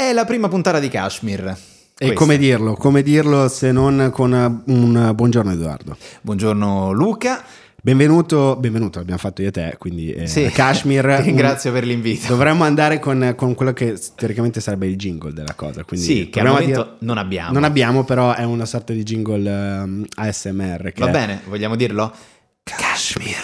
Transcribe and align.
È 0.00 0.12
la 0.12 0.24
prima 0.24 0.46
puntata 0.46 0.78
di 0.78 0.88
Kashmir. 0.88 1.56
E 1.98 2.12
come 2.12 2.38
dirlo? 2.38 2.74
Come 2.74 3.02
dirlo 3.02 3.48
se 3.48 3.72
non 3.72 4.10
con 4.12 4.62
un 4.66 5.10
buongiorno 5.12 5.50
Edoardo? 5.50 5.96
Buongiorno 6.20 6.92
Luca. 6.92 7.42
Benvenuto, 7.82 8.54
benvenuto, 8.60 9.00
abbiamo 9.00 9.18
fatto 9.18 9.42
io 9.42 9.48
e 9.48 9.50
te, 9.50 9.74
quindi 9.76 10.12
eh, 10.12 10.28
Sì, 10.28 10.48
Kashmir. 10.50 11.04
ringrazio 11.24 11.72
per 11.72 11.84
l'invito. 11.84 12.28
Dovremmo 12.28 12.62
andare 12.62 13.00
con, 13.00 13.32
con 13.36 13.56
quello 13.56 13.72
che 13.72 13.98
teoricamente 14.14 14.60
sarebbe 14.60 14.86
il 14.86 14.94
jingle 14.94 15.32
della 15.32 15.54
cosa. 15.56 15.82
Quindi 15.82 16.06
Sì, 16.06 16.28
che 16.30 16.38
al 16.38 16.46
momento 16.46 16.94
non 17.00 17.18
abbiamo. 17.18 17.52
Non 17.54 17.64
abbiamo, 17.64 18.04
però 18.04 18.32
è 18.36 18.44
una 18.44 18.66
sorta 18.66 18.92
di 18.92 19.02
jingle 19.02 19.50
ehm, 19.50 20.06
ASMR. 20.14 20.92
Va 20.94 21.08
è- 21.08 21.10
bene, 21.10 21.40
vogliamo 21.48 21.74
dirlo? 21.74 22.14
Kashmir, 22.62 23.34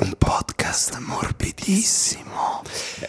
un 0.00 0.14
podcast 0.16 0.98
morbidissimo. 0.98 2.62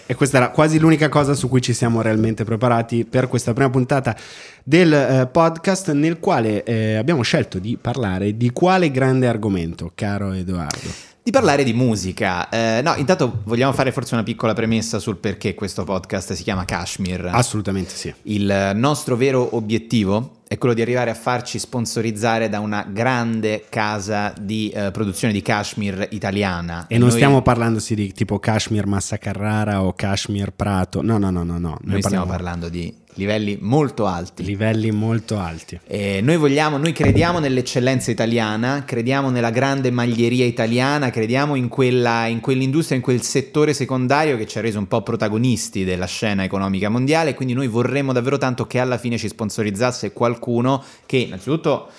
E 0.06 0.16
questa 0.16 0.38
era 0.38 0.50
quasi 0.50 0.80
l'unica 0.80 1.08
cosa 1.08 1.34
su 1.34 1.48
cui 1.48 1.62
ci 1.62 1.74
siamo 1.74 2.02
realmente 2.02 2.44
preparati 2.44 3.06
per 3.06 3.28
questa 3.28 3.54
prima 3.54 3.70
puntata 3.70 4.16
del 4.64 4.92
eh, 4.92 5.28
podcast 5.32 5.92
nel 5.94 6.20
quale 6.20 6.64
eh, 6.64 6.96
abbiamo 6.96 7.22
scelto 7.22 7.60
di 7.60 7.78
parlare 7.80 8.36
di 8.36 8.52
quale 8.52 8.92
grande 8.92 9.28
argomento, 9.28 9.92
caro 9.96 10.34
Edoardo. 10.34 11.13
Di 11.26 11.32
parlare 11.32 11.64
di 11.64 11.72
musica. 11.72 12.50
Eh, 12.50 12.82
no, 12.84 12.96
intanto 12.96 13.44
vogliamo 13.46 13.72
fare 13.72 13.94
forse 13.94 14.14
una 14.14 14.24
piccola 14.24 14.52
premessa 14.54 15.00
sul 15.00 15.16
perché 15.16 15.56
questo 15.56 15.86
podcast 15.86 16.34
si 16.34 16.44
chiama 16.44 16.66
Kashmir. 16.66 17.30
Assolutamente 17.32 17.96
sì. 17.96 18.14
Il 18.24 18.74
nostro 18.76 19.16
vero 19.16 19.56
obiettivo 19.56 20.42
è 20.50 20.58
quello 20.58 20.76
di 20.76 20.82
arrivare 20.82 21.12
a 21.12 21.14
farci 21.14 21.60
sponsorizzare 21.60 22.50
da 22.50 22.60
una 22.60 22.86
grande 22.88 23.64
casa 23.70 24.34
di 24.38 24.70
eh, 24.70 24.92
produzione 24.92 25.34
di 25.34 25.42
cashmere 25.42 26.10
italiana. 26.12 26.88
E 26.90 26.98
non 26.98 27.08
Noi- 27.08 27.16
stiamo 27.16 27.42
parlando 27.42 27.80
sì, 27.80 27.96
di 27.96 28.12
tipo 28.12 28.38
Kashmir 28.38 28.86
Massa 28.86 29.18
Carrara 29.18 29.82
o 29.82 29.94
Kashmir 29.94 30.52
Prato, 30.52 31.02
no, 31.02 31.18
no, 31.18 31.30
no, 31.30 31.44
no, 31.44 31.58
no. 31.58 31.78
Noi 31.84 32.02
stiamo 32.02 32.26
parlando 32.26 32.68
di 32.68 32.94
livelli 33.16 33.58
molto 33.60 34.06
alti. 34.06 34.44
livelli 34.44 34.92
molto 34.92 35.38
alti. 35.38 35.80
E 35.86 36.22
noi 36.22 36.38
vogliamo, 36.38 36.78
noi 36.78 36.94
crediamo 36.94 37.40
nell'eccellenza 37.40 38.12
italiana, 38.12 38.84
crediamo 38.86 39.30
nella 39.30 39.50
grande 39.50 39.92
maglieria 39.92 40.46
italiana, 40.46 41.10
crediamo 41.10 41.56
in, 41.56 41.68
quella, 41.68 42.26
in 42.26 42.40
quell'industria, 42.40 42.98
in 42.98 43.04
quel 43.04 43.22
settore 43.22 43.74
secondario 43.74 44.38
che 44.38 44.48
ci 44.48 44.58
ha 44.58 44.62
reso 44.62 44.80
un 44.80 44.88
po' 44.88 45.02
protagonisti 45.02 45.84
della 45.84 46.06
scena 46.06 46.44
economica 46.44 46.90
mondiale. 46.90 47.34
Quindi 47.34 47.54
noi 47.54 47.68
vorremmo 47.68 48.14
davvero 48.14 48.38
tanto 48.38 48.66
che 48.66 48.80
alla 48.80 48.98
fine 48.98 49.18
ci 49.18 49.28
sponsorizzasse 49.28 50.14
qualcuno 50.14 50.84
che 51.06 51.18
innanzitutto 51.18 51.90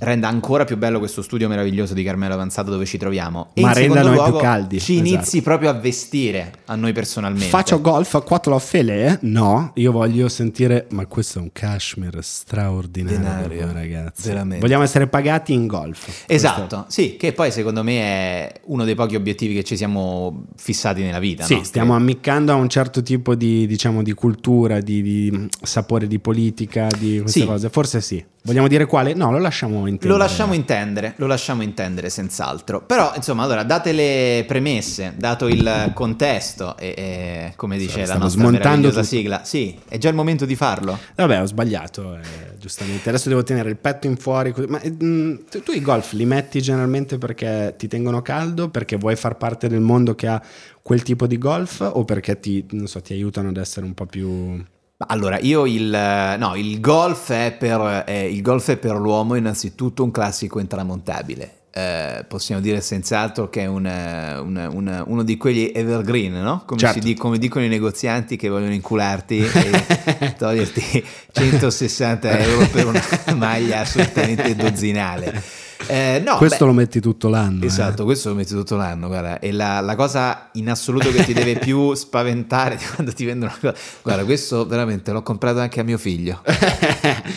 renda 0.00 0.28
ancora 0.28 0.64
più 0.64 0.76
bello 0.76 0.98
questo 0.98 1.22
studio 1.22 1.48
meraviglioso 1.48 1.94
di 1.94 2.02
Carmelo 2.02 2.34
Avanzato 2.34 2.70
dove 2.70 2.84
ci 2.86 2.98
troviamo. 2.98 3.50
E 3.54 3.60
Ma 3.62 3.68
in 3.68 3.74
renda 3.74 3.94
secondo 4.00 4.08
noi 4.08 4.16
più 4.16 4.30
luogo 4.30 4.38
caldi, 4.44 4.80
Ci 4.80 4.92
esatto. 4.94 5.08
inizi 5.08 5.42
proprio 5.42 5.70
a 5.70 5.72
vestire 5.74 6.52
a 6.66 6.74
noi 6.74 6.92
personalmente. 6.92 7.46
Faccio 7.48 7.80
golf 7.80 8.14
a 8.14 8.20
quattro 8.22 8.58
fele? 8.58 9.18
No, 9.22 9.72
io 9.74 9.92
voglio 9.92 10.28
sentire, 10.28 10.86
ma 10.90 11.06
questo 11.06 11.38
è 11.38 11.42
un 11.42 11.50
cashmere 11.52 12.22
straordinario, 12.22 13.18
Denario, 13.18 13.72
ragazzi. 13.72 14.28
veramente. 14.28 14.60
Vogliamo 14.60 14.82
essere 14.82 15.06
pagati 15.06 15.52
in 15.52 15.66
golf. 15.66 16.24
Esatto, 16.26 16.84
sì, 16.88 17.16
che 17.16 17.32
poi 17.32 17.50
secondo 17.52 17.82
me 17.82 17.98
è 18.00 18.52
uno 18.66 18.84
dei 18.84 18.94
pochi 18.94 19.14
obiettivi 19.14 19.54
che 19.54 19.64
ci 19.64 19.76
siamo 19.76 20.44
fissati 20.56 21.02
nella 21.02 21.18
vita. 21.18 21.44
Sì, 21.44 21.56
no? 21.56 21.64
stiamo 21.64 21.94
ammiccando 21.94 22.52
a 22.52 22.56
un 22.56 22.68
certo 22.68 23.02
tipo 23.02 23.34
di, 23.34 23.66
diciamo, 23.66 24.02
di 24.02 24.12
cultura, 24.12 24.80
di, 24.80 25.02
di, 25.02 25.48
sapore 25.62 26.06
di 26.06 26.18
politica, 26.18 26.88
di 26.98 27.20
queste 27.20 27.40
Sì. 27.40 27.46
cose. 27.46 27.68
Forse 27.70 28.00
sì. 28.00 28.24
Vogliamo 28.42 28.68
dire 28.68 28.86
quale? 28.86 29.12
No, 29.12 29.30
lo 29.30 29.38
lasciamo 29.38 29.86
intendere. 29.86 30.08
Lo 30.08 30.16
lasciamo 30.16 30.54
intendere, 30.54 31.12
lo 31.16 31.26
lasciamo 31.26 31.62
intendere 31.62 32.08
senz'altro. 32.08 32.80
Però, 32.80 33.12
insomma, 33.14 33.42
allora, 33.42 33.64
date 33.64 33.92
le 33.92 34.44
premesse, 34.46 35.12
dato 35.16 35.46
il 35.46 35.90
contesto 35.92 36.76
e, 36.78 36.94
e, 36.96 37.52
come 37.56 37.76
dice 37.76 38.00
la 38.00 38.04
stavo 38.06 38.20
nostra 38.20 38.40
smontando 38.40 38.88
meravigliosa 38.88 39.00
tutto. 39.00 39.14
sigla, 39.14 39.44
sì, 39.44 39.78
è 39.86 39.98
già 39.98 40.08
il 40.08 40.14
momento 40.14 40.46
di 40.46 40.56
farlo. 40.56 40.98
Vabbè, 41.16 41.42
ho 41.42 41.46
sbagliato, 41.46 42.16
eh, 42.16 42.20
giustamente. 42.58 43.10
Adesso 43.10 43.28
devo 43.28 43.42
tenere 43.42 43.68
il 43.68 43.76
petto 43.76 44.06
in 44.06 44.16
fuori. 44.16 44.52
così. 44.52 44.66
Ma 44.68 44.80
mm, 44.88 45.36
tu, 45.50 45.62
tu 45.62 45.72
i 45.72 45.82
golf 45.82 46.12
li 46.12 46.24
metti 46.24 46.62
generalmente 46.62 47.18
perché 47.18 47.74
ti 47.76 47.88
tengono 47.88 48.22
caldo, 48.22 48.70
perché 48.70 48.96
vuoi 48.96 49.16
far 49.16 49.36
parte 49.36 49.68
del 49.68 49.80
mondo 49.80 50.14
che 50.14 50.26
ha 50.26 50.42
quel 50.80 51.02
tipo 51.02 51.26
di 51.26 51.36
golf 51.36 51.80
o 51.80 52.04
perché 52.04 52.40
ti, 52.40 52.64
non 52.70 52.86
so, 52.86 53.02
ti 53.02 53.12
aiutano 53.12 53.50
ad 53.50 53.58
essere 53.58 53.84
un 53.84 53.92
po' 53.92 54.06
più... 54.06 54.64
Allora, 55.06 55.38
io 55.40 55.66
il, 55.66 56.36
no, 56.38 56.54
il 56.56 56.78
golf 56.80 57.32
è 57.32 57.56
per, 57.58 58.04
eh, 58.06 58.30
il 58.30 58.42
golf 58.42 58.68
è 58.70 58.76
per 58.76 58.96
l'uomo 58.96 59.34
innanzitutto 59.34 60.04
un 60.04 60.10
classico 60.10 60.58
intramontabile. 60.60 61.54
Eh, 61.72 62.24
possiamo 62.28 62.60
dire 62.60 62.80
senz'altro 62.80 63.48
che 63.48 63.62
è 63.62 63.66
un, 63.66 63.86
eh, 63.86 64.36
un- 64.38 64.68
un- 64.72 65.04
uno 65.06 65.22
di 65.22 65.36
quegli 65.36 65.70
evergreen, 65.72 66.32
no? 66.42 66.64
Come, 66.66 66.80
Certo. 66.80 67.00
si 67.00 67.04
di- 67.06 67.14
come 67.14 67.38
dicono 67.38 67.64
i 67.64 67.68
negozianti 67.68 68.36
che 68.36 68.48
vogliono 68.48 68.74
incularti 68.74 69.38
e 69.38 70.34
toglierti 70.36 71.04
160 71.32 72.38
euro 72.38 72.66
per 72.66 72.86
una 72.86 73.02
maglia 73.36 73.80
assolutamente 73.80 74.54
dozzinale. 74.54 75.42
Eh, 75.86 76.22
no, 76.24 76.36
Questo 76.36 76.64
beh, 76.66 76.70
lo 76.70 76.76
metti 76.76 77.00
tutto 77.00 77.28
l'anno. 77.28 77.62
eh. 77.64 77.66
Esatto, 77.66 78.04
questo 78.04 78.28
lo 78.28 78.34
metti 78.36 78.54
tutto 78.54 78.76
l'anno, 78.76 79.08
guarda, 79.08 79.38
e 79.40 79.50
la, 79.52 79.80
la 79.80 79.96
cosa 79.96 80.50
in 80.52 80.68
assoluto 80.70 81.10
che 81.10 81.24
ti 81.24 81.32
deve 81.32 81.56
più 81.56 81.94
spaventare 81.94 82.76
di 82.76 82.84
quando 82.94 83.12
ti 83.12 83.24
vendono 83.24 83.52
una 83.60 83.72
cosa, 83.72 83.84
guarda, 84.02 84.24
questo 84.24 84.66
veramente 84.66 85.10
l'ho 85.12 85.22
comprato 85.22 85.58
anche 85.58 85.80
a 85.80 85.82
mio 85.82 85.98
figlio. 85.98 86.40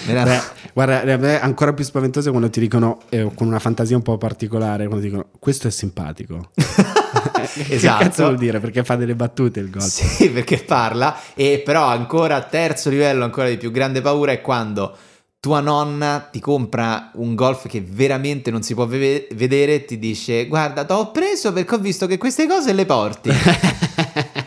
L'ha- 0.07 0.23
Beh, 0.23 0.41
guarda, 0.73 1.01
è 1.03 1.39
ancora 1.41 1.73
più 1.73 1.83
spaventoso 1.83 2.29
quando 2.31 2.49
ti 2.49 2.59
dicono, 2.59 2.99
eh, 3.09 3.31
con 3.33 3.47
una 3.47 3.59
fantasia 3.59 3.95
un 3.95 4.03
po' 4.03 4.17
particolare, 4.17 4.85
quando 4.87 5.03
dicono, 5.03 5.25
questo 5.39 5.67
è 5.67 5.71
simpatico. 5.71 6.49
Che 7.53 7.75
Esatto. 7.75 8.03
cazzo 8.03 8.23
vuol 8.23 8.37
dire? 8.37 8.59
Perché 8.59 8.83
fa 8.83 8.95
delle 8.95 9.15
battute 9.15 9.59
il 9.59 9.69
golf. 9.69 9.85
Sì, 9.87 10.29
perché 10.31 10.57
parla, 10.57 11.15
e 11.35 11.61
però 11.63 11.85
ancora 11.85 12.41
terzo 12.41 12.89
livello, 12.89 13.23
ancora 13.23 13.47
di 13.49 13.57
più 13.57 13.69
grande 13.69 14.01
paura 14.01 14.31
è 14.31 14.41
quando 14.41 14.95
tua 15.43 15.59
nonna 15.59 16.29
ti 16.31 16.39
compra 16.39 17.11
un 17.15 17.35
golf 17.35 17.67
che 17.67 17.81
veramente 17.85 18.49
non 18.49 18.63
si 18.63 18.73
può 18.73 18.85
ve- 18.85 19.27
vedere 19.33 19.73
e 19.75 19.83
ti 19.83 19.99
dice 19.99 20.47
guarda, 20.47 20.85
t'ho 20.85 21.11
preso 21.11 21.51
perché 21.51 21.75
ho 21.75 21.79
visto 21.79 22.07
che 22.07 22.17
queste 22.17 22.47
cose 22.47 22.71
le 22.71 22.85
porti. 22.85 23.29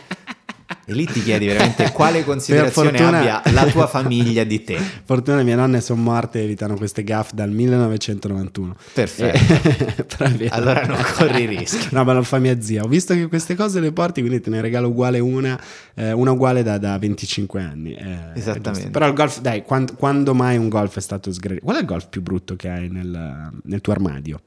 e 0.89 0.93
lì 0.93 1.05
ti 1.05 1.21
chiedi 1.21 1.47
veramente 1.47 1.91
quale 1.91 2.23
considerazione 2.23 2.97
fortuna- 2.97 3.17
abbia 3.19 3.41
la 3.51 3.65
tua 3.65 3.87
famiglia 3.87 4.45
di 4.45 4.63
te. 4.63 4.77
Fortuna 5.03 5.43
mie 5.43 5.55
nonne 5.55 5.81
sono 5.81 6.01
morte 6.01 6.39
e 6.39 6.43
evitano 6.43 6.77
queste 6.77 7.03
gaffe 7.03 7.35
dal 7.35 7.51
1991. 7.51 8.75
Perfetto. 8.93 10.05
Eh. 10.19 10.47
Allora 10.49 10.83
non 10.85 10.97
corri 11.15 11.45
rischi. 11.45 11.89
No, 11.91 12.03
ma 12.03 12.13
lo 12.13 12.23
fa 12.23 12.39
mia 12.39 12.59
zia. 12.59 12.81
Ho 12.83 12.87
visto 12.87 13.13
che 13.13 13.27
queste 13.27 13.55
cose 13.55 13.79
le 13.79 13.91
porti, 13.91 14.21
quindi 14.21 14.41
te 14.41 14.49
ne 14.49 14.61
regalo 14.61 14.87
uguale 14.87 15.19
una, 15.19 15.59
eh, 15.93 16.11
una 16.11 16.31
uguale 16.31 16.63
da, 16.63 16.77
da 16.77 16.97
25 16.97 17.61
anni. 17.61 17.93
Eh, 17.93 18.17
Esattamente. 18.33 18.89
Però 18.89 19.07
il 19.07 19.13
golf, 19.13 19.39
dai, 19.41 19.63
quando, 19.63 19.93
quando 19.93 20.33
mai 20.33 20.57
un 20.57 20.69
golf 20.69 20.97
è 20.97 21.01
stato 21.01 21.31
sgradito? 21.31 21.65
Qual 21.65 21.77
è 21.77 21.81
il 21.81 21.85
golf 21.85 22.07
più 22.09 22.21
brutto 22.21 22.55
che 22.55 22.69
hai 22.69 22.89
nel, 22.89 23.51
nel 23.63 23.81
tuo 23.81 23.93
armadio? 23.93 24.39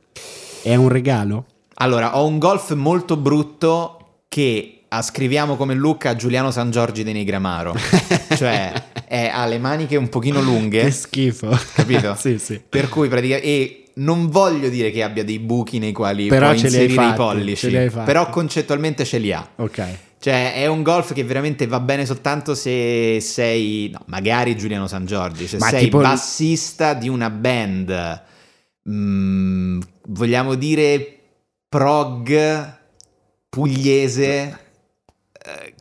È 0.63 0.75
un 0.75 0.89
regalo? 0.89 1.47
Allora, 1.75 2.19
ho 2.19 2.27
un 2.27 2.39
golf 2.39 2.75
molto 2.75 3.17
brutto 3.17 4.23
che 4.29 4.80
ascriviamo 4.93 5.57
come 5.57 5.75
look 5.75 6.07
a 6.07 6.17
Giuliano 6.17 6.51
San 6.51 6.71
Giorgi 6.71 7.03
dei 7.05 7.13
Negramaro. 7.13 7.75
cioè, 8.37 8.73
è- 9.07 9.31
ha 9.33 9.47
le 9.47 9.59
maniche 9.59 9.97
un 9.97 10.09
pochino 10.09 10.39
Che 10.41 10.45
lunghe, 10.45 10.91
schifo. 10.91 11.57
capito? 11.75 12.15
sì, 12.19 12.39
sì. 12.39 12.61
Per 12.67 12.89
cui 12.89 13.09
praticamente... 13.09 13.47
E 13.47 13.85
non 13.95 14.29
voglio 14.29 14.69
dire 14.69 14.91
che 14.91 15.03
abbia 15.03 15.25
dei 15.25 15.39
buchi 15.39 15.79
nei 15.79 15.93
quali 15.93 16.29
Però 16.29 16.51
può 16.51 16.57
ce 16.59 16.69
li 16.69 16.77
hai 16.77 16.83
inserire 16.83 17.03
i 17.03 17.07
fatti, 17.07 17.17
pollici, 17.17 17.77
hai 17.77 17.91
fatti. 17.91 18.07
però 18.07 18.31
concettualmente 18.31 19.05
ce 19.05 19.19
li 19.19 19.33
ha. 19.33 19.47
Ok. 19.57 19.87
Cioè, 20.19 20.55
è 20.55 20.67
un 20.67 20.83
golf 20.83 21.13
che 21.13 21.25
veramente 21.25 21.67
va 21.67 21.81
bene 21.81 22.07
soltanto 22.07 22.55
se 22.55 23.19
sei, 23.21 23.91
no, 23.93 24.03
magari 24.07 24.57
Giuliano 24.57 24.87
San 24.87 25.07
Giorgi, 25.07 25.47
se 25.47 25.59
Ma 25.59 25.69
sei 25.69 25.85
tipo 25.85 25.99
bassista 25.99 26.95
di 26.95 27.09
una 27.09 27.31
band, 27.31 28.23
mm, 28.89 29.81
vogliamo 30.09 30.55
dire 30.55 31.19
prog 31.69 32.79
pugliese 33.49 34.59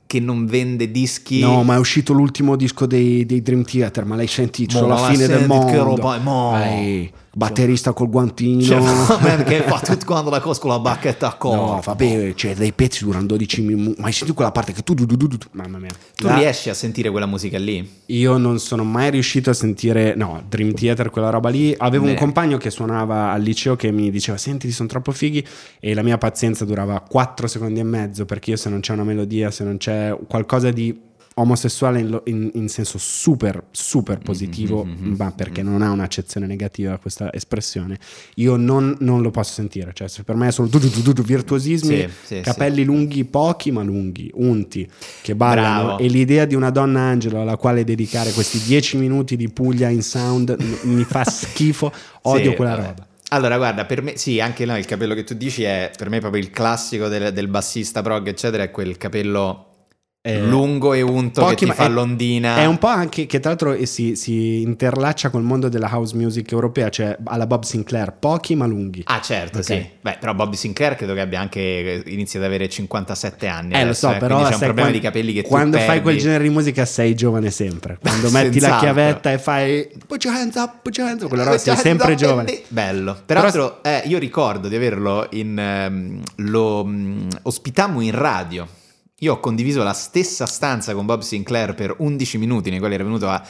che 0.07 0.19
non 0.19 0.45
vende 0.45 0.89
dischi. 0.89 1.39
No, 1.39 1.63
ma 1.63 1.75
è 1.75 1.77
uscito 1.77 2.13
l'ultimo 2.13 2.55
disco 2.55 2.85
dei, 2.85 3.25
dei 3.25 3.41
Dream 3.41 3.63
Theater, 3.63 4.05
ma 4.05 4.15
l'hai 4.15 4.27
sentito? 4.27 4.75
Mo, 4.75 4.81
C'ho 4.81 4.87
la 4.87 5.01
ma 5.01 5.07
fine 5.11 5.27
del 5.27 5.47
mondo. 5.47 5.65
che 5.71 5.77
roba- 5.77 6.17
mo. 6.19 6.49
Vai, 6.51 7.11
batterista 7.33 7.93
col 7.93 8.09
guantino. 8.09 8.61
Cioè, 8.61 9.43
che 9.43 9.61
fa 9.63 9.79
tutto 9.79 10.05
quanto 10.05 10.29
la 10.29 10.39
cosa 10.39 10.59
con 10.59 10.71
la 10.71 10.79
bacchetta 10.79 11.27
a 11.27 11.33
corpo. 11.35 11.73
No, 11.73 11.81
vabbè, 11.83 12.33
cioè 12.35 12.55
dei 12.55 12.73
pezzi 12.73 13.03
durano 13.03 13.25
12 13.25 13.61
minuti. 13.61 13.99
Ma 14.01 14.07
hai 14.07 14.11
sentito 14.11 14.33
quella 14.33 14.51
parte 14.51 14.73
che 14.73 14.81
tu, 14.83 14.93
tu, 14.93 15.05
tu, 15.05 15.17
tu, 15.17 15.37
mamma 15.51 15.77
mia. 15.77 15.89
Tu 16.15 16.25
La- 16.25 16.35
riesci 16.35 16.69
a 16.69 16.73
sentire 16.73 17.09
quella 17.09 17.25
musica 17.25 17.57
lì? 17.57 17.97
Io 18.07 18.37
non 18.37 18.59
sono 18.59 18.83
mai 18.83 19.11
riuscito 19.11 19.49
a 19.49 19.53
sentire, 19.53 20.15
no, 20.15 20.43
Dream 20.47 20.73
Theater, 20.73 21.09
quella 21.09 21.29
roba 21.29 21.49
lì. 21.49 21.73
Avevo 21.77 22.05
un 22.05 22.13
Beh. 22.13 22.17
compagno 22.17 22.57
che 22.57 22.69
suonava 22.69 23.31
al 23.31 23.41
liceo 23.41 23.75
che 23.75 23.91
mi 23.91 24.09
diceva: 24.11 24.37
Senti, 24.37 24.71
sono 24.71 24.87
troppo 24.89 25.11
fighi. 25.11 25.45
E 25.79 25.93
la 25.93 26.03
mia 26.03 26.17
pazienza 26.17 26.65
durava 26.65 26.99
4 26.99 27.47
secondi 27.47 27.79
e 27.79 27.83
mezzo 27.83 28.25
perché 28.25 28.51
io, 28.51 28.57
se 28.57 28.69
non 28.69 28.79
c'è 28.79 28.93
una 28.93 29.03
melodia, 29.03 29.51
se 29.51 29.63
non 29.63 29.77
c'è 29.77 30.15
qualcosa 30.27 30.71
di 30.71 31.07
omosessuale 31.39 31.99
in, 31.99 32.21
in, 32.25 32.51
in 32.53 32.67
senso 32.69 32.97
super, 32.97 33.63
super 33.71 34.17
positivo, 34.19 34.85
Mm-hmm, 34.85 35.13
ma 35.17 35.31
perché 35.31 35.61
non 35.63 35.81
ha 35.81 35.91
un'accezione 35.91 36.45
negativa 36.45 36.97
questa 36.97 37.31
espressione, 37.33 37.97
io 38.35 38.55
non, 38.55 38.95
non 38.99 39.21
lo 39.21 39.31
posso 39.31 39.53
sentire. 39.53 39.91
Cioè, 39.93 40.07
per 40.23 40.35
me 40.35 40.51
tu, 40.51 40.67
tu, 40.67 40.79
tu, 40.79 41.13
tu, 41.13 41.21
virtuosismi, 41.23 41.97
Sì, 41.97 42.09
sì, 42.35 42.41
capelli 42.41 42.83
lunghi, 42.83 43.25
pochi 43.25 43.71
ma 43.71 43.81
lunghi, 43.83 44.29
unti, 44.35 44.87
che 45.21 45.35
ballano, 45.35 45.85
Bravo. 45.85 45.97
e 45.99 46.07
l'idea 46.07 46.45
di 46.45 46.55
una 46.55 46.69
donna 46.69 46.99
angelo 47.01 47.41
alla 47.41 47.57
quale 47.57 47.83
dedicare 47.83 48.31
questi 48.31 48.59
dieci 48.61 48.97
minuti 48.97 49.35
di 49.35 49.49
Puglia 49.49 49.89
in 49.89 50.01
sound 50.01 50.55
mi 50.83 51.03
fa 51.03 51.23
schifo, 51.29 51.91
odio 52.23 52.51
Sì, 52.51 52.55
quella 52.55 52.75
vabbè. 52.75 52.87
roba. 52.87 53.07
Allora, 53.31 53.57
guarda, 53.57 53.85
per 53.85 54.01
me, 54.01 54.17
sì, 54.17 54.39
anche 54.39 54.65
no, 54.65 54.75
il 54.77 54.85
capello 54.85 55.13
che 55.13 55.23
tu 55.23 55.35
dici 55.35 55.61
è 55.63 55.91
per 55.95 56.09
me 56.09 56.19
proprio 56.19 56.41
il 56.41 56.49
classico 56.49 57.07
del, 57.07 57.31
del 57.31 57.47
bassista 57.47 58.01
prog, 58.01 58.27
eccetera, 58.27 58.63
è 58.63 58.71
quel 58.71 58.97
capello 58.97 59.68
Eh, 60.21 60.41
lungo 60.41 60.93
e 60.93 61.01
unto 61.01 61.45
che 61.45 61.55
ti 61.55 61.65
ma 61.65 61.73
fa 61.73 61.85
è- 61.85 61.89
l'ondina. 61.89 62.57
È 62.57 62.65
un 62.65 62.77
po' 62.77 62.87
anche 62.87 63.25
che 63.25 63.39
tra 63.39 63.51
l'altro 63.51 63.71
eh, 63.71 63.85
si, 63.85 64.17
si 64.17 64.61
interlaccia 64.61 65.29
col 65.29 65.43
mondo 65.43 65.69
della 65.69 65.87
house 65.89 66.13
music 66.13 66.51
europea, 66.51 66.89
cioè 66.89 67.17
alla 67.23 67.47
Bob 67.47 67.63
Sinclair, 67.63 68.11
pochi 68.19 68.53
ma 68.55 68.65
lunghi. 68.65 69.01
Ah, 69.05 69.21
certo, 69.21 69.59
Ok. 69.59 69.63
sì. 69.63 69.89
Beh, 70.01 70.17
però 70.19 70.33
Bobby 70.33 70.57
Sinclair 70.57 70.95
credo 70.95 71.13
che 71.13 71.21
abbia 71.21 71.39
anche 71.39 72.03
iniziato 72.07 72.45
ad 72.45 72.51
avere 72.51 72.67
57 72.67 73.47
anni. 73.47 73.71
Eh, 73.73 73.77
lo 73.77 73.83
adesso, 73.83 74.11
so, 74.11 74.17
però 74.17 74.35
quindi 74.35 74.43
c'è 74.43 74.53
un 74.55 74.59
problema 74.59 74.73
quando, 74.73 74.91
di 74.97 74.99
capelli 74.99 75.33
che 75.33 75.41
quando 75.43 75.77
fai 75.77 75.85
perdi. 75.87 76.01
quel 76.01 76.17
genere 76.17 76.43
di 76.43 76.49
musica 76.49 76.83
sei 76.83 77.15
giovane 77.15 77.49
sempre. 77.49 77.97
Quando 78.03 78.29
metti 78.29 78.59
la 78.59 78.77
chiavetta 78.77 79.31
e 79.31 79.39
fai 79.39 79.89
put 80.05 80.21
your 80.25 80.35
hands 80.35 80.55
up, 80.57 80.81
put 80.81 80.97
your 80.97 81.07
hands 81.09 81.21
up, 81.23 81.29
quella 81.29 81.45
roba 81.45 81.57
sei 81.57 81.77
sempre 81.77 82.15
giovane. 82.15 82.61
Bello. 82.67 83.13
Però- 83.25 83.39
Peraltro, 83.39 83.81
eh, 83.83 84.01
io 84.05 84.17
ricordo 84.19 84.67
di 84.67 84.75
averlo 84.75 85.27
in. 85.31 85.57
ehm, 85.57 86.21
lo 86.47 86.83
mm, 86.85 87.27
ospitammo 87.43 88.01
in 88.01 88.11
radio. 88.11 88.67
Io 89.19 89.33
ho 89.33 89.39
condiviso 89.39 89.83
la 89.83 89.93
stessa 89.93 90.45
stanza 90.45 90.93
con 90.93 91.05
Bob 91.05 91.21
Sinclair 91.21 91.73
per 91.75 91.95
11 91.97 92.37
minuti, 92.37 92.69
nei 92.69 92.79
quali 92.79 92.93
era 92.93 93.03
venuto 93.03 93.27
a 93.27 93.41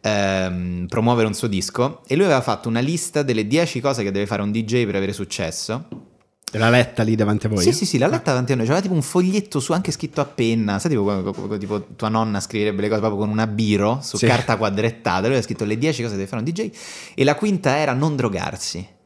ehm, 0.00 0.86
promuovere 0.88 1.26
un 1.26 1.34
suo 1.34 1.48
disco. 1.48 2.02
E 2.06 2.14
lui 2.16 2.24
aveva 2.24 2.40
fatto 2.40 2.68
una 2.68 2.80
lista 2.80 3.22
delle 3.22 3.46
10 3.46 3.80
cose 3.80 4.02
che 4.02 4.10
deve 4.10 4.26
fare 4.26 4.42
un 4.42 4.50
DJ 4.50 4.86
per 4.86 4.96
avere 4.96 5.12
successo. 5.12 6.06
L'ha 6.52 6.70
letta 6.70 7.02
lì 7.02 7.14
davanti 7.14 7.44
a 7.44 7.50
voi? 7.50 7.62
Sì, 7.62 7.72
sì, 7.74 7.84
sì, 7.84 7.98
l'ha 7.98 8.06
letta 8.06 8.30
davanti 8.30 8.52
a 8.52 8.56
noi. 8.56 8.64
C'era 8.64 8.80
tipo 8.80 8.94
un 8.94 9.02
foglietto 9.02 9.60
su 9.60 9.72
anche 9.72 9.92
scritto 9.92 10.22
a 10.22 10.24
penna. 10.24 10.78
Sai, 10.78 10.92
tipo, 10.92 11.34
tipo 11.58 11.88
tua 11.94 12.08
nonna 12.08 12.40
scriverebbe 12.40 12.80
le 12.80 12.88
cose 12.88 13.00
proprio 13.00 13.20
con 13.20 13.28
una 13.28 13.46
biro 13.46 13.98
su 14.02 14.16
Sì. 14.16 14.24
carta 14.24 14.56
quadrettata. 14.56 15.18
Lui 15.18 15.26
aveva 15.26 15.42
scritto 15.42 15.66
le 15.66 15.76
10 15.76 16.00
cose 16.00 16.14
che 16.14 16.20
deve 16.20 16.28
fare 16.30 16.42
un 16.42 16.50
DJ. 16.50 16.70
E 17.14 17.24
la 17.24 17.34
quinta 17.34 17.76
era 17.76 17.92
non 17.92 18.16
drogarsi. 18.16 18.96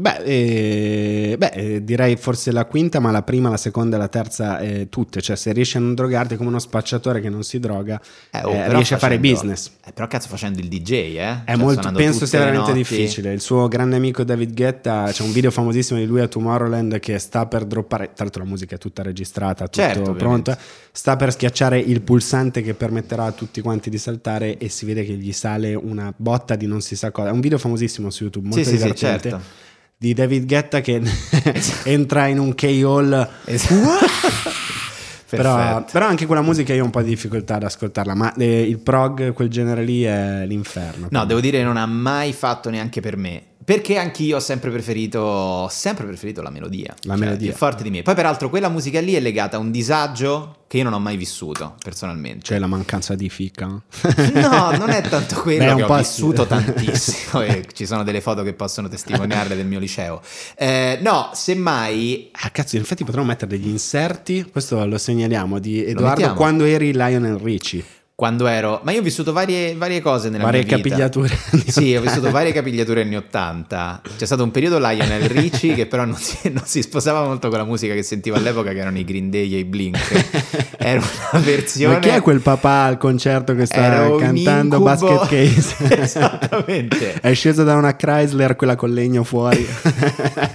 Beh, 0.00 0.22
eh, 0.24 1.34
beh, 1.36 1.50
eh, 1.52 1.84
direi 1.84 2.16
forse 2.16 2.52
la 2.52 2.64
quinta, 2.64 3.00
ma 3.00 3.10
la 3.10 3.22
prima, 3.22 3.50
la 3.50 3.58
seconda 3.58 3.96
e 3.96 3.98
la 3.98 4.08
terza 4.08 4.58
eh, 4.58 4.88
tutte. 4.88 5.20
Cioè, 5.20 5.36
se 5.36 5.52
riesci 5.52 5.76
a 5.76 5.80
non 5.80 5.94
drogarti 5.94 6.36
come 6.36 6.48
uno 6.48 6.58
spacciatore 6.58 7.20
che 7.20 7.28
non 7.28 7.42
si 7.42 7.58
droga, 7.60 8.00
Eh, 8.30 8.40
oh, 8.42 8.50
eh, 8.54 8.72
riesci 8.72 8.94
a 8.94 8.98
fare 8.98 9.18
business. 9.18 9.70
Eh, 9.86 9.92
però 9.92 10.06
cazzo 10.06 10.28
facendo 10.28 10.58
il 10.58 10.68
DJ, 10.68 10.92
eh? 10.92 11.16
È 11.18 11.42
Cioè, 11.48 11.56
molto, 11.56 11.92
penso 11.92 12.24
sia 12.24 12.38
veramente 12.38 12.72
difficile. 12.72 13.32
Il 13.34 13.40
suo 13.42 13.68
grande 13.68 13.96
amico 13.96 14.24
David 14.24 14.54
Guetta 14.54 15.10
c'è 15.12 15.22
un 15.22 15.32
video 15.32 15.50
famosissimo 15.50 15.98
di 15.98 16.06
lui 16.06 16.20
a 16.22 16.28
Tomorrowland 16.28 16.98
che 16.98 17.18
sta 17.18 17.44
per 17.44 17.66
droppare. 17.66 18.06
Tra 18.14 18.24
l'altro, 18.24 18.42
la 18.42 18.48
musica 18.48 18.76
è 18.76 18.78
tutta 18.78 19.02
registrata, 19.02 19.64
tutto 19.68 19.82
Certo, 19.86 20.14
pronto. 20.14 20.56
Sta 20.92 21.16
per 21.16 21.30
schiacciare 21.32 21.78
il 21.78 22.00
pulsante 22.00 22.62
che 22.62 22.72
permetterà 22.72 23.24
a 23.26 23.32
tutti 23.32 23.60
quanti 23.60 23.90
di 23.90 23.98
saltare 23.98 24.56
e 24.56 24.70
si 24.70 24.86
vede 24.86 25.04
che 25.04 25.12
gli 25.12 25.32
sale 25.32 25.74
una 25.74 26.10
botta 26.16 26.56
di 26.56 26.66
non 26.66 26.80
si 26.80 26.96
sa 26.96 27.10
cosa. 27.10 27.28
È 27.28 27.32
un 27.32 27.40
video 27.40 27.58
famosissimo 27.58 28.08
su 28.08 28.22
YouTube, 28.22 28.46
molto 28.48 28.62
Sì, 28.64 28.70
sì, 28.70 28.76
sì, 28.78 28.82
divertente. 28.82 29.28
certo. 29.28 29.68
Di 30.02 30.14
David 30.14 30.46
Guetta 30.46 30.80
che 30.80 30.98
entra 31.84 32.26
in 32.26 32.38
un 32.38 32.54
K-Hall. 32.54 33.28
Però, 35.28 35.84
però 35.84 36.06
anche 36.06 36.26
quella 36.26 36.42
musica 36.42 36.74
io 36.74 36.82
ho 36.82 36.86
un 36.86 36.90
po' 36.90 37.02
di 37.02 37.10
difficoltà 37.10 37.54
ad 37.54 37.62
ascoltarla, 37.62 38.14
ma 38.14 38.34
eh, 38.34 38.62
il 38.62 38.80
prog, 38.80 39.32
quel 39.32 39.48
genere 39.48 39.84
lì 39.84 40.02
è 40.02 40.44
l'inferno. 40.44 41.06
No, 41.08 41.24
devo 41.24 41.38
dire 41.38 41.62
non 41.62 41.76
ha 41.76 41.86
mai 41.86 42.32
fatto 42.32 42.68
neanche 42.68 43.00
per 43.00 43.16
me. 43.16 43.42
Perché 43.70 43.98
anch'io 43.98 44.38
ho 44.38 44.40
sempre 44.40 44.68
preferito, 44.68 45.20
ho 45.20 45.68
sempre 45.68 46.04
preferito 46.04 46.42
la 46.42 46.50
melodia. 46.50 46.92
La 47.02 47.14
Cioè, 47.14 47.24
melodia. 47.24 47.50
Più 47.50 47.56
forte 47.56 47.84
di 47.84 47.90
me. 47.90 48.02
Poi, 48.02 48.16
peraltro, 48.16 48.50
quella 48.50 48.68
musica 48.68 49.00
lì 49.00 49.14
è 49.14 49.20
legata 49.20 49.58
a 49.58 49.60
un 49.60 49.70
disagio 49.70 50.56
che 50.66 50.78
io 50.78 50.82
non 50.82 50.92
ho 50.94 50.98
mai 50.98 51.16
vissuto, 51.16 51.76
personalmente. 51.80 52.44
Cioè 52.46 52.58
la 52.58 52.66
mancanza 52.66 53.14
di 53.14 53.28
fica. 53.28 53.66
No, 53.66 54.70
non 54.76 54.90
è 54.90 55.02
tanto 55.02 55.36
quello 55.42 55.66
Beh, 55.66 55.70
un 55.70 55.76
che 55.76 55.82
ho 55.84 55.96
vissuto 55.96 56.46
tantissimo 56.46 57.42
e 57.46 57.64
ci 57.72 57.86
sono 57.86 58.02
delle 58.02 58.20
foto 58.20 58.42
che 58.42 58.54
possono 58.54 58.88
testimoniarle 58.88 59.54
del 59.54 59.66
mio 59.66 59.78
liceo. 59.78 60.20
Eh, 60.56 60.98
no, 61.00 61.30
semmai 61.32 62.30
Ah, 62.40 62.50
cazzo, 62.50 62.74
infatti 62.74 63.04
potremmo 63.04 63.28
mettere 63.28 63.56
degli 63.56 63.68
inserti. 63.68 64.48
Questo 64.50 64.84
lo 64.84 64.98
segnaliamo 64.98 65.60
di 65.60 65.84
Edoardo 65.84 66.34
quando 66.34 66.64
eri 66.64 66.92
Lionel 66.92 67.36
Richie. 67.36 67.84
Quando 68.20 68.46
ero... 68.48 68.80
Ma 68.82 68.92
io 68.92 69.00
ho 69.00 69.02
vissuto 69.02 69.32
varie, 69.32 69.74
varie 69.74 70.02
cose 70.02 70.28
nella 70.28 70.44
Varie 70.44 70.62
mia 70.62 70.76
vita. 70.76 70.88
capigliature. 70.90 71.38
Sì, 71.70 71.96
ho 71.96 72.02
vissuto 72.02 72.30
varie 72.30 72.52
capigliature 72.52 73.00
anni 73.00 73.16
80. 73.16 74.02
C'è 74.18 74.26
stato 74.26 74.42
un 74.42 74.50
periodo 74.50 74.78
Lionel 74.78 75.26
Richie 75.26 75.72
che 75.74 75.86
però 75.86 76.04
non 76.04 76.16
si, 76.16 76.36
non 76.52 76.64
si 76.66 76.82
sposava 76.82 77.24
molto 77.24 77.48
con 77.48 77.56
la 77.56 77.64
musica 77.64 77.94
che 77.94 78.02
sentivo 78.02 78.36
all'epoca, 78.36 78.72
che 78.72 78.78
erano 78.78 78.98
i 78.98 79.04
Green 79.04 79.30
Day 79.30 79.54
e 79.54 79.60
i 79.60 79.64
Blink. 79.64 80.26
Era 80.76 81.00
una 81.32 81.42
versione... 81.42 81.94
Ma 81.94 82.00
chi 82.00 82.08
è 82.10 82.20
quel 82.20 82.40
papà 82.40 82.84
al 82.84 82.98
concerto 82.98 83.54
che 83.54 83.64
sta 83.64 84.14
cantando 84.18 84.76
incubo. 84.76 84.84
Basket 84.84 85.24
Case? 85.28 86.02
Esattamente. 86.02 87.20
è 87.22 87.32
sceso 87.32 87.64
da 87.64 87.74
una 87.76 87.96
Chrysler, 87.96 88.54
quella 88.54 88.76
con 88.76 88.92
legno 88.92 89.24
fuori. 89.24 89.66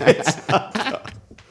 Esatto. 0.04 0.95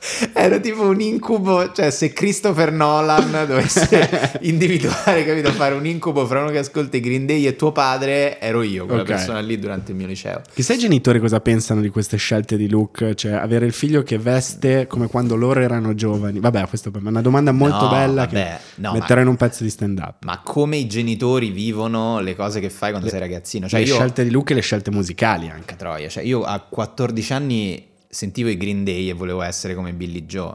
Era 0.33 0.59
tipo 0.59 0.83
un 0.89 1.01
incubo, 1.01 1.73
cioè 1.73 1.91
se 1.91 2.12
Christopher 2.12 2.71
Nolan 2.73 3.45
dovesse 3.47 4.39
individuare, 4.43 5.25
capito, 5.25 5.51
fare 5.53 5.75
un 5.75 5.87
incubo 5.87 6.27
fra 6.27 6.41
uno 6.41 6.51
che 6.51 6.59
ascolta 6.59 6.97
i 6.97 7.01
Green 7.01 7.27
Day 7.27 7.47
e 7.47 7.56
tuo 7.56 7.73
padre, 7.73 8.39
ero 8.41 8.62
io, 8.62 8.85
quella 8.87 9.03
Ok. 9.03 9.09
persona 9.09 9.41
lì 9.41 9.59
durante 9.59 9.93
il 9.93 9.97
mio 9.97 10.06
liceo. 10.06 10.43
Chissà 10.53 10.75
i 10.75 10.79
genitori 10.79 11.19
cosa 11.21 11.41
pensano 11.41 11.81
di 11.81 11.89
queste 11.89 12.17
scelte 12.17 12.56
di 12.56 12.69
look, 12.69 13.15
cioè 13.15 13.33
avere 13.33 13.67
il 13.67 13.73
figlio 13.73 14.03
che 14.03 14.19
veste 14.19 14.87
come 14.87 15.09
quando 15.09 15.37
loro 15.37 15.61
erano 15.61 15.95
giovani. 15.95 16.39
Vabbè, 16.41 16.69
questa 16.69 16.91
è 16.91 16.99
una 17.03 17.21
domanda 17.23 17.53
molto 17.53 17.85
No, 17.85 17.89
bella 17.89 18.25
vabbè, 18.27 18.31
che 18.33 18.81
no, 18.83 18.93
metterò 18.93 19.17
ma- 19.17 19.21
in 19.23 19.29
un 19.29 19.37
pezzo 19.37 19.62
di 19.62 19.71
stand 19.71 19.99
up. 19.99 20.25
Ma 20.25 20.41
come 20.45 20.77
i 20.77 20.87
genitori 20.87 21.50
vivono 21.50 22.21
le 22.21 22.35
cose 22.37 22.61
che 22.61 22.71
fai 22.71 22.91
quando 22.91 23.09
sei 23.09 23.19
ragazzino? 23.21 23.69
Cioè 23.69 23.81
le 23.81 23.87
io, 23.87 23.95
scelte 23.95 24.23
di 24.25 24.31
look 24.31 24.50
e 24.50 24.55
le 24.55 24.61
scelte 24.61 24.91
musicali 24.91 25.49
anche. 25.49 25.77
Troia, 25.77 26.09
cioè 26.09 26.23
io 26.23 26.43
a 26.43 26.59
14 26.61 27.33
anni 27.33 27.93
sentivo 28.14 28.49
i 28.49 28.56
Green 28.56 28.84
Day 28.84 29.11
e 29.11 29.12
volevo 29.12 29.43
essere 29.43 29.75
come 29.75 29.93
Billy 29.93 30.25
Joe. 30.25 30.55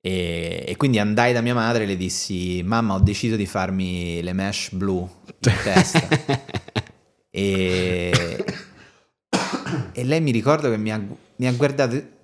E, 0.00 0.64
e 0.66 0.76
quindi 0.76 0.98
andai 0.98 1.32
da 1.32 1.40
mia 1.40 1.54
madre 1.54 1.84
e 1.84 1.86
le 1.86 1.96
dissi: 1.96 2.62
Mamma, 2.64 2.94
ho 2.94 3.00
deciso 3.00 3.36
di 3.36 3.46
farmi 3.46 4.22
le 4.22 4.32
mesh 4.32 4.70
blu 4.72 5.08
in 5.26 5.54
testa. 5.62 6.08
e, 7.30 8.44
e 9.92 10.04
lei 10.04 10.20
mi 10.20 10.30
ricordo 10.30 10.70
che 10.70 10.78
mi 10.78 10.90
ha, 10.90 11.00
mi 11.36 11.46
ha 11.46 11.52
guardato. 11.52 12.16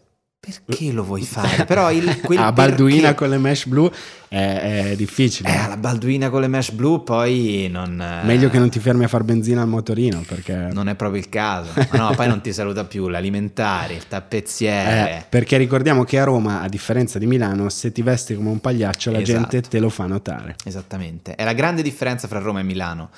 Perché 0.64 0.93
lo 0.93 1.05
vuoi 1.05 1.23
fare? 1.26 1.64
Però 1.64 1.91
il, 1.91 2.20
quel 2.20 2.38
a 2.38 2.52
Balduina 2.52 3.00
perché- 3.00 3.14
con 3.17 3.29
le 3.31 3.38
mesh 3.38 3.67
blu 3.67 3.91
è, 4.29 4.91
è 4.91 4.96
difficile. 4.96 5.49
Eh, 5.49 5.69
la 5.69 5.76
Balduina 5.76 6.29
con 6.31 6.41
le 6.41 6.49
mesh 6.49 6.70
blu 6.70 7.02
poi 7.05 7.69
non... 7.70 8.02
Meglio 8.25 8.49
che 8.50 8.58
non 8.58 8.69
ti 8.70 8.79
fermi 8.81 9.05
a 9.05 9.08
far 9.08 9.23
benzina 9.23 9.62
al 9.62 9.69
motorino 9.69 10.23
perché... 10.26 10.54
Non 10.73 10.88
è 10.88 10.95
proprio 10.95 11.21
il 11.21 11.28
caso. 11.28 11.71
Ma 11.75 11.99
no, 11.99 12.14
poi 12.14 12.28
non 12.28 12.40
ti 12.40 12.52
saluta 12.52 12.85
più 12.85 13.09
l'alimentare, 13.09 13.95
il 13.95 14.07
tappezziere. 14.09 15.11
Eh, 15.19 15.25
perché 15.28 15.57
ricordiamo 15.57 16.04
che 16.04 16.19
a 16.19 16.25
Roma, 16.25 16.61
a 16.62 16.69
differenza 16.69 17.19
di 17.19 17.26
Milano, 17.26 17.69
se 17.69 17.92
ti 17.92 18.02
vesti 18.02 18.35
come 18.35 18.50
un 18.50 18.61
pagliaccio 18.61 19.11
la 19.11 19.21
Esatto. 19.21 19.38
gente 19.49 19.61
te 19.69 19.78
lo 19.78 19.88
fa 19.88 20.07
notare. 20.07 20.57
Esattamente. 20.64 21.35
È 21.35 21.45
la 21.45 21.52
grande 21.52 21.83
differenza 21.83 22.26
fra 22.28 22.38
Roma 22.38 22.61
e 22.61 22.64
Milano. 22.64 23.11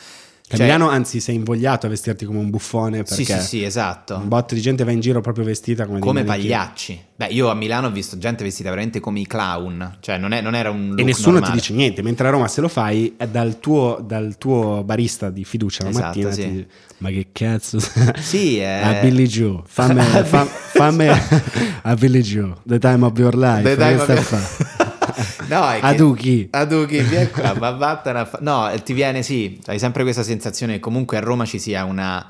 Cioè- 0.48 0.60
Milano, 0.60 0.88
anzi, 0.88 1.18
sei 1.18 1.34
invogliato 1.34 1.86
a 1.86 1.88
vestirti 1.88 2.24
come 2.24 2.38
un 2.38 2.50
buffone 2.50 2.98
perché 3.02 3.14
Sì, 3.14 3.24
sì, 3.24 3.40
sì, 3.40 3.62
esatto. 3.64 4.14
un 4.14 4.28
botto 4.28 4.54
di 4.54 4.60
gente 4.60 4.84
va 4.84 4.92
in 4.92 5.00
giro 5.00 5.20
proprio 5.20 5.44
vestita 5.44 5.86
come, 5.86 5.98
Come 5.98 6.22
pagliacci. 6.22 7.00
Beh, 7.16 7.26
io 7.30 7.48
a 7.48 7.54
Milano 7.54 7.88
ho 7.88 7.90
visto 7.90 8.16
gente 8.16 8.44
vestita 8.44 8.68
veramente 8.68 9.00
come 9.00 9.18
i 9.18 9.26
clown. 9.26 9.96
Cioè, 9.98 10.18
non, 10.18 10.30
è- 10.32 10.40
non 10.40 10.54
era 10.54 10.70
un 10.70 10.94
E 10.96 11.02
nessuno 11.02 11.32
normale. 11.38 11.54
ti 11.54 11.58
dice 11.60 11.72
niente, 11.74 12.00
mentre 12.02 12.28
a 12.28 12.30
Roma 12.30 12.46
se 12.46 12.60
lo 12.60 12.68
fai 12.68 13.14
è 13.16 13.26
dal 13.26 13.58
tuo, 13.58 13.98
dal 14.06 14.38
tuo 14.38 14.84
barista 14.84 15.30
di 15.30 15.42
fiducia 15.42 15.82
la 15.82 15.90
Esatto, 15.90 16.06
mattina 16.06 16.30
sì. 16.30 16.42
ti 16.42 16.66
ma 16.98 17.10
che 17.10 17.26
cazzo 17.32 17.78
Sì, 18.20 18.58
è... 18.58 18.80
a 18.84 19.00
Billy 19.00 19.26
Joe 19.26 19.62
fammi, 19.66 20.00
fam- 20.24 20.46
fammi 20.48 21.08
a 21.82 21.94
Billy 21.96 22.20
Joe 22.22 22.54
the 22.64 22.78
time 22.78 23.04
of 23.04 23.18
your 23.18 23.34
life 23.34 23.62
The 23.62 23.76
time 23.76 24.00
of 24.00 24.08
your-? 24.08 24.75
No, 25.48 25.70
è 25.70 25.78
Aduchi. 25.82 26.48
Aduchi, 26.50 26.98
vieni 27.00 27.30
qua, 27.32 27.54
ma 27.58 27.70
vattene 27.70 28.18
a 28.20 28.24
fa- 28.24 28.38
No, 28.40 28.70
ti 28.84 28.92
viene 28.92 29.22
sì, 29.22 29.60
hai 29.66 29.78
sempre 29.78 30.02
questa 30.02 30.22
sensazione 30.22 30.74
che 30.74 30.80
comunque 30.80 31.16
a 31.16 31.20
Roma 31.20 31.44
ci 31.44 31.58
sia 31.58 31.84
una... 31.84 32.26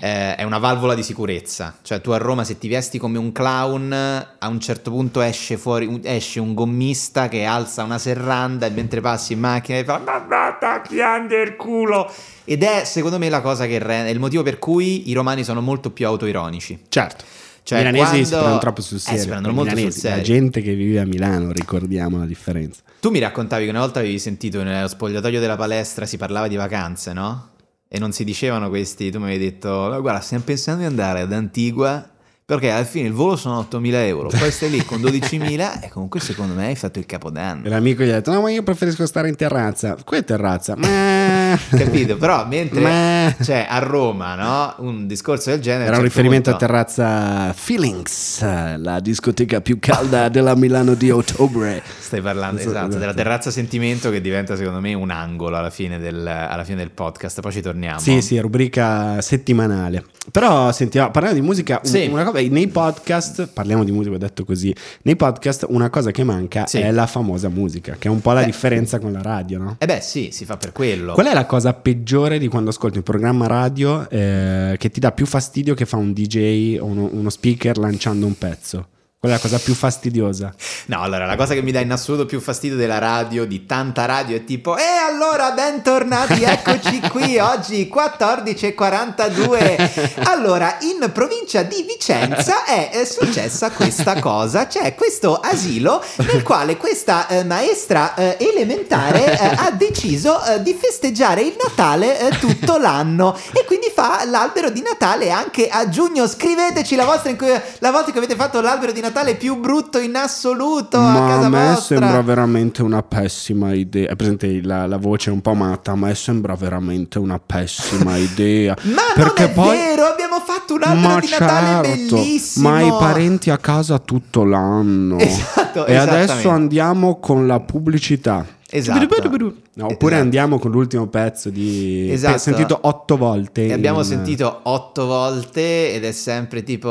eh, 0.00 0.34
è 0.36 0.42
una 0.44 0.58
valvola 0.58 0.94
di 0.94 1.02
sicurezza. 1.02 1.76
Cioè, 1.82 2.00
tu 2.00 2.10
a 2.10 2.18
Roma, 2.18 2.44
se 2.44 2.58
ti 2.58 2.68
vesti 2.68 2.98
come 2.98 3.18
un 3.18 3.32
clown, 3.32 3.92
a 3.92 4.48
un 4.48 4.60
certo 4.60 4.90
punto 4.90 5.20
esce 5.20 5.56
fuori, 5.56 6.00
esce 6.04 6.38
un 6.40 6.54
gommista 6.54 7.28
che 7.28 7.44
alza 7.44 7.82
una 7.82 7.98
serranda 7.98 8.66
e 8.66 8.70
mentre 8.70 9.00
passi 9.00 9.32
in 9.32 9.40
macchina 9.40 9.78
e 9.78 9.84
fa: 9.84 9.98
Ma 9.98 10.18
vatta, 10.18 10.82
piante 10.86 11.36
il 11.36 11.56
culo. 11.56 12.10
Ed 12.44 12.62
è 12.62 12.84
secondo 12.84 13.18
me 13.18 13.28
la 13.28 13.40
cosa 13.40 13.66
che 13.66 13.78
rende, 13.78 14.10
il 14.10 14.18
motivo 14.18 14.42
per 14.42 14.58
cui 14.58 15.08
i 15.08 15.12
romani 15.12 15.44
sono 15.44 15.60
molto 15.60 15.90
più 15.90 16.06
autoironici. 16.06 16.78
certo 16.88 17.24
Cioè, 17.70 17.78
I 17.82 17.84
milanesi 17.92 18.02
quando- 18.10 18.24
si 18.26 18.30
prendono 18.32 18.58
troppo 18.58 18.80
sul 18.82 18.96
Eh, 18.96 19.00
serio. 19.00 19.20
si 19.20 19.28
prendono 19.28 19.54
molto 19.54 19.68
sul 19.70 19.78
milanesi, 19.78 20.00
serio. 20.00 20.16
La 20.16 20.22
gente 20.24 20.60
che 20.60 20.74
vive 20.74 20.98
a 20.98 21.04
Milano, 21.04 21.52
ricordiamo 21.52 22.18
la 22.18 22.26
differenza. 22.26 22.80
Tu 22.98 23.10
mi 23.10 23.20
raccontavi 23.20 23.64
che 23.64 23.70
una 23.70 23.78
volta 23.80 24.00
avevi 24.00 24.18
sentito 24.18 24.60
nello 24.64 24.88
spogliatoio 24.88 25.38
della 25.38 25.54
palestra 25.56 26.04
si 26.04 26.16
parlava 26.16 26.48
di 26.48 26.56
vacanze, 26.56 27.12
no? 27.12 27.50
E 27.88 27.98
non 28.00 28.10
si 28.12 28.24
dicevano 28.24 28.68
questi, 28.70 29.10
tu 29.12 29.18
mi 29.18 29.26
avevi 29.26 29.44
detto, 29.44 29.68
"Oh, 29.68 30.00
guarda, 30.00 30.20
stiamo 30.20 30.42
pensando 30.44 30.80
di 30.80 30.86
andare 30.86 31.20
ad 31.20 31.32
Antigua 31.32 32.08
perché 32.56 32.70
alla 32.70 32.84
fine 32.84 33.06
il 33.06 33.12
volo 33.12 33.36
sono 33.36 33.66
8.000 33.70 33.92
euro, 34.06 34.28
poi 34.28 34.50
stai 34.50 34.70
lì 34.70 34.84
con 34.84 35.00
12.000 35.00 35.82
e 35.84 35.88
comunque 35.88 36.18
secondo 36.18 36.54
me 36.54 36.66
hai 36.66 36.74
fatto 36.74 36.98
il 36.98 37.04
E 37.04 37.06
capodanno. 37.06 37.68
l'amico 37.68 38.02
gli 38.02 38.08
ha 38.08 38.14
detto: 38.14 38.32
No, 38.32 38.40
ma 38.40 38.50
io 38.50 38.62
preferisco 38.64 39.06
stare 39.06 39.28
in 39.28 39.36
terrazza. 39.36 39.96
Qui 40.04 40.16
è 40.16 40.24
terrazza. 40.24 40.74
Ma... 40.76 41.56
Capito? 41.70 42.16
Però 42.16 42.46
mentre 42.46 42.80
Ma- 42.80 43.34
cioè, 43.42 43.66
a 43.68 43.78
Roma, 43.78 44.34
no? 44.34 44.74
Un 44.84 45.06
discorso 45.06 45.50
del 45.50 45.60
genere... 45.60 45.84
Era 45.84 45.96
un 45.96 46.02
certo 46.02 46.08
riferimento 46.08 46.50
punto- 46.50 46.64
a 46.64 46.68
terrazza 46.68 47.52
Feelings, 47.52 48.40
la 48.78 48.98
discoteca 49.00 49.60
più 49.60 49.78
calda 49.78 50.28
della 50.28 50.56
Milano 50.56 50.94
di 50.94 51.10
ottobre. 51.10 51.82
Stai 51.98 52.20
parlando 52.20 52.60
Esatto, 52.60 52.70
esatto, 52.76 52.88
della 52.88 53.00
esatto. 53.04 53.16
terrazza 53.16 53.50
sentimento 53.50 54.10
che 54.10 54.20
diventa 54.20 54.56
secondo 54.56 54.80
me 54.80 54.92
un 54.94 55.10
angolo 55.10 55.56
alla 55.56 55.70
fine 55.70 55.98
del, 55.98 56.26
alla 56.26 56.64
fine 56.64 56.78
del 56.78 56.90
podcast, 56.90 57.40
poi 57.40 57.52
ci 57.52 57.60
torniamo. 57.60 58.00
Sì, 58.00 58.20
sì, 58.20 58.38
rubrica 58.40 59.20
settimanale. 59.20 60.04
Però 60.30 60.70
sentiamo, 60.70 61.10
parlando 61.10 61.40
di 61.40 61.44
musica, 61.44 61.80
Sì. 61.82 62.06
una 62.10 62.24
cosa, 62.24 62.40
nei 62.46 62.68
podcast, 62.68 63.48
parliamo 63.48 63.84
di 63.84 63.90
musica, 63.90 64.14
ho 64.14 64.18
detto 64.18 64.44
così, 64.44 64.72
nei 65.02 65.16
podcast 65.16 65.64
una 65.70 65.88
cosa 65.88 66.10
che 66.10 66.22
manca 66.24 66.66
Sì. 66.66 66.78
è 66.78 66.90
la 66.92 67.06
famosa 67.06 67.48
musica, 67.48 67.96
che 67.98 68.08
è 68.08 68.10
un 68.10 68.20
po' 68.20 68.32
la 68.32 68.42
Eh, 68.42 68.44
differenza 68.44 68.98
con 68.98 69.12
la 69.12 69.22
radio, 69.22 69.58
no? 69.58 69.76
Eh 69.78 69.86
beh 69.86 70.00
sì, 70.02 70.28
si 70.30 70.44
fa 70.44 70.56
per 70.58 70.72
quello. 70.72 71.14
Qual 71.14 71.26
è 71.26 71.32
la 71.32 71.46
cosa 71.46 71.72
peggiore 71.72 72.38
di 72.38 72.48
quando 72.48 72.68
ascolti 72.70 72.98
un 72.98 73.02
programma 73.02 73.46
radio 73.46 74.08
eh, 74.10 74.76
che 74.78 74.90
ti 74.90 75.00
dà 75.00 75.10
più 75.10 75.24
fastidio 75.26 75.74
che 75.74 75.86
fa 75.86 75.96
un 75.96 76.12
DJ 76.12 76.76
o 76.78 76.84
uno, 76.84 77.08
uno 77.12 77.30
speaker 77.30 77.78
lanciando 77.78 78.26
un 78.26 78.36
pezzo? 78.36 78.86
Qual 79.22 79.32
è 79.32 79.34
la 79.34 79.40
cosa 79.42 79.58
più 79.58 79.74
fastidiosa? 79.74 80.50
No, 80.86 81.02
allora, 81.02 81.26
la 81.26 81.36
cosa 81.36 81.52
che 81.52 81.60
mi 81.60 81.72
dà 81.72 81.80
in 81.80 81.92
assoluto 81.92 82.24
più 82.24 82.40
fastidio 82.40 82.78
della 82.78 82.96
radio, 82.96 83.44
di 83.44 83.66
tanta 83.66 84.06
radio, 84.06 84.34
è 84.34 84.44
tipo 84.44 84.78
E 84.78 84.82
allora, 84.82 85.50
bentornati, 85.50 86.40
eccoci 86.48 87.02
qui, 87.10 87.38
oggi 87.38 87.92
14.42 87.94 90.14
Allora, 90.24 90.78
in 90.80 91.10
provincia 91.12 91.60
di 91.60 91.84
Vicenza 91.86 92.64
è, 92.64 93.04
successa 93.04 93.70
questa 93.72 94.18
cosa. 94.20 94.66
C'è 94.66 94.94
questo 94.94 95.36
asilo 95.36 96.02
nel 96.16 96.42
quale 96.42 96.78
questa 96.78 97.28
eh, 97.28 97.44
maestra 97.44 98.14
eh, 98.14 98.38
elementare 98.40 99.38
eh, 99.38 99.54
ha 99.54 99.70
deciso 99.72 100.42
eh, 100.42 100.62
di 100.62 100.72
festeggiare 100.72 101.42
il 101.42 101.56
Natale 101.62 102.18
eh, 102.20 102.38
tutto 102.38 102.78
l'anno. 102.78 103.38
E 103.52 103.66
quindi 103.66 103.92
fa 103.94 104.24
l'albero 104.24 104.70
di 104.70 104.80
Natale 104.80 105.30
anche 105.30 105.68
a 105.68 105.90
giugno. 105.90 106.26
Scriveteci 106.26 106.96
la, 106.96 107.04
vostra 107.04 107.28
in 107.28 107.36
cui- 107.36 107.52
la 107.80 107.90
volta 107.90 108.12
che 108.12 108.16
avete 108.16 108.34
fatto 108.34 108.62
l'albero 108.62 108.92
di 108.92 109.00
Natale 109.00 109.08
più 109.38 109.58
brutto 109.60 109.98
in 109.98 110.16
assoluto 110.16 110.96
a 110.96 111.12
Ma 111.12 111.26
casa 111.28 111.46
a 111.46 111.48
me 111.48 111.64
vostra. 111.72 111.98
sembra 111.98 112.22
veramente 112.22 112.82
una 112.82 113.02
pessima 113.02 113.72
idea. 113.72 114.08
È 114.10 114.16
presente 114.16 114.60
la, 114.62 114.86
la 114.86 114.96
voce 114.96 115.30
un 115.30 115.40
po' 115.40 115.54
matta? 115.54 115.92
A 115.92 115.96
me 115.96 116.14
sembra 116.14 116.54
veramente 116.54 117.18
una 117.18 117.38
pessima 117.44 118.16
idea. 118.18 118.76
Ma 118.82 119.02
Perché 119.14 119.42
non 119.42 119.50
è 119.50 119.54
poi- 119.54 119.76
vero, 119.76 120.04
abbiamo 120.04 120.40
fatto 120.44 120.74
un 120.74 120.82
albero 120.82 121.08
Ma 121.14 121.20
di 121.20 121.28
Natale 121.30 121.88
certo, 121.88 122.14
bellissimo. 122.16 122.68
ma 122.70 122.80
i 122.82 122.88
parenti 122.90 123.50
a 123.50 123.58
casa 123.58 123.98
tutto 123.98 124.44
l'anno. 124.44 125.18
Esatto, 125.18 125.86
e 125.86 125.94
adesso 125.96 126.48
andiamo 126.48 127.18
con 127.18 127.46
la 127.46 127.60
pubblicità. 127.60 128.44
Esatto. 128.72 129.28
No, 129.74 129.86
oppure 129.86 130.12
Esatto. 130.12 130.14
andiamo 130.14 130.58
con 130.58 130.70
l'ultimo 130.70 131.06
pezzo 131.08 131.50
di... 131.50 132.08
Esatto. 132.10 132.34
Ho 132.36 132.38
sentito 132.38 132.78
otto 132.82 133.16
volte. 133.16 133.66
E 133.66 133.72
abbiamo 133.72 133.98
in- 133.98 134.04
sentito 134.04 134.60
otto 134.62 135.06
volte 135.06 135.92
ed 135.92 136.04
è 136.04 136.12
sempre 136.12 136.62
tipo... 136.62 136.88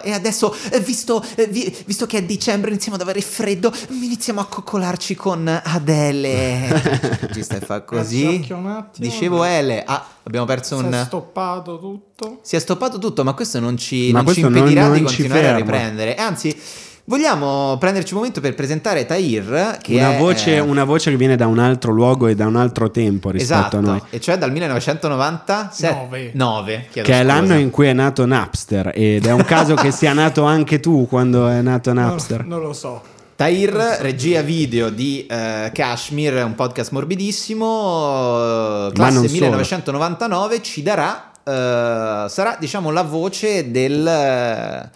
E 0.00 0.12
adesso, 0.12 0.54
eh, 0.70 0.78
visto, 0.80 1.24
eh, 1.34 1.46
vi- 1.48 1.74
visto 1.86 2.06
che 2.06 2.18
è 2.18 2.22
dicembre, 2.22 2.70
iniziamo 2.70 2.96
ad 2.96 3.02
avere 3.02 3.20
freddo, 3.20 3.72
iniziamo 3.90 4.40
a 4.40 4.46
coccolarci 4.46 5.14
con 5.16 5.48
Adele. 5.64 7.28
Ci 7.34 7.42
stai 7.42 7.58
a 7.58 7.64
fare 7.64 7.84
così? 7.84 8.24
Occhio 8.42 8.56
un 8.56 8.66
attimo. 8.68 9.08
Dicevo 9.08 9.44
Ele. 9.44 9.82
Ah, 9.84 10.06
abbiamo 10.22 10.46
perso 10.46 10.78
Si 10.78 10.84
un... 10.84 10.92
è 10.92 11.04
stoppato 11.04 11.78
tutto. 11.80 12.38
Si 12.42 12.54
è 12.54 12.58
stoppato 12.60 12.98
tutto, 12.98 13.24
ma 13.24 13.32
questo 13.34 13.58
non 13.58 13.76
ci, 13.76 14.12
Ma 14.12 14.22
non 14.22 14.32
ci 14.32 14.40
questo 14.40 14.48
non- 14.48 14.58
impedirà 14.58 14.82
non 14.88 14.92
di 14.92 14.98
ci 15.08 15.16
continuare 15.16 15.48
a 15.48 15.56
riprendere. 15.56 16.14
Anzi, 16.14 16.56
vogliamo 17.04 17.76
prenderci 17.78 18.12
un 18.12 18.18
momento 18.20 18.40
per 18.40 18.54
presentare 18.54 19.04
Tahir, 19.06 19.78
che 19.82 19.94
Una 19.96 20.14
è... 20.14 20.18
voce, 20.18 20.54
eh, 20.56 20.60
una 20.60 20.84
voce 20.84 21.10
che 21.10 21.16
viene 21.16 21.36
da 21.36 21.46
un 21.46 21.58
altro 21.58 21.92
luogo 21.92 22.26
e 22.28 22.34
da 22.34 22.46
un 22.46 22.56
altro 22.56 22.90
tempo 22.90 23.30
rispetto 23.30 23.58
Esatto, 23.60 23.76
a 23.78 23.80
noi. 23.80 24.02
e 24.10 24.20
cioè 24.20 24.38
dal 24.38 24.52
1997 24.52 25.94
Nove. 25.94 26.30
9, 26.34 26.86
chiedo 26.90 27.08
Che 27.08 27.14
è 27.14 27.20
scusa. 27.22 27.32
l'anno 27.34 27.54
in 27.58 27.70
cui 27.70 27.86
è 27.88 27.92
nato 27.92 28.24
Napster 28.26 28.92
ed 28.94 29.26
è 29.26 29.32
un 29.32 29.44
caso 29.44 29.74
che 29.74 29.90
sia 29.90 30.12
nato 30.12 30.44
anche 30.44 30.80
tu 30.80 31.06
quando 31.08 31.48
è 31.48 31.60
nato 31.60 31.92
Napster. 31.92 32.40
Non, 32.40 32.48
non 32.48 32.60
lo 32.68 32.72
so. 32.72 33.02
Tahir, 33.34 33.72
regia 34.00 34.40
video 34.42 34.88
di 34.90 35.26
eh, 35.26 35.70
Kashmir, 35.74 36.44
un 36.44 36.54
podcast 36.54 36.92
morbidissimo, 36.92 38.90
classe 38.92 39.12
non 39.14 39.22
solo. 39.26 39.32
1999, 39.32 40.62
ci 40.62 40.82
darà, 40.82 41.31
eh, 41.44 42.26
sarà 42.28 42.56
diciamo 42.58 42.90
la 42.90 43.02
voce 43.02 43.70
del, 43.70 44.06
eh, 44.06 44.90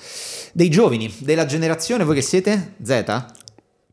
dei 0.52 0.68
giovani, 0.68 1.12
della 1.18 1.46
generazione, 1.46 2.04
voi 2.04 2.14
che 2.16 2.22
siete? 2.22 2.74
Z? 2.82 3.24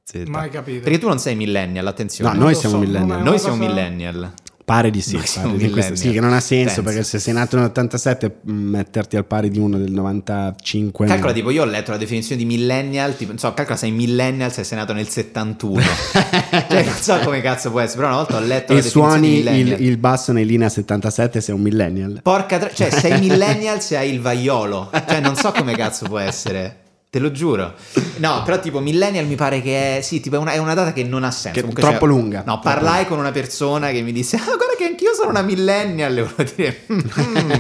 Zeta. 0.06 0.30
Mai 0.32 0.50
capito. 0.50 0.84
Perché 0.84 1.00
tu 1.00 1.08
non 1.08 1.18
sei 1.18 1.36
millennial, 1.36 1.88
attenzione. 1.88 2.34
No, 2.38 2.44
noi 2.44 2.56
siamo 2.56 2.76
so, 2.76 2.82
millennial. 2.82 3.22
Noi 3.24 3.40
siamo 3.40 3.58
cosa- 3.58 3.70
millennial. 3.70 4.32
Pare 4.66 4.90
di 4.92 5.02
sì, 5.02 5.20
pare 5.36 5.58
di 5.58 5.70
questo. 5.70 5.96
sì, 5.96 6.12
che 6.12 6.22
non 6.22 6.32
ha 6.32 6.40
senso 6.40 6.76
Penso. 6.76 6.82
perché 6.84 7.04
se 7.04 7.20
sei 7.20 7.34
nato 7.34 7.58
nell'87 7.58 8.32
mh, 8.44 8.52
metterti 8.54 9.18
al 9.18 9.26
pari 9.26 9.50
di 9.50 9.60
uno 9.60 9.78
del 9.78 9.92
95 9.92 11.06
Calcola, 11.06 11.30
no. 11.32 11.36
tipo, 11.36 11.50
io 11.50 11.64
ho 11.64 11.66
letto 11.66 11.92
la 11.92 11.98
definizione 11.98 12.42
di 12.42 12.48
millennial, 12.48 13.16
tipo, 13.16 13.32
non 13.32 13.40
so, 13.40 13.54
calcola 13.54 13.78
sei 13.78 13.92
millennial 13.92 14.54
se 14.54 14.64
sei 14.64 14.78
nato 14.78 14.94
nel 14.94 15.08
71. 15.10 15.82
cioè, 16.70 16.84
non 16.84 16.94
so 16.94 17.20
come 17.20 17.42
cazzo 17.42 17.72
può 17.72 17.82
essere, 17.82 17.98
però 17.98 18.08
una 18.08 18.18
volta 18.24 18.38
ho 18.38 18.40
letto 18.40 18.72
la 18.74 18.80
e 18.80 18.82
definizione 18.82 19.20
di 19.20 19.26
suoni 19.26 19.30
millennial. 19.36 19.80
il, 19.82 19.88
il 19.88 19.98
basso 19.98 20.32
nei 20.32 20.46
linea 20.46 20.70
77 20.70 21.42
sei 21.42 21.56
un 21.56 21.62
millennial. 21.62 22.20
Porca 22.22 22.58
tra- 22.58 22.72
cioè 22.74 22.90
sei 22.90 23.20
millennial 23.28 23.82
se 23.82 23.98
hai 23.98 24.14
il 24.14 24.22
vaiolo. 24.22 24.90
Cioè 24.92 25.20
non 25.20 25.36
so 25.36 25.52
come 25.52 25.76
cazzo 25.76 26.06
può 26.06 26.20
essere. 26.20 26.83
Te 27.14 27.20
lo 27.20 27.30
giuro. 27.30 27.76
No, 28.18 28.42
però 28.44 28.60
tipo 28.60 28.80
millennial 28.80 29.28
mi 29.28 29.36
pare 29.36 29.62
che 29.62 29.98
è 29.98 30.02
sì, 30.02 30.20
tipo 30.20 30.36
è 30.36 30.40
una, 30.40 30.54
è 30.54 30.58
una 30.58 30.74
data 30.74 30.94
che 30.94 31.04
non 31.04 31.24
ha 31.24 31.30
senso. 31.30 31.52
Che 31.52 31.60
è 31.60 31.62
Comunque, 31.62 31.84
troppo 31.84 32.08
cioè, 32.08 32.08
lunga. 32.08 32.38
No, 32.40 32.44
Troppo 32.60 32.62
parlai 32.70 32.94
lunga. 32.94 33.08
con 33.10 33.20
una 33.20 33.32
persona 33.32 33.92
che 33.92 34.02
mi 34.02 34.12
disse 34.12 34.36
"Ah, 34.38 34.44
guarda 34.46 34.74
che 34.76 34.86
anch'io 34.86 35.14
sono 35.14 35.30
una 35.30 35.44
millennial", 35.44 36.18
e 36.18 36.22
volevo 36.24 36.52
dire 36.56 36.80
"Mm, 36.92 37.00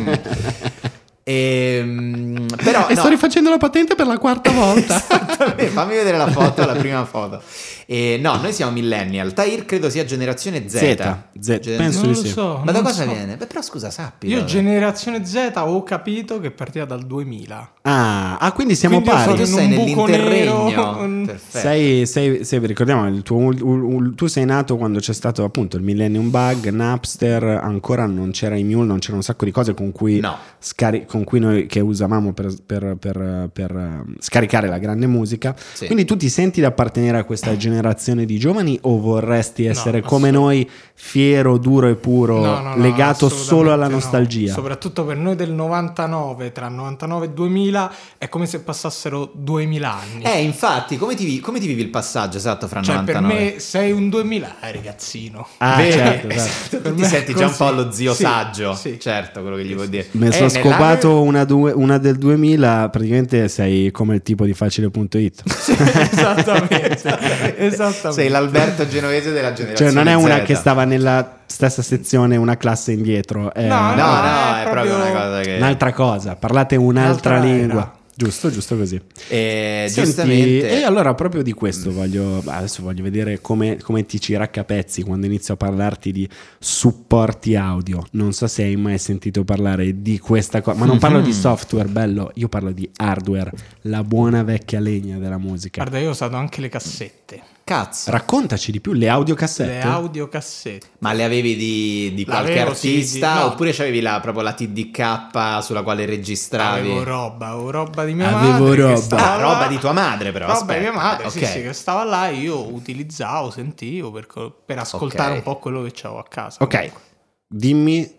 mm". 1.29 1.33
Ehm, 1.33 2.45
però 2.63 2.87
e 2.87 2.93
no. 2.93 2.99
sto 2.99 3.09
rifacendo 3.09 3.49
la 3.49 3.57
patente 3.57 3.95
per 3.95 4.07
la 4.07 4.17
quarta 4.17 4.51
volta. 4.51 4.95
Esattamente, 5.03 5.67
fammi 5.67 5.95
vedere 5.95 6.17
la 6.17 6.29
foto, 6.29 6.65
la 6.65 6.73
prima 6.75 7.05
foto. 7.05 7.41
E 7.85 8.17
no, 8.21 8.37
noi 8.37 8.53
siamo 8.53 8.71
millennial. 8.71 9.33
Tahir 9.33 9.65
credo 9.65 9.89
sia 9.89 10.05
generazione 10.05 10.67
Z. 10.67 10.77
Z, 10.77 11.15
Z, 11.39 11.59
Gen- 11.59 11.77
penso 11.77 12.03
Non 12.03 12.11
di 12.11 12.17
lo 12.17 12.23
sì. 12.23 12.29
so. 12.29 12.61
Ma 12.63 12.71
da 12.71 12.81
cosa 12.81 13.03
so. 13.03 13.09
viene? 13.09 13.35
Beh, 13.35 13.45
però 13.45 13.61
scusa, 13.61 13.89
sappi. 13.89 14.27
Io 14.27 14.43
generazione 14.45 15.25
Z 15.25 15.51
ho 15.55 15.83
capito 15.83 16.39
che 16.39 16.51
partiva 16.51 16.85
dal 16.85 17.03
2000. 17.05 17.71
Ah, 17.81 18.37
ah, 18.37 18.51
quindi 18.53 18.75
siamo 18.75 19.01
Quindi 19.01 19.17
pari. 19.23 19.35
Tu 19.37 19.45
sei 19.45 19.67
nell'interregno. 19.67 21.37
Sei, 21.49 22.05
sei, 22.05 22.43
sei- 22.45 22.65
ricordiamo, 22.65 23.07
il 23.07 23.21
tuo, 23.21 23.37
ul- 23.37 23.61
ul- 23.61 24.15
tu 24.15 24.27
sei 24.27 24.45
nato 24.45 24.77
quando 24.77 24.99
c'è 24.99 25.13
stato 25.13 25.43
appunto 25.43 25.75
il 25.77 25.83
Millennium 25.83 26.29
Bug, 26.29 26.69
Napster, 26.69 27.43
ancora 27.43 28.05
non 28.05 28.31
c'era 28.31 28.55
i 28.55 28.63
Mule, 28.63 28.85
non 28.87 28.99
c'era 28.99 29.15
un 29.15 29.23
sacco 29.23 29.43
di 29.45 29.51
cose 29.51 29.73
con 29.73 29.91
cui, 29.91 30.19
No. 30.19 30.37
scari- 30.59 31.05
con 31.13 31.23
cui 31.23 31.39
noi 31.39 31.67
che 31.67 31.79
usavamo 31.79 32.33
per, 32.33 32.51
per- 32.65 32.95
per- 32.99 33.49
per, 33.53 33.71
eh, 33.75 34.03
scaricare 34.19 34.67
la 34.67 34.79
grande 34.79 35.05
musica. 35.05 35.55
Sì. 35.73 35.85
Quindi 35.85 36.05
tu 36.05 36.17
ti 36.17 36.27
senti 36.27 36.59
di 36.59 36.65
appartenere 36.65 37.19
a 37.19 37.23
questa 37.23 37.55
generazione 37.55 38.25
di 38.25 38.39
giovani 38.39 38.79
o 38.81 38.99
vorresti 38.99 39.65
essere 39.65 39.99
No, 39.99 40.07
come 40.07 40.31
noi, 40.31 40.67
fiero, 40.95 41.57
duro 41.59 41.87
e 41.87 41.95
puro, 41.95 42.39
No, 42.41 42.59
no, 42.61 42.75
no, 42.75 42.81
legato 42.81 43.29
solo 43.29 43.71
alla 43.71 43.87
nostalgia? 43.87 44.53
Soprattutto 44.53 45.05
per 45.05 45.17
noi 45.17 45.35
del 45.35 45.51
99, 45.51 46.51
tra 46.51 46.67
99 46.67 47.25
e 47.25 47.29
2000, 47.29 47.91
è 48.17 48.27
come 48.29 48.47
se 48.47 48.61
passassero 48.61 49.29
2000 49.35 49.93
anni. 49.93 50.23
Eh, 50.23 50.41
infatti, 50.41 50.97
come 50.97 51.13
ti, 51.13 51.39
come 51.39 51.59
ti 51.59 51.67
vivi 51.67 51.81
il 51.83 51.89
passaggio 51.89 52.37
esatto 52.37 52.67
fra 52.67 52.81
cioè, 52.81 53.03
per 53.03 53.15
99? 53.21 53.51
me 53.53 53.59
sei 53.59 53.91
un 53.91 54.09
2000, 54.09 54.55
eh, 54.61 54.71
ragazzino. 54.71 55.47
Ah, 55.57 55.75
Vedi? 55.75 55.91
certo, 55.91 56.27
certo. 56.29 56.31
Esatto, 56.43 56.77
Per 56.81 56.91
tu 56.91 56.97
ti 56.97 57.05
senti 57.05 57.33
già 57.35 57.45
un 57.47 57.55
po' 57.55 57.69
lo 57.71 57.91
zio 57.91 58.13
Sì, 58.13 58.23
saggio. 58.23 58.73
sì. 58.73 58.99
Certo, 58.99 59.41
quello 59.41 59.55
che 59.57 59.65
gli 59.65 59.75
vuol 59.75 59.87
dire. 59.89 60.07
Mi 60.11 60.27
Eh, 60.27 60.31
sono 60.31 60.47
nell'anno- 60.47 60.63
scopato 61.03 61.21
una, 61.23 61.43
due- 61.43 61.71
una 61.71 61.97
del 61.97 62.15
2000, 62.17 62.89
praticamente 62.89 63.47
sei 63.47 63.91
come 63.91 64.15
il 64.15 64.21
tipo 64.21 64.45
di 64.45 64.53
facile.it. 64.53 65.43
esattamente, 65.45 66.97
esattamente. 67.57 68.11
Sei 68.11 68.29
l'Alberto 68.29 68.87
genovese 68.87 69.31
della 69.31 69.53
generazione 69.53 69.91
Cioè, 69.91 70.03
non 70.03 70.07
è 70.11 70.15
una 70.15 70.39
Z. 70.39 70.43
che 70.43 70.55
stava 70.55 70.83
nella 70.85 71.37
stessa 71.45 71.81
sezione, 71.81 72.35
una 72.35 72.57
classe 72.57 72.91
indietro, 72.91 73.53
è 73.53 73.67
No, 73.67 73.75
No, 73.75 73.95
no, 73.95 74.21
No, 74.21 74.55
è, 74.55 74.63
è 74.65 74.69
proprio 74.69 74.93
proprio 74.93 74.95
una 74.95 75.11
cosa 75.21 75.41
che... 75.41 75.55
un'altra 75.57 75.93
cosa. 75.93 76.35
Parlate 76.35 76.75
un'altra 76.75 77.37
Un'altra 77.37 77.39
lingua. 77.39 77.81
era. 77.81 78.01
Giusto, 78.15 78.51
giusto 78.51 78.77
così. 78.77 78.99
E 79.27 79.85
Senti, 79.87 80.01
giustamente... 80.09 80.69
E 80.69 80.83
allora 80.83 81.13
proprio 81.15 81.41
di 81.41 81.51
questo 81.53 81.91
voglio, 81.91 82.43
adesso 82.45 82.83
voglio 82.83 83.01
vedere 83.01 83.41
come, 83.41 83.77
come 83.81 84.05
ti 84.05 84.19
ci 84.19 84.35
raccapezzi 84.35 85.01
quando 85.03 85.25
inizio 85.25 85.55
a 85.55 85.57
parlarti 85.57 86.11
di 86.11 86.29
supporti 86.59 87.55
audio. 87.55 88.05
Non 88.11 88.33
so 88.33 88.47
se 88.47 88.63
hai 88.63 88.75
mai 88.75 88.97
sentito 88.99 89.43
parlare 89.43 90.01
di 90.01 90.19
questa 90.19 90.61
cosa, 90.61 90.77
ma 90.77 90.85
non 90.85 90.99
parlo 90.99 91.21
di 91.21 91.29
Mhm. 91.29 91.33
software, 91.39 91.87
bello, 91.89 92.31
io 92.35 92.47
parlo 92.49 92.71
di 92.71 92.89
hardware, 92.97 93.51
la 93.81 94.03
buona 94.03 94.43
vecchia 94.43 94.79
legna 94.79 95.17
della 95.17 95.37
musica. 95.37 95.81
Guarda, 95.81 95.99
io 95.99 96.09
ho 96.09 96.11
usato 96.11 96.35
anche 96.35 96.61
le 96.61 96.69
cassette, 96.69 97.41
Cazzo. 97.65 98.11
Raccontaci 98.11 98.71
di 98.73 98.81
più, 98.81 98.91
le 98.91 99.07
audiocassette? 99.07 99.69
le 99.71 99.81
audiocassette. 99.81 100.87
Ma 100.99 101.13
le 101.13 101.23
avevi 101.23 101.55
di, 101.55 102.11
di 102.13 102.25
qualche 102.25 102.55
L'avevo, 102.55 102.73
sì, 102.73 102.87
artista 102.89 103.33
di- 103.33 103.39
no. 103.39 103.45
oppure 103.45 103.71
c'avevi 103.71 104.01
la, 104.01 104.19
proprio 104.19 104.43
la 104.43 104.53
TDK 104.53 105.63
sulla 105.63 105.81
quale 105.81 106.05
registravi? 106.05 106.79
Avevo 106.89 107.03
roba, 107.03 107.47
avevo 107.47 107.69
roba 107.71 108.03
di 108.03 108.13
mia 108.15 108.37
Avevo 108.37 108.65
madre. 108.65 108.81
roba. 108.81 108.95
stava 108.97 109.33
Ah, 109.33 109.39
roba 109.41 109.67
di 109.67 109.77
tua 109.77 109.91
madre 109.93 110.31
però. 110.33 110.45
Roba 110.47 110.57
aspetta. 110.59 110.77
di 110.77 110.83
mia 110.83 110.91
madre, 110.93 111.25
Ah, 111.25 111.29
sì, 111.29 111.45
sì, 111.45 111.61
che 111.61 111.71
stava 111.73 112.03
là 112.03 112.27
e 112.27 112.33
io 112.35 112.73
utilizzavo, 112.73 113.49
sentivo 113.49 114.11
per, 114.11 114.27
per 114.65 114.79
ascoltare 114.79 115.31
Ok. 115.31 115.37
un 115.37 115.43
po' 115.43 115.59
quello 115.59 115.81
che 115.83 115.93
avevo 116.03 116.19
a 116.19 116.25
casa. 116.27 116.57
Ok, 116.63 116.75
comunque. 116.75 117.01
dimmi 117.47 118.11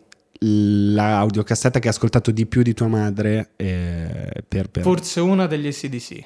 l'audiocassetta 0.46 1.78
che 1.78 1.88
hai 1.88 1.92
ascoltato 1.94 2.30
di 2.30 2.46
più 2.46 2.62
di 2.62 2.74
tua 2.74 2.88
madre 2.88 3.50
eh, 3.56 4.42
per... 4.46 4.68
per... 4.70 4.82
Forse 4.82 5.20
una 5.20 5.46
degli 5.46 5.66
ACDC. 5.66 6.24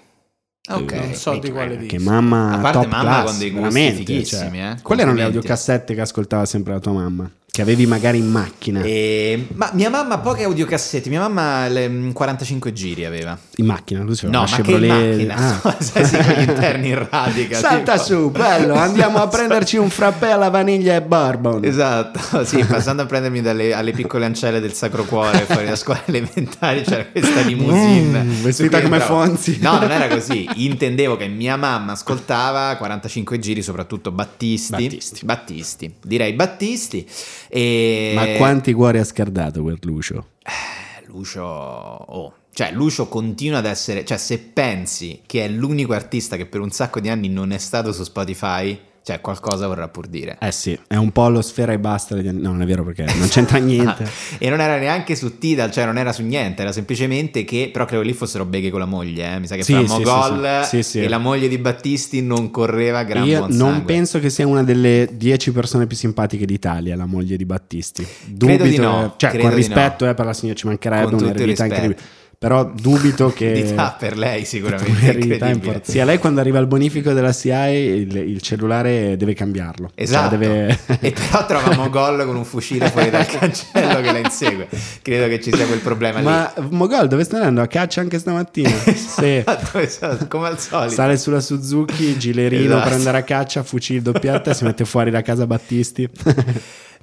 Ok. 0.69 0.93
Non 0.93 1.15
so 1.15 1.39
di 1.39 1.51
quale 1.51 1.77
disco. 1.79 1.97
Che 1.97 2.03
mamma 2.03 2.53
A 2.53 2.59
parte 2.59 2.79
top 2.81 2.87
mamma 2.89 3.03
class, 3.03 3.25
con 3.25 3.39
dei 3.39 3.51
gusti 3.51 3.69
veramente, 3.81 4.05
fighissimi, 4.05 4.59
cioè. 4.59 4.71
eh, 4.77 4.83
Quali 4.83 5.01
erano 5.01 5.17
le 5.17 5.23
audiocassette 5.25 5.95
che 5.95 6.01
ascoltava 6.01 6.45
sempre 6.47 6.73
la 6.75 6.81
tua 6.81 6.93
mamma? 6.93 7.31
Che 7.59 7.65
avevi 7.65 7.87
magari 7.87 8.19
in 8.19 8.29
macchina? 8.31 8.83
E- 8.83 9.49
Ma 9.55 9.69
mia 9.75 9.91
mamma 9.91 10.19
poche 10.19 10.45
audiocassette, 10.45 11.09
mia 11.09 11.19
mamma 11.19 11.67
le, 11.67 11.88
mm, 11.88 12.11
45 12.12 12.73
giri 12.73 13.05
aveva. 13.05 13.37
In 13.57 13.67
macchina, 13.67 14.05
tu 14.05 14.12
sei 14.12 14.31
No, 14.31 14.43
una 14.43 14.49
ma 14.49 14.61
che 14.61 14.71
in 14.71 14.87
macchina, 14.87 15.61
Ah. 15.65 15.77
sai, 15.83 16.05
sì, 16.05 16.17
con 16.19 16.35
gli 16.35 16.49
interni 16.49 16.88
in 16.91 17.09
radica. 17.11 17.59
Salta 17.59 17.95
tipo. 17.95 18.05
su, 18.05 18.31
bello, 18.31 18.75
andiamo 18.75 19.19
a 19.19 19.27
prenderci 19.27 19.77
un 19.77 19.91
frappè 19.91 20.31
alla 20.31 20.50
vaniglia 20.50 20.95
e 20.95 21.03
bourbon. 21.03 21.65
Esatto, 21.65 22.45
sì, 22.45 22.65
passando 22.65 23.03
a 23.03 23.07
prendermi 23.07 23.41
dalle 23.43 23.75
alle 23.75 23.91
piccole 23.91 24.25
ancelle 24.25 24.61
del 24.61 24.73
Sacro 24.75 25.03
Cuore 25.05 25.38
fuori 25.38 25.67
da 25.67 25.75
scuola 25.75 26.00
elementare 26.05 26.83
c'era 26.83 27.07
questa 27.07 27.41
limousine. 27.41 28.23
Mm, 28.23 28.41
vestita 28.41 28.81
come 28.81 28.99
entravo. 28.99 29.25
Fonzi. 29.25 29.59
No, 29.61 29.81
non 29.81 29.91
era 29.91 30.07
così. 30.07 30.49
Intendevo 30.55 31.17
che 31.17 31.27
mia 31.27 31.57
mamma 31.57 31.91
ascoltava 31.91 32.77
45 32.77 33.37
giri, 33.41 33.62
soprattutto 33.62 34.12
Battisti. 34.12 34.71
Battisti. 34.71 35.25
Battisti. 35.25 35.95
Direi 36.05 36.35
Battisti. 36.35 37.05
E... 37.49 38.12
Ma 38.14 38.26
quanti 38.37 38.73
cuori 38.73 38.99
ha 38.99 39.05
scardato 39.05 39.62
quel 39.62 39.78
Lucio? 39.83 40.28
Eh, 40.43 41.07
Lucio... 41.07 41.43
Oh. 41.45 42.35
Cioè, 42.52 42.73
Lucio 42.73 43.09
continua 43.09 43.59
ad 43.59 43.67
essere... 43.67 44.05
Cioè, 44.05 44.19
se 44.19 44.38
pensi 44.38 45.23
che 45.26 45.45
è 45.45 45.49
l'unico 45.49 45.93
artista 45.93 46.37
che 46.37 46.47
per 46.47 46.61
un 46.61 46.71
sacco 46.71 47.00
di 47.00 47.09
anni 47.09 47.28
non 47.28 47.52
è 47.52 47.59
stato 47.59 47.93
su 47.93 48.02
Spotify, 48.05 48.78
cioè, 49.09 49.23
qualcosa 49.23 49.67
vorrà 49.67 49.88
pur 49.88 50.07
dire. 50.07 50.37
Eh 50.38 50.53
sì, 50.53 50.79
è 50.87 50.97
un 50.97 51.12
po' 51.12 51.31
lo 51.31 51.41
sfera 51.41 51.73
e 51.73 51.79
basta. 51.79 52.15
No, 52.21 52.31
non 52.50 52.61
è 52.61 52.67
vero 52.67 52.85
perché 52.85 53.07
non 53.17 53.27
c'entra 53.29 53.57
niente. 53.59 54.07
e 54.37 54.50
non 54.50 54.61
era 54.61 54.77
neanche 54.77 55.17
su 55.17 55.38
Tidal, 55.38 55.71
cioè 55.71 55.87
non 55.87 55.97
era 55.97 56.12
su 56.12 56.23
niente, 56.23 56.61
era 56.61 56.73
semplicemente 56.73 57.43
che, 57.45 57.71
però 57.73 57.87
credo 57.87 58.03
lì 58.03 58.12
fossero 58.12 58.45
beghe 58.45 58.69
con 58.69 58.81
la 58.81 58.87
moglie, 58.87 59.35
eh. 59.35 59.38
mi 59.38 59.47
sa 59.47 59.57
che 59.57 59.62
Sì, 59.62 59.73
fra 59.73 59.87
sì, 59.87 59.88
Mogol 59.88 60.61
sì. 60.65 60.83
Sì, 60.83 61.00
e 61.00 61.09
la 61.09 61.17
moglie 61.17 61.49
di 61.49 61.57
Battisti 61.57 62.21
non 62.21 62.50
correva 62.50 63.03
gran 63.05 63.25
Io 63.27 63.41
non 63.41 63.53
sangue. 63.53 63.85
penso 63.85 64.21
che 64.21 64.29
sia 64.29 64.47
una 64.47 64.62
delle 64.62 65.09
dieci 65.12 65.53
persone 65.53 65.87
più 65.87 65.97
simpatiche 65.97 66.45
d'Italia, 66.45 66.95
la 66.95 67.07
moglie 67.07 67.37
di 67.38 67.47
Battisti. 67.47 68.05
Credo 68.05 68.65
di 68.65 68.75
Dubito, 68.75 68.83
no, 68.83 69.15
cioè 69.17 69.31
credo 69.31 69.47
con 69.47 69.57
rispetto 69.57 70.07
eh, 70.07 70.12
per 70.12 70.27
la 70.27 70.35
signora 70.35 70.59
ci 70.59 70.67
mancherebbe 70.67 71.17
Con 71.17 71.25
incredibile. 71.27 71.97
Però 72.40 72.62
dubito 72.64 73.33
che 73.35 73.50
Verità 73.50 73.97
per 73.99 74.16
lei 74.16 74.45
sicuramente. 74.45 75.80
Sia 75.83 76.04
lei 76.04 76.18
quando 76.18 76.38
arriva 76.38 76.59
al 76.59 76.68
bonifico 76.68 77.12
della 77.12 77.33
CIA 77.33 77.71
il, 77.71 78.14
il 78.14 78.40
cellulare 78.40 79.16
deve 79.16 79.35
cambiarlo. 79.35 79.88
Cioè, 79.88 80.02
Esatto, 80.04 80.37
deve- 80.37 80.78
e 81.00 81.11
però 81.11 81.45
trova 81.47 81.75
Mogol 81.75 82.25
con 82.26 82.37
un 82.37 82.45
fucile 82.45 82.90
fuori 82.90 83.11
dal 83.11 83.26
cancello 83.26 84.00
che 84.00 84.12
la 84.12 84.18
insegue. 84.18 84.68
Credo 85.02 85.26
che 85.26 85.40
ci 85.40 85.52
sia 85.52 85.66
quel 85.66 85.80
problema 85.80 86.21
Ma 86.21 86.52
Mogol 86.71 87.09
dove 87.09 87.25
stai 87.25 87.38
andando? 87.40 87.61
A 87.61 87.66
caccia 87.66 88.02
anche 88.02 88.18
stamattina? 88.21 88.68
lì. 88.68 88.76
Esatto, 89.38 89.78
esatto, 89.78 90.26
come 90.28 90.47
al 90.47 90.61
solito. 90.61 90.95
Sale 90.95 91.16
sulla 91.16 91.40
Suzuki, 91.40 92.16
gilerino 92.18 92.75
Esatto. 92.75 92.83
per 92.85 92.92
andare 92.92 93.18
a 93.18 93.23
caccia, 93.23 93.64
fucile 93.64 94.00
doppietta, 94.00 94.54
si 94.54 94.62
mette 94.62 94.85
fuori 94.85 95.11
da 95.11 95.23
casa 95.23 95.45
Battisti. 95.45 96.09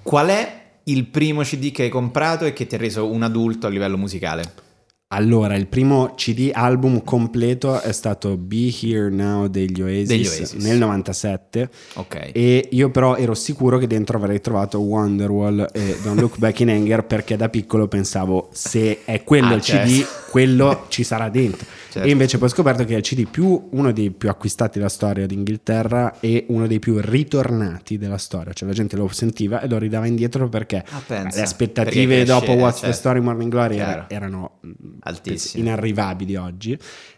Qual 0.01 0.27
è 0.27 0.61
il 0.85 1.05
primo 1.07 1.41
CD 1.41 1.71
che 1.71 1.83
hai 1.83 1.89
comprato 1.89 2.45
e 2.45 2.53
che 2.53 2.67
ti 2.67 2.75
ha 2.75 2.77
reso 2.77 3.11
un 3.11 3.23
adulto 3.23 3.67
a 3.67 3.69
livello 3.69 3.97
musicale? 3.97 4.63
Allora, 5.09 5.55
il 5.55 5.67
primo 5.67 6.13
CD 6.15 6.49
album 6.51 7.03
completo 7.03 7.79
è 7.79 7.91
stato 7.91 8.37
Be 8.37 8.73
Here 8.81 9.09
Now 9.11 9.45
degli 9.45 9.79
Oasis, 9.79 10.07
Degli 10.07 10.25
Oasis. 10.25 10.53
nel 10.53 10.77
97 10.79 11.69
Ok. 11.93 12.31
e 12.33 12.67
io 12.71 12.89
però 12.89 13.15
ero 13.15 13.35
sicuro 13.35 13.77
che 13.77 13.85
dentro 13.85 14.17
avrei 14.17 14.41
trovato 14.41 14.79
Wonderwall 14.79 15.67
e 15.71 15.97
Don't 16.01 16.19
Look 16.19 16.39
Back 16.39 16.61
in 16.61 16.69
Anger 16.71 17.05
perché 17.05 17.37
da 17.37 17.49
piccolo 17.49 17.87
pensavo 17.87 18.49
se 18.51 19.03
è 19.05 19.23
quello 19.23 19.49
Ah, 19.53 19.53
il 19.53 19.61
CD, 19.61 19.87
certo. 19.99 20.07
quello 20.31 20.85
ci 20.89 21.03
sarà 21.03 21.29
dentro. 21.29 21.65
Certo. 21.95 22.09
E 22.09 22.11
invece 22.11 22.37
poi 22.37 22.47
ho 22.49 22.51
scoperto 22.51 22.83
che 22.83 22.93
è 22.93 22.97
il 22.97 23.03
CD 23.03 23.25
più, 23.25 23.69
uno 23.71 23.93
dei 23.93 24.11
più 24.11 24.27
acquistati 24.27 24.79
della 24.79 24.89
storia 24.89 25.25
d'Inghilterra 25.25 26.19
e 26.19 26.43
uno 26.49 26.67
dei 26.67 26.79
più 26.79 26.97
ritornati 26.99 27.97
della 27.97 28.17
storia, 28.17 28.51
cioè 28.51 28.67
la 28.67 28.73
gente 28.73 28.97
lo 28.97 29.07
sentiva 29.07 29.61
e 29.61 29.69
lo 29.69 29.77
ridava 29.77 30.05
indietro 30.05 30.49
perché 30.49 30.83
Ah, 30.89 31.01
le 31.07 31.41
aspettative 31.41 32.15
Perché 32.17 32.23
dopo 32.25 32.45
cresce, 32.47 32.59
What's 32.61 32.79
the 32.79 32.85
certo. 32.87 32.99
Story 32.99 33.19
Morning 33.21 33.49
Glory 33.49 33.75
Chiaro. 33.75 34.05
erano 34.09 34.57
mh, 34.59 34.71
Altissime. 35.03 35.63
inarrivabili 35.63 36.35
oggi 36.35 36.77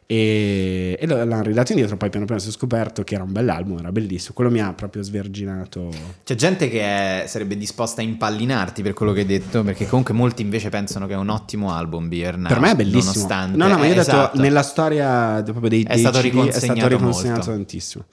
e, 0.10 0.98
e 1.00 1.06
l'hanno 1.06 1.42
ridato 1.42 1.74
indietro 1.74 1.98
poi 1.98 2.10
piano 2.10 2.26
piano 2.26 2.40
si 2.40 2.48
è 2.48 2.52
scoperto 2.52 3.04
che 3.04 3.16
era 3.16 3.24
un 3.26 3.32
bell'album 3.34 3.80
era 3.80 3.92
bellissimo 3.92 4.32
quello 4.34 4.50
mi 4.50 4.62
ha 4.62 4.72
proprio 4.72 5.04
sverginato 5.04 5.90
C'è 6.24 6.34
gente 6.36 6.70
che 6.70 6.80
è- 6.82 7.26
sarebbe 7.28 7.58
disposta 7.58 8.00
a 8.00 8.06
impallinarti 8.06 8.82
per 8.82 8.94
quello 8.94 9.12
che 9.12 9.20
hai 9.20 9.26
detto, 9.26 9.64
perché 9.64 9.86
comunque 9.86 10.14
molti 10.14 10.42
invece 10.44 10.70
pensano 10.70 11.08
che 11.08 11.14
è 11.14 11.18
un 11.18 11.28
ottimo 11.28 11.74
album 11.74 12.08
Beer 12.08 12.38
Now, 12.38 12.48
per 12.48 12.60
me 12.62 12.72
è 12.72 12.76
bellissimo 12.76 13.04
Nonostante, 13.14 13.58
no 13.58 13.68
no 13.68 13.78
ma 13.78 13.86
io 13.86 13.90
ho 13.92 13.94
Eh, 13.94 13.98
detto 13.98 14.10
esatto. 14.12 14.40
nella 14.40 14.64
storia 14.64 15.42
proprio 15.44 15.70
dei, 15.70 15.84
È 15.84 15.94
dei 15.94 16.00
stato 16.00 16.20
CD, 16.20 16.48
è 16.48 16.52
stato 16.52 16.88
riconsegnato 16.88 17.40
molto. 17.40 17.52
tantissimo 17.52 18.04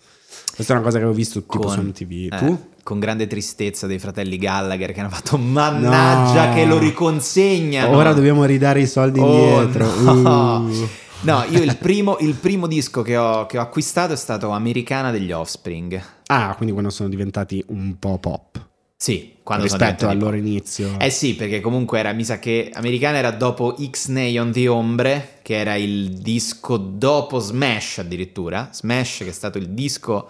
questa 0.54 0.72
è 0.72 0.76
una 0.76 0.84
cosa 0.84 0.98
che 0.98 1.04
avevo 1.04 1.16
visto 1.18 1.40
tipo 1.46 1.68
su 1.68 1.80
MTV 1.80 2.32
eh, 2.32 2.36
tu? 2.38 2.68
con 2.82 2.98
grande 2.98 3.26
tristezza 3.26 3.86
dei 3.86 3.98
fratelli 4.00 4.36
Gallagher 4.36 4.92
che 4.92 5.00
hanno 5.00 5.08
fatto 5.10 5.36
mannaggia 5.38 6.48
No. 6.48 6.54
che 6.54 6.64
lo 6.64 6.78
riconsegnano. 6.78 7.96
ora 7.96 8.12
dobbiamo 8.12 8.44
ridare 8.44 8.80
i 8.80 8.86
soldi 8.86 9.20
Oh, 9.20 9.62
indietro 9.62 10.00
no. 10.00 10.58
Uh. 10.58 10.88
No, 11.24 11.42
io 11.44 11.62
il 11.62 11.76
primo, 11.78 12.18
il 12.18 12.34
primo 12.34 12.66
disco 12.66 13.00
che 13.02 13.16
ho, 13.16 13.46
che 13.46 13.56
ho 13.56 13.62
acquistato 13.62 14.12
è 14.12 14.16
stato 14.16 14.50
Americana 14.50 15.10
degli 15.10 15.32
Offspring. 15.32 16.00
ah 16.26 16.54
quindi 16.54 16.72
quando 16.72 16.90
sono 16.90 17.08
diventati 17.08 17.64
un 17.68 17.98
po' 17.98 18.18
pop 18.18 18.62
Sì, 18.96 19.36
quando 19.42 19.64
rispetto 19.64 20.06
al 20.06 20.18
loro 20.18 20.36
inizio 20.36 20.98
Eh 20.98 21.08
sì, 21.10 21.34
perché 21.34 21.60
comunque 21.60 21.98
era, 21.98 22.12
mi 22.12 22.24
sa 22.24 22.38
che 22.38 22.70
Americana 22.74 23.16
era 23.16 23.30
dopo 23.30 23.74
X-Nay 23.78 24.36
on 24.38 24.52
the 24.52 24.68
Ombre, 24.68 25.38
che 25.42 25.56
era 25.56 25.76
il 25.76 26.10
disco 26.18 26.76
dopo 26.76 27.38
Smash 27.38 27.98
addirittura. 27.98 28.68
Smash 28.72 29.18
che 29.18 29.28
è 29.28 29.32
stato 29.32 29.56
il 29.56 29.70
disco 29.70 30.28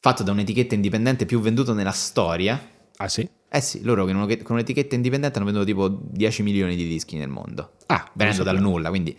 fatto 0.00 0.24
da 0.24 0.32
un'etichetta 0.32 0.74
indipendente 0.74 1.24
più 1.24 1.38
venduto 1.40 1.72
nella 1.72 1.92
storia. 1.92 2.60
ah 2.96 3.08
sì? 3.08 3.28
Eh 3.48 3.60
sì, 3.60 3.82
loro 3.82 4.04
con 4.06 4.16
un- 4.16 4.26
con 4.42 4.56
un'etichetta 4.56 4.96
indipendente 4.96 5.36
hanno 5.36 5.46
venduto 5.46 5.66
tipo 5.66 5.88
10 5.88 6.42
milioni 6.42 6.74
di 6.74 6.88
dischi 6.88 7.16
nel 7.16 7.28
mondo. 7.28 7.72
ah 7.86 8.10
venendo 8.14 8.42
dal 8.42 8.60
nulla, 8.60 8.88
quindi... 8.88 9.16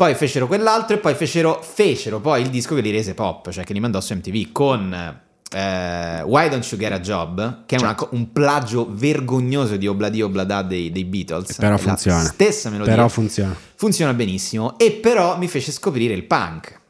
Poi 0.00 0.14
fecero 0.14 0.46
quell'altro 0.46 0.96
e 0.96 0.98
poi 0.98 1.14
fecero, 1.14 1.60
fecero 1.62 2.20
poi 2.20 2.40
il 2.40 2.48
disco 2.48 2.74
che 2.74 2.80
li 2.80 2.90
rese 2.90 3.12
pop, 3.12 3.50
cioè 3.50 3.64
che 3.64 3.74
li 3.74 3.80
mandò 3.80 4.00
su 4.00 4.14
MTV 4.14 4.50
con 4.50 4.90
eh, 4.94 6.22
Why 6.22 6.48
Don't 6.48 6.66
You 6.70 6.80
Get 6.80 6.92
a 6.92 7.00
Job, 7.00 7.66
che 7.66 7.76
è 7.76 7.78
una 7.78 7.94
co- 7.94 8.08
un 8.12 8.32
plagio 8.32 8.88
vergognoso 8.90 9.76
di 9.76 9.86
Obladi 9.86 10.22
Oblada 10.22 10.62
dei, 10.62 10.90
dei 10.90 11.04
Beatles. 11.04 11.54
Però 11.54 11.76
funziona. 11.76 12.22
La 12.22 12.28
stessa 12.28 12.70
melodia. 12.70 12.94
però 12.94 13.08
funziona 13.08 13.54
funziona 13.74 14.14
benissimo 14.14 14.78
e 14.78 14.92
però 14.92 15.36
mi 15.36 15.48
fece 15.48 15.70
scoprire 15.70 16.14
il 16.14 16.24
punk. 16.24 16.80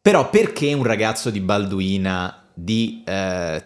Però 0.00 0.30
perché 0.30 0.72
un 0.72 0.84
ragazzo 0.84 1.28
di 1.28 1.40
Balduina 1.40 2.42
di 2.54 3.02
eh, 3.04 3.62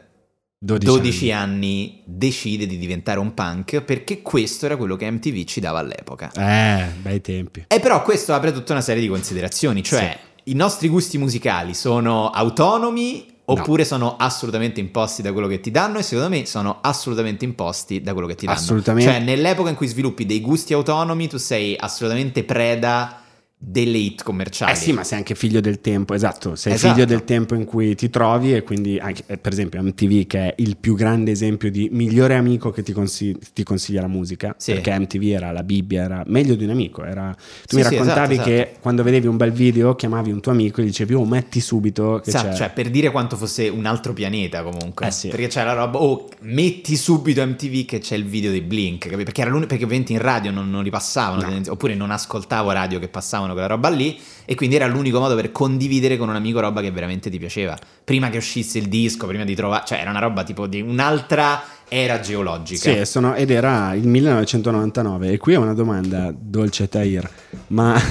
12, 0.64 0.86
12 0.86 1.32
anni 1.32 2.02
decide 2.04 2.66
di 2.66 2.78
diventare 2.78 3.18
un 3.18 3.34
punk? 3.34 3.80
Perché 3.80 4.22
questo 4.22 4.66
era 4.66 4.76
quello 4.76 4.94
che 4.94 5.10
MTV 5.10 5.42
ci 5.44 5.58
dava 5.58 5.80
all'epoca. 5.80 6.30
eh 6.36 6.86
bei 7.02 7.20
tempi 7.20 7.64
E 7.66 7.80
però 7.80 8.00
questo 8.02 8.32
apre 8.32 8.52
tutta 8.52 8.72
una 8.72 8.80
serie 8.80 9.02
di 9.02 9.08
considerazioni, 9.08 9.82
cioè 9.82 10.16
i 10.44 10.54
nostri 10.54 10.86
gusti 10.86 11.18
musicali 11.18 11.74
sono 11.74 12.30
autonomi 12.30 13.26
oppure 13.44 13.84
sono 13.84 14.16
assolutamente 14.16 14.78
imposti 14.78 15.20
da 15.20 15.32
quello 15.32 15.48
che 15.48 15.58
ti 15.58 15.72
danno 15.72 15.98
e 15.98 16.02
secondo 16.02 16.30
me 16.30 16.46
sono 16.46 16.78
assolutamente 16.80 17.44
imposti 17.44 18.00
da 18.00 18.12
quello 18.12 18.28
che 18.28 18.36
ti 18.36 18.46
danno. 18.46 18.56
Assolutamente. 18.56 19.10
Cioè 19.10 19.20
nell'epoca 19.20 19.68
in 19.68 19.74
cui 19.74 19.88
sviluppi 19.88 20.24
dei 20.26 20.40
gusti 20.40 20.74
autonomi 20.74 21.26
tu 21.26 21.38
sei 21.38 21.74
assolutamente 21.76 22.44
preda 22.44 23.21
delle 23.64 23.96
hit 23.96 24.24
commerciali. 24.24 24.72
Eh 24.72 24.74
sì, 24.74 24.92
ma 24.92 25.04
sei 25.04 25.18
anche 25.18 25.36
figlio 25.36 25.60
del 25.60 25.80
tempo, 25.80 26.14
esatto, 26.14 26.56
sei 26.56 26.72
Esatto. 26.72 26.94
figlio 26.94 27.06
del 27.06 27.22
tempo 27.24 27.54
in 27.54 27.64
cui 27.64 27.94
ti 27.94 28.10
trovi 28.10 28.54
e 28.56 28.64
quindi 28.64 28.98
anche, 28.98 29.22
eh, 29.26 29.38
per 29.38 29.52
esempio 29.52 29.80
MTV 29.80 30.26
che 30.26 30.38
è 30.48 30.54
il 30.58 30.76
più 30.76 30.96
grande 30.96 31.30
esempio 31.30 31.70
di 31.70 31.88
migliore 31.92 32.34
amico 32.34 32.70
che 32.72 32.82
ti, 32.82 32.92
consi- 32.92 33.38
ti 33.54 33.62
consiglia 33.62 34.00
la 34.00 34.08
musica, 34.08 34.52
Sì. 34.58 34.72
perché 34.72 34.98
MTV 34.98 35.22
era 35.22 35.52
la 35.52 35.62
Bibbia, 35.62 36.02
era 36.02 36.24
meglio 36.26 36.56
di 36.56 36.64
un 36.64 36.70
amico, 36.70 37.04
era... 37.04 37.32
Sì, 37.38 37.66
tu 37.68 37.76
mi 37.76 37.84
sì, 37.84 37.90
raccontavi 37.90 38.32
esatto, 38.34 38.48
che 38.48 38.60
esatto. 38.62 38.78
quando 38.80 39.02
vedevi 39.04 39.26
un 39.28 39.36
bel 39.36 39.52
video 39.52 39.94
chiamavi 39.94 40.32
un 40.32 40.40
tuo 40.40 40.50
amico 40.50 40.80
e 40.80 40.84
gli 40.84 40.86
dicevi 40.88 41.14
oh 41.14 41.24
metti 41.24 41.60
subito 41.60 42.20
che 42.24 42.32
Sa- 42.32 42.48
c'è... 42.48 42.54
cioè, 42.54 42.70
per 42.70 42.90
dire 42.90 43.10
quanto 43.12 43.36
fosse 43.36 43.68
un 43.68 43.86
altro 43.86 44.12
pianeta 44.12 44.64
comunque. 44.64 45.06
Eh 45.06 45.10
sì. 45.12 45.28
Perché 45.28 45.46
c'è 45.46 45.62
la 45.62 45.74
roba, 45.74 45.98
oh, 46.00 46.28
metti 46.40 46.96
subito 46.96 47.46
MTV 47.46 47.84
che 47.84 48.00
c'è 48.00 48.16
il 48.16 48.24
video 48.24 48.50
dei 48.50 48.60
Blink? 48.62 49.08
Perché 49.14 49.40
era 49.42 49.50
l'unico, 49.50 49.68
perché 49.68 49.84
ovviamente 49.84 50.12
in 50.12 50.18
radio 50.18 50.50
non, 50.50 50.68
non 50.68 50.82
li 50.82 50.90
passavano, 50.90 51.48
No. 51.48 51.60
oppure 51.68 51.94
non 51.94 52.10
ascoltavo 52.10 52.70
radio 52.72 52.98
che 52.98 53.06
passavano 53.08 53.51
quella 53.52 53.68
roba 53.68 53.88
lì, 53.88 54.18
e 54.44 54.54
quindi 54.54 54.76
era 54.76 54.86
l'unico 54.86 55.20
modo 55.20 55.34
per 55.34 55.52
condividere 55.52 56.16
con 56.16 56.28
un 56.28 56.34
amico 56.34 56.60
roba 56.60 56.80
che 56.80 56.90
veramente 56.90 57.30
ti 57.30 57.38
piaceva. 57.38 57.76
Prima 58.04 58.30
che 58.30 58.38
uscisse 58.38 58.78
il 58.78 58.88
disco, 58.88 59.26
prima 59.26 59.44
di 59.44 59.54
trovare, 59.54 59.84
cioè 59.86 59.98
era 59.98 60.10
una 60.10 60.20
roba 60.20 60.42
tipo 60.42 60.66
di 60.66 60.80
un'altra 60.80 61.62
era 61.88 62.20
geologica. 62.20 62.90
Sì, 62.90 63.04
sono- 63.04 63.34
ed 63.34 63.50
era 63.50 63.92
il 63.94 64.08
1999 64.08 65.32
e 65.32 65.36
qui 65.36 65.52
è 65.52 65.58
una 65.58 65.74
domanda 65.74 66.34
dolce 66.34 66.88
Tahir, 66.88 67.28
ma 67.68 68.00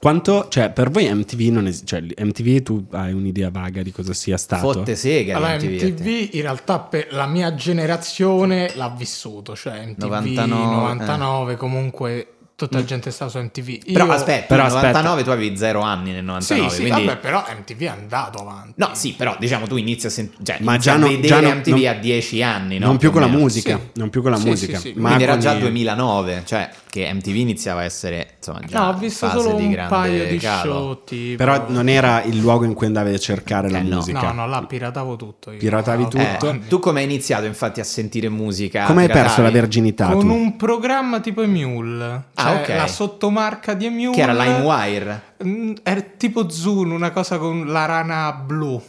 quanto, 0.00 0.48
cioè 0.48 0.70
per 0.70 0.90
voi 0.90 1.12
MTV 1.12 1.40
non 1.52 1.66
esiste, 1.66 1.86
cioè 1.86 2.24
MTV 2.24 2.62
tu 2.62 2.86
hai 2.90 3.12
un'idea 3.12 3.50
vaga 3.50 3.82
di 3.82 3.92
cosa 3.92 4.12
sia 4.12 4.36
stato? 4.36 4.72
Fotte 4.72 4.96
sega 4.96 5.36
Allora, 5.36 5.54
MTV. 5.54 5.82
MTV 5.82 6.28
in 6.34 6.42
realtà 6.42 6.78
per 6.80 7.08
la 7.10 7.26
mia 7.26 7.54
generazione 7.54 8.72
l'ha 8.74 8.92
vissuto, 8.96 9.54
cioè 9.54 9.84
MTV 9.86 10.02
99, 10.04 10.74
99, 10.74 11.56
comunque 11.56 12.26
tutta 12.58 12.78
la 12.78 12.84
gente 12.84 13.12
stava 13.12 13.30
su 13.30 13.38
MTV. 13.38 13.92
Però 13.92 14.04
Io- 14.06 14.10
aspetta, 14.10 14.46
Però 14.46 14.64
nel 14.64 14.72
aspetta. 14.74 14.86
99 15.00 15.22
tu 15.22 15.30
avevi 15.30 15.56
zero 15.56 15.80
anni 15.80 16.10
nel 16.10 16.24
99, 16.24 16.68
Sì, 16.70 16.74
sì, 16.74 16.80
quindi... 16.88 17.04
vabbè, 17.06 17.18
però 17.20 17.44
MTV 17.56 17.80
è 17.82 17.86
andato 17.86 18.38
avanti. 18.40 18.72
No, 18.74 18.90
sì, 18.94 19.14
però 19.16 19.36
diciamo 19.38 19.68
tu 19.68 19.76
inizi 19.76 20.06
a, 20.06 20.10
sent- 20.10 20.42
cioè, 20.42 20.56
Ma 20.62 20.76
già 20.76 20.94
a 20.94 20.96
no- 20.96 21.06
vedere 21.06 21.40
già 21.40 21.54
MTV 21.54 21.76
non- 21.76 21.86
a 21.86 21.92
10 21.94 22.42
anni, 22.42 22.78
no? 22.78 22.86
non 22.86 22.96
più 22.96 23.12
con 23.12 23.20
la 23.20 23.28
musica, 23.28 23.76
Sì. 23.78 23.90
non 24.00 24.10
più 24.10 24.22
con 24.22 24.32
la 24.32 24.38
Sì, 24.38 24.48
musica, 24.48 24.76
sì, 24.78 24.88
sì. 24.92 24.98
ma 24.98 25.06
Quindi 25.06 25.22
era 25.22 25.38
già 25.38 25.52
i- 25.54 25.60
2009, 25.60 26.42
cioè 26.46 26.68
che 26.88 27.12
MTV 27.12 27.34
iniziava 27.36 27.80
a 27.80 27.84
essere 27.84 28.34
insomma 28.38 28.60
già 28.66 28.78
No, 28.80 28.88
ho 28.88 28.94
visto 28.94 29.26
fase 29.28 29.40
solo 29.42 29.56
di 29.56 29.64
un 29.64 29.70
grande 29.70 29.94
paio 29.94 30.26
di 30.26 30.38
calo. 30.38 30.72
show 30.72 31.04
tipo... 31.04 31.36
Però 31.44 31.64
non 31.68 31.88
era 31.88 32.22
il 32.22 32.38
luogo 32.38 32.64
in 32.64 32.74
cui 32.74 32.86
andavi 32.86 33.14
a 33.14 33.18
cercare 33.18 33.70
la 33.70 33.78
Eh, 33.78 33.82
no. 33.82 33.96
musica. 33.96 34.20
No, 34.32 34.32
no, 34.32 34.46
là 34.46 34.62
piratavo 34.62 35.16
tutto. 35.16 35.50
io. 35.52 35.58
Piratavi 35.58 36.02
No, 36.02 36.08
tutto? 36.08 36.50
Eh, 36.50 36.60
tu 36.68 36.78
come 36.78 37.00
hai 37.00 37.04
iniziato 37.06 37.44
infatti 37.46 37.80
a 37.80 37.84
sentire 37.84 38.28
musica? 38.28 38.84
Come 38.84 39.02
hai 39.02 39.08
perso 39.08 39.42
la 39.42 39.50
verginità 39.50 40.08
Con 40.10 40.20
tu? 40.20 40.32
un 40.32 40.56
programma 40.56 41.20
tipo 41.20 41.42
Emule. 41.42 42.22
Ah, 42.34 42.42
Cioè, 42.42 42.60
ok. 42.62 42.68
la 42.76 42.86
sottomarca 42.86 43.74
di 43.74 43.86
Emule. 43.86 44.10
Che 44.14 44.20
era 44.22 44.32
LimeWire? 44.32 45.22
Mm, 45.44 45.72
Era 45.82 46.00
tipo 46.16 46.48
Zune, 46.50 46.94
una 46.94 47.10
cosa 47.10 47.38
con 47.38 47.66
la 47.66 47.84
rana 47.84 48.32
blu. 48.32 48.82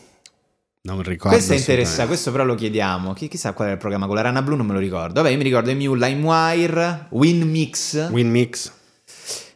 Non 0.82 1.02
ricordo. 1.04 1.36
Questo 1.36 1.54
è 1.54 1.58
interessante, 1.58 2.08
questo 2.08 2.32
però 2.32 2.46
lo 2.46 2.56
chiediamo. 2.56 3.14
Chi, 3.14 3.28
chissà 3.28 3.52
qual 3.52 3.68
era 3.68 3.76
il 3.76 3.82
programma 3.82 4.06
con 4.06 4.16
la 4.16 4.22
rana 4.22 4.42
blu, 4.42 4.56
non 4.56 4.66
me 4.66 4.74
lo 4.74 4.80
ricordo. 4.80 5.16
Vabbè, 5.16 5.32
io 5.32 5.38
mi 5.38 5.44
ricordo 5.44 5.70
Emule, 5.70 6.08
LimeWire, 6.08 7.08
WinMix, 7.10 8.10
Winmix. 8.10 8.72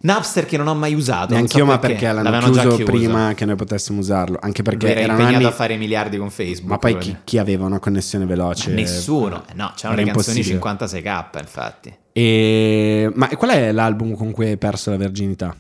Napster 0.02 0.46
che 0.46 0.58
non 0.58 0.68
ho 0.68 0.76
mai 0.76 0.94
usato. 0.94 1.28
non 1.28 1.44
Neanch'io, 1.44 1.60
so 1.60 1.66
ma 1.66 1.80
perché 1.80 2.12
l'hanno 2.12 2.40
chiuso 2.40 2.76
chiuso. 2.76 2.84
prima 2.84 3.34
che 3.36 3.46
noi 3.46 3.56
potessimo 3.56 4.00
usarlo. 4.00 4.38
Anche 4.42 4.62
perché 4.62 4.92
Era 4.92 5.00
erano 5.00 5.20
impegnato 5.20 5.38
anni... 5.38 5.46
a 5.46 5.52
fare 5.56 5.78
miliardi 5.78 6.18
con 6.18 6.30
Facebook. 6.30 6.70
Ma 6.70 6.78
poi 6.78 6.98
chi, 6.98 7.16
chi 7.24 7.38
aveva 7.38 7.66
una 7.66 7.80
connessione 7.80 8.26
veloce? 8.26 8.72
Nessuno. 8.72 9.46
Eh, 9.50 9.54
no, 9.54 9.72
c'erano 9.76 10.02
Era 10.02 10.06
le 10.08 10.12
canzoni 10.12 10.40
impossibile. 10.40 11.02
56k, 11.02 11.40
infatti. 11.40 11.98
E... 12.12 13.12
Ma 13.16 13.30
qual 13.30 13.52
è 13.52 13.72
l'album 13.72 14.16
con 14.16 14.32
cui 14.32 14.48
hai 14.48 14.58
perso 14.58 14.90
la 14.90 14.98
verginità? 14.98 15.56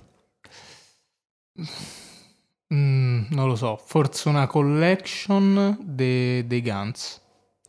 Mm, 2.73 3.25
non 3.29 3.47
lo 3.47 3.55
so, 3.55 3.79
forse 3.85 4.29
una 4.29 4.47
collection 4.47 5.77
de- 5.81 6.45
dei 6.47 6.61
Guns. 6.61 7.21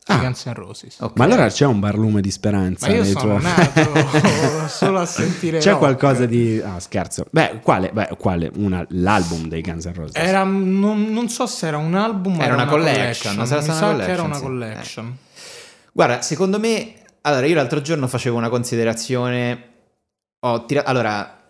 Ah. 0.07 0.19
Guns 0.19 0.45
N' 0.45 0.53
Roses. 0.53 1.01
Ok. 1.01 1.17
Ma 1.17 1.25
allora 1.25 1.49
c'è 1.49 1.64
un 1.64 1.81
barlume 1.81 2.21
di 2.21 2.31
speranza. 2.31 2.87
Ma 2.88 2.93
io 2.95 3.05
sono 3.05 3.38
tuoi- 3.38 3.43
nato 3.43 4.69
solo 4.69 5.01
a 5.01 5.07
sentire 5.07 5.59
C'è 5.61 5.71
rock. 5.71 5.79
qualcosa 5.79 6.27
di... 6.27 6.61
Ah, 6.62 6.79
scherzo. 6.79 7.25
Beh, 7.31 7.61
quale? 7.62 7.90
Beh, 7.90 8.11
quale? 8.19 8.51
Una- 8.57 8.85
L'album 8.90 9.49
dei 9.49 9.62
Guns 9.62 9.87
N' 9.87 9.95
Roses. 9.95 10.14
Era, 10.23 10.45
non, 10.45 11.05
non 11.11 11.31
so 11.31 11.47
se 11.47 11.67
era 11.69 11.79
un 11.79 11.95
album 11.95 12.38
o 12.38 12.43
Era 12.43 12.53
una 12.53 12.67
collection, 12.67 13.35
collection. 13.35 13.47
sarà 13.47 13.61
Mi 13.62 13.67
sa 13.79 13.87
una 13.95 14.05
che 14.05 14.11
era 14.11 14.23
una 14.23 14.38
collection, 14.38 14.75
sì. 14.75 14.75
collection. 14.75 15.17
Guarda, 15.95 16.21
secondo 16.21 16.59
me, 16.61 16.95
allora 17.23 17.47
io 17.47 17.55
l'altro 17.55 17.81
giorno 17.81 18.07
facevo 18.07 18.37
una 18.37 18.51
considerazione. 18.51 19.62
Ho 20.40 20.67
tirato. 20.67 20.90
Allora, 20.90 21.44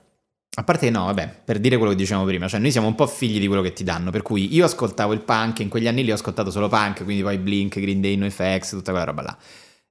a 0.56 0.62
parte 0.62 0.88
no, 0.90 1.06
vabbè, 1.06 1.40
per 1.44 1.58
dire 1.58 1.76
quello 1.76 1.90
che 1.92 1.98
dicevamo 1.98 2.24
prima, 2.26 2.46
cioè 2.46 2.60
noi 2.60 2.70
siamo 2.70 2.86
un 2.86 2.94
po' 2.94 3.06
figli 3.06 3.40
di 3.40 3.46
quello 3.46 3.62
che 3.62 3.72
ti 3.72 3.82
danno. 3.82 4.10
Per 4.10 4.22
cui 4.22 4.54
io 4.54 4.64
ascoltavo 4.64 5.12
il 5.12 5.20
punk, 5.20 5.58
in 5.60 5.68
quegli 5.68 5.88
anni 5.88 6.04
lì 6.04 6.10
ho 6.10 6.14
ascoltato 6.14 6.50
solo 6.50 6.68
punk, 6.68 7.02
quindi 7.02 7.22
poi 7.22 7.38
Blink, 7.38 7.80
Green 7.80 8.00
Day, 8.00 8.16
NoFX, 8.16 8.70
tutta 8.70 8.90
quella 8.90 9.06
roba 9.06 9.22
là. 9.22 9.38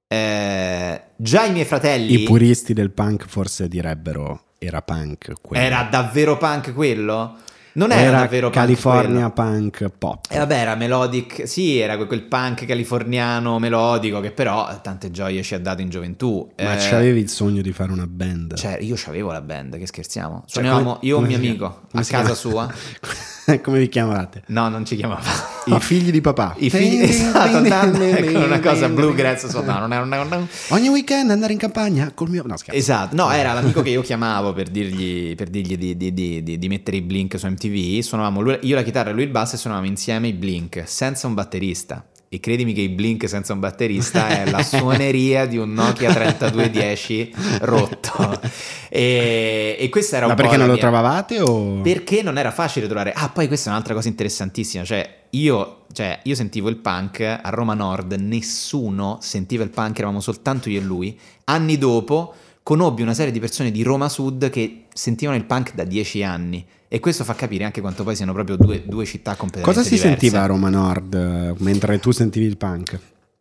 Eh, 0.08 1.02
già 1.15 1.45
i 1.45 1.52
miei 1.52 1.65
fratelli. 1.65 2.21
I 2.21 2.23
puristi 2.23 2.73
del 2.73 2.91
punk 2.91 3.26
forse 3.28 3.67
direbbero 3.67 4.43
era 4.58 4.82
punk. 4.82 5.34
quello. 5.41 5.62
Era 5.62 5.88
davvero 5.89 6.38
punk 6.38 6.73
quello? 6.73 7.38
Non 7.75 7.91
era, 7.91 8.19
davvero 8.19 8.49
punk 8.49 8.53
California 8.59 9.29
quello. 9.31 9.51
punk 9.51 9.89
pop. 9.97 10.25
E 10.29 10.38
vabbè, 10.38 10.55
era 10.59 10.75
melodic, 10.75 11.47
sì, 11.47 11.77
era 11.79 11.97
que- 11.97 12.05
quel 12.05 12.21
punk 12.23 12.65
californiano 12.65 13.57
melodico 13.57 14.19
che 14.19 14.31
però 14.31 14.79
tante 14.81 15.09
gioie 15.09 15.41
ci 15.41 15.55
ha 15.55 15.59
dato 15.59 15.81
in 15.81 15.89
gioventù. 15.89 16.47
Ma 16.57 16.75
Eh, 16.75 16.89
c'avevi 16.89 17.19
il 17.19 17.29
sogno 17.29 17.62
di 17.62 17.71
fare 17.71 17.91
una 17.91 18.05
band? 18.07 18.55
Cioè, 18.55 18.77
io 18.79 18.93
c'avevo 18.97 19.31
la 19.31 19.41
band, 19.41 19.77
che 19.77 19.88
scherziamo. 19.88 20.43
Cioè, 20.45 20.63
Suonavamo 20.63 20.93
come- 20.95 20.99
io 21.01 21.15
e 21.17 21.19
un 21.19 21.25
mio 21.25 21.38
amico 21.38 21.81
a 21.91 22.03
casa 22.03 22.36
sua. 22.36 22.71
Come 23.62 23.79
vi 23.79 23.89
chiamavate? 23.89 24.43
No, 24.47 24.69
non 24.69 24.86
ci 24.86 24.95
chiamava. 24.95 25.19
I 25.65 25.77
figli 25.81 26.12
di 26.12 26.21
papà. 26.21 26.55
I 26.59 26.69
figli 26.69 27.01
esatto, 27.01 27.57
andando 27.57 27.99
con 28.31 28.36
una 28.43 28.59
cosa 28.62 28.88
bluegrass 28.88 29.47
sotto. 29.47 29.69
No, 29.69 29.83
una- 29.83 29.99
una- 30.01 30.47
Ogni 30.69 30.88
weekend 30.88 31.29
andare 31.29 31.51
in 31.51 31.59
campagna 31.59 32.09
col 32.13 32.29
mio... 32.29 32.43
No, 32.45 32.55
scherzo. 32.55 32.79
Esatto, 32.79 33.15
no, 33.17 33.29
era 33.31 33.51
l'amico 33.51 33.81
che 33.81 33.89
io 33.89 34.01
chiamavo 34.01 34.53
per 34.53 34.69
dirgli, 34.69 35.36
per 35.36 35.49
dirgli 35.49 35.75
di, 35.77 35.97
di- 35.97 36.13
di- 36.13 36.41
di- 36.41 36.57
di 36.57 36.67
mettere 36.69 36.95
i 36.97 37.01
blink 37.01 37.38
su 37.38 37.45
MTV. 37.47 37.62
Suonavamo 38.02 38.41
lui- 38.41 38.60
io 38.62 38.76
la 38.76 38.84
chitarra 38.84 39.10
e 39.10 39.13
lui 39.13 39.23
il 39.23 39.30
basso 39.30 39.56
e 39.56 39.58
suonavamo 39.58 39.88
insieme 39.88 40.28
i 40.28 40.34
blink 40.34 40.84
senza 40.86 41.28
un 41.28 41.34
batterista. 41.34 42.06
E 42.30 42.39
credimi 42.39 42.73
che 42.73 42.82
i 42.82 42.89
blink 42.89 43.30
senza 43.30 43.54
un 43.54 43.60
batterista 43.60 44.28
è 44.28 44.49
la 44.49 44.63
suoneria 44.65 45.45
di 45.45 45.58
un 45.58 45.71
Nokia 45.71 46.12
3210 46.12 47.34
rotto. 47.62 48.39
E, 48.95 49.76
e 49.80 49.89
questa 49.89 50.17
era 50.17 50.28
Ma 50.28 50.34
un 50.34 50.38
po' 50.38 50.43
perché 50.43 50.58
non 50.58 50.67
la 50.67 50.73
lo 50.73 50.80
mia- 50.80 50.88
trovavate 50.88 51.41
o... 51.41 51.82
Perché 51.82 52.21
non 52.21 52.38
era 52.38 52.52
facile 52.52 52.86
trovare. 52.86 53.12
Ah, 53.12 53.30
poi 53.30 53.47
questa 53.47 53.69
è 53.69 53.71
un'altra 53.71 53.95
cosa 53.95 54.08
interessantissima. 54.08 54.84
Cioè, 54.84 55.21
io, 55.32 55.86
cioè, 55.91 56.19
io 56.21 56.36
sentivo 56.36 56.69
il 56.69 56.76
punk 56.76 57.21
a 57.21 57.49
Roma 57.49 57.73
Nord, 57.73 58.13
nessuno 58.19 59.17
sentiva 59.19 59.63
il 59.63 59.71
punk, 59.71 59.97
eravamo 59.97 60.19
soltanto 60.19 60.69
io 60.69 60.80
e 60.80 60.84
lui. 60.84 61.19
Anni 61.45 61.80
dopo 61.80 62.36
conobbi 62.62 63.02
una 63.02 63.15
serie 63.15 63.32
di 63.32 63.39
persone 63.39 63.71
di 63.71 63.82
Roma 63.82 64.10
Sud 64.10 64.52
che 64.52 64.84
sentivano 64.93 65.38
il 65.38 65.45
punk 65.45 65.73
da 65.73 65.86
dieci 65.86 66.21
anni. 66.21 66.63
E 66.93 66.99
questo 66.99 67.23
fa 67.23 67.34
capire 67.34 67.63
anche 67.63 67.82
quanto 67.82 68.03
poi 68.03 68.15
siano 68.15 68.34
proprio 68.34 68.56
due, 68.56 68.84
due 68.86 69.03
città 69.06 69.36
completamente 69.36 69.73
Cosa 69.73 69.82
si 69.82 69.95
diverse. 69.95 70.19
sentiva 70.19 70.43
a 70.43 70.45
Roma 70.45 70.69
Nord 70.69 71.13
eh, 71.15 71.56
mentre 71.58 71.97
tu 71.97 72.12
sentivi 72.12 72.45
il 72.45 72.56
punk? 72.56 72.99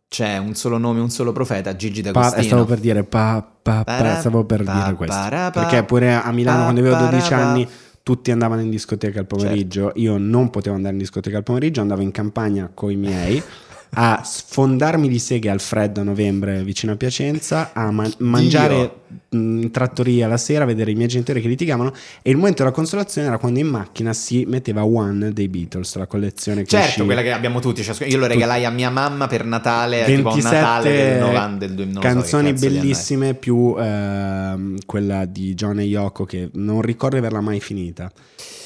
C'è 0.09 0.37
un 0.37 0.55
solo 0.55 0.79
nome, 0.79 1.01
un 1.01 1.11
solo 1.11 1.31
profeta, 1.31 1.75
Gigi 1.75 2.01
Pa- 2.01 2.11
D'Agostino. 2.11 2.43
stavo 2.43 2.65
per 2.65 2.79
dire 2.79 3.03
pa, 3.03 3.47
pa, 3.61 3.83
pa, 3.83 4.19
stavo 4.19 4.43
per 4.45 4.63
dire 4.63 4.95
questo. 4.95 5.15
Perché 5.51 5.83
pure 5.83 6.13
a 6.15 6.31
Milano 6.31 6.63
quando 6.63 6.79
avevo 6.81 6.95
para- 6.95 7.09
12 7.11 7.29
pa- 7.29 7.35
anni 7.35 7.67
tutti 8.01 8.31
andavano 8.31 8.61
in 8.61 8.69
discoteca 8.71 9.19
al 9.19 9.27
pomeriggio. 9.27 9.83
Certo. 9.85 9.99
Io 9.99 10.17
non 10.17 10.49
potevo 10.49 10.75
andare 10.75 10.93
in 10.93 10.99
discoteca 10.99 11.37
al 11.37 11.43
pomeriggio, 11.43 11.81
andavo 11.81 12.01
in 12.01 12.11
campagna 12.11 12.71
con 12.73 12.89
i 12.91 12.95
miei 12.95 13.41
a 13.95 14.21
sfondarmi 14.23 15.07
di 15.07 15.19
seghe 15.19 15.49
al 15.49 15.59
freddo 15.59 16.01
a 16.01 16.03
novembre 16.03 16.63
vicino 16.63 16.93
a 16.93 16.95
Piacenza, 16.95 17.71
a 17.73 17.91
ma- 17.91 18.09
mangiare 18.19 19.01
in 19.29 19.69
trattoria 19.71 20.27
la 20.27 20.37
sera, 20.37 20.63
a 20.63 20.67
vedere 20.67 20.89
i 20.91 20.95
miei 20.95 21.07
genitori 21.07 21.41
che 21.41 21.47
litigavano 21.47 21.93
e 22.23 22.31
il 22.31 22.37
momento 22.37 22.63
della 22.63 22.73
consolazione 22.73 23.27
era 23.27 23.37
quando 23.37 23.59
in 23.59 23.67
macchina 23.67 24.11
si 24.13 24.45
metteva 24.47 24.83
One 24.85 25.31
dei 25.33 25.47
Beatles, 25.47 25.95
la 25.95 26.07
collezione 26.07 26.61
che 26.63 26.69
Certo, 26.69 26.87
uscì. 26.87 27.03
quella 27.05 27.21
che 27.21 27.31
abbiamo 27.31 27.59
tutti. 27.59 27.83
ciascuno- 27.83 28.09
Io 28.09 28.17
lo 28.17 28.25
regalai 28.25 28.65
a 28.65 28.71
mia 28.71 28.89
mamma 28.89 29.27
per 29.27 29.45
Natale, 29.45 30.03
tipo 30.05 30.29
a 30.29 30.33
un 30.33 30.39
Natale 30.39 30.89
27 30.89 31.09
del 31.13 31.19
90 31.19 31.65
del 31.65 31.75
2000, 31.75 31.93
non 31.93 31.93
so 31.93 31.99
che 31.99 32.13
canzoni 32.13 32.49
è. 32.49 32.53
bellissime 32.53 33.33
più 33.35 33.75
ehm, 33.77 34.77
quella 34.87 35.25
di 35.25 35.53
John 35.53 35.79
e 35.79 35.83
Yoko 35.83 36.25
che 36.25 36.49
non 36.53 36.81
ricordo 36.81 37.15
di 37.15 37.21
averla 37.21 37.41
mai 37.41 37.59
finita 37.59 38.11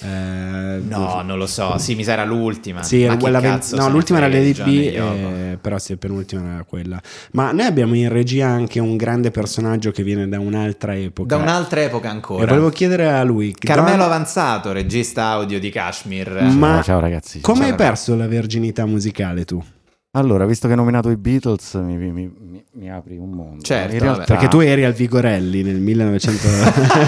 Eh, 0.07 0.55
No, 0.87 1.21
non 1.23 1.37
lo 1.37 1.47
so. 1.47 1.77
Sì, 1.77 1.95
mi 1.95 2.03
sa 2.03 2.13
era 2.13 2.23
l'ultima. 2.23 2.83
sì, 2.83 2.99
Ma 2.99 3.05
era 3.05 3.17
quella 3.17 3.41
cazzo 3.41 3.75
no, 3.75 3.89
l'ultima 3.89 4.19
era 4.19 4.27
Lady 4.27 4.53
B, 4.53 4.67
eh, 4.95 5.57
però 5.59 5.77
sì, 5.79 5.97
penultima 5.97 6.53
era 6.53 6.63
quella. 6.63 7.01
Ma 7.31 7.51
noi 7.51 7.65
abbiamo 7.65 7.95
in 7.95 8.09
regia 8.09 8.47
anche 8.47 8.79
un 8.79 8.95
grande 8.95 9.31
personaggio 9.31 9.91
che 9.91 10.03
viene 10.03 10.27
da 10.29 10.39
un'altra 10.39 10.95
epoca. 10.95 11.35
Da 11.35 11.41
un'altra 11.41 11.81
epoca 11.81 12.09
ancora. 12.09 12.43
E 12.43 12.47
volevo 12.47 12.69
chiedere 12.69 13.09
a 13.11 13.23
lui, 13.23 13.53
Carmelo 13.57 13.97
Don- 13.97 14.05
Avanzato, 14.05 14.71
regista 14.71 15.25
audio 15.29 15.59
di 15.59 15.69
Kashmir. 15.69 16.29
Ma 16.57 16.73
Ciao, 16.75 16.83
ciao, 16.83 16.99
ragazzi. 16.99 17.41
come 17.41 17.57
Ciao, 17.57 17.65
hai 17.65 17.71
ragazzi. 17.71 17.89
perso 17.89 18.15
la 18.15 18.27
verginità 18.27 18.85
musicale 18.85 19.45
tu? 19.45 19.63
Allora, 20.11 20.45
visto 20.45 20.65
che 20.67 20.73
hai 20.73 20.79
nominato 20.79 21.09
i 21.11 21.17
Beatles, 21.17 21.73
mi, 21.75 21.95
mi- 21.95 22.11
mi- 22.11 22.63
mi 22.71 22.89
apri 22.91 23.17
un 23.17 23.29
mondo. 23.29 23.61
Certo, 23.61 23.99
realtà, 23.99 24.23
Perché 24.23 24.47
tu 24.47 24.61
eri 24.61 24.83
al 24.83 24.93
Vigorelli 24.93 25.61
nel 25.61 25.75
1900. 25.75 26.47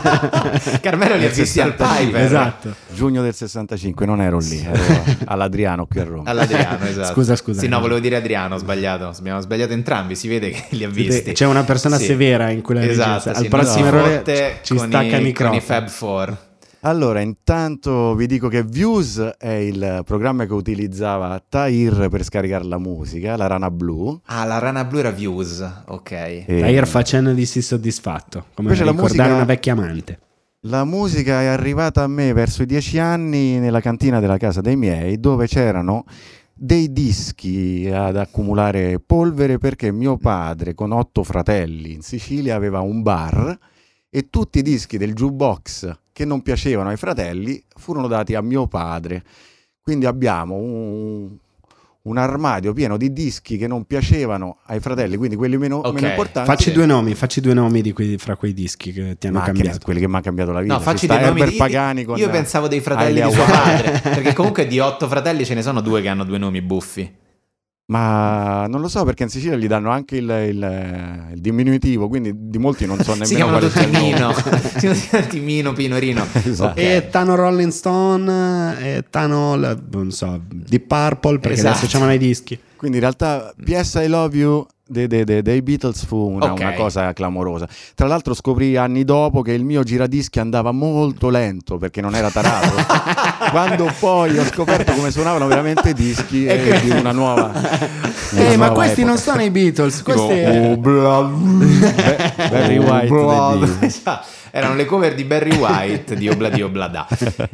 Carmelo 0.82 1.16
li 1.16 1.26
ha 1.26 1.30
visti 1.30 1.60
al 1.60 1.74
Piper. 1.76 2.22
esatto. 2.24 2.76
giugno 2.94 3.24
del 3.24 3.34
65, 3.34 4.06
non 4.06 4.22
ero 4.22 4.38
lì, 4.40 4.60
ero 4.64 5.04
all'Adriano 5.26 5.88
qui 5.88 6.02
a 6.02 6.04
Roma. 6.04 6.30
All'Adriano, 6.30 6.86
esatto. 6.86 7.14
Scusa, 7.14 7.36
scusa. 7.36 7.62
Sì, 7.62 7.68
no, 7.68 7.80
volevo 7.80 8.00
dire 8.00 8.18
Adriano, 8.18 8.56
ho 8.56 8.58
sbagliato. 8.60 9.08
Abbiamo 9.18 9.40
sbagliato 9.40 9.74
entrambi, 9.74 10.16
si 10.16 10.28
vede 10.28 10.52
che 10.52 10.66
li 10.72 10.84
ha 10.84 10.90
visti. 10.90 11.32
C'è 11.32 11.46
una 11.48 11.64
persona 11.64 11.98
Sì. 11.98 12.06
severa 12.06 12.52
in 12.52 12.62
quella 12.62 12.84
Esatto, 12.86 13.22
sì, 13.22 13.30
Al 13.30 13.36
non 13.42 13.48
prossimo 13.50 13.74
si 13.90 13.96
errore 13.96 14.60
ci 14.62 14.78
stacca 14.78 15.02
i, 15.02 15.06
il 15.08 15.14
con 15.14 15.24
microfono. 15.24 15.58
i 15.58 15.62
Fab 15.62 15.88
Four. 15.88 16.38
Allora, 16.82 17.20
intanto 17.20 18.16
vi 18.16 18.26
dico 18.26 18.48
che 18.48 18.64
Views 18.64 19.20
è 19.38 19.50
il 19.50 20.02
programma 20.06 20.46
che 20.46 20.54
utilizzava 20.54 21.44
Tahir 21.48 22.08
per 22.08 22.24
scaricare 22.24 22.64
la 22.64 22.78
musica, 22.78 23.36
la 23.36 23.48
rana 23.48 23.70
blu. 23.70 24.18
Ah, 24.26 24.46
la 24.46 24.60
rana 24.60 24.86
blu 24.86 25.00
era 25.00 25.12
Views, 25.12 25.84
ok. 25.88 26.12
E 26.12 26.46
Tahir 26.48 26.88
facendo 26.88 27.34
di 27.34 27.46
sì 27.46 27.62
soddisfatto, 27.62 28.46
come 28.54 28.70
Invece 28.70 28.86
la 28.86 28.92
ricordare 28.92 29.18
musica- 29.18 29.36
una 29.36 29.46
vecchia 29.46 29.74
amante. 29.74 30.20
La 30.62 30.86
musica 30.86 31.42
è 31.42 31.46
arrivata 31.48 32.04
a 32.04 32.08
me 32.08 32.32
verso 32.32 32.64
i 32.64 32.66
dieci 32.66 32.98
anni 32.98 33.60
nella 33.60 33.82
cantina 33.82 34.22
della 34.22 34.38
casa 34.38 34.62
dei 34.62 34.78
miei, 34.78 35.20
dove 35.20 35.48
c'erano 35.48 36.06
dei 36.54 36.94
dischi 36.94 37.90
ad 37.92 38.16
accumulare 38.16 39.02
polvere 39.06 39.58
perché 39.58 39.92
mio 39.92 40.16
padre, 40.16 40.74
con 40.76 40.94
otto 40.94 41.24
fratelli 41.24 41.92
in 41.92 42.02
Sicilia, 42.02 42.56
aveva 42.56 42.80
un 42.80 43.02
bar 43.02 43.58
e 44.10 44.30
tutti 44.30 44.60
i 44.60 44.62
dischi 44.62 44.98
del 44.98 45.14
jukebox 45.14 45.98
che 46.20 46.26
non 46.26 46.42
piacevano 46.42 46.90
ai 46.90 46.98
fratelli 46.98 47.64
furono 47.78 48.08
dati 48.10 48.36
a 48.36 48.42
mio 48.42 48.68
padre. 48.68 49.24
Quindi 49.82 50.06
abbiamo 50.06 50.56
un, 50.58 51.30
un 52.02 52.18
armadio 52.18 52.74
pieno 52.74 52.98
di 52.98 53.14
dischi 53.14 53.56
che 53.56 53.68
non 53.68 53.86
piacevano 53.86 54.58
ai 54.66 54.82
fratelli, 54.82 55.16
quindi 55.16 55.38
quelli 55.38 55.58
meno, 55.58 55.78
Ok. 55.78 55.94
meno 55.94 56.08
importanti. 56.08 56.50
Facci 56.50 56.74
due 56.74 56.86
nomi, 56.86 57.16
facci 57.16 57.40
due 57.40 57.54
nomi 57.54 57.82
di 57.82 57.94
quei- 57.94 58.18
fra 58.18 58.36
quei 58.36 58.52
dischi 58.54 58.92
che 58.92 59.16
ti 59.18 59.28
hanno 59.28 59.38
Ma 59.40 59.46
che- 59.46 59.52
cambiato. 59.54 59.78
quelli 59.82 60.02
che 60.02 60.08
mi 60.08 60.14
hanno 60.16 60.24
cambiato 60.24 60.52
la 60.52 60.60
vita. 60.60 60.74
No, 60.74 60.80
Ci 60.80 60.86
facci 60.86 61.08
dei 61.08 61.22
nomi 61.22 61.46
di- 61.46 61.56
Pagani 61.56 62.04
con 62.04 62.18
Io 62.18 62.30
pensavo 62.30 62.68
dei 62.68 62.82
fratelli 62.82 63.22
di 63.22 63.32
suo 63.32 63.46
padre, 63.46 64.00
perché 64.04 64.34
comunque 64.36 64.68
di 64.68 64.78
otto 64.80 65.08
fratelli 65.08 65.46
ce 65.46 65.54
ne 65.54 65.62
sono 65.62 65.80
due 65.80 66.02
che 66.02 66.10
hanno 66.10 66.26
due 66.26 66.38
nomi 66.38 66.62
buffi. 66.62 67.10
Ma 67.90 68.68
non 68.68 68.82
lo 68.82 68.88
so 68.88 69.04
perché 69.04 69.24
in 69.24 69.30
Sicilia 69.30 69.58
gli 69.58 69.66
danno 69.66 69.90
anche 69.90 70.18
il, 70.18 70.30
il- 70.50 71.28
il 71.34 71.42
diminutivo, 71.42 72.08
quindi 72.08 72.32
di 72.36 72.60
molti 72.60 72.86
non 72.86 72.98
so 73.00 73.14
nemmeno 73.14 73.26
si 73.26 73.34
chiamano 73.36 73.58
quale 73.58 73.72
tutti 73.74 73.80
sia 73.80 73.88
il 73.88 73.94
nome. 73.94 74.14
Mino. 74.14 74.34
si 74.34 74.80
chiamano 75.08 75.24
tutti 75.24 75.40
Mino, 75.40 75.74
Pino, 75.74 75.98
Rino. 75.98 76.26
Esatto. 76.46 76.80
E 76.80 77.08
Tano 77.10 77.34
Rolling 77.36 77.72
Stone, 77.72 78.78
e 78.80 79.06
Tano, 79.10 79.56
non 79.56 80.12
so, 80.12 80.40
Deep 80.48 80.86
Purple, 80.86 81.40
perché 81.40 81.58
Esatto. 81.58 81.78
adesso 81.78 81.88
c'erano 81.88 82.14
i 82.14 82.18
dischi. 82.20 82.60
Quindi 82.76 82.98
in 82.98 83.04
realtà 83.04 83.52
PS 83.62 83.96
I 84.04 84.08
Love 84.08 84.38
You 84.38 84.66
dei, 84.90 85.08
dei- 85.08 85.24
dei- 85.24 85.42
dei 85.42 85.62
Beatles 85.62 86.04
fu 86.06 86.18
una, 86.18 86.52
Ok. 86.52 86.60
una 86.60 86.74
cosa 86.74 87.14
clamorosa. 87.14 87.68
Tra 87.96 88.08
l'altro 88.08 88.34
scoprì 88.34 88.76
anni 88.76 89.04
dopo 89.04 89.42
che 89.42 89.52
il 89.54 89.64
mio 89.64 89.84
giradischi 89.84 90.40
andava 90.40 90.72
molto 90.72 91.30
lento 91.30 91.78
perché 91.78 92.02
non 92.02 92.16
era 92.16 92.30
tarato. 92.32 92.74
Quando 93.52 93.92
poi 94.00 94.38
ho 94.38 94.44
scoperto 94.46 94.94
come 94.94 95.12
suonavano 95.12 95.48
veramente 95.48 95.90
i 95.90 95.94
dischi 95.94 96.46
E 96.46 96.54
e 96.54 96.62
quindi- 96.68 96.92
di 96.94 97.00
una 97.00 97.12
nuova... 97.12 97.52
una 97.54 98.42
Eh, 98.42 98.58
ma 98.58 98.66
nuova 98.68 98.72
questi 98.82 99.02
non 99.04 99.14
epoca. 99.16 99.32
sono 99.32 99.44
i 99.44 99.50
Beatles, 99.52 99.98
Tipo, 100.04 100.12
questi... 100.26 100.58
oh, 100.58 100.78
bla- 100.78 101.22
Barry 102.50 102.78
White 102.78 103.08
dei 103.08 103.26
Beatles. 103.26 103.78
Esatto. 103.82 104.28
Erano 104.52 104.74
le 104.76 104.86
cover 104.86 105.14
di 105.14 105.24
Barry 105.26 105.56
White 105.56 106.16
di 106.16 106.28
Obladi 106.28 106.62
Oblada. 106.64 107.08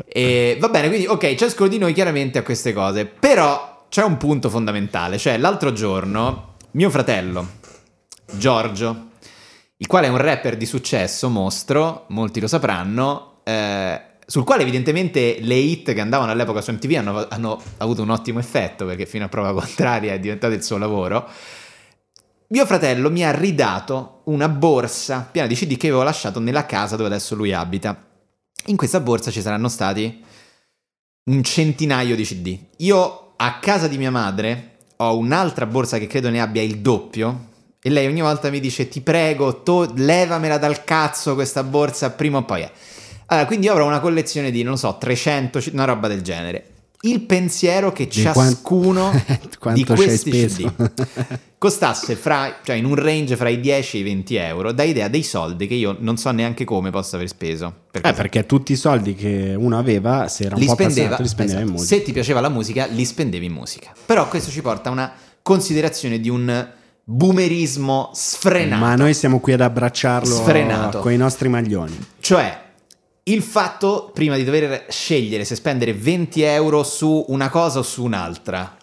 E 0.07 0.57
va 0.61 0.69
bene, 0.69 0.87
quindi 0.87 1.05
ok, 1.07 1.35
ciascuno 1.35 1.67
di 1.67 1.77
noi 1.77 1.91
chiaramente 1.93 2.37
ha 2.39 2.41
queste 2.43 2.71
cose, 2.71 3.05
però 3.05 3.83
c'è 3.89 4.01
un 4.03 4.15
punto 4.17 4.49
fondamentale, 4.49 5.17
cioè 5.17 5.37
l'altro 5.37 5.73
giorno 5.73 6.53
mio 6.75 6.89
fratello 6.89 7.47
Giorgio, 8.33 9.11
il 9.77 9.87
quale 9.87 10.07
è 10.07 10.09
un 10.09 10.17
rapper 10.17 10.57
di 10.57 10.65
successo, 10.65 11.29
mostro, 11.29 12.05
molti 12.09 12.41
lo 12.41 12.47
sapranno, 12.47 13.39
eh, 13.45 14.01
sul 14.25 14.43
quale 14.43 14.63
evidentemente 14.63 15.37
le 15.39 15.55
hit 15.55 15.93
che 15.93 16.01
andavano 16.01 16.31
all'epoca 16.31 16.59
su 16.59 16.71
MTV 16.71 16.95
hanno, 16.97 17.27
hanno 17.29 17.61
avuto 17.77 18.01
un 18.01 18.09
ottimo 18.09 18.39
effetto 18.39 18.85
perché 18.85 19.05
fino 19.05 19.23
a 19.23 19.29
prova 19.29 19.53
contraria 19.53 20.13
è 20.13 20.19
diventato 20.19 20.53
il 20.53 20.63
suo 20.63 20.77
lavoro. 20.77 21.29
Mio 22.47 22.65
fratello 22.65 23.09
mi 23.09 23.23
ha 23.23 23.31
ridato 23.31 24.21
una 24.25 24.49
borsa 24.49 25.27
piena 25.31 25.47
di 25.47 25.55
CD 25.55 25.77
che 25.77 25.87
avevo 25.87 26.03
lasciato 26.03 26.41
nella 26.41 26.65
casa 26.65 26.97
dove 26.97 27.07
adesso 27.07 27.35
lui 27.35 27.53
abita. 27.53 28.05
In 28.65 28.75
questa 28.75 28.99
borsa 28.99 29.31
ci 29.31 29.41
saranno 29.41 29.69
stati 29.69 30.23
un 31.23 31.41
centinaio 31.41 32.17
di 32.17 32.23
CD. 32.23 32.59
Io 32.77 33.33
a 33.37 33.59
casa 33.59 33.87
di 33.87 33.97
mia 33.97 34.11
madre 34.11 34.74
ho 34.97 35.17
un'altra 35.17 35.65
borsa 35.65 35.97
che 35.97 36.07
credo 36.07 36.29
ne 36.29 36.41
abbia 36.41 36.61
il 36.61 36.77
doppio. 36.79 37.53
E 37.81 37.89
lei 37.89 38.07
ogni 38.07 38.21
volta 38.21 38.49
mi 38.49 38.59
dice: 38.59 38.87
Ti 38.87 39.01
prego, 39.01 39.61
to- 39.61 39.91
levamela 39.95 40.57
dal 40.57 40.83
cazzo 40.83 41.35
questa 41.35 41.63
borsa 41.63 42.11
prima 42.11 42.39
o 42.39 42.43
poi. 42.43 42.61
è". 42.61 42.71
Allora, 43.27 43.45
quindi 43.47 43.65
io 43.65 43.71
avrò 43.71 43.85
una 43.87 43.99
collezione 43.99 44.51
di, 44.51 44.63
non 44.63 44.77
so, 44.77 44.97
300, 44.99 45.59
c- 45.59 45.69
una 45.73 45.85
roba 45.85 46.07
del 46.07 46.21
genere. 46.21 46.69
Il 47.01 47.21
pensiero 47.21 47.91
che 47.91 48.05
Di 48.05 48.11
ciascuno 48.11 49.11
Quanto 49.59 49.79
di 49.79 49.85
questi? 49.85 50.31
CD 50.31 50.71
costasse 51.57 52.15
fra, 52.15 52.57
cioè 52.63 52.75
in 52.75 52.85
un 52.85 52.95
range 52.95 53.35
fra 53.35 53.49
i 53.49 53.59
10 53.59 53.97
e 53.97 53.99
i 53.99 54.03
20 54.03 54.35
euro, 54.35 54.71
dà 54.71 54.83
idea 54.83 55.07
dei 55.07 55.23
soldi 55.23 55.65
che 55.65 55.73
io 55.73 55.95
non 55.99 56.15
so 56.17 56.29
neanche 56.31 56.63
come 56.63 56.91
possa 56.91 57.15
aver 57.15 57.27
speso. 57.27 57.73
Perché 57.89 58.09
Eh, 58.09 58.13
perché 58.13 58.45
tutti 58.45 58.73
i 58.73 58.75
soldi 58.75 59.15
che 59.15 59.55
uno 59.57 59.77
aveva, 59.77 60.27
se 60.27 60.45
era 60.45 60.55
un 60.55 60.61
li 60.61 60.67
po' 60.67 60.73
spendeva, 60.73 61.07
passato, 61.07 61.23
li 61.23 61.29
spendeva 61.29 61.59
in 61.59 61.65
esatto. 61.65 61.79
musica. 61.81 61.97
se 61.97 62.03
ti 62.05 62.11
piaceva 62.11 62.39
la 62.39 62.49
musica, 62.49 62.85
li 62.85 63.03
spendevi 63.03 63.45
in 63.45 63.53
musica. 63.53 63.93
Però 64.05 64.27
questo 64.27 64.51
ci 64.51 64.61
porta 64.61 64.89
a 64.89 64.91
una 64.91 65.11
considerazione 65.41 66.19
di 66.19 66.29
un 66.29 66.67
boomerismo 67.03 68.11
sfrenato. 68.13 68.83
Ma 68.83 68.95
noi 68.95 69.13
siamo 69.13 69.39
qui 69.39 69.53
ad 69.53 69.61
abbracciarlo 69.61 70.35
Sfrenato. 70.35 70.99
con 70.99 71.11
i 71.11 71.17
nostri 71.17 71.49
maglioni. 71.49 71.97
Cioè, 72.19 72.63
il 73.27 73.41
fatto, 73.41 74.11
prima 74.13 74.35
di 74.35 74.43
dover 74.43 74.85
scegliere 74.89 75.45
se 75.45 75.55
spendere 75.55 75.93
20 75.93 76.41
euro 76.41 76.83
su 76.83 77.25
una 77.29 77.49
cosa 77.49 77.79
o 77.79 77.83
su 77.83 78.03
un'altra, 78.03 78.77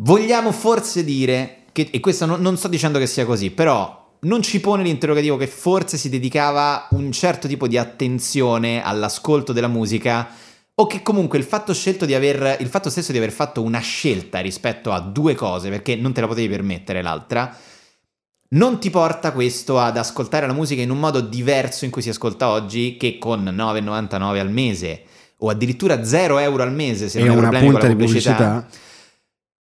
vogliamo 0.00 0.50
forse 0.50 1.04
dire, 1.04 1.64
che, 1.72 1.88
e 1.90 2.00
questo 2.00 2.24
non, 2.24 2.40
non 2.40 2.56
sto 2.56 2.68
dicendo 2.68 2.98
che 2.98 3.06
sia 3.06 3.26
così, 3.26 3.50
però 3.50 4.16
non 4.20 4.40
ci 4.40 4.60
pone 4.60 4.82
l'interrogativo 4.82 5.36
che 5.36 5.46
forse 5.46 5.98
si 5.98 6.08
dedicava 6.08 6.88
un 6.92 7.12
certo 7.12 7.46
tipo 7.46 7.68
di 7.68 7.76
attenzione 7.76 8.82
all'ascolto 8.82 9.52
della 9.52 9.68
musica 9.68 10.30
o 10.76 10.86
che 10.86 11.02
comunque 11.02 11.36
il 11.36 11.44
fatto 11.44 11.74
di 12.06 12.14
aver 12.14 12.56
il 12.60 12.68
fatto 12.68 12.88
stesso 12.88 13.12
di 13.12 13.18
aver 13.18 13.30
fatto 13.30 13.62
una 13.62 13.78
scelta 13.78 14.40
rispetto 14.40 14.90
a 14.90 15.00
due 15.00 15.34
cose 15.34 15.68
perché 15.68 15.94
non 15.94 16.12
te 16.12 16.22
la 16.22 16.26
potevi 16.26 16.48
permettere 16.48 17.02
l'altra 17.02 17.54
non 18.50 18.78
ti 18.78 18.90
porta 18.90 19.32
questo 19.32 19.78
ad 19.78 19.96
ascoltare 19.96 20.46
la 20.46 20.52
musica 20.52 20.82
in 20.82 20.90
un 20.90 20.98
modo 20.98 21.20
diverso 21.20 21.84
in 21.84 21.90
cui 21.90 22.02
si 22.02 22.08
ascolta 22.08 22.48
oggi 22.50 22.96
che 22.96 23.18
con 23.18 23.42
9,99 23.44 24.38
al 24.38 24.50
mese 24.50 25.02
o 25.38 25.48
addirittura 25.48 26.04
0 26.04 26.38
euro 26.38 26.62
al 26.62 26.72
mese 26.72 27.08
se 27.08 27.18
E 27.18 27.24
non 27.24 27.30
hai 27.30 27.36
una 27.36 27.48
problemi 27.48 27.72
con 27.72 27.80
la 27.80 27.88
di 27.88 27.94
pubblicità. 27.96 28.66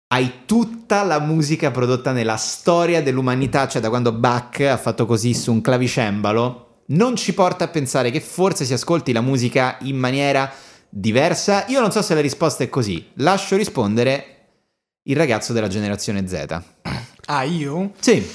hai 0.08 0.32
tutta 0.46 1.02
la 1.04 1.20
musica 1.20 1.70
prodotta 1.70 2.12
nella 2.12 2.36
storia 2.36 3.02
dell'umanità, 3.02 3.68
cioè 3.68 3.80
da 3.80 3.88
quando 3.88 4.12
Bach 4.12 4.60
ha 4.60 4.76
fatto 4.76 5.06
così 5.06 5.34
su 5.34 5.52
un 5.52 5.60
clavicembalo, 5.60 6.82
non 6.86 7.16
ci 7.16 7.32
porta 7.32 7.64
a 7.64 7.68
pensare 7.68 8.10
che 8.10 8.20
forse 8.20 8.64
si 8.64 8.72
ascolti 8.72 9.12
la 9.12 9.20
musica 9.20 9.78
in 9.82 9.96
maniera 9.96 10.52
diversa? 10.88 11.64
Io 11.68 11.80
non 11.80 11.90
so 11.90 12.02
se 12.02 12.14
la 12.14 12.20
risposta 12.20 12.62
è 12.62 12.68
così. 12.68 13.10
Lascio 13.14 13.56
rispondere 13.56 14.26
il 15.04 15.16
ragazzo 15.16 15.52
della 15.52 15.68
generazione 15.68 16.26
Z. 16.26 16.62
Ah, 17.26 17.42
io? 17.42 17.92
Sì, 18.00 18.30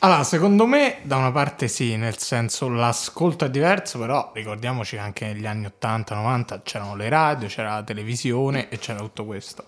Allora, 0.00 0.22
secondo 0.24 0.66
me, 0.66 0.98
da 1.02 1.16
una 1.16 1.32
parte 1.32 1.66
sì, 1.66 1.96
nel 1.96 2.18
senso 2.18 2.68
l'ascolto 2.68 3.46
è 3.46 3.50
diverso, 3.50 3.98
però 3.98 4.32
ricordiamoci 4.34 4.96
che 4.96 5.02
anche 5.02 5.26
negli 5.26 5.46
anni 5.46 5.66
80-90 5.80 6.60
c'erano 6.62 6.94
le 6.94 7.08
radio, 7.08 7.48
c'era 7.48 7.74
la 7.74 7.82
televisione 7.82 8.68
e 8.68 8.78
c'era 8.78 8.98
tutto 8.98 9.24
questo. 9.24 9.64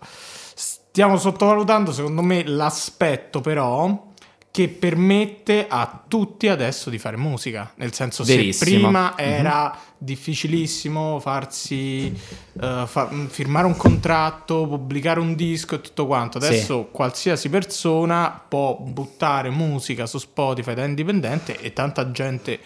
Stiamo 0.55 1.17
sottovalutando, 1.17 1.93
secondo 1.93 2.21
me, 2.23 2.45
l'aspetto 2.47 3.41
però 3.41 4.05
che 4.51 4.69
permette 4.69 5.67
a 5.69 6.03
tutti 6.09 6.49
adesso 6.49 6.89
di 6.91 6.99
fare 6.99 7.17
musica. 7.17 7.73
Nel 7.77 7.93
senso, 7.95 8.25
Verissimo. 8.25 8.53
se 8.53 8.65
prima 8.77 9.09
Mhm. 9.11 9.15
era 9.19 9.79
difficilissimo 9.99 11.19
farsi 11.21 12.07
eh, 12.61 12.85
fa- 12.87 13.11
firmare 13.29 13.67
un 13.67 13.77
contratto, 13.77 14.67
pubblicare 14.67 15.21
un 15.21 15.35
disco 15.35 15.75
e 15.77 15.81
tutto 15.81 16.07
quanto. 16.07 16.41
Sì. 16.41 16.47
Adesso 16.47 16.89
qualsiasi 16.91 17.49
persona 17.49 18.43
può 18.49 18.77
buttare 18.79 19.51
musica 19.51 20.07
su 20.07 20.19
Spotify 20.19 20.75
da 20.75 20.85
indipendente 20.85 21.59
e 21.61 21.73
tanta 21.73 22.11
gente 22.11 22.59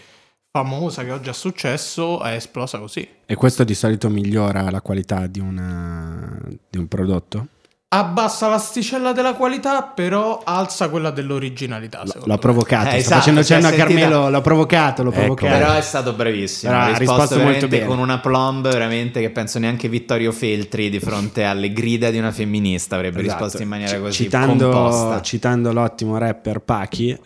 famosa 0.51 1.05
che 1.05 1.13
oggi 1.13 1.29
ha 1.29 1.33
successo 1.33 2.21
è 2.23 2.35
esplosa 2.35 2.79
così. 2.79 3.09
E 3.25 3.35
questo 3.37 3.63
di 3.65 3.75
solito 3.75 4.09
migliora 4.09 4.69
la 4.71 4.81
qualità 4.81 5.27
di, 5.27 5.39
una- 5.39 6.41
di 6.69 6.79
un 6.79 6.89
prodotto? 6.89 7.47
Abbassa 7.93 8.47
l'asticella 8.47 9.11
della 9.11 9.33
qualità, 9.35 9.83
però 9.83 10.43
alza 10.45 10.89
quella 10.89 11.11
dell'originalità. 11.11 12.03
secondo 12.07 12.29
L'ho 12.29 12.33
me. 12.35 12.39
provocato, 12.39 12.91
Eh, 12.91 12.99
esatto, 12.99 13.17
facendo 13.17 13.43
cenno 13.43 13.67
a 13.67 13.71
sentita- 13.71 13.85
Carmelo, 13.89 14.31
l'ho 14.31 14.41
provocato, 14.43 15.03
l'ho 15.03 15.09
Ecco, 15.11 15.19
provocato. 15.19 15.59
Però 15.59 15.75
è 15.75 15.81
stato 15.81 16.13
bravissimo. 16.13 16.73
Ha 16.73 16.97
risposto, 16.97 17.01
risposto 17.01 17.35
molto 17.35 17.39
veramente 17.49 17.67
bene. 17.79 17.87
con 17.89 17.99
una 17.99 18.21
plomb 18.21 18.69
veramente 18.71 19.21
che 19.21 19.31
penso 19.31 19.59
neanche 19.59 19.89
Vittorio 19.89 20.31
Feltri 20.31 20.89
di 20.89 21.01
fronte 21.01 21.43
alle 21.43 21.73
grida 21.73 22.11
di 22.11 22.19
una 22.19 22.31
femminista 22.31 22.95
avrebbe 22.95 23.23
Esatto. 23.23 23.43
risposto 23.43 23.63
in 23.65 23.69
maniera 23.69 23.99
così 23.99 24.23
citando, 24.23 24.71
composta. 24.71 25.21
citando 25.23 25.73
l'ottimo 25.73 26.17
rapper 26.17 26.61
Pachi, 26.61 27.09
eh, 27.11 27.19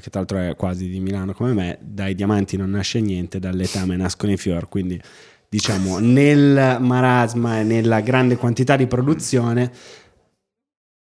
che 0.00 0.08
tra 0.10 0.20
l'altro 0.20 0.38
è 0.38 0.54
quasi 0.54 0.88
di 0.88 1.00
Milano 1.00 1.32
come 1.34 1.52
me, 1.52 1.78
dai 1.80 2.14
diamanti 2.14 2.56
non 2.56 2.70
nasce 2.70 3.00
niente, 3.00 3.40
dall'etame 3.40 3.96
nascono 3.96 4.30
i 4.30 4.36
fior, 4.36 4.68
quindi 4.68 5.02
diciamo 5.56 5.98
nel 6.00 6.76
marasma 6.80 7.60
e 7.60 7.62
nella 7.62 8.00
grande 8.00 8.36
quantità 8.36 8.76
di 8.76 8.86
produzione 8.86 9.72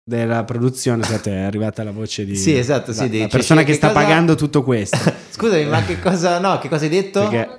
della 0.05 0.45
produzione 0.45 1.03
scusate, 1.03 1.33
è 1.33 1.41
arrivata 1.43 1.83
la 1.83 1.91
voce 1.91 2.25
di 2.25 2.37
Sì, 2.37 2.57
esatto, 2.57 2.93
sì, 2.93 3.11
la, 3.19 3.23
la 3.25 3.27
persona 3.27 3.63
che 3.63 3.73
che 3.73 3.75
sta 3.75 3.89
cosa- 3.89 4.01
pagando 4.01 4.37
tutto 4.37 4.63
questo 4.63 4.97
Scusami, 5.31 5.65
ma 5.65 5.83
che 5.83 5.99
cosa, 5.99 6.39
no, 6.39 6.59
che 6.59 6.69
cosa 6.69 6.85
hai 6.85 6.91
detto? 6.91 7.29
Perché- 7.29 7.59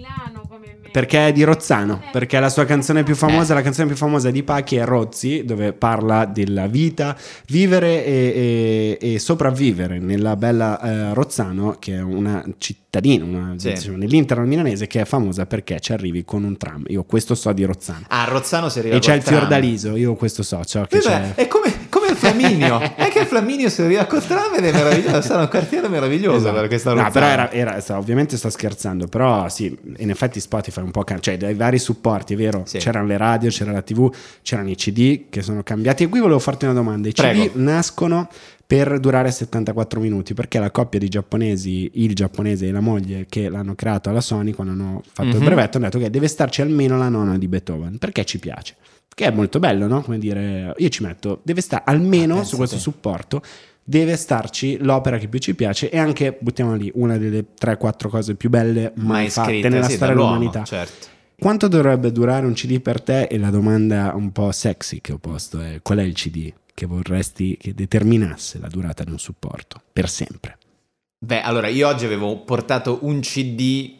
Milano 0.00 0.42
come 0.48 0.76
me. 0.82 0.88
Perché 0.90 1.28
è 1.28 1.32
di 1.32 1.42
Rozzano, 1.44 2.00
Eh. 2.02 2.08
perché 2.10 2.40
la 2.40 2.48
sua 2.48 2.64
canzone 2.64 3.02
più 3.02 3.14
famosa, 3.14 3.52
Eh. 3.52 3.56
la 3.56 3.62
canzone 3.62 3.86
più 3.88 3.96
famosa 3.96 4.30
di 4.30 4.42
Pachi 4.42 4.76
è 4.76 4.84
Rozzi, 4.84 5.44
dove 5.44 5.72
parla 5.74 6.24
della 6.24 6.66
vita, 6.66 7.16
vivere 7.48 8.04
e, 8.04 8.98
e- 9.00 9.12
e 9.14 9.18
sopravvivere 9.18 9.98
nella 9.98 10.36
bella 10.36 10.80
eh, 10.80 11.14
Rozzano, 11.14 11.76
che 11.78 11.96
è 11.96 12.00
una 12.00 12.42
cittadina, 12.58 13.24
una, 13.24 13.54
Sì. 13.56 13.72
diciamo, 13.72 13.96
nell'interno 13.98 14.44
milanese, 14.44 14.86
che 14.86 15.02
è 15.02 15.04
famosa 15.04 15.44
perché 15.46 15.78
ci 15.80 15.92
arrivi 15.92 16.24
con 16.24 16.44
un 16.44 16.56
tram. 16.56 16.84
Io 16.88 17.04
questo 17.04 17.34
so 17.34 17.52
di 17.52 17.64
Rozzano. 17.64 18.04
Ah, 18.08 18.24
Rozzano 18.24 18.68
si 18.70 18.78
arriva 18.80 18.96
E 18.96 18.98
c'è 19.00 19.14
il 19.14 19.22
tram. 19.22 19.38
Fiordaliso, 19.38 19.96
io 19.96 20.14
questo 20.14 20.42
so, 20.42 20.64
ciò 20.64 20.84
che 20.86 20.98
Vabbè, 20.98 21.34
c'è. 21.34 21.42
è 21.42 21.46
come 21.48 21.88
il 22.10 22.16
Flaminio. 22.16 22.78
è 22.96 23.08
che 23.08 23.20
il 23.20 23.26
Flaminio 23.26 23.68
si 23.68 23.82
arriva 23.82 24.06
col 24.06 24.24
tram 24.24 24.54
ed 24.56 24.64
è 24.64 24.72
meraviglioso. 24.72 25.20
Sarà 25.22 25.42
un 25.42 25.48
quartiere 25.48 25.88
meraviglioso 25.88 26.36
Esatto. 26.36 26.54
perché 26.60 26.78
sta 26.78 26.90
a 26.92 26.94
No, 26.94 27.10
però 27.10 27.26
era, 27.26 27.50
era- 27.50 27.80
sta- 27.80 27.98
ovviamente 27.98 28.36
sto 28.36 28.50
scherzando, 28.50 29.06
però 29.08 29.48
sì, 29.48 29.76
in 29.98 30.10
effetti 30.10 30.40
Spotify 30.40 30.80
un 30.80 30.90
po' 30.90 31.04
cam- 31.04 31.20
cioè 31.20 31.36
dai 31.36 31.54
vari 31.54 31.78
supporti, 31.78 32.34
è 32.34 32.36
vero? 32.36 32.62
Sì. 32.66 32.78
C'erano 32.78 33.06
le 33.06 33.16
radio, 33.16 33.50
c'era 33.50 33.72
la 33.72 33.82
TV, 33.82 34.12
c'erano 34.42 34.70
i 34.70 34.74
CD 34.76 35.24
che 35.30 35.42
sono 35.42 35.62
cambiati. 35.62 36.04
E 36.04 36.08
qui 36.08 36.20
volevo 36.20 36.38
farti 36.38 36.64
una 36.64 36.74
domanda: 36.74 37.08
i 37.08 37.12
Prego. 37.12 37.44
CD 37.44 37.50
nascono 37.56 38.28
per 38.66 39.00
durare 39.00 39.32
74 39.32 39.98
minuti 39.98 40.32
perché 40.32 40.60
la 40.60 40.70
coppia 40.70 41.00
di 41.00 41.08
giapponesi, 41.08 41.90
il 41.94 42.14
giapponese 42.14 42.68
e 42.68 42.70
la 42.70 42.78
moglie 42.80 43.26
che 43.28 43.48
l'hanno 43.48 43.74
creato 43.74 44.10
alla 44.10 44.20
Sony 44.20 44.52
quando 44.52 44.72
hanno 44.74 45.02
fatto 45.12 45.30
il 45.30 45.36
Mhm. 45.38 45.44
brevetto 45.44 45.76
hanno 45.78 45.86
detto 45.86 45.98
che 45.98 46.08
deve 46.08 46.28
starci 46.28 46.62
almeno 46.62 46.96
la 46.96 47.08
nona 47.08 47.36
di 47.36 47.48
Beethoven 47.48 47.98
perché 47.98 48.24
ci 48.24 48.38
piace. 48.38 48.76
Che 49.12 49.26
è 49.26 49.30
molto 49.30 49.58
bello, 49.58 49.86
no? 49.86 50.02
Come 50.02 50.18
dire, 50.18 50.74
io 50.76 50.88
ci 50.88 51.02
metto, 51.02 51.40
deve 51.42 51.60
stare 51.60 51.82
almeno 51.86 52.40
Ah, 52.40 52.44
su 52.44 52.56
questo 52.56 52.78
supporto 52.78 53.42
deve 53.82 54.16
starci 54.16 54.78
l'opera 54.78 55.18
che 55.18 55.26
più 55.26 55.40
ci 55.40 55.54
piace 55.54 55.90
e 55.90 55.98
anche, 55.98 56.36
buttiamola 56.38 56.76
lì, 56.76 56.92
una 56.94 57.18
delle 57.18 57.44
3-4 57.60 58.08
cose 58.08 58.36
più 58.36 58.48
belle 58.48 58.92
mai, 58.96 59.06
mai 59.06 59.30
fatte 59.30 59.50
scritta 59.50 59.68
nella 59.68 59.88
sì, 59.88 59.94
storia 59.94 60.14
dell'umanità. 60.14 60.62
Certo. 60.62 61.06
Quanto 61.36 61.68
dovrebbe 61.68 62.12
durare 62.12 62.46
un 62.46 62.52
CD 62.52 62.80
per 62.80 63.00
te? 63.00 63.24
E 63.24 63.38
la 63.38 63.50
domanda 63.50 64.12
un 64.14 64.30
po' 64.30 64.52
sexy 64.52 65.00
che 65.00 65.12
ho 65.12 65.18
posto 65.18 65.60
è 65.60 65.80
qual 65.82 65.98
è 65.98 66.02
il 66.02 66.12
CD 66.12 66.52
che 66.72 66.86
vorresti 66.86 67.56
che 67.56 67.74
determinasse 67.74 68.58
la 68.60 68.68
durata 68.68 69.04
di 69.04 69.10
un 69.10 69.18
supporto 69.18 69.80
per 69.92 70.08
sempre? 70.08 70.58
Beh, 71.18 71.40
allora 71.40 71.68
io 71.68 71.88
oggi 71.88 72.04
avevo 72.04 72.38
portato 72.44 73.00
un 73.02 73.20
CD 73.20 73.96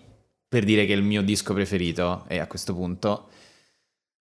per 0.49 0.65
dire 0.65 0.87
che 0.87 0.93
è 0.93 0.97
il 0.97 1.03
mio 1.03 1.23
disco 1.23 1.53
preferito 1.53 2.25
e 2.29 2.39
a 2.39 2.47
questo 2.47 2.75
punto 2.75 3.29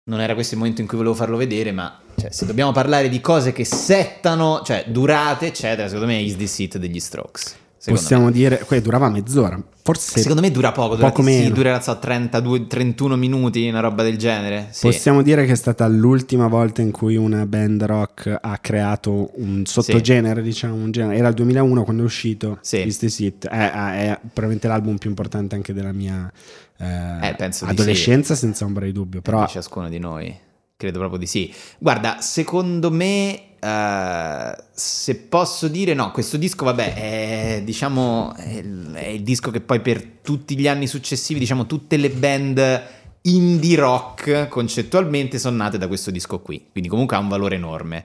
non 0.04 0.20
era 0.20 0.34
questo 0.34 0.54
il 0.54 0.60
momento 0.60 0.80
in 0.80 0.86
cui 0.86 0.96
volevo 0.96 1.14
farlo 1.14 1.36
vedere, 1.36 1.72
ma 1.72 2.00
cioè, 2.16 2.30
se 2.30 2.46
dobbiamo 2.46 2.72
parlare 2.72 3.08
di 3.08 3.20
cose 3.20 3.52
che 3.52 3.64
settano, 3.64 4.62
cioè 4.64 4.84
durate, 4.88 5.46
eccetera, 5.46 5.86
secondo 5.88 6.06
me 6.06 6.18
è 6.18 6.22
Is 6.22 6.36
This 6.36 6.58
It 6.58 6.78
degli 6.78 7.00
Strokes. 7.00 7.56
Possiamo 7.82 8.26
me. 8.26 8.32
dire, 8.32 8.58
que- 8.66 8.82
durava 8.82 9.08
mezz'ora, 9.08 9.58
forse 9.82 10.20
Secondo 10.20 10.42
me 10.42 10.50
dura 10.50 10.70
poco, 10.70 10.96
poco 10.96 11.22
sì, 11.22 11.28
meno. 11.30 11.54
durerà 11.54 11.80
so, 11.80 11.98
32, 11.98 12.66
31 12.66 13.16
minuti, 13.16 13.66
una 13.66 13.80
roba 13.80 14.02
del 14.02 14.18
genere. 14.18 14.68
Sì. 14.70 14.88
Possiamo 14.88 15.22
dire 15.22 15.46
che 15.46 15.52
è 15.52 15.56
stata 15.56 15.86
l'ultima 15.88 16.46
volta 16.46 16.82
in 16.82 16.90
cui 16.90 17.16
una 17.16 17.46
band 17.46 17.82
rock 17.84 18.36
ha 18.38 18.58
creato 18.58 19.30
un 19.36 19.64
sottogenere, 19.64 20.42
diciamo, 20.42 20.74
un 20.74 20.90
genere. 20.90 21.16
Era 21.16 21.28
il 21.28 21.34
2001 21.34 21.82
quando 21.84 22.02
è 22.02 22.04
uscito 22.04 22.58
Sì. 22.60 22.86
Is 22.86 22.98
This 22.98 23.18
It. 23.20 23.48
È, 23.48 23.70
è 23.70 24.18
probabilmente 24.20 24.68
l'album 24.68 24.98
più 24.98 25.08
importante 25.08 25.54
anche 25.54 25.72
della 25.72 25.92
mia 25.92 26.30
eh, 26.80 27.34
Eh, 27.38 27.50
adolescenza, 27.62 28.34
senza 28.34 28.64
ombra 28.64 28.84
di 28.84 28.92
dubbio. 28.92 29.20
Però 29.20 29.44
di 29.44 29.50
ciascuno 29.50 29.88
di 29.88 29.98
noi. 29.98 30.34
Credo 30.76 30.98
proprio 30.98 31.18
di 31.18 31.26
sì. 31.26 31.52
Guarda, 31.78 32.20
secondo 32.22 32.90
me, 32.90 33.56
eh, 33.60 34.56
se 34.72 35.16
posso 35.16 35.68
dire, 35.68 35.92
no, 35.92 36.10
questo 36.10 36.38
disco, 36.38 36.64
vabbè, 36.64 36.94
è, 36.94 37.62
diciamo, 37.62 38.34
è 38.34 38.48
il, 38.54 38.92
è 38.94 39.08
il 39.08 39.22
disco 39.22 39.50
che 39.50 39.60
poi 39.60 39.80
per 39.80 40.02
tutti 40.22 40.56
gli 40.58 40.66
anni 40.66 40.86
successivi, 40.86 41.38
diciamo, 41.38 41.66
tutte 41.66 41.98
le 41.98 42.08
band 42.08 42.82
indie 43.22 43.76
rock 43.76 44.48
concettualmente 44.48 45.38
sono 45.38 45.56
nate 45.56 45.76
da 45.76 45.86
questo 45.86 46.10
disco 46.10 46.40
qui. 46.40 46.68
Quindi 46.72 46.88
comunque 46.88 47.14
ha 47.16 47.20
un 47.20 47.28
valore 47.28 47.56
enorme. 47.56 48.04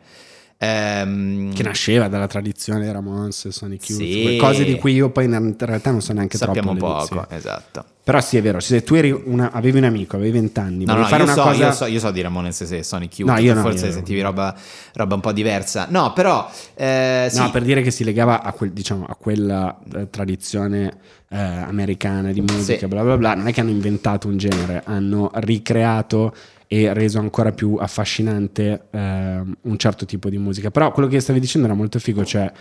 Ehm, 0.57 1.53
che 1.53 1.63
nasceva 1.63 2.07
dalla 2.09 2.27
tradizione 2.27 2.91
Ramones, 2.91 3.47
Sonic 3.49 3.89
Youth, 3.89 4.01
Sì. 4.01 4.37
cose 4.39 4.63
di 4.65 4.75
cui 4.77 4.93
io 4.93 5.09
poi 5.09 5.25
in 5.25 5.55
realtà 5.57 5.91
non 5.91 6.01
so 6.01 6.11
neanche 6.13 6.37
sappiamo 6.37 6.75
troppo. 6.75 6.87
le 6.87 6.99
poco, 6.99 7.15
nozioni. 7.15 7.37
esatto. 7.37 7.85
Però 8.05 8.21
sì, 8.21 8.37
è 8.37 8.41
vero, 8.43 8.59
se 8.59 8.83
tu 8.83 8.93
eri 8.93 9.09
una- 9.09 9.51
avevi 9.51 9.79
un 9.79 9.83
amico, 9.85 10.15
avevi 10.15 10.33
vent'anni, 10.33 10.85
No, 10.85 10.93
no, 10.93 11.05
fare 11.05 11.23
io, 11.23 11.33
una 11.33 11.33
so, 11.33 11.41
cosa... 11.49 11.65
io, 11.65 11.71
so, 11.71 11.85
io 11.87 11.99
so 11.99 12.11
di 12.11 12.21
Ramones 12.21 12.61
e 12.71 12.83
Sonic 12.83 13.17
Youth, 13.17 13.31
No, 13.31 13.39
io 13.39 13.53
no, 13.55 13.61
forse 13.61 13.87
io- 13.87 13.91
sentivi 13.93 14.21
roba, 14.21 14.55
roba 14.93 15.15
un 15.15 15.21
po' 15.21 15.31
diversa. 15.31 15.87
No, 15.89 16.13
però... 16.13 16.47
eh, 16.75 17.27
sì. 17.31 17.39
No, 17.39 17.49
per 17.49 17.63
dire 17.63 17.81
che 17.81 17.89
si 17.89 18.03
legava 18.03 18.43
a, 18.43 18.51
quel- 18.51 18.73
diciamo, 18.73 19.05
a 19.09 19.15
quella 19.15 19.75
eh, 19.95 20.07
tradizione 20.11 20.97
eh, 21.29 21.35
americana 21.35 22.31
di 22.31 22.41
musica, 22.41 22.77
Sì. 22.77 22.85
bla 22.85 23.01
bla 23.01 23.17
bla. 23.17 23.33
Non 23.33 23.47
è 23.47 23.51
che 23.53 23.61
hanno 23.61 23.71
inventato 23.71 24.27
un 24.27 24.37
genere, 24.37 24.83
hanno 24.85 25.31
ricreato 25.33 26.35
e 26.67 26.93
reso 26.93 27.17
ancora 27.17 27.51
più 27.53 27.75
affascinante 27.79 28.83
ehm, 28.91 29.55
un 29.61 29.77
certo 29.77 30.05
tipo 30.05 30.29
di 30.29 30.37
musica. 30.37 30.69
Però 30.69 30.91
quello 30.91 31.09
che 31.09 31.19
stavi 31.19 31.39
dicendo 31.39 31.65
era 31.65 31.75
molto 31.75 31.97
figo, 31.97 32.23
cioè 32.23 32.51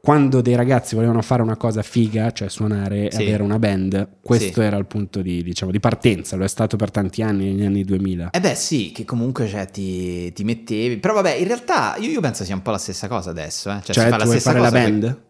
quando 0.00 0.40
dei 0.40 0.54
ragazzi 0.54 0.94
volevano 0.94 1.20
fare 1.22 1.42
una 1.42 1.56
cosa 1.56 1.82
figa, 1.82 2.30
cioè 2.32 2.48
suonare 2.48 3.10
Sì. 3.10 3.20
e 3.22 3.24
avere 3.26 3.42
una 3.42 3.58
band, 3.58 4.08
questo 4.22 4.60
Sì. 4.60 4.66
era 4.66 4.76
il 4.76 4.86
punto 4.86 5.20
di, 5.22 5.42
diciamo, 5.42 5.70
di 5.72 5.80
partenza, 5.80 6.36
lo 6.36 6.44
è 6.44 6.48
stato 6.48 6.76
per 6.76 6.90
tanti 6.90 7.22
anni, 7.22 7.46
negli 7.52 7.64
anni 7.64 7.84
2000. 7.84 8.30
Eh 8.30 8.40
beh 8.40 8.54
sì, 8.54 8.92
che 8.92 9.04
comunque 9.04 9.48
cioè, 9.48 9.66
ti, 9.66 10.32
ti 10.32 10.44
mettevi... 10.44 10.98
Però 10.98 11.14
vabbè, 11.14 11.34
in 11.34 11.46
realtà 11.46 11.96
io, 11.98 12.08
io 12.10 12.20
penso 12.20 12.44
sia 12.44 12.54
un 12.54 12.62
po' 12.62 12.70
la 12.70 12.78
stessa 12.78 13.08
cosa 13.08 13.30
adesso. 13.30 13.70
Eh. 13.70 13.80
Cioè, 13.82 13.94
Cioè, 13.94 14.08
la 14.08 14.16
vuoi 14.18 14.38
stessa 14.38 14.50
fare 14.52 14.60
la 14.62 14.70
cosa 14.70 14.82
band? 14.82 15.00
per- 15.02 15.26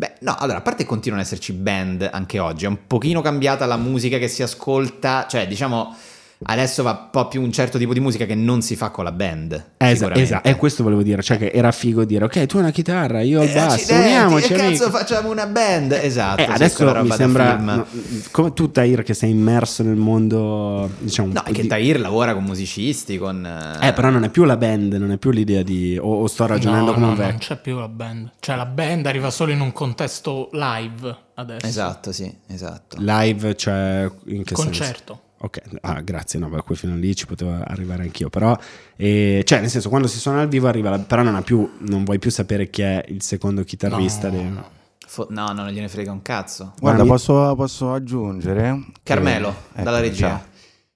Beh, 0.00 0.12
no, 0.20 0.34
allora, 0.38 0.58
a 0.58 0.62
parte 0.62 0.84
continuano 0.86 1.22
ad 1.22 1.28
esserci 1.30 1.52
band 1.52 2.08
anche 2.10 2.38
oggi, 2.38 2.64
è 2.64 2.68
un 2.68 2.78
pochino 2.86 3.20
cambiata 3.20 3.66
la 3.66 3.76
musica 3.76 4.16
che 4.18 4.28
si 4.28 4.42
ascolta, 4.42 5.26
cioè 5.28 5.46
diciamo... 5.46 5.94
Adesso 6.42 6.82
va 6.82 6.92
un 6.92 7.08
po' 7.10 7.28
più 7.28 7.42
un 7.42 7.52
certo 7.52 7.76
tipo 7.76 7.92
di 7.92 8.00
musica 8.00 8.24
che 8.24 8.34
non 8.34 8.62
si 8.62 8.74
fa 8.74 8.88
con 8.88 9.04
la 9.04 9.12
band. 9.12 9.72
Esatto, 9.76 10.18
esatto, 10.18 10.48
e 10.48 10.56
questo 10.56 10.82
volevo 10.82 11.02
dire, 11.02 11.22
cioè 11.22 11.36
che 11.36 11.50
era 11.52 11.70
figo 11.70 12.04
dire 12.04 12.24
ok 12.24 12.46
tu 12.46 12.56
hai 12.56 12.62
una 12.62 12.70
chitarra, 12.72 13.20
io 13.20 13.40
ho 13.40 13.42
il 13.42 13.50
Eh, 13.50 13.54
basso, 13.54 13.74
accidenti, 13.74 14.06
uniamoci 14.06 14.48
che 14.48 14.54
cazzo 14.54 14.90
facciamo 14.90 15.30
una 15.30 15.46
band? 15.46 15.92
Esatto. 15.92 16.40
Eh, 16.40 16.46
adesso 16.48 17.02
mi 17.02 17.10
sembra 17.10 17.56
no, 17.56 17.86
come 18.30 18.52
tu 18.54 18.70
Tahir 18.70 19.02
che 19.02 19.12
sei 19.12 19.30
immerso 19.30 19.82
nel 19.82 19.96
mondo 19.96 20.88
diciamo 20.98 21.32
No, 21.32 21.42
è 21.42 21.52
che 21.52 21.62
di- 21.62 21.68
Tahir 21.68 22.00
lavora 22.00 22.32
con 22.32 22.44
musicisti, 22.44 23.18
con... 23.18 23.44
eh 23.80 23.92
però 23.92 24.08
non 24.08 24.24
è 24.24 24.30
più 24.30 24.44
la 24.44 24.56
band 24.56 24.94
non 24.94 25.10
è 25.10 25.18
più 25.18 25.30
l'idea 25.32 25.62
di 25.62 25.98
o, 26.00 26.22
o 26.22 26.26
sto 26.26 26.46
ragionando 26.46 26.86
No, 26.86 26.92
come 26.94 27.04
no, 27.06 27.12
un 27.12 27.18
non 27.18 27.26
vecchio 27.26 27.54
c'è 27.54 27.60
più 27.60 27.78
la 27.78 27.88
band. 27.88 28.30
Cioè 28.40 28.56
la 28.56 28.66
band 28.66 29.04
arriva 29.06 29.30
solo 29.30 29.52
in 29.52 29.60
un 29.60 29.72
contesto 29.72 30.48
live 30.52 31.16
adesso. 31.34 31.66
Esatto, 31.66 32.12
sì, 32.12 32.34
esatto. 32.48 32.96
live 32.98 33.54
cioè 33.56 34.10
in 34.28 34.42
che 34.44 34.54
senso 34.54 34.62
Concerto. 34.62 35.20
Ok 35.42 35.60
ah 35.80 36.00
grazie 36.02 36.38
no 36.38 36.48
beh, 36.48 36.62
quel 36.62 36.76
fino 36.76 36.94
lì 36.96 37.14
ci 37.16 37.26
potevo 37.26 37.50
arrivare 37.52 38.02
anch'io 38.02 38.28
però 38.28 38.56
eh, 38.96 39.42
cioè 39.44 39.60
nel 39.60 39.70
senso 39.70 39.88
quando 39.88 40.06
si 40.06 40.18
suona 40.18 40.42
al 40.42 40.48
vivo 40.48 40.68
arriva 40.68 40.90
la, 40.90 40.98
però 40.98 41.22
non 41.22 41.34
ha 41.34 41.42
più 41.42 41.68
non 41.78 42.04
vuoi 42.04 42.18
più 42.18 42.30
sapere 42.30 42.68
chi 42.68 42.82
è 42.82 43.02
il 43.08 43.22
secondo 43.22 43.64
chitarrista 43.64 44.28
No, 44.28 44.36
de- 44.36 44.42
no. 44.42 44.68
Fo- 45.10 45.26
no, 45.30 45.46
no, 45.46 45.62
non 45.64 45.70
gliene 45.70 45.88
frega 45.88 46.12
un 46.12 46.22
cazzo. 46.22 46.74
Guarda, 46.78 47.04
posso, 47.04 47.54
posso 47.56 47.92
aggiungere? 47.92 48.78
Carmelo, 49.02 49.52
che- 49.74 49.82
dalla 49.82 49.96
ecco, 49.98 50.06
regia. 50.06 50.28
ciao. 50.28 50.44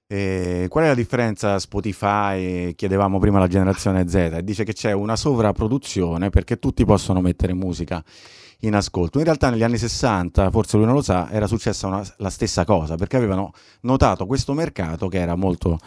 Eh, 0.06 0.66
qual 0.68 0.84
è 0.84 0.86
la 0.86 0.94
differenza 0.94 1.58
Spotify? 1.58 2.76
Chiedevamo 2.76 3.18
prima 3.18 3.38
alla 3.38 3.48
generazione 3.48 4.06
Z. 4.06 4.38
Dice 4.40 4.62
che 4.62 4.72
c'è 4.72 4.92
una 4.92 5.16
sovrapproduzione 5.16 6.30
perché 6.30 6.60
tutti 6.60 6.84
possono 6.84 7.20
mettere 7.20 7.54
musica 7.54 8.04
in 8.66 8.74
ascolto. 8.74 9.18
In 9.18 9.24
realtà 9.24 9.50
negli 9.50 9.62
anni 9.62 9.78
60, 9.78 10.50
forse 10.50 10.76
lui 10.76 10.86
non 10.86 10.94
lo 10.94 11.02
sa, 11.02 11.30
era 11.30 11.46
successa 11.46 11.86
una- 11.86 12.04
la 12.18 12.30
stessa 12.30 12.64
cosa, 12.64 12.96
perché 12.96 13.16
avevano 13.16 13.52
notato 13.82 14.26
questo 14.26 14.52
mercato 14.54 15.08
che 15.08 15.18
era 15.18 15.34
molto, 15.36 15.78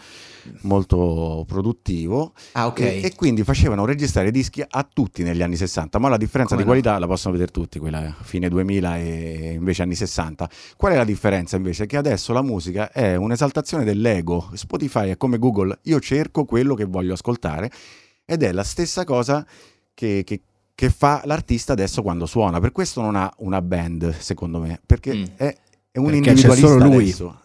molto 0.62 1.44
produttivo 1.46 2.32
Ah, 2.52 2.66
ok. 2.66 2.80
e, 2.80 3.00
e 3.04 3.14
quindi 3.14 3.42
facevano 3.44 3.84
registrare 3.84 4.30
dischi 4.30 4.64
a 4.66 4.88
tutti 4.90 5.22
negli 5.22 5.42
anni 5.42 5.56
60, 5.56 5.98
ma 5.98 6.08
la 6.08 6.16
differenza 6.16 6.54
Come 6.54 6.64
di 6.64 6.68
no? 6.68 6.74
qualità 6.80 6.98
la 6.98 7.06
possono 7.06 7.32
vedere 7.32 7.50
tutti, 7.52 7.78
quella 7.78 8.14
fine 8.22 8.48
2000 8.48 8.96
e 8.98 9.52
invece 9.56 9.82
anni 9.82 9.94
60. 9.94 10.48
Qual 10.76 10.92
è 10.92 10.96
la 10.96 11.04
differenza 11.04 11.56
invece? 11.56 11.86
Che 11.86 11.96
adesso 11.96 12.32
la 12.32 12.42
musica 12.42 12.90
è 12.92 13.16
un'esaltazione 13.16 13.84
dell'ego, 13.84 14.50
Spotify 14.54 15.10
è 15.10 15.16
come 15.16 15.38
Google, 15.38 15.78
io 15.82 16.00
cerco 16.00 16.44
quello 16.44 16.74
che 16.74 16.84
voglio 16.84 17.12
ascoltare 17.12 17.70
ed 18.24 18.42
è 18.42 18.52
la 18.52 18.64
stessa 18.64 19.04
cosa 19.04 19.46
che, 19.94 20.22
che- 20.24 20.40
che 20.78 20.90
fa 20.90 21.22
l'artista 21.24 21.72
adesso 21.72 22.02
quando 22.02 22.24
suona, 22.24 22.60
per 22.60 22.70
questo 22.70 23.00
non 23.00 23.16
ha 23.16 23.28
una 23.38 23.60
band 23.60 24.16
secondo 24.16 24.60
me, 24.60 24.80
perché 24.86 25.12
Mm. 25.12 25.24
è, 25.34 25.56
è 25.90 25.98
un 25.98 26.04
Perché 26.04 26.20
c'è 26.20 26.28
individualista 26.30 26.68
solo 26.68 26.84
lui. 26.84 27.02
adesso. 27.02 27.40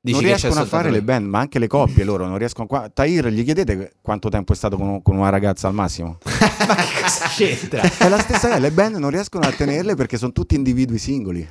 Dici 0.00 0.16
non 0.16 0.26
riescono 0.26 0.60
a 0.60 0.64
fare 0.64 0.88
lui. 0.88 0.96
le 0.98 1.02
band, 1.04 1.26
ma 1.28 1.38
anche 1.38 1.60
le 1.60 1.68
coppie 1.68 2.02
loro 2.02 2.26
non 2.26 2.36
riescono 2.38 2.66
qua. 2.66 2.90
Tahir, 2.92 3.28
gli 3.28 3.44
chiedete 3.44 3.92
quanto 4.02 4.28
tempo 4.30 4.52
è 4.52 4.56
stato 4.56 4.76
con, 4.76 5.00
con 5.00 5.14
una 5.16 5.28
ragazza 5.28 5.68
al 5.68 5.74
massimo? 5.74 6.18
Ma 6.66 6.74
che 6.74 7.02
cosa 7.02 7.26
c'entra? 7.28 7.82
È 7.82 8.08
la 8.08 8.18
stessa 8.18 8.48
cosa, 8.48 8.58
le 8.58 8.72
band 8.72 8.96
non 8.96 9.10
riescono 9.10 9.46
a 9.46 9.52
tenerle 9.52 9.94
perché 9.94 10.16
sono 10.16 10.32
tutti 10.32 10.56
individui 10.56 10.98
singoli. 10.98 11.48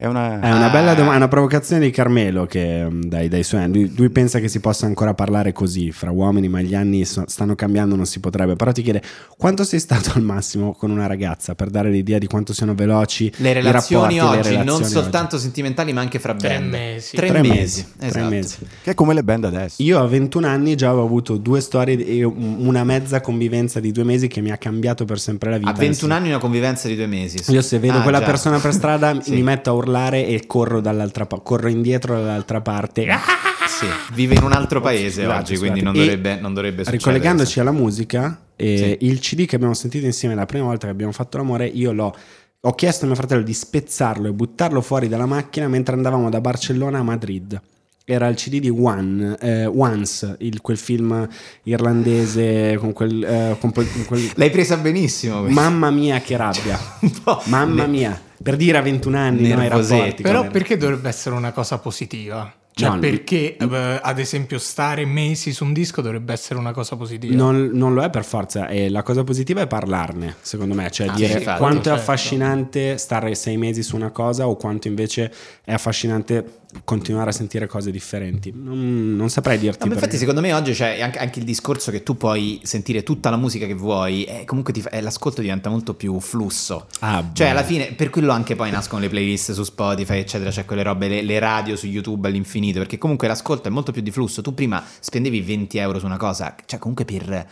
È 0.00 0.06
una... 0.06 0.38
È 0.38 0.52
una 0.52 0.68
bella 0.68 0.94
domanda, 0.94 1.16
una 1.16 1.26
provocazione 1.26 1.84
di 1.84 1.90
Carmelo 1.90 2.46
che 2.46 2.88
mm, 2.88 3.02
dai, 3.06 3.26
dai 3.26 3.42
suoi 3.42 3.62
anni. 3.62 3.80
Lui, 3.80 3.94
lui 3.96 4.10
pensa 4.10 4.38
che 4.38 4.46
si 4.46 4.60
possa 4.60 4.86
ancora 4.86 5.12
parlare 5.12 5.50
così 5.50 5.90
fra 5.90 6.12
uomini, 6.12 6.46
ma 6.48 6.60
gli 6.60 6.72
anni 6.76 7.04
so- 7.04 7.24
stanno 7.26 7.56
cambiando, 7.56 7.96
non 7.96 8.06
si 8.06 8.20
potrebbe. 8.20 8.54
Però 8.54 8.70
ti 8.70 8.82
chiede 8.82 9.02
quanto 9.36 9.64
sei 9.64 9.80
stato 9.80 10.12
al 10.14 10.22
massimo 10.22 10.72
con 10.72 10.92
una 10.92 11.08
ragazza 11.08 11.56
per 11.56 11.70
dare 11.70 11.90
l'idea 11.90 12.18
di 12.18 12.28
quanto 12.28 12.52
siano 12.54 12.76
veloci 12.76 13.32
Le 13.38 13.52
relazioni 13.52 14.18
rapporti, 14.18 14.36
le 14.36 14.38
oggi, 14.38 14.54
non 14.54 14.64
relazioni 14.66 14.84
soltanto 15.02 15.36
sentimentali, 15.36 15.92
ma 15.92 16.00
anche 16.00 16.20
fra 16.20 16.32
Tre 16.36 16.48
band. 16.48 16.70
mesi. 16.70 17.16
Tre, 17.16 17.26
Tre 17.26 17.40
mesi. 17.40 17.50
mesi, 17.56 17.86
tre 17.98 18.06
Esatto. 18.06 18.28
mesi. 18.28 18.56
Che 18.84 18.90
è 18.92 18.94
come 18.94 19.14
le 19.14 19.24
band 19.24 19.44
adesso. 19.46 19.82
Io 19.82 19.98
a 19.98 20.06
21 20.06 20.46
anni 20.46 20.76
già 20.76 20.90
avevo 20.90 21.06
avuto 21.06 21.36
due 21.38 21.60
storie 21.60 22.06
e 22.06 22.22
un- 22.22 22.58
una 22.60 22.84
mezza 22.84 23.20
convivenza 23.20 23.80
di 23.80 23.90
due 23.90 24.04
mesi 24.04 24.28
che 24.28 24.40
mi 24.42 24.52
ha 24.52 24.58
cambiato 24.58 25.04
per 25.04 25.18
sempre 25.18 25.50
la 25.50 25.58
vita. 25.58 25.70
A 25.70 25.74
21 25.74 26.14
anni 26.14 26.28
una 26.28 26.38
convivenza 26.38 26.86
di 26.86 26.94
due 26.94 27.08
mesi. 27.08 27.42
Io 27.50 27.62
se 27.62 27.80
vedo 27.80 27.98
Ah, 27.98 28.02
quella 28.02 28.20
già. 28.20 28.26
persona 28.26 28.58
per 28.60 28.72
strada 28.72 29.18
Sì. 29.20 29.32
mi 29.32 29.42
metto 29.42 29.70
a 29.70 29.72
urlare 29.72 29.86
e 30.26 30.44
corro 30.46 30.80
dall'altra 30.80 31.26
parte, 31.26 31.44
corro 31.44 31.68
indietro 31.68 32.14
dall'altra 32.14 32.60
parte. 32.60 33.06
Sì, 33.68 33.84
vive 34.14 34.34
in 34.34 34.42
un 34.44 34.52
altro 34.52 34.80
paese 34.80 35.22
Scusate, 35.22 35.38
oggi, 35.40 35.54
scusate. 35.56 35.58
quindi 35.58 35.82
non 35.82 35.92
dovrebbe, 35.92 36.40
non 36.40 36.54
dovrebbe 36.54 36.84
succedere. 36.84 36.96
Ricollegandoci 36.96 37.60
alla 37.60 37.70
musica, 37.70 38.40
eh, 38.56 38.96
Sì. 38.98 39.06
il 39.06 39.18
CD 39.20 39.44
che 39.44 39.56
abbiamo 39.56 39.74
sentito 39.74 40.06
insieme 40.06 40.34
la 40.34 40.46
prima 40.46 40.64
volta 40.64 40.86
che 40.86 40.92
abbiamo 40.92 41.12
fatto 41.12 41.36
l'amore, 41.36 41.66
io 41.66 41.92
l'ho. 41.92 42.16
Ho 42.62 42.74
chiesto 42.74 43.04
a 43.04 43.08
mio 43.08 43.14
fratello 43.16 43.42
di 43.42 43.52
spezzarlo 43.52 44.26
e 44.26 44.32
buttarlo 44.32 44.80
fuori 44.80 45.06
dalla 45.06 45.26
macchina 45.26 45.68
mentre 45.68 45.94
andavamo 45.94 46.30
da 46.30 46.40
Barcellona 46.40 47.00
a 47.00 47.02
Madrid. 47.02 47.60
Era 48.06 48.26
il 48.28 48.36
CD 48.36 48.58
di 48.58 48.70
One, 48.70 49.36
eh, 49.38 49.66
Once, 49.66 50.34
il- 50.38 50.62
quel 50.62 50.78
film 50.78 51.28
irlandese 51.64 52.76
con 52.78 52.92
quel. 52.94 53.22
eh, 53.22 53.56
con 53.60 53.70
quel- 53.72 53.92
con 53.92 54.04
quel- 54.06 54.30
L'hai 54.34 54.50
presa 54.50 54.76
benissimo. 54.78 55.42
Mamma 55.48 55.90
mia, 55.90 56.20
che 56.20 56.36
rabbia! 56.36 56.78
Mamma 57.44 57.86
mia, 57.86 58.18
per 58.42 58.56
dire 58.56 58.78
a 58.78 58.82
21 58.82 59.16
anni, 59.16 59.48
no, 59.48 59.68
rapporti. 59.68 60.22
Però 60.22 60.46
perché 60.48 60.76
dovrebbe 60.76 61.08
essere 61.08 61.34
una 61.34 61.52
cosa 61.52 61.78
positiva? 61.78 62.52
Cioè, 62.78 62.90
No, 62.90 62.98
perché 63.00 63.56
eh, 63.56 64.00
ad 64.00 64.20
esempio 64.20 64.56
stare 64.60 65.04
mesi 65.04 65.52
su 65.52 65.64
un 65.64 65.72
disco 65.72 66.00
dovrebbe 66.00 66.32
essere 66.32 66.60
una 66.60 66.70
cosa 66.70 66.94
positiva? 66.94 67.34
Non, 67.34 67.70
non 67.72 67.92
lo 67.92 68.04
è 68.04 68.10
per 68.10 68.24
forza, 68.24 68.68
e 68.68 68.88
la 68.88 69.02
cosa 69.02 69.24
positiva 69.24 69.62
è 69.62 69.66
parlarne, 69.66 70.36
secondo 70.40 70.76
me, 70.76 70.88
cioè 70.88 71.08
Ah, 71.08 71.12
dire 71.14 71.40
sì, 71.40 71.44
quanto 71.44 71.78
è 71.78 71.82
certo. 71.82 71.90
affascinante 71.90 72.96
stare 72.96 73.34
sei 73.34 73.56
mesi 73.56 73.82
su 73.82 73.96
una 73.96 74.10
cosa 74.10 74.46
o 74.46 74.54
quanto 74.54 74.86
invece 74.86 75.32
è 75.64 75.72
affascinante 75.72 76.60
continuare 76.84 77.30
a 77.30 77.32
sentire 77.32 77.66
cose 77.66 77.90
differenti. 77.90 78.52
Non, 78.54 79.16
non 79.16 79.30
saprei 79.30 79.58
dirti. 79.58 79.80
No, 79.84 79.88
ma 79.88 79.94
infatti, 79.94 80.16
secondo 80.16 80.40
me 80.40 80.52
oggi 80.52 80.72
c'è 80.72 81.00
anche, 81.00 81.18
anche 81.18 81.38
il 81.38 81.44
discorso 81.44 81.90
che 81.90 82.02
tu 82.02 82.16
puoi 82.16 82.60
sentire 82.62 83.02
tutta 83.02 83.30
la 83.30 83.36
musica 83.36 83.66
che 83.66 83.74
vuoi, 83.74 84.24
e 84.24 84.44
comunque 84.44 84.72
ti 84.72 84.82
fa- 84.82 84.90
eh, 84.90 85.00
l'ascolto 85.00 85.40
diventa 85.40 85.70
molto 85.70 85.94
più 85.94 86.18
flusso. 86.20 86.86
Ah, 87.00 87.24
Cioè, 87.32 87.46
boh. 87.46 87.52
alla 87.52 87.62
fine, 87.64 87.92
per 87.92 88.10
quello 88.10 88.32
anche 88.32 88.54
poi 88.54 88.70
nascono 88.70 89.00
le 89.00 89.08
playlist 89.08 89.52
su 89.52 89.62
Spotify, 89.64 90.18
eccetera, 90.18 90.50
c'è 90.50 90.64
quelle 90.64 90.82
robe, 90.82 91.08
le, 91.08 91.22
le 91.22 91.38
radio 91.38 91.74
su 91.76 91.86
YouTube 91.86 92.28
all'infinito, 92.28 92.78
perché 92.78 92.98
comunque 92.98 93.28
l'ascolto 93.28 93.68
è 93.68 93.70
molto 93.70 93.90
più 93.92 94.02
di 94.02 94.10
flusso. 94.10 94.42
Tu 94.42 94.52
prima 94.54 94.84
spendevi 95.00 95.40
20 95.40 95.78
euro 95.78 95.98
su 95.98 96.04
una 96.06 96.16
cosa, 96.18 96.54
cioè 96.66 96.78
comunque 96.78 97.04
per 97.04 97.46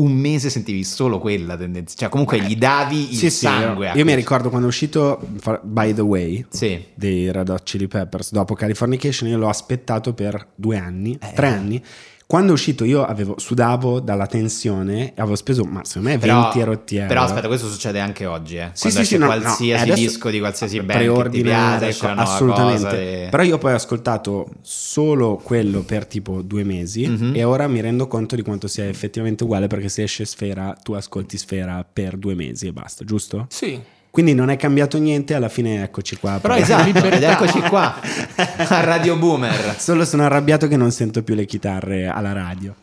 un 0.00 0.12
mese 0.12 0.50
sentivi 0.50 0.82
solo 0.84 1.18
quella 1.18 1.56
tendenza, 1.56 1.94
cioè 1.96 2.08
comunque 2.08 2.40
gli 2.40 2.56
davi 2.56 3.10
il 3.12 3.16
Sì, 3.16 3.30
sì, 3.30 3.46
sangue. 3.46 3.86
io, 3.86 3.92
a 3.92 3.96
io 3.96 4.04
mi 4.04 4.14
ricordo 4.14 4.48
quando 4.48 4.66
è 4.66 4.70
uscito 4.70 5.20
By 5.62 5.92
the 5.94 6.00
Way 6.02 6.46
Sì. 6.50 6.82
dei 6.94 7.30
Red 7.32 7.48
Hot 7.48 7.62
Chili 7.64 7.86
Peppers 7.88 8.32
dopo 8.32 8.54
Californication, 8.54 9.28
io 9.28 9.38
l'ho 9.38 9.48
aspettato 9.48 10.12
per 10.14 10.48
due 10.54 10.76
anni, 10.78 11.16
Eh. 11.20 11.32
tre 11.34 11.46
anni. 11.48 11.82
Quando 12.30 12.50
è 12.50 12.54
uscito 12.54 12.84
io 12.84 13.04
avevo, 13.04 13.40
sudavo 13.40 13.98
dalla 13.98 14.28
tensione 14.28 15.08
e 15.08 15.20
avevo 15.20 15.34
speso, 15.34 15.64
ma 15.64 15.84
secondo 15.84 16.10
me 16.10 16.16
20 16.16 16.58
Però, 16.58 16.64
rotti 16.64 16.94
euro. 16.94 17.08
però 17.08 17.22
aspetta, 17.22 17.48
questo 17.48 17.68
succede 17.68 17.98
anche 17.98 18.24
oggi, 18.24 18.56
eh. 18.56 18.70
Sì, 18.72 18.82
Quando 18.82 18.98
sì, 18.98 19.00
esce 19.00 19.04
sì, 19.04 19.18
no, 19.18 19.26
no, 19.26 19.30
qualsiasi 19.40 19.82
adesso- 19.82 20.00
disco 20.00 20.30
di 20.30 20.38
qualsiasi 20.38 20.76
band 20.76 20.90
che 20.90 20.98
ti 20.98 21.02
preordinare, 21.10 21.78
piace, 21.78 21.88
esce 21.88 22.04
una 22.04 22.14
nuova 22.14 22.30
assolutamente. 22.30 22.82
cosa 22.84 22.96
e- 23.00 23.26
Però 23.32 23.42
io 23.42 23.58
poi 23.58 23.72
ho 23.72 23.74
ascoltato 23.74 24.46
solo 24.62 25.40
quello 25.42 25.80
per 25.80 26.06
tipo 26.06 26.40
due 26.42 26.62
mesi 26.62 27.04
Mhm. 27.08 27.32
e 27.34 27.42
ora 27.42 27.66
mi 27.66 27.80
rendo 27.80 28.06
conto 28.06 28.36
di 28.36 28.42
quanto 28.42 28.68
sia 28.68 28.86
effettivamente 28.86 29.42
uguale 29.42 29.66
perché 29.66 29.88
se 29.88 30.04
esce 30.04 30.24
Sfera 30.24 30.76
tu 30.80 30.92
ascolti 30.92 31.36
Sfera 31.36 31.84
per 31.92 32.16
due 32.16 32.36
mesi 32.36 32.68
e 32.68 32.72
basta, 32.72 33.04
giusto? 33.04 33.46
Sì. 33.48 33.80
Quindi 34.10 34.34
non 34.34 34.50
è 34.50 34.56
cambiato 34.56 34.98
niente, 34.98 35.34
alla 35.34 35.48
fine 35.48 35.82
eccoci 35.84 36.16
qua. 36.16 36.38
Però 36.40 36.54
Per- 36.54 36.62
Esatto, 36.62 36.98
eccoci 37.06 37.60
qua 37.60 37.94
a 38.36 38.80
Radio 38.80 39.16
Boomer. 39.16 39.76
Solo 39.78 40.04
sono 40.04 40.24
arrabbiato 40.24 40.66
che 40.66 40.76
non 40.76 40.90
sento 40.90 41.22
più 41.22 41.34
le 41.34 41.44
chitarre 41.46 42.08
alla 42.08 42.32
radio. 42.32 42.74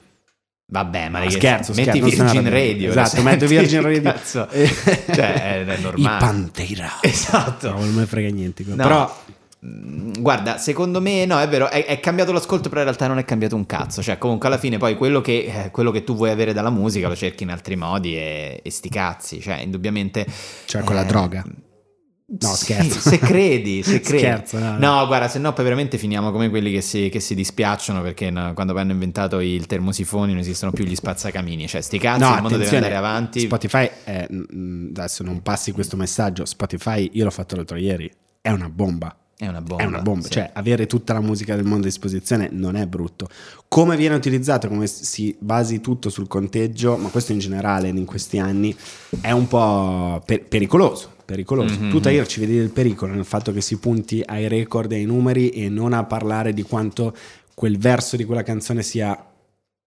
Vabbè, 0.70 1.10
ma 1.10 1.20
No, 1.20 1.26
che- 1.26 1.32
scherzo, 1.32 1.74
metti 1.74 2.00
scherzo, 2.00 2.24
Virgin. 2.24 2.50
Radio. 2.50 2.90
Esatto, 2.92 3.22
metto? 3.22 3.46
Virgin 3.48 3.82
Radio. 3.82 4.02
Cazzo. 4.02 4.48
Cioè, 4.52 5.66
è, 5.66 5.78
normale. 5.80 6.16
I 6.16 6.20
Pantera. 6.20 6.92
Esatto. 7.02 7.70
No, 7.72 7.80
non 7.80 7.94
me 7.94 8.00
ne 8.02 8.06
frega 8.06 8.30
niente. 8.30 8.64
No. 8.66 8.76
Però 8.76 9.24
Guarda, 9.60 10.58
secondo 10.58 11.02
me 11.02 11.26
no, 11.26 11.40
è 11.40 11.48
vero, 11.48 11.70
è, 11.70 11.86
è 11.86 12.00
cambiato 12.00 12.32
l'ascolto, 12.32 12.70
però 12.70 12.82
in 12.82 12.88
realtà 12.88 13.08
non 13.08 13.18
è 13.18 13.26
cambiato 13.26 13.56
un 13.56 13.66
cazzo. 13.66 14.04
Cioè, 14.04 14.18
comunque 14.18 14.48
alla 14.48 14.58
fine 14.58 14.78
poi 14.78 14.96
quello 14.96 15.22
che, 15.22 15.64
eh, 15.66 15.72
quello 15.72 15.92
che 15.92 16.04
tu 16.04 16.16
vuoi 16.16 16.30
avere 16.30 16.54
dalla 16.54 16.70
musica 16.70 17.08
lo 17.08 17.16
cerchi 17.16 17.44
in 17.44 17.50
altri 17.50 17.76
modi 17.76 18.16
e, 18.16 18.62
e 18.64 18.70
sti 18.70 18.90
cazzi. 18.90 19.42
Cioè, 19.42 19.58
indubbiamente... 19.58 20.26
Cioè, 20.66 20.84
con 20.84 20.96
la 20.96 21.04
droga. 21.04 21.44
No, 22.30 22.50
sì, 22.50 22.66
scherzo. 22.66 23.00
Se 23.00 23.20
credi, 23.20 23.82
se 23.84 24.02
credi. 24.02 24.20
Scherzo, 24.20 24.60
no, 24.60 24.78
no. 24.78 24.78
No, 24.78 25.08
guarda, 25.08 25.30
se 25.30 25.40
no 25.40 25.54
poi 25.54 25.64
veramente 25.64 25.98
finiamo 25.98 26.32
come 26.32 26.50
quelli 26.50 26.72
che 26.72 26.82
si, 26.82 27.08
che 27.10 27.22
si 27.22 27.34
dispiacciono 27.34 28.02
perché 28.02 28.30
no, 28.30 28.54
quando 28.54 28.74
poi 28.74 28.82
hanno 28.82 28.92
inventato 28.92 29.40
il 29.40 29.66
termosifoni 29.66 30.34
non 30.34 30.42
esistono 30.42 30.72
più 30.72 30.84
gli 30.84 30.96
spazzacamini. 30.96 31.68
Cioè, 31.68 31.82
sti 31.82 31.98
cazzi, 31.98 32.20
No, 32.20 32.36
il 32.36 32.42
mondo 32.42 32.58
deve 32.58 32.76
andare 32.76 32.96
avanti. 32.96 33.40
Spotify, 33.40 33.90
è- 34.04 34.28
mm, 34.32 34.90
adesso 34.96 35.24
non 35.24 35.42
passi 35.42 35.72
questo 35.72 35.96
messaggio. 35.96 36.46
Spotify, 36.46 37.10
io 37.14 37.24
l'ho 37.24 37.32
fatto 37.32 37.56
l'altro 37.56 37.78
ieri, 37.78 38.12
è 38.42 38.52
una 38.52 38.70
bomba. 38.70 39.16
È 39.40 39.46
una 39.46 39.62
bomba. 39.62 39.84
è 39.84 39.86
una 39.86 40.02
bomba, 40.02 40.26
sì. 40.26 40.32
cioè 40.32 40.50
avere 40.52 40.88
tutta 40.88 41.14
la 41.14 41.22
musica 41.22 41.56
del 41.56 41.64
mondo 41.64 41.84
a 41.84 41.90
disposizione 41.90 42.50
non 42.52 42.76
è 42.76 42.88
brutto. 42.88 43.28
Come 43.68 43.96
viene 43.96 44.16
utilizzato, 44.16 44.68
come 44.68 44.88
si 44.88 45.36
basi 45.38 45.80
tutto 45.80 46.10
sul 46.10 46.28
conteggio, 46.28 46.98
ma 46.98 47.10
questo 47.10 47.34
in 47.34 47.40
generale 47.40 47.88
in 47.88 48.06
questi 48.06 48.40
anni 48.40 48.76
è 49.22 49.30
un 49.30 49.48
po' 49.48 50.24
per- 50.26 50.46
pericoloso. 50.46 51.14
Pericoloso. 51.24 51.78
Mhm. 51.78 51.92
Tu, 51.92 52.00
Tahir, 52.00 52.26
ci 52.26 52.40
vedi 52.40 52.58
del 52.58 52.72
pericolo 52.72 53.14
nel 53.14 53.26
fatto 53.26 53.52
che 53.52 53.62
si 53.62 53.78
punti 53.78 54.24
ai 54.26 54.48
record 54.48 54.92
e 54.92 54.96
ai 54.96 55.06
numeri 55.06 55.50
e 55.50 55.70
non 55.70 55.94
a 55.94 56.04
parlare 56.06 56.52
di 56.52 56.64
quanto 56.64 57.16
quel 57.54 57.78
verso 57.78 58.16
di 58.16 58.24
quella 58.24 58.44
canzone 58.44 58.82
sia 58.82 59.24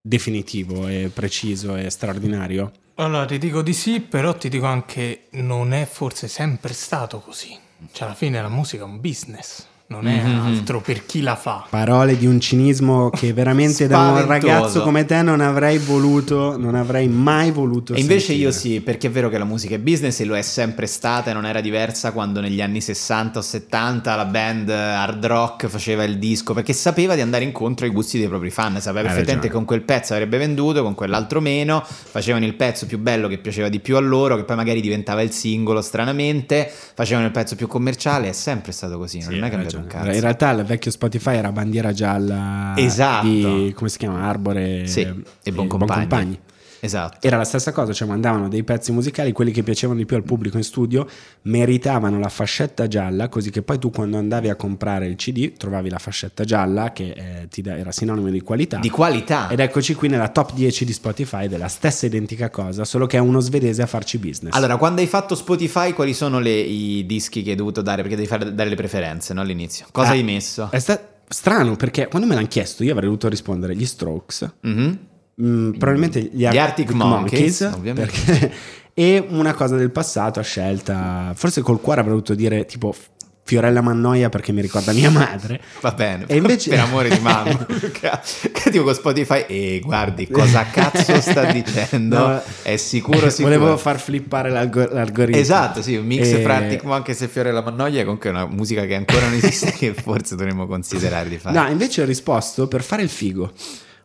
definitivo 0.01 0.87
e 0.87 1.11
preciso 1.13 1.75
e 1.75 1.91
straordinario. 1.91 2.71
Allora, 2.97 3.25
ti 3.25 3.39
dico 3.39 3.63
di 3.63 3.73
sì, 3.73 4.01
però 4.01 4.37
ti 4.37 4.49
dico 4.49 4.67
anche 4.67 5.23
non 5.31 5.73
è 5.73 5.87
forse 5.87 6.29
sempre 6.29 6.73
stato 6.73 7.19
così. 7.19 7.59
Cioè, 7.93 8.07
alla 8.07 8.17
fine 8.17 8.41
la 8.41 8.49
musica 8.49 8.83
è 8.83 8.87
un 8.87 9.01
business, 9.01 9.67
non 9.91 10.07
è 10.07 10.23
Mhm. 10.23 10.41
altro 10.41 10.81
per 10.81 11.05
chi 11.05 11.21
la 11.21 11.35
fa. 11.35 11.67
Parole 11.69 12.17
di 12.17 12.25
un 12.25 12.39
cinismo 12.39 13.11
che 13.11 13.33
veramente 13.35 13.89
da 13.89 13.99
un 13.99 14.25
ragazzo 14.25 14.83
come 14.83 15.05
te 15.05 15.21
non 15.23 15.41
avrei 15.41 15.79
voluto, 15.79 16.57
non 16.57 16.77
avrei 16.77 17.09
mai 17.09 17.51
voluto. 17.51 17.95
E 17.95 18.01
invece 18.01 18.27
sentire. 18.27 18.47
io 18.49 18.53
sì, 18.53 18.81
perché 18.81 19.09
è 19.09 19.11
vero 19.11 19.29
che 19.29 19.37
la 19.37 19.45
musica 19.45 19.75
è 19.75 19.79
business 19.81 20.21
e 20.21 20.25
lo 20.27 20.37
è 20.37 20.43
sempre 20.43 20.87
stata 20.87 21.31
e 21.31 21.35
non 21.35 21.45
era 21.45 21.61
diversa 21.61 22.13
quando 22.13 22.41
negli 22.41 22.61
anni 22.63 22.81
60 22.81 23.41
o 23.41 23.43
70 23.43 24.15
la 24.15 24.25
band 24.27 24.69
hard 24.71 25.27
rock 25.27 25.67
faceva 25.67 26.05
il 26.05 26.19
disco, 26.19 26.55
perché 26.55 26.73
sapeva 26.73 27.17
di 27.17 27.21
andare 27.21 27.43
incontro 27.43 27.85
ai 27.85 27.91
gusti 27.91 28.17
dei 28.17 28.29
propri 28.29 28.51
fan, 28.51 28.81
sapeva 28.81 29.09
perfettamente 29.09 29.49
che 29.49 29.53
con 29.55 29.65
quel 29.65 29.83
pezzo 29.83 30.13
avrebbe 30.13 30.39
venduto, 30.39 30.85
con 30.85 30.95
quell'altro 30.95 31.41
meno, 31.41 31.83
facevano 31.85 32.45
il 32.45 32.55
pezzo 32.55 32.87
più 32.87 32.99
bello 32.99 33.27
che 33.27 33.39
piaceva 33.39 33.69
di 33.69 33.81
più 33.81 33.97
a 33.97 34.01
loro, 34.01 34.37
che 34.37 34.45
poi 34.45 34.55
magari 34.55 34.81
diventava 34.81 35.21
il 35.23 35.33
singolo 35.33 35.83
stranamente, 35.83 36.71
facevano 36.95 37.27
il 37.27 37.33
pezzo 37.33 37.57
più 37.57 37.67
commerciale, 37.67 38.29
è 38.29 38.33
sempre 38.33 38.71
stato 38.71 38.97
così, 38.97 39.19
non 39.19 39.33
Sì, 39.33 39.39
è 39.39 39.43
hai 39.43 39.51
cambiato 39.51 39.79
un 39.81 39.87
cazzo. 39.87 40.11
In 40.11 40.21
realtà 40.21 40.51
il 40.51 40.65
vecchio 40.65 40.91
Spotify 40.91 41.37
era 41.37 41.53
bandiera 41.53 41.93
gialla 41.93 42.75
Esatto. 42.77 43.27
di 43.27 43.73
come 43.75 43.89
si 43.89 43.99
chiama? 43.99 44.23
Arbore 44.23 44.87
Sì, 44.87 45.01
e 45.43 45.53
Buon 45.53 45.67
Compagni. 45.69 46.39
Esatto. 46.81 47.19
Era 47.27 47.37
la 47.37 47.45
stessa 47.45 47.73
cosa, 47.73 47.93
cioè 47.93 48.09
mandavano 48.09 48.49
dei 48.49 48.63
pezzi 48.65 48.91
musicali, 48.93 49.33
quelli 49.33 49.53
che 49.53 49.63
piacevano 49.63 49.99
di 49.99 50.07
più 50.07 50.17
al 50.17 50.23
pubblico 50.23 50.57
in 50.57 50.63
studio, 50.65 51.07
meritavano 51.43 52.19
la 52.19 52.29
fascetta 52.29 52.87
gialla, 52.87 53.29
così 53.29 53.51
che 53.51 53.63
poi 53.63 53.79
tu 53.79 53.91
quando 53.91 54.17
andavi 54.19 54.49
a 54.49 54.55
comprare 54.55 55.07
il 55.07 55.17
CD 55.17 55.53
trovavi 55.57 55.89
la 55.91 55.99
fascetta 55.99 56.45
gialla 56.45 56.93
che 56.93 57.11
eh, 57.11 57.49
ti 57.49 57.63
da- 57.63 57.77
era 57.77 57.93
sinonimo 57.93 58.29
di 58.31 58.41
qualità. 58.41 58.79
Di 58.79 58.91
qualità. 58.91 59.49
Ed 59.49 59.61
eccoci 59.61 59.95
qui 59.95 60.09
nella 60.09 60.29
top 60.29 60.53
10 60.55 60.85
di 60.85 60.93
Spotify 60.93 61.49
della 61.49 61.69
stessa 61.69 62.07
identica 62.07 62.51
cosa, 62.51 62.85
solo 62.85 63.07
che 63.07 63.17
è 63.17 63.21
uno 63.21 63.41
svedese 63.41 63.83
a 63.83 63.87
farci 63.87 64.19
business. 64.19 64.55
Allora, 64.55 64.77
quando 64.77 65.01
hai 65.01 65.07
fatto 65.07 65.35
Spotify, 65.35 65.93
quali 65.93 66.15
sono 66.15 66.39
le- 66.41 66.61
i 66.61 67.05
dischi 67.07 67.43
che 67.43 67.51
hai 67.51 67.57
dovuto 67.57 67.83
dare? 67.83 68.03
Perché 68.03 68.17
devi 68.17 68.29
fare, 68.29 68.55
dare 68.55 68.69
le 68.69 68.77
preferenze, 68.77 69.35
no? 69.35 69.41
All'inizio. 69.41 69.87
Cosa 69.91 70.09
Ah, 70.11 70.13
hai 70.13 70.23
messo? 70.23 70.69
È 70.71 70.79
sta- 70.79 71.01
strano 71.29 71.77
perché 71.77 72.09
quando 72.09 72.27
me 72.27 72.35
l'hanno 72.35 72.49
chiesto 72.49 72.83
io 72.85 72.91
avrei 72.93 73.05
dovuto 73.07 73.29
rispondere 73.29 73.77
gli 73.77 73.85
Strokes, 73.87 74.51
Mhm. 74.63 74.99
Mm, 75.41 75.71
probabilmente 75.73 76.21
gli, 76.21 76.47
Gli 76.49 76.57
Arctic 76.59 76.91
Monkeys, 76.93 77.61
ovviamente. 77.75 78.13
perché- 78.25 78.53
e 78.95 79.25
una 79.29 79.55
cosa 79.55 79.77
del 79.77 79.91
passato 79.91 80.41
a 80.41 80.43
scelta, 80.43 81.33
forse 81.35 81.61
col 81.63 81.81
cuore 81.81 82.01
avrei 82.01 82.15
dovuto 82.15 82.35
dire 82.35 82.65
tipo 82.67 82.95
Fiorella 83.43 83.81
Mannoia 83.81 84.29
perché 84.29 84.53
mi 84.53 84.61
ricorda 84.61 84.93
mia 84.93 85.11
madre. 85.11 85.61
Va 85.81 85.91
bene, 85.91 86.25
E 86.29 86.37
invece- 86.37 86.71
per 86.71 86.79
amore 86.81 87.09
di 87.09 87.19
mamma. 87.19 87.67
che 87.91 88.71
tipo 88.71 88.85
con 88.85 88.95
Spotify, 88.95 89.45
e 89.49 89.81
guardi 89.83 90.29
cosa 90.29 90.65
cazzo 90.67 91.21
sta 91.21 91.51
dicendo? 91.51 92.17
No, 92.19 92.43
è 92.63 92.77
sicuro, 92.77 93.29
sicuro. 93.29 93.59
Volevo 93.59 93.77
far 93.77 93.99
flippare 93.99 94.51
l'algo- 94.51 94.87
l'algoritmo. 94.93 95.41
Esatto, 95.41 95.83
sì, 95.83 95.97
un 95.97 96.07
mix 96.07 96.29
E- 96.29 96.43
fra 96.43 96.57
Arctic 96.57 96.85
Monkeys 96.85 97.23
e 97.23 97.29
Fiore 97.29 97.51
la 97.51 97.63
Mannoia, 97.63 98.03
comunque 98.05 98.29
è 98.31 98.33
una 98.33 98.47
musica 98.47 98.85
che 98.85 98.95
ancora 98.95 99.23
non 99.27 99.35
esiste 99.35 99.73
che 99.73 99.95
forse 99.95 100.37
dovremmo 100.37 100.67
considerare 100.69 101.29
di 101.29 101.39
fare. 101.39 101.59
No, 101.59 101.69
invece 101.69 102.03
ho 102.03 102.05
risposto 102.05 102.69
per 102.69 102.83
fare 102.85 103.03
il 103.03 103.09
figo. 103.09 103.51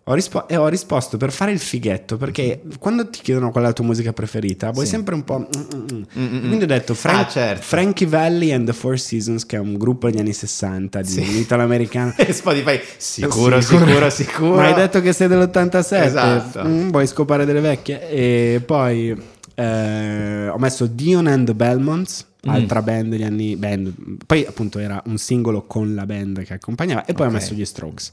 Ho, 0.08 0.14
rispo- 0.14 0.48
e 0.48 0.56
ho 0.56 0.68
risposto 0.68 1.18
per 1.18 1.32
fare 1.32 1.52
il 1.52 1.58
fighetto 1.58 2.16
perché 2.18 2.62
quando 2.78 3.10
ti 3.10 3.22
chiedono 3.24 3.50
qual 3.50 3.64
è 3.64 3.68
la 3.68 3.74
tua 3.74 3.86
musica 3.86 4.14
preferita 4.14 4.70
vuoi 4.70 4.86
Sì. 4.86 4.92
sempre 4.92 5.16
un 5.16 5.24
po'. 5.24 5.40
mm, 5.40 5.44
mm, 5.44 5.80
mm. 5.94 6.04
Mm, 6.20 6.36
mm, 6.36 6.40
Quindi 6.48 6.64
ho 6.66 6.68
detto 6.68 6.94
Frank- 6.94 7.26
Ah, 7.26 7.28
certo. 7.32 7.64
Frankie 7.64 8.06
Valli 8.06 8.52
and 8.54 8.68
the 8.68 8.74
Four 8.74 9.00
Seasons, 9.00 9.48
che 9.48 9.56
è 9.56 9.60
un 9.60 9.78
gruppo 9.80 10.08
degli 10.08 10.20
anni 10.20 10.34
60 10.34 11.02
di 11.02 11.08
Sì. 11.10 11.40
italo-americano. 11.40 12.14
E 12.18 12.32
Spotify, 12.34 12.80
sicuro, 12.98 13.60
sicuro, 13.62 14.10
sicuro. 14.12 14.56
Ma 14.58 14.66
hai 14.68 14.74
detto 14.76 15.02
che 15.02 15.12
sei 15.12 15.28
dell'87. 15.28 16.04
Esatto. 16.04 16.64
Mm, 16.64 16.90
vuoi 16.90 17.08
scopare 17.08 17.44
delle 17.46 17.62
vecchie? 17.62 18.08
E 18.08 18.62
poi 18.64 19.10
eh, 19.56 20.48
ho 20.50 20.58
messo 20.60 20.86
Dion 20.86 21.26
and 21.26 21.48
the 21.48 21.56
Belmonts. 21.56 22.26
Mm. 22.48 22.52
Altra 22.52 22.84
band 22.84 23.10
degli 23.10 23.24
anni 23.24 23.56
band. 23.56 23.92
Poi 24.24 24.46
appunto 24.46 24.78
era 24.78 25.02
un 25.08 25.18
singolo 25.18 25.64
con 25.64 25.96
la 25.96 26.06
band 26.06 26.44
che 26.44 26.54
accompagnava 26.54 27.06
e 27.06 27.14
poi 27.14 27.26
Ok. 27.26 27.32
ho 27.32 27.34
messo 27.34 27.54
gli 27.56 27.66
Strokes. 27.66 28.12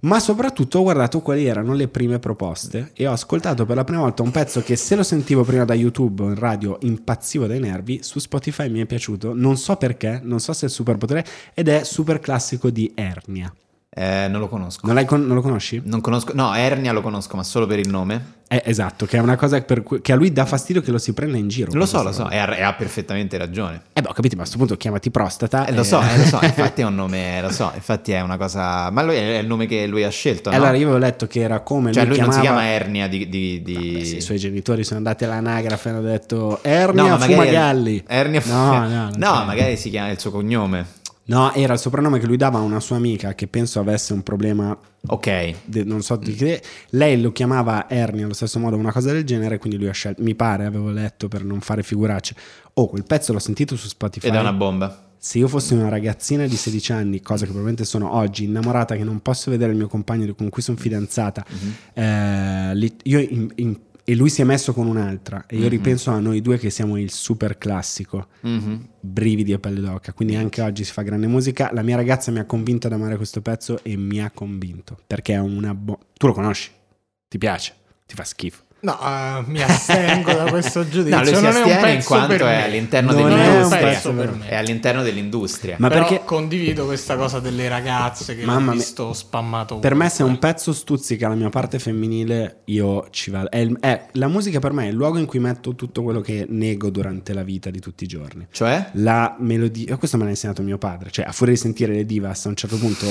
Ma 0.00 0.20
soprattutto 0.20 0.78
ho 0.78 0.82
guardato 0.82 1.20
quali 1.20 1.46
erano 1.46 1.74
le 1.74 1.88
prime 1.88 2.20
proposte 2.20 2.92
e 2.94 3.08
ho 3.08 3.12
ascoltato 3.12 3.66
per 3.66 3.74
la 3.74 3.82
prima 3.82 4.02
volta 4.02 4.22
un 4.22 4.30
pezzo 4.30 4.62
che 4.62 4.76
se 4.76 4.94
lo 4.94 5.02
sentivo 5.02 5.42
prima 5.42 5.64
da 5.64 5.74
YouTube 5.74 6.22
o 6.22 6.28
in 6.28 6.36
radio 6.36 6.78
impazzivo 6.82 7.48
dai 7.48 7.58
nervi, 7.58 8.00
su 8.02 8.20
Spotify 8.20 8.68
mi 8.68 8.80
è 8.80 8.86
piaciuto, 8.86 9.32
non 9.34 9.56
so 9.56 9.74
perché, 9.74 10.20
non 10.22 10.38
so 10.38 10.52
se 10.52 10.66
è 10.66 10.68
il 10.68 10.74
superpotere, 10.74 11.26
ed 11.52 11.66
è 11.66 11.82
super 11.82 12.20
classico 12.20 12.70
di 12.70 12.92
Ernia. 12.94 13.52
Eh, 14.00 14.28
non 14.28 14.38
lo 14.40 14.46
conosco. 14.48 14.86
Non, 14.86 15.04
con- 15.06 15.26
non 15.26 15.34
lo 15.34 15.42
conosci? 15.42 15.82
Non 15.84 16.00
conosco, 16.00 16.30
no, 16.34 16.54
Ernia 16.54 16.92
lo 16.92 17.00
conosco, 17.00 17.34
ma 17.36 17.42
solo 17.42 17.66
per 17.66 17.80
il 17.80 17.88
nome. 17.88 18.36
Eh, 18.50 18.62
esatto, 18.64 19.04
che 19.04 19.18
è 19.18 19.20
una 19.20 19.36
cosa 19.36 19.60
cui- 19.62 20.00
che 20.00 20.12
a 20.12 20.14
lui 20.14 20.32
dà 20.32 20.46
fastidio 20.46 20.80
che 20.80 20.90
lo 20.92 20.98
si 20.98 21.12
prenda 21.12 21.36
in 21.36 21.48
giro. 21.48 21.70
Lo 21.74 21.84
so, 21.84 22.02
lo 22.04 22.12
so, 22.12 22.30
e 22.30 22.38
ha, 22.38 22.56
e 22.56 22.62
ha 22.62 22.72
perfettamente 22.74 23.36
ragione. 23.36 23.82
Eh 23.92 24.00
beh, 24.00 24.08
ho 24.08 24.12
capito, 24.12 24.36
ma 24.36 24.42
a 24.42 24.44
questo 24.44 24.56
punto 24.56 24.76
chiamati 24.76 25.10
prostata. 25.10 25.66
Eh, 25.66 25.72
lo 25.72 25.80
e- 25.80 25.84
so, 25.84 26.00
eh, 26.00 26.16
lo 26.16 26.22
so, 26.24 26.38
infatti 26.46 26.80
è 26.80 26.84
un 26.84 26.94
nome, 26.94 27.42
lo 27.42 27.50
so, 27.50 27.70
infatti 27.74 28.12
è 28.12 28.20
una 28.20 28.36
cosa... 28.38 28.88
Ma 28.90 29.02
lui 29.02 29.16
è 29.16 29.38
il 29.38 29.46
nome 29.46 29.66
che 29.66 29.86
lui 29.88 30.04
ha 30.04 30.08
scelto, 30.10 30.48
no? 30.50 30.56
Allora 30.56 30.76
io 30.76 30.84
avevo 30.84 30.96
letto 30.98 31.26
che 31.26 31.40
era 31.40 31.58
come 31.60 31.92
cioè 31.92 32.04
lui, 32.06 32.14
lui 32.16 32.22
non 32.24 32.32
si 32.32 32.40
chiamava... 32.40 32.62
chiama 32.62 32.74
Ernia 32.74 33.08
di... 33.08 33.28
di- 33.28 33.62
di- 33.62 33.74
Vabbè, 33.74 34.04
sì, 34.04 34.16
I 34.16 34.20
suoi 34.22 34.38
genitori 34.38 34.84
sono 34.84 34.98
andati 34.98 35.24
all'anagrafe 35.24 35.88
e 35.88 35.92
hanno 35.92 36.00
detto 36.02 36.60
Ernia 36.62 37.02
magari- 37.16 37.32
Fumagalli. 37.34 38.04
Ernia 38.06 38.42
No, 38.46 38.72
no, 38.72 38.88
non 38.88 39.12
no, 39.18 39.32
c'è. 39.40 39.44
magari 39.44 39.76
si 39.76 39.90
chiama 39.90 40.08
il 40.10 40.18
suo 40.20 40.30
cognome. 40.30 40.86
No, 41.28 41.52
era 41.52 41.74
il 41.74 41.78
soprannome 41.78 42.18
che 42.18 42.26
lui 42.26 42.36
dava 42.38 42.58
a 42.58 42.62
una 42.62 42.80
sua 42.80 42.96
amica 42.96 43.34
che 43.34 43.46
penso 43.48 43.80
avesse 43.80 44.12
un 44.14 44.22
problema, 44.22 44.76
Ok, 45.08 45.54
de- 45.64 45.84
non 45.84 46.02
so 46.02 46.16
di 46.16 46.34
che. 46.34 46.62
Lei 46.90 47.20
lo 47.20 47.32
chiamava 47.32 47.88
Ernia 47.88 48.24
allo 48.24 48.32
stesso 48.34 48.58
modo, 48.58 48.76
una 48.76 48.92
cosa 48.92 49.12
del 49.12 49.24
genere, 49.24 49.58
quindi 49.58 49.78
lui 49.78 49.88
ha 49.88 49.92
scelto, 49.92 50.22
mi 50.22 50.34
pare, 50.34 50.64
avevo 50.64 50.90
letto 50.90 51.28
per 51.28 51.44
non 51.44 51.60
fare 51.60 51.82
figuracce. 51.82 52.34
Oh, 52.74 52.88
quel 52.88 53.04
pezzo 53.04 53.32
l'ho 53.34 53.38
sentito 53.38 53.76
su 53.76 53.88
Spotify. 53.88 54.26
ed 54.28 54.34
è 54.34 54.40
una 54.40 54.52
bomba. 54.54 55.02
Se 55.20 55.36
io 55.38 55.48
fossi 55.48 55.74
una 55.74 55.88
ragazzina 55.88 56.46
di 56.46 56.56
16 56.56 56.92
anni, 56.92 57.20
cosa 57.20 57.40
che 57.40 57.50
probabilmente 57.50 57.84
sono 57.84 58.14
oggi, 58.14 58.44
innamorata, 58.44 58.94
che 58.96 59.02
non 59.04 59.20
posso 59.20 59.50
vedere 59.50 59.72
il 59.72 59.76
mio 59.76 59.88
compagno 59.88 60.32
con 60.34 60.48
cui 60.48 60.62
sono 60.62 60.76
fidanzata, 60.78 61.44
Mhm. 61.48 61.74
eh, 62.04 62.92
io 63.02 63.18
in- 63.18 63.50
in- 63.56 63.78
e 64.08 64.14
lui 64.14 64.30
si 64.30 64.40
è 64.40 64.44
messo 64.44 64.72
con 64.72 64.86
un'altra, 64.86 65.44
e 65.46 65.56
io 65.56 65.64
Mhm. 65.64 65.68
ripenso 65.68 66.10
a 66.10 66.18
noi 66.18 66.40
due 66.40 66.56
che 66.56 66.70
siamo 66.70 66.96
il 66.96 67.10
super 67.10 67.58
classico, 67.58 68.28
Mhm. 68.40 68.88
brividi 69.00 69.52
a 69.52 69.58
pelle 69.58 69.80
d'oca. 69.80 70.14
Quindi 70.14 70.34
anche 70.34 70.62
oggi 70.62 70.82
si 70.82 70.92
fa 70.92 71.02
grande 71.02 71.26
musica. 71.26 71.68
La 71.74 71.82
mia 71.82 71.96
ragazza 71.96 72.30
mi 72.30 72.38
ha 72.38 72.46
convinto 72.46 72.86
ad 72.86 72.94
amare 72.94 73.16
questo 73.16 73.42
pezzo 73.42 73.80
e 73.84 73.98
mi 73.98 74.22
ha 74.22 74.30
convinto 74.30 74.96
perché 75.06 75.34
è 75.34 75.38
una. 75.38 75.74
Bo- 75.74 75.98
tu 76.16 76.26
lo 76.26 76.32
conosci? 76.32 76.70
Ti 77.28 77.36
piace? 77.36 77.74
Ti 78.06 78.14
fa 78.14 78.24
schifo. 78.24 78.62
No, 78.80 78.96
eh, 79.02 79.42
mi 79.46 79.60
astengo 79.60 80.32
da 80.32 80.44
questo 80.44 80.86
giudizio. 80.88 81.16
No, 81.16 81.24
lui 81.24 81.34
si 81.34 81.42
non 81.42 81.44
è 81.44 81.48
un 81.48 81.56
astiene 81.56 81.90
in 81.90 81.96
pezzo 81.96 82.06
quanto 82.08 82.26
per 82.28 82.40
è 82.42 82.44
me. 82.44 82.64
all'interno 82.64 83.10
Non 83.12 83.20
è 83.20 83.24
un 83.24 83.28
dell'industria. 83.40 83.80
pezzo 83.88 84.12
per 84.12 84.28
È 84.28 84.32
me. 84.36 84.56
all'interno 84.56 85.02
dell'industria. 85.02 85.76
Ma 85.80 85.88
Però 85.88 86.06
perché 86.06 86.24
condivido 86.24 86.84
questa 86.84 87.16
cosa 87.16 87.40
delle 87.40 87.68
ragazze 87.68 88.36
che 88.36 88.44
Mamma 88.44 88.58
ho 88.58 88.62
mia. 88.62 88.72
visto 88.74 89.12
spammato. 89.12 89.78
Per 89.80 89.94
me 89.94 90.08
se 90.08 90.22
un 90.22 90.38
pezzo 90.38 90.72
stuzzica 90.72 91.28
la 91.28 91.34
mia 91.34 91.48
parte 91.48 91.78
femminile, 91.80 92.58
io 92.66 93.08
ci 93.10 93.30
vado. 93.32 93.50
È 93.50 93.58
il- 93.58 93.76
è- 93.80 94.06
la 94.12 94.28
musica 94.28 94.60
per 94.60 94.72
me 94.72 94.84
è 94.84 94.88
il 94.88 94.94
luogo 94.94 95.18
in 95.18 95.26
cui 95.26 95.40
metto 95.40 95.74
tutto 95.74 96.02
quello 96.04 96.20
che 96.20 96.46
nego 96.48 96.90
durante 96.90 97.32
la 97.34 97.42
vita 97.42 97.70
di 97.70 97.80
tutti 97.80 98.04
i 98.04 98.06
giorni. 98.06 98.46
Cioè? 98.50 98.90
La 98.92 99.34
melodia, 99.40 99.96
questo 99.96 100.16
me 100.18 100.22
l'ha 100.24 100.30
insegnato 100.30 100.62
mio 100.62 100.78
padre, 100.78 101.10
cioè 101.10 101.24
a 101.24 101.32
furia 101.32 101.54
di 101.54 101.58
sentire 101.58 101.92
le 101.92 102.06
divas 102.06 102.46
a 102.46 102.48
un 102.50 102.54
certo 102.54 102.76
punto 102.76 103.06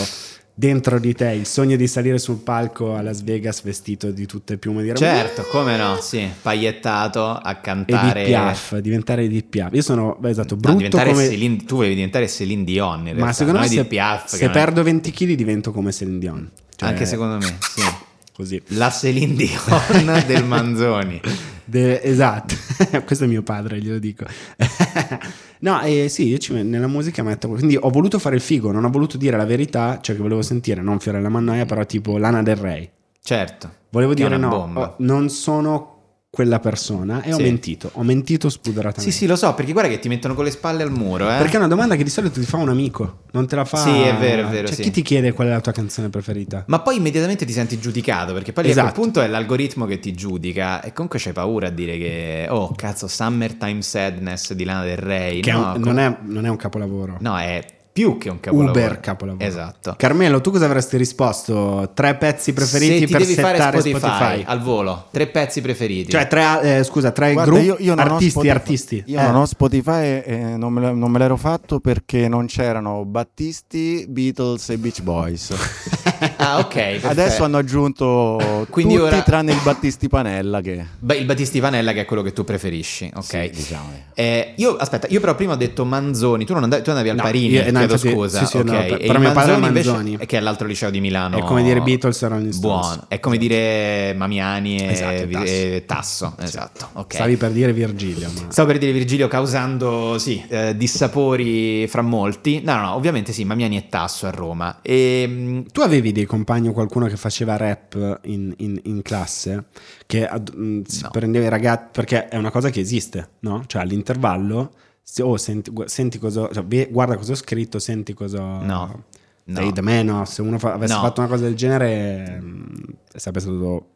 dentro 0.60 0.98
di 1.00 1.14
te 1.14 1.34
il 1.34 1.46
sogno 1.46 1.76
di 1.76 1.86
salire 1.88 2.18
sul 2.18 2.38
palco 2.38 2.96
a 2.96 3.04
Las 3.04 3.22
Vegas 3.22 3.62
vestito 3.62 4.10
di 4.10 4.26
tutte 4.26 4.54
le 4.54 4.58
piume 4.60 4.82
di 4.82 4.88
ramo 4.88 4.98
Certo, 5.00 5.44
come 5.52 5.78
no, 5.78 6.00
sì, 6.02 6.28
pagliettato 6.42 7.30
a 7.30 7.56
cantare... 7.58 8.24
di 8.24 8.30
Piaf, 8.32 8.78
diventare 8.78 9.22
Edith 9.24 9.50
Piaf. 9.50 9.72
Io 9.76 9.84
sono 9.84 10.18
beh, 10.20 10.30
esatto, 10.32 10.56
No, 10.56 10.62
brutto 10.62 10.78
diventare 10.78 11.12
come 11.12 11.26
Celine- 11.28 11.64
tu 11.64 11.76
volevi 11.76 11.94
diventare 11.94 12.28
Celine 12.28 12.64
Dion 12.64 12.98
in 13.00 13.04
realtà, 13.06 13.26
ma 13.26 13.34
secondo 13.34 13.60
me 13.60 13.68
se, 13.68 13.74
Edith 13.76 13.88
Piaf, 13.88 14.26
se 14.26 14.40
non 14.40 14.50
è- 14.50 14.54
perdo 14.54 14.82
20 14.82 15.12
kg 15.12 15.32
divento 15.34 15.72
come 15.72 15.92
Celine 15.92 16.18
Dion. 16.18 16.50
Cioè, 16.76 16.90
Anche 16.90 17.06
secondo 17.06 17.38
me, 17.38 17.58
sì. 17.60 17.82
così. 18.34 18.60
La 18.70 18.90
Celine 18.90 19.36
Dion 19.36 20.24
del 20.26 20.44
Manzoni. 20.44 21.22
De- 21.70 22.02
esatto, 22.02 22.56
questo 23.06 23.26
è 23.26 23.28
mio 23.28 23.44
padre, 23.44 23.80
glielo 23.80 24.00
dico. 24.00 24.26
no, 25.60 25.82
eh, 25.82 26.08
sì, 26.08 26.28
io 26.28 26.38
ci 26.38 26.54
nella 26.64 26.88
musica 26.88 27.24
metto. 27.24 27.50
Quindi 27.50 27.78
ho 27.80 27.90
voluto 27.90 28.20
fare 28.20 28.36
il 28.36 28.42
figo, 28.42 28.72
non 28.72 28.86
ho 28.86 28.90
voluto 28.90 29.18
dire 29.18 29.36
la 29.36 29.46
verità, 29.46 30.00
cioè 30.02 30.16
che 30.16 30.22
volevo 30.22 30.42
sentire, 30.42 30.82
non 30.82 31.00
Fiorella 31.00 31.28
Mannoia, 31.28 31.66
però 31.66 31.86
tipo 31.86 32.18
Lana 32.18 32.42
del 32.42 32.56
Rey. 32.56 32.90
Certo. 33.22 33.70
Volevo 33.90 34.14
dire 34.14 34.38
no, 34.38 34.48
bomba. 34.48 34.82
oh, 34.82 34.96
non 35.00 35.30
sono 35.30 35.97
quella 36.38 36.60
persona 36.60 37.24
e 37.24 37.34
ho 37.34 37.38
Sì. 37.38 37.42
mentito, 37.42 37.90
ho 37.94 38.04
mentito 38.04 38.48
Sì, 38.48 38.58
spudoratamente. 38.62 39.12
sì, 39.12 39.26
lo 39.26 39.36
so, 39.36 39.56
perché 39.56 39.72
guarda 39.72 39.90
che 39.90 39.98
ti 39.98 40.08
mettono 40.08 40.36
con 40.36 40.44
le 40.44 40.52
spalle 40.52 40.84
al 40.84 40.92
muro, 40.92 41.24
eh. 41.34 41.38
Perché 41.38 41.56
è 41.56 41.58
una 41.58 41.68
domanda 41.68 41.96
che 41.96 42.04
di 42.04 42.12
solito 42.12 42.40
ti 42.40 42.46
fa 42.46 42.58
un 42.58 42.70
amico, 42.70 43.22
non 43.32 43.48
te 43.48 43.56
la 43.56 43.66
fa. 43.66 43.78
Sì, 43.78 43.90
è 43.90 44.16
vero, 44.18 44.48
è 44.48 44.52
vero, 44.52 44.68
Cioè, 44.68 44.76
sì. 44.76 44.84
chi 44.84 44.92
ti 44.92 45.02
chiede 45.02 45.32
qual 45.34 45.48
è 45.48 45.50
la 45.50 45.62
tua 45.62 45.72
canzone 45.72 46.10
preferita? 46.10 46.64
Ma 46.68 46.80
poi 46.82 46.98
immediatamente 46.98 47.44
ti 47.44 47.52
senti 47.54 47.80
giudicato, 47.80 48.34
perché 48.34 48.54
poi 48.54 48.66
lì 48.66 48.70
a 48.70 48.74
Esatto. 48.74 48.92
quel 48.92 49.02
punto 49.04 49.22
è 49.22 49.28
l'algoritmo 49.28 49.86
che 49.88 49.98
ti 49.98 50.14
giudica 50.14 50.84
e 50.84 50.94
comunque 50.94 51.18
c'hai 51.20 51.34
paura 51.34 51.70
a 51.70 51.72
dire 51.72 51.98
che, 51.98 52.46
oh 52.52 52.72
cazzo, 52.76 53.08
Summertime 53.08 53.82
Sadness 53.82 54.54
di 54.54 54.64
Lana 54.64 54.84
del 54.84 54.98
Rey. 54.98 55.40
Che 55.40 55.50
è 55.50 55.54
no, 55.54 55.60
un- 55.74 55.74
com- 55.74 55.82
non, 55.86 55.98
è, 55.98 56.18
non 56.22 56.46
è 56.46 56.50
un 56.50 56.56
capolavoro. 56.58 57.18
no, 57.20 57.36
è 57.40 57.66
più 57.98 58.20
che 58.20 58.30
un 58.30 58.40
capolavoro. 58.40 58.80
Uber 58.80 59.00
capolavoro. 59.00 59.44
Esatto. 59.44 59.96
Carmelo, 59.98 60.40
tu 60.40 60.52
cosa 60.52 60.66
avresti 60.66 60.98
risposto? 60.98 61.90
Tre 61.96 62.14
pezzi 62.14 62.54
preferiti 62.54 63.00
Se 63.00 63.06
ti 63.08 63.12
per 63.12 63.22
devi 63.22 63.34
fare 63.34 63.58
settare 63.58 63.80
Spotify, 63.80 64.00
Spotify. 64.00 64.44
al 64.46 64.62
volo, 64.62 65.08
tre 65.10 65.26
pezzi 65.26 65.62
preferiti. 65.62 66.12
Cioè, 66.12 66.28
tre, 66.28 66.78
eh, 66.78 66.84
scusa, 66.84 67.10
tre 67.10 67.34
Guarda, 67.34 67.50
gruppi 67.52 67.66
io, 67.66 67.76
io 67.80 67.94
artisti, 67.96 68.50
artisti. 68.52 69.04
Io 69.08 69.20
Eh. 69.20 69.24
non 69.24 69.36
ho 69.38 69.46
Spotify 69.48 70.22
e 70.24 70.38
non 70.58 70.74
me, 70.74 70.92
non 70.94 71.10
me 71.10 71.18
l'ero 71.18 71.38
fatto 71.38 71.80
perché 71.80 72.28
non 72.28 72.46
c'erano 72.46 73.04
Battisti, 73.04 74.06
Beatles 74.08 74.70
e 74.70 74.78
Beach 74.78 75.02
Boys. 75.02 75.54
Ah, 76.38 76.60
ok. 76.60 76.74
perfetto. 76.74 77.08
Adesso 77.08 77.44
hanno 77.44 77.58
aggiunto 77.58 78.66
Quindi 78.70 78.96
tutti 78.96 79.06
ora- 79.08 79.22
tranne 79.22 79.52
il 79.54 79.60
Battisti 79.64 80.08
Panella 80.08 80.62
che 80.62 80.86
Beh, 81.00 81.16
il 81.18 81.26
Battisti 81.26 81.60
Vanella 81.60 81.94
che 81.94 82.02
è 82.02 82.06
quello 82.06 82.22
che 82.22 82.34
tu 82.34 82.44
preferisci, 82.44 83.10
ok. 83.14 83.24
Sì, 83.24 83.50
diciamo. 83.54 83.92
Eh, 84.14 84.54
io, 84.58 84.76
aspetta, 84.76 85.08
io 85.10 85.20
però 85.20 85.36
prima 85.36 85.54
ho 85.54 85.56
detto 85.58 85.84
Manzoni, 85.86 86.46
tu 86.46 86.54
non 86.54 86.64
andavi, 86.64 86.84
tu 86.84 86.90
andavi 86.90 87.10
al 87.10 87.16
No, 87.18 87.22
Parini, 87.24 87.48
io- 87.54 87.64
no, 87.72 87.78
chiedo 87.80 87.94
infatti- 87.94 88.10
scusa, 88.12 88.40
sì, 88.40 88.46
sì, 88.46 88.58
ok. 88.58 88.64
no, 88.66 88.72
per- 88.72 88.98
però 88.98 89.20
mio 89.20 89.32
padre 89.32 89.54
è 89.54 89.58
invece- 89.68 89.90
Manzoni. 89.92 90.18
che 90.18 90.36
è 90.36 90.40
all'altro 90.40 90.68
liceo 90.68 90.90
di 90.90 91.00
Milano. 91.02 91.38
È 91.38 91.42
come 91.42 91.64
dire 91.64 91.82
Beatles 91.82 92.22
e 92.22 92.28
Rolling 92.28 92.52
Stones. 92.52 92.60
Buono, 92.86 93.06
è 93.08 93.20
come 93.20 93.38
dire 93.38 94.14
Mamiani 94.16 94.78
e, 94.80 94.92
Esatto, 94.92 95.28
Tasso. 95.30 95.46
e 95.46 95.84
Tasso, 95.86 96.36
esatto, 96.42 96.90
ok. 96.94 97.14
Stavi 97.16 97.36
per 97.38 97.52
dire 97.52 97.74
Virgilio, 97.74 98.30
ma... 98.34 98.52
Stavo 98.52 98.68
per 98.70 98.78
dire 98.78 98.92
Virgilio 98.92 99.28
causando, 99.28 100.18
sì, 100.20 100.44
eh, 100.48 100.76
dissapori 100.76 101.88
fra 101.88 102.02
molti. 102.02 102.62
No, 102.64 102.76
no, 102.76 102.94
ovviamente 102.94 103.32
sì, 103.34 103.44
Mamiani 103.46 103.78
e 103.78 103.88
Tasso 103.90 104.28
a 104.28 104.32
Roma. 104.32 104.80
E, 104.82 105.26
mh, 105.28 105.66
Tu 105.72 105.82
avevi 105.82 106.12
dei 106.12 106.26
compagni 106.28 106.68
o 106.68 106.74
qualcuno 106.74 107.08
che 107.08 107.18
faceva 107.18 107.58
rap 107.58 108.20
in, 108.24 108.54
in- 108.58 108.80
in 108.84 109.02
classe, 109.02 109.66
che 110.06 110.28
ad- 110.28 110.54
mh, 110.54 110.84
si 110.84 111.02
No. 111.04 111.10
prendeva 111.12 111.46
i 111.46 111.50
ragazzi, 111.50 111.88
perché 111.92 112.28
è 112.28 112.38
una 112.38 112.52
cosa 112.52 112.70
che 112.70 112.80
esiste, 112.80 113.30
no? 113.40 113.64
Cioè 113.66 113.82
all'intervallo, 113.82 114.72
se- 115.02 115.24
oh, 115.24 115.38
senti, 115.38 115.72
senti 115.86 116.20
cosa, 116.20 116.50
cioè, 116.54 116.64
guarda 116.92 117.16
cosa 117.18 117.32
ho 117.32 117.36
scritto, 117.36 117.80
senti 117.80 118.14
cosa... 118.14 118.42
No. 118.42 119.04
No. 119.50 119.72
da 119.72 119.82
me 119.82 120.04
no, 120.04 120.26
se 120.26 120.42
uno 120.42 120.60
fa- 120.60 120.74
avesse 120.74 120.94
No. 120.94 121.00
fatto 121.00 121.22
una 121.22 121.30
cosa 121.30 121.46
del 121.46 121.56
genere 121.56 122.40
mh, 122.42 122.84
sarebbe 123.16 123.40
stato... 123.40 123.88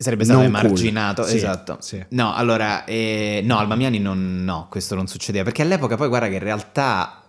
Sarebbe 0.00 0.24
stato 0.24 0.40
Non 0.40 0.50
cool. 0.50 0.60
emarginato, 0.60 1.24
Sì, 1.24 1.36
esatto. 1.36 1.76
sì. 1.80 2.02
No, 2.10 2.32
allora, 2.32 2.84
eh, 2.84 3.42
no, 3.44 3.58
al 3.58 3.66
Mamiani 3.66 3.98
non, 3.98 4.44
no, 4.44 4.66
questo 4.70 4.94
non 4.94 5.06
succedeva, 5.08 5.44
perché 5.44 5.60
all'epoca 5.60 5.96
poi 5.96 6.08
guarda 6.08 6.28
che 6.28 6.34
in 6.36 6.40
realtà, 6.42 7.19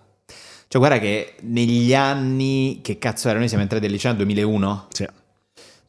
cioè 0.71 0.79
guarda 0.79 0.99
che 0.99 1.33
negli 1.41 1.93
anni, 1.93 2.79
che 2.81 2.97
cazzo 2.97 3.27
era, 3.27 3.37
noi 3.37 3.49
siamo 3.49 3.61
entrati 3.61 3.87
al 3.87 3.91
liceo 3.91 4.11
nel 4.11 4.21
2001, 4.23 4.85
Sì. 4.93 5.05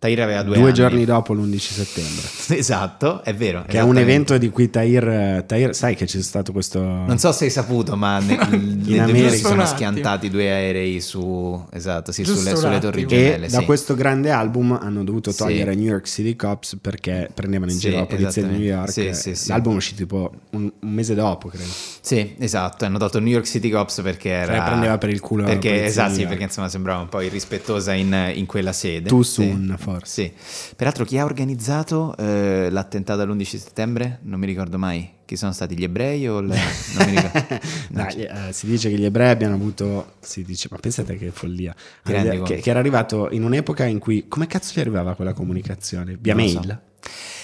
Tahir 0.03 0.21
aveva 0.21 0.43
due, 0.43 0.55
Due 0.57 0.65
anni. 0.65 0.73
giorni 0.75 1.05
dopo 1.05 1.33
l'11 1.33 1.59
settembre. 1.59 2.23
Esatto, 2.59 3.23
è 3.23 3.33
vero. 3.33 3.65
Che 3.69 3.79
è 3.79 3.83
un 3.83 3.99
evento 3.99 4.37
di 4.37 4.51
cui 4.51 4.69
Tahir, 4.69 5.45
Tahir 5.47 5.73
sai 5.77 5.95
che 5.95 6.07
c'è 6.07 6.21
stato 6.23 6.51
questo... 6.51 6.81
Non 6.83 7.19
so 7.19 7.31
se 7.31 7.45
hai 7.45 7.51
saputo, 7.51 7.95
ma 7.97 8.19
nel, 8.21 8.37
nel 8.37 8.99
America. 8.99 9.05
2000 9.05 9.29
si 9.29 9.31
Giusto 9.31 9.49
un 9.49 9.55
sono 9.55 9.67
schiantati 9.67 10.29
due 10.29 10.51
aerei 10.51 11.01
su, 11.01 11.65
esatto, 11.71 12.11
sì, 12.11 12.25
sulle, 12.25 12.57
sulle 12.57 12.81
torri 12.81 13.03
E 13.03 13.07
gemelle. 13.07 13.49
da 13.49 13.61
sì. 13.61 13.65
questo 13.65 13.95
grande 13.95 14.31
album 14.33 14.73
hanno 14.83 15.05
dovuto 15.05 15.31
Sì. 15.31 15.37
togliere 15.39 15.77
New 15.77 15.85
York 15.87 16.09
City 16.09 16.35
Cops 16.35 16.79
perché 16.81 17.31
prendevano 17.33 17.71
in 17.71 17.79
Sì, 17.79 17.87
giro 17.89 18.01
la 18.01 18.07
polizia 18.07 18.43
di 18.43 18.49
New 18.51 18.61
York. 18.61 18.91
Sì, 18.91 19.11
sì, 19.13 19.37
sì. 19.37 19.49
L'album 19.51 19.75
è 19.75 19.77
uscito 19.77 19.99
tipo 20.03 20.33
un, 20.51 20.69
un 20.81 20.91
mese 20.93 21.15
dopo, 21.15 21.47
credo. 21.47 21.71
Sì, 22.01 22.35
esatto, 22.39 22.85
hanno 22.87 22.99
tolto 22.99 23.21
New 23.21 23.33
York 23.33 23.47
City 23.47 23.71
Cops 23.71 24.01
perché 24.03 24.31
era... 24.31 24.57
Cioè, 24.57 24.65
prendeva 24.65 24.99
per 24.99 25.11
il 25.11 25.21
culo 25.21 25.45
Perché, 25.45 25.85
esatto, 25.85 26.09
di 26.09 26.15
sì, 26.15 26.21
New 26.23 26.27
York. 26.27 26.29
perché 26.31 26.43
insomma 26.45 26.69
sembrava 26.69 27.01
un 27.01 27.09
po' 27.09 27.21
irrispettosa 27.21 27.93
in, 27.93 28.33
in 28.35 28.47
quella 28.47 28.73
sede. 28.73 29.09
Too 29.09 29.23
Sì. 29.23 29.33
soon, 29.43 29.77
forse. 29.79 29.92
Sì. 30.03 30.33
Peraltro 30.77 31.05
chi 31.05 31.19
ha 31.19 31.25
organizzato 31.25 32.17
eh, 32.17 32.69
l'attentato 32.71 33.23
all'11 33.23 33.45
settembre? 33.45 34.19
Non 34.23 34.39
mi 34.39 34.47
ricordo 34.47 34.79
mai. 34.79 35.21
Chi 35.25 35.37
sono 35.37 35.53
stati 35.53 35.77
gli 35.77 35.85
ebrei 35.85 36.27
o 36.29 36.39
il... 36.39 36.47
Non 36.99 37.09
mi 37.11 37.17
ricordo. 37.17 37.61
No, 37.91 38.09
eh, 38.09 38.53
si 38.53 38.67
dice 38.67 38.89
che 38.89 38.97
gli 38.97 39.05
ebrei 39.05 39.31
abbiano 39.31 39.55
avuto, 39.55 40.15
si 40.21 40.45
dice, 40.45 40.69
ma 40.71 40.79
pensate 40.79 41.17
che 41.17 41.31
follia, 41.31 41.75
che, 42.03 42.57
che 42.57 42.71
era 42.71 42.79
arrivato 42.79 43.29
in 43.31 43.45
un'epoca 43.45 43.85
in 43.85 43.99
cui, 43.99 44.29
come 44.29 44.47
cazzo 44.47 44.73
gli 44.75 44.81
arrivava 44.81 45.15
quella 45.15 45.35
comunicazione? 45.35 46.17
Via 46.19 46.35
Non 46.35 46.45
mail? 46.45 46.81
so. 46.85 46.91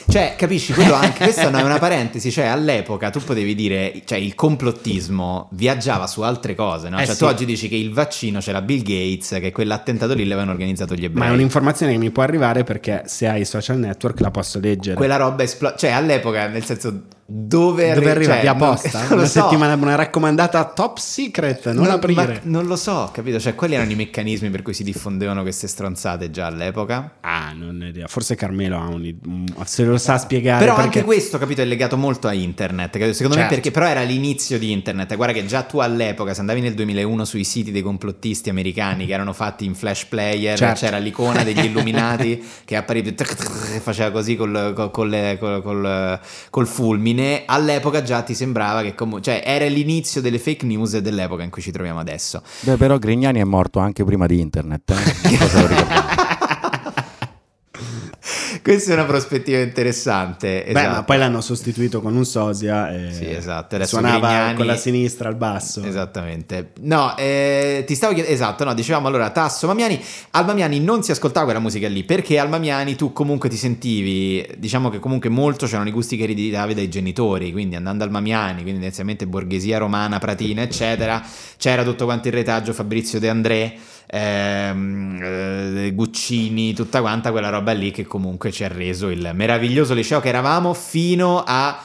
Cioè, 0.07 0.35
capisci, 0.37 0.73
quello 0.73 0.95
anche, 0.95 1.25
questa 1.25 1.51
è 1.51 1.63
una 1.63 1.79
parentesi, 1.81 2.31
cioè 2.31 2.47
all'epoca 2.47 3.11
tu 3.11 3.21
potevi 3.21 3.55
dire, 3.55 4.03
cioè 4.05 4.19
il 4.19 4.35
complottismo 4.35 5.49
viaggiava 5.53 6.07
su 6.07 6.23
altre 6.23 6.55
cose, 6.55 6.89
no? 6.89 6.99
Eh 6.99 7.05
cioè 7.05 7.15
sì. 7.15 7.21
tu 7.21 7.25
oggi 7.27 7.45
dici 7.45 7.69
che 7.69 7.77
il 7.77 7.93
vaccino 7.93 8.41
c'era 8.41 8.63
Bill 8.63 8.83
Gates, 8.83 9.39
che 9.41 9.53
quell'attentato 9.53 10.15
lì 10.15 10.25
l'avevano 10.25 10.53
organizzato 10.53 10.95
gli 10.95 11.05
ebrei. 11.05 11.25
Ma 11.25 11.31
è 11.31 11.35
un'informazione 11.35 11.93
che 11.93 11.99
mi 11.99 12.11
può 12.11 12.23
arrivare 12.23 12.65
perché 12.65 13.03
se 13.07 13.27
hai 13.27 13.41
i 13.41 13.45
social 13.45 13.79
network 13.79 14.21
la 14.21 14.31
posso 14.31 14.59
leggere. 14.61 14.97
Quella 14.97 15.17
roba 15.17 15.43
esplode, 15.43 15.77
cioè 15.79 15.91
all'epoca, 15.91 16.47
nel 16.49 16.65
senso, 16.65 17.03
dove, 17.31 17.93
Dove 17.93 18.11
arriva? 18.11 18.33
cioè, 18.33 18.41
via 18.41 18.55
non- 18.55 18.61
non 19.11 19.19
una 19.19 19.27
so. 19.27 19.43
settimana, 19.43 19.75
una 19.75 19.95
raccomandata 19.97 20.65
top 20.65 20.97
secret, 20.97 21.71
non, 21.73 21.91
aprire. 21.91 22.15
ma 22.25 22.41
non 22.45 22.65
lo 22.65 22.75
so, 22.75 23.11
capito? 23.13 23.39
Cioè, 23.39 23.55
quali 23.55 23.75
erano 23.75 23.91
i 23.91 23.97
meccanismi 23.97 24.49
per 24.49 24.63
cui 24.63 24.73
si 24.73 24.83
diffondevano 24.83 25.43
queste 25.43 25.67
stronzate 25.69 26.31
già 26.31 26.47
all'epoca? 26.47 27.17
Ah, 27.21 27.53
non 27.55 27.81
ho 27.83 27.85
idea. 27.87 28.07
Forse 28.07 28.35
Carmelo 28.35 28.79
ha 28.79 28.87
un, 28.89 29.45
se 29.67 29.85
lo 29.85 29.99
sa 29.99 30.17
spiegare. 30.17 30.61
Però 30.65 30.75
perché- 30.77 31.01
anche 31.01 31.05
questo, 31.05 31.37
capito, 31.37 31.61
è 31.61 31.67
legato 31.67 31.99
molto 31.99 32.29
a 32.29 32.33
internet. 32.33 32.93
capito? 32.93 33.13
Secondo 33.13 33.35
me 33.37 33.43
Certo. 33.43 33.55
perché 33.57 33.71
però 33.73 33.87
era 33.87 34.03
l'inizio 34.03 34.59
di 34.59 34.73
internet. 34.73 35.15
Guarda 35.15 35.35
che 35.35 35.45
già 35.45 35.63
tu 35.65 35.81
all'epoca, 35.81 36.33
se 36.33 36.41
andavi 36.41 36.63
nel 36.63 36.73
2001 36.73 37.27
sui 37.27 37.45
siti 37.45 37.71
dei 37.71 37.83
complottisti 37.83 38.49
americani 38.49 39.05
che 39.05 39.13
erano 39.13 39.35
fatti 39.35 39.67
in 39.67 39.75
flash 39.75 40.07
player, 40.07 40.57
Certo. 40.57 40.81
c'era 40.81 40.97
l'icona 40.97 41.45
degli 41.45 41.59
illuminati 41.67 42.43
che 42.65 42.75
appariva 42.77 43.11
faceva 43.83 44.11
così 44.11 44.35
col, 44.35 44.73
col- 44.75 44.91
col- 44.91 45.37
col- 45.39 45.63
col- 45.63 46.21
fulmine. 47.19 47.43
All'epoca 47.47 48.03
già 48.03 48.23
ti 48.23 48.35
sembrava 48.35 48.83
che 48.83 48.95
comunque, 48.95 49.23
cioè 49.23 49.43
era 49.45 49.67
l'inizio 49.67 50.21
delle 50.21 50.39
fake 50.39 50.65
news 50.65 50.97
dell'epoca 50.99 51.43
in 51.43 51.51
cui 51.51 51.63
ci 51.63 51.71
troviamo 51.71 51.99
adesso. 52.01 52.43
Beh, 52.61 52.77
però 52.77 52.99
Grignani 52.99 53.41
è 53.41 53.45
morto 53.45 53.79
anche 53.79 54.05
prima 54.05 54.27
di 54.27 54.41
internet. 54.41 54.91
eh. 54.91 54.97
Non 55.31 55.39
so 55.39 55.49
se 55.49 55.61
lo 55.61 55.67
ricordate. 55.67 56.27
Questa 58.69 58.91
è 58.91 58.95
una 58.97 59.07
prospettiva 59.07 59.61
interessante. 59.61 60.63
Beh, 60.67 60.79
esatto. 60.79 60.95
ma 60.97 61.03
poi 61.03 61.17
l'hanno 61.17 61.41
sostituito 61.41 62.03
con 62.03 62.15
un 62.15 62.27
sosia 62.27 62.93
e 62.93 63.15
Sì, 63.15 63.25
esatto. 63.25 63.77
Adesso 63.77 63.97
suonava 63.97 64.29
Grignani- 64.29 64.57
con 64.57 64.67
la 64.67 64.77
sinistra 64.77 65.31
al 65.31 65.37
basso. 65.37 65.83
Esattamente. 65.83 66.73
No, 66.81 67.17
eh, 67.17 67.85
ti 67.87 67.95
stavo 67.95 68.13
chiedendo, 68.13 68.37
esatto, 68.37 68.65
no, 68.65 68.75
dicevamo 68.75 69.09
allora 69.09 69.31
Tasso 69.31 69.67
Mamiani, 69.69 69.99
al 70.33 70.45
Mamiani 70.45 70.81
non 70.81 71.03
si 71.03 71.13
ascoltava 71.13 71.47
quella 71.47 71.61
musica 71.61 71.89
lì, 71.89 72.05
perché 72.05 72.39
al 72.39 72.51
Mamiani 72.51 72.95
tu 72.95 73.15
comunque 73.15 73.49
ti 73.49 73.57
sentivi, 73.57 74.47
diciamo 74.59 74.91
che 74.91 74.99
comunque 74.99 75.31
molto 75.31 75.65
c'erano 75.65 75.89
i 75.89 75.93
gusti 75.93 76.19
che 76.19 76.25
ereditavi 76.25 76.75
dai 76.75 76.91
genitori, 76.91 77.53
quindi 77.53 77.75
andando 77.75 78.05
al 78.05 78.11
Mamiani, 78.11 78.57
quindi 78.57 78.73
tendenzialmente 78.73 79.27
borghesia 79.27 79.79
romana, 79.79 80.19
pratina, 80.19 80.61
eccetera, 80.61 81.25
c'era 81.57 81.83
tutto 81.85 82.05
quanto 82.05 82.29
il 82.29 82.35
retaggio 82.35 82.75
Fabrizio 82.75 83.19
De 83.19 83.31
André, 83.31 83.79
ehm, 84.11 85.21
eh, 85.23 85.93
Guccini, 85.95 86.75
tutta 86.75 87.01
quanta 87.01 87.31
quella 87.31 87.51
roba 87.51 87.73
lì 87.73 87.91
che 87.91 88.05
comunque 88.05 88.51
ci 88.51 88.65
ha 88.65 88.69
reso 88.69 89.09
il 89.09 89.31
meraviglioso 89.35 89.95
liceo 89.95 90.21
che 90.21 90.29
eravamo 90.29 90.75
fino 90.75 91.43
a... 91.47 91.83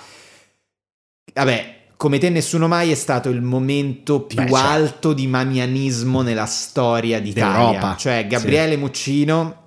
Vabbè, 1.33 1.75
come 1.97 2.17
te 2.17 2.29
nessuno 2.29 2.67
mai 2.67 2.91
è 2.91 2.95
stato 2.95 3.29
il 3.29 3.41
momento 3.41 4.21
più 4.21 4.37
Beh, 4.37 4.49
certo. 4.49 4.55
alto 4.57 5.13
di 5.13 5.27
mamianismo 5.27 6.21
nella 6.21 6.45
storia 6.45 7.19
d'Italia. 7.19 7.71
D'Europa, 7.71 7.95
Cioè 7.95 8.27
Gabriele 8.27 8.77
Muccino 8.77 9.61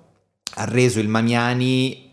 ha 0.55 0.65
reso 0.65 0.99
il 0.99 1.07
Mamiani 1.07 2.06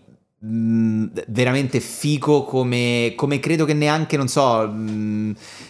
veramente 0.47 1.81
fico 1.81 2.45
come, 2.45 3.15
come 3.17 3.41
credo 3.41 3.65
che 3.65 3.73
neanche, 3.73 4.17
non 4.17 4.29
so, 4.29 4.71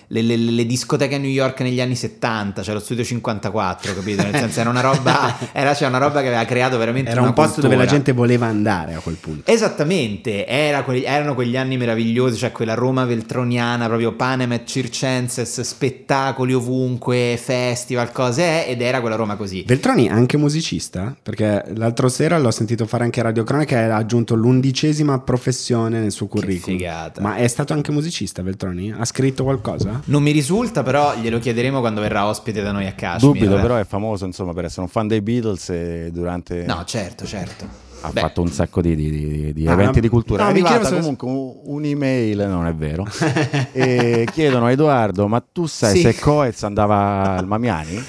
le, 0.09 0.23
le- 0.23 0.37
le 0.37 0.67
discoteche 0.67 1.15
a 1.15 1.19
New 1.19 1.31
York 1.31 1.61
negli 1.61 1.81
anni 1.81 1.95
70, 1.95 2.63
cioè 2.63 2.75
lo 2.75 2.81
studio 2.81 3.05
54, 3.05 3.95
capito? 3.95 4.23
Nel 4.23 4.35
senso 4.35 4.61
era 4.61 4.71
una 4.71 4.81
roba, 4.81 5.37
era 5.53 5.75
cioè 5.75 5.89
una 5.89 5.99
roba 5.99 6.21
che 6.23 6.27
aveva 6.29 6.45
creato 6.45 6.77
veramente 6.77 7.11
Era 7.11 7.21
una 7.21 7.29
un 7.31 7.35
posto 7.35 7.61
dove 7.61 7.75
la 7.75 7.81
cultura. 7.83 7.97
gente 7.97 8.13
voleva 8.13 8.47
andare 8.47 8.95
a 8.95 8.99
quel 9.01 9.17
punto. 9.17 9.51
Esattamente, 9.51 10.47
era 10.47 10.83
quegli- 10.83 11.05
erano 11.05 11.35
quegli 11.35 11.57
anni 11.57 11.77
meravigliosi, 11.77 12.37
cioè 12.37 12.51
quella 12.53 12.75
Roma 12.75 13.05
veltroniana, 13.05 13.87
proprio 13.87 14.13
Panem 14.15 14.53
et 14.53 14.67
Circenses, 14.67 15.61
spettacoli 15.61 16.53
ovunque, 16.53 17.39
festival, 17.43 18.11
cose, 18.13 18.67
ed 18.67 18.81
era 18.83 19.01
quella 19.01 19.17
Roma 19.17 19.37
così. 19.37 19.63
Veltroni 19.67 20.09
anche 20.09 20.37
musicista? 20.37 21.15
Perché 21.23 21.65
l'altro 21.77 22.09
sera 22.09 22.39
l'ho 22.39 22.51
sentito 22.51 22.87
fare 22.87 23.05
anche 23.05 23.23
Radio 23.23 23.45
Cronaca 23.45 23.77
e 23.81 23.83
ha 23.85 23.97
aggiunto 23.97 24.35
l'undicesima 24.65 25.19
professione 25.21 26.01
nel 26.01 26.11
suo 26.11 26.27
curriculum. 26.27 26.79
figata. 26.79 27.21
Ma 27.21 27.37
è 27.37 27.47
stato 27.49 27.75
anche 27.75 27.93
musicista 27.93 28.43
Veltroni? 28.43 28.91
Ha 28.93 29.05
scritto 29.05 29.45
qualcosa? 29.45 30.01
Non 30.07 30.23
mi 30.23 30.31
risulta, 30.31 30.83
però 30.83 31.15
glielo 31.17 31.39
chiederemo 31.39 31.81
quando 31.81 32.01
verrà 32.01 32.27
ospite 32.27 32.63
da 32.63 32.73
noi 32.73 32.87
a 32.87 32.93
Kashmir. 32.95 33.33
Dubito, 33.35 33.59
eh. 33.59 33.61
però 33.61 33.77
è 33.77 33.85
famoso 33.85 34.25
insomma 34.25 34.55
per 34.55 34.65
essere 34.65 34.83
un 34.83 34.89
fan 34.89 35.07
dei 35.07 35.21
Beatles 35.21 35.69
e 35.69 36.09
durante... 36.13 36.65
No, 36.67 36.83
certo, 36.87 37.27
certo. 37.27 37.67
ha 38.01 38.11
Beh, 38.11 38.21
fatto 38.21 38.41
un 38.41 38.49
sacco 38.49 38.81
di, 38.81 38.97
di- 38.97 39.11
di- 39.11 39.53
di 39.53 39.67
Ah, 39.67 39.73
eventi 39.73 40.01
di 40.01 40.09
cultura. 40.09 40.43
no, 40.43 40.49
è 40.49 40.53
arrivata 40.53 40.87
se- 40.89 40.95
comunque 40.97 41.29
un- 41.29 41.53
un'email, 41.65 42.47
non 42.49 42.67
è 42.67 42.75
vero, 42.75 43.07
e 43.73 44.27
chiedono 44.33 44.67
a 44.67 44.71
Edoardo, 44.71 45.27
ma 45.29 45.43
tu 45.53 45.67
sai 45.67 45.97
Sì. 45.97 46.01
se 46.03 46.19
Coez 46.19 46.63
andava 46.63 47.37
al 47.37 47.47
Mamiani? 47.47 48.03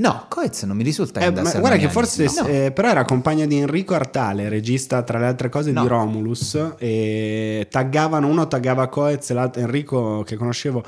No, 0.00 0.24
Coez 0.28 0.62
non 0.62 0.76
mi 0.76 0.82
risulta 0.82 1.20
che 1.20 1.26
Eh, 1.26 1.30
guarda 1.60 1.76
che 1.76 1.90
forse 1.90 2.24
No. 2.40 2.46
eh, 2.46 2.72
però 2.72 2.88
era 2.88 3.04
compagno 3.04 3.44
di 3.46 3.56
Enrico 3.58 3.94
Artale, 3.94 4.48
regista 4.48 5.02
tra 5.02 5.18
le 5.18 5.26
altre 5.26 5.50
cose 5.50 5.72
No. 5.72 5.82
di 5.82 5.88
Romulus 5.88 6.58
e 6.78 7.66
taggavano 7.70 8.26
uno 8.26 8.48
taggava 8.48 8.88
Coez, 8.88 9.30
l'altro 9.32 9.60
Enrico 9.60 10.22
che 10.22 10.36
conoscevo 10.36 10.82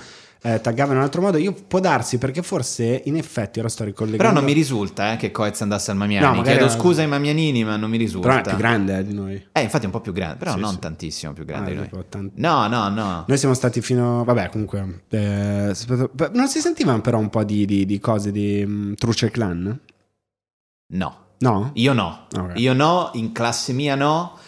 eh, 0.45 0.61
taggava 0.61 0.91
in 0.93 0.99
un 0.99 1.05
altro 1.05 1.21
modo. 1.23 1.37
Io 1.39 1.53
può 1.53 1.79
darsi 1.79 2.19
perché 2.19 2.43
forse 2.43 3.03
in 3.05 3.17
effetti 3.17 3.61
ora 3.61 3.69
sto 3.69 3.85
ricollegando 3.85 4.23
Però 4.25 4.35
non 4.35 4.45
mi 4.45 4.53
risulta 4.53 5.13
eh, 5.13 5.17
che 5.17 5.31
Coez 5.31 5.61
andasse 5.63 5.91
al 5.93 5.97
Mamiani. 5.97 6.37
No, 6.37 6.43
Chiedo 6.43 6.65
era- 6.65 6.69
scusa 6.69 7.03
ai 7.03 7.09
Mamianini, 7.09 7.63
ma 7.65 7.77
non 7.77 7.89
mi 7.91 7.97
risulta. 7.97 8.29
Però 8.29 8.41
è 8.41 8.43
più 8.49 8.57
grande 8.57 8.99
eh, 8.99 9.05
di 9.07 9.15
noi. 9.15 9.47
Eh, 9.53 9.63
infatti 9.63 9.83
è 9.85 9.87
un 9.87 9.93
po' 9.93 10.01
più 10.01 10.13
grande, 10.13 10.37
però 10.37 10.55
Sì, 10.55 10.61
non 10.61 10.73
sì. 10.73 10.79
tantissimo 10.81 11.33
più 11.33 11.45
grande 11.45 11.71
Ah, 11.71 11.73
di 11.75 11.89
noi. 11.93 12.05
tanti- 12.09 12.41
No, 12.41 12.67
no, 12.67 12.89
no. 12.89 13.25
Noi 13.27 13.39
siamo 13.39 13.55
stati 13.55 13.81
fino. 13.81 14.25
Vabbè, 14.25 14.51
comunque. 14.51 15.05
eh, 15.11 15.73
non 16.33 16.49
si 16.49 16.61
sentivano 16.61 17.01
però 17.01 17.19
un 17.19 17.31
po' 17.31 17.45
di, 17.45 17.65
di- 17.65 17.87
di 17.87 17.99
cose 18.01 18.33
di 18.33 18.63
um, 18.67 18.95
Truce 18.95 19.31
Clan? 19.31 19.79
No. 20.95 21.17
No? 21.39 21.71
Io 21.75 21.93
no. 21.93 22.27
Ok. 22.37 22.53
Io 22.57 22.73
no, 22.73 23.11
in 23.15 23.33
classe 23.33 23.73
mia 23.73 23.95
no. 23.97 24.39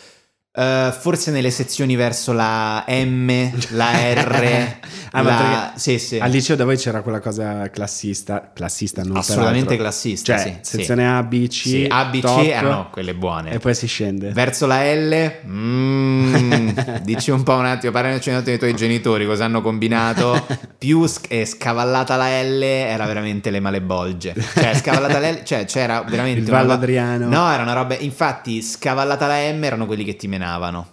Eh, 0.56 0.94
forse 0.96 1.32
nelle 1.32 1.50
sezioni 1.50 1.96
verso 1.96 2.32
la 2.32 2.84
M, 2.86 3.50
la 3.70 3.90
R, 4.12 4.76
Ah, 5.10 5.22
la... 5.22 5.72
Sì, 5.74 5.98
sì. 5.98 6.18
Al 6.18 6.30
liceo 6.30 6.54
da 6.54 6.64
voi 6.64 6.76
c'era 6.76 7.02
quella 7.02 7.18
cosa 7.18 7.68
classista, 7.70 8.52
classista 8.54 9.02
non 9.02 9.16
Assolutamente 9.16 9.76
classista, 9.76 10.36
Cioè, 10.36 10.58
sì, 10.62 10.76
sezione 10.76 11.08
A, 11.08 11.24
B, 11.24 11.48
C, 11.48 11.52
Sì, 11.54 11.86
A, 11.90 12.04
B, 12.04 12.18
C 12.18 12.20
top, 12.20 12.44
erano 12.44 12.88
quelle 12.92 13.14
buone. 13.16 13.50
E 13.50 13.58
poi 13.58 13.74
si 13.74 13.88
scende. 13.88 14.30
Verso 14.30 14.66
la 14.66 14.84
L, 14.94 15.32
mm, 15.44 16.68
dici 17.02 17.32
un 17.32 17.42
po' 17.42 17.54
un 17.54 17.64
attimo, 17.66 17.90
parlaci 17.90 18.28
un 18.28 18.36
attimo 18.36 18.56
dei 18.56 18.58
tuoi 18.58 18.76
genitori, 18.76 19.26
cosa 19.26 19.46
hanno 19.46 19.60
combinato. 19.60 20.46
Più 20.78 21.04
sc- 21.06 21.32
eh, 21.32 21.46
scavallata 21.46 22.14
la 22.14 22.40
L 22.42 22.62
era 22.62 23.04
veramente 23.06 23.50
le 23.50 23.58
malebolge. 23.58 24.34
Cioè, 24.54 24.72
scavallata 24.74 25.18
la 25.18 25.30
L, 25.32 25.42
cioè 25.42 25.64
c'era 25.64 26.00
veramente 26.02 26.40
Il 26.42 26.46
Vallo 26.50 26.68
va- 26.68 26.74
Adriano. 26.74 27.28
No, 27.28 27.50
era 27.52 27.62
una 27.64 27.72
roba. 27.72 27.96
Infatti, 27.98 28.62
scavallata 28.62 29.26
la 29.26 29.50
M 29.52 29.64
erano 29.64 29.86
quelli 29.86 30.04
che 30.04 30.14
ti 30.14 30.28
menavano. 30.28 30.42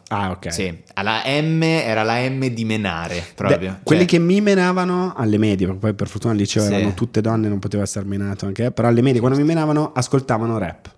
Ah, 0.09 0.31
ok. 0.31 0.51
Sì, 0.51 0.81
alla 0.93 1.21
M 1.25 1.61
era 1.63 2.03
la 2.03 2.19
M 2.29 2.45
di 2.47 2.65
menare 2.65 3.23
proprio. 3.35 3.57
Beh, 3.57 3.65
Cioè, 3.65 3.79
quelli 3.83 4.05
che 4.05 4.19
mi 4.19 4.41
menavano 4.41 5.13
alle 5.15 5.37
medie, 5.37 5.65
perché 5.65 5.81
poi 5.81 5.93
per 5.93 6.07
fortuna 6.07 6.33
al 6.33 6.39
liceo 6.39 6.63
Sì. 6.63 6.73
erano 6.73 6.93
tutte 6.93 7.21
donne, 7.21 7.47
non 7.47 7.59
poteva 7.59 7.83
essere 7.83 8.05
menato 8.05 8.45
anche, 8.45 8.71
però 8.71 8.87
alle 8.87 9.01
medie 9.01 9.19
quando 9.19 9.37
mi 9.37 9.43
menavano 9.43 9.91
ascoltavano 9.93 10.57
rap. 10.57 10.89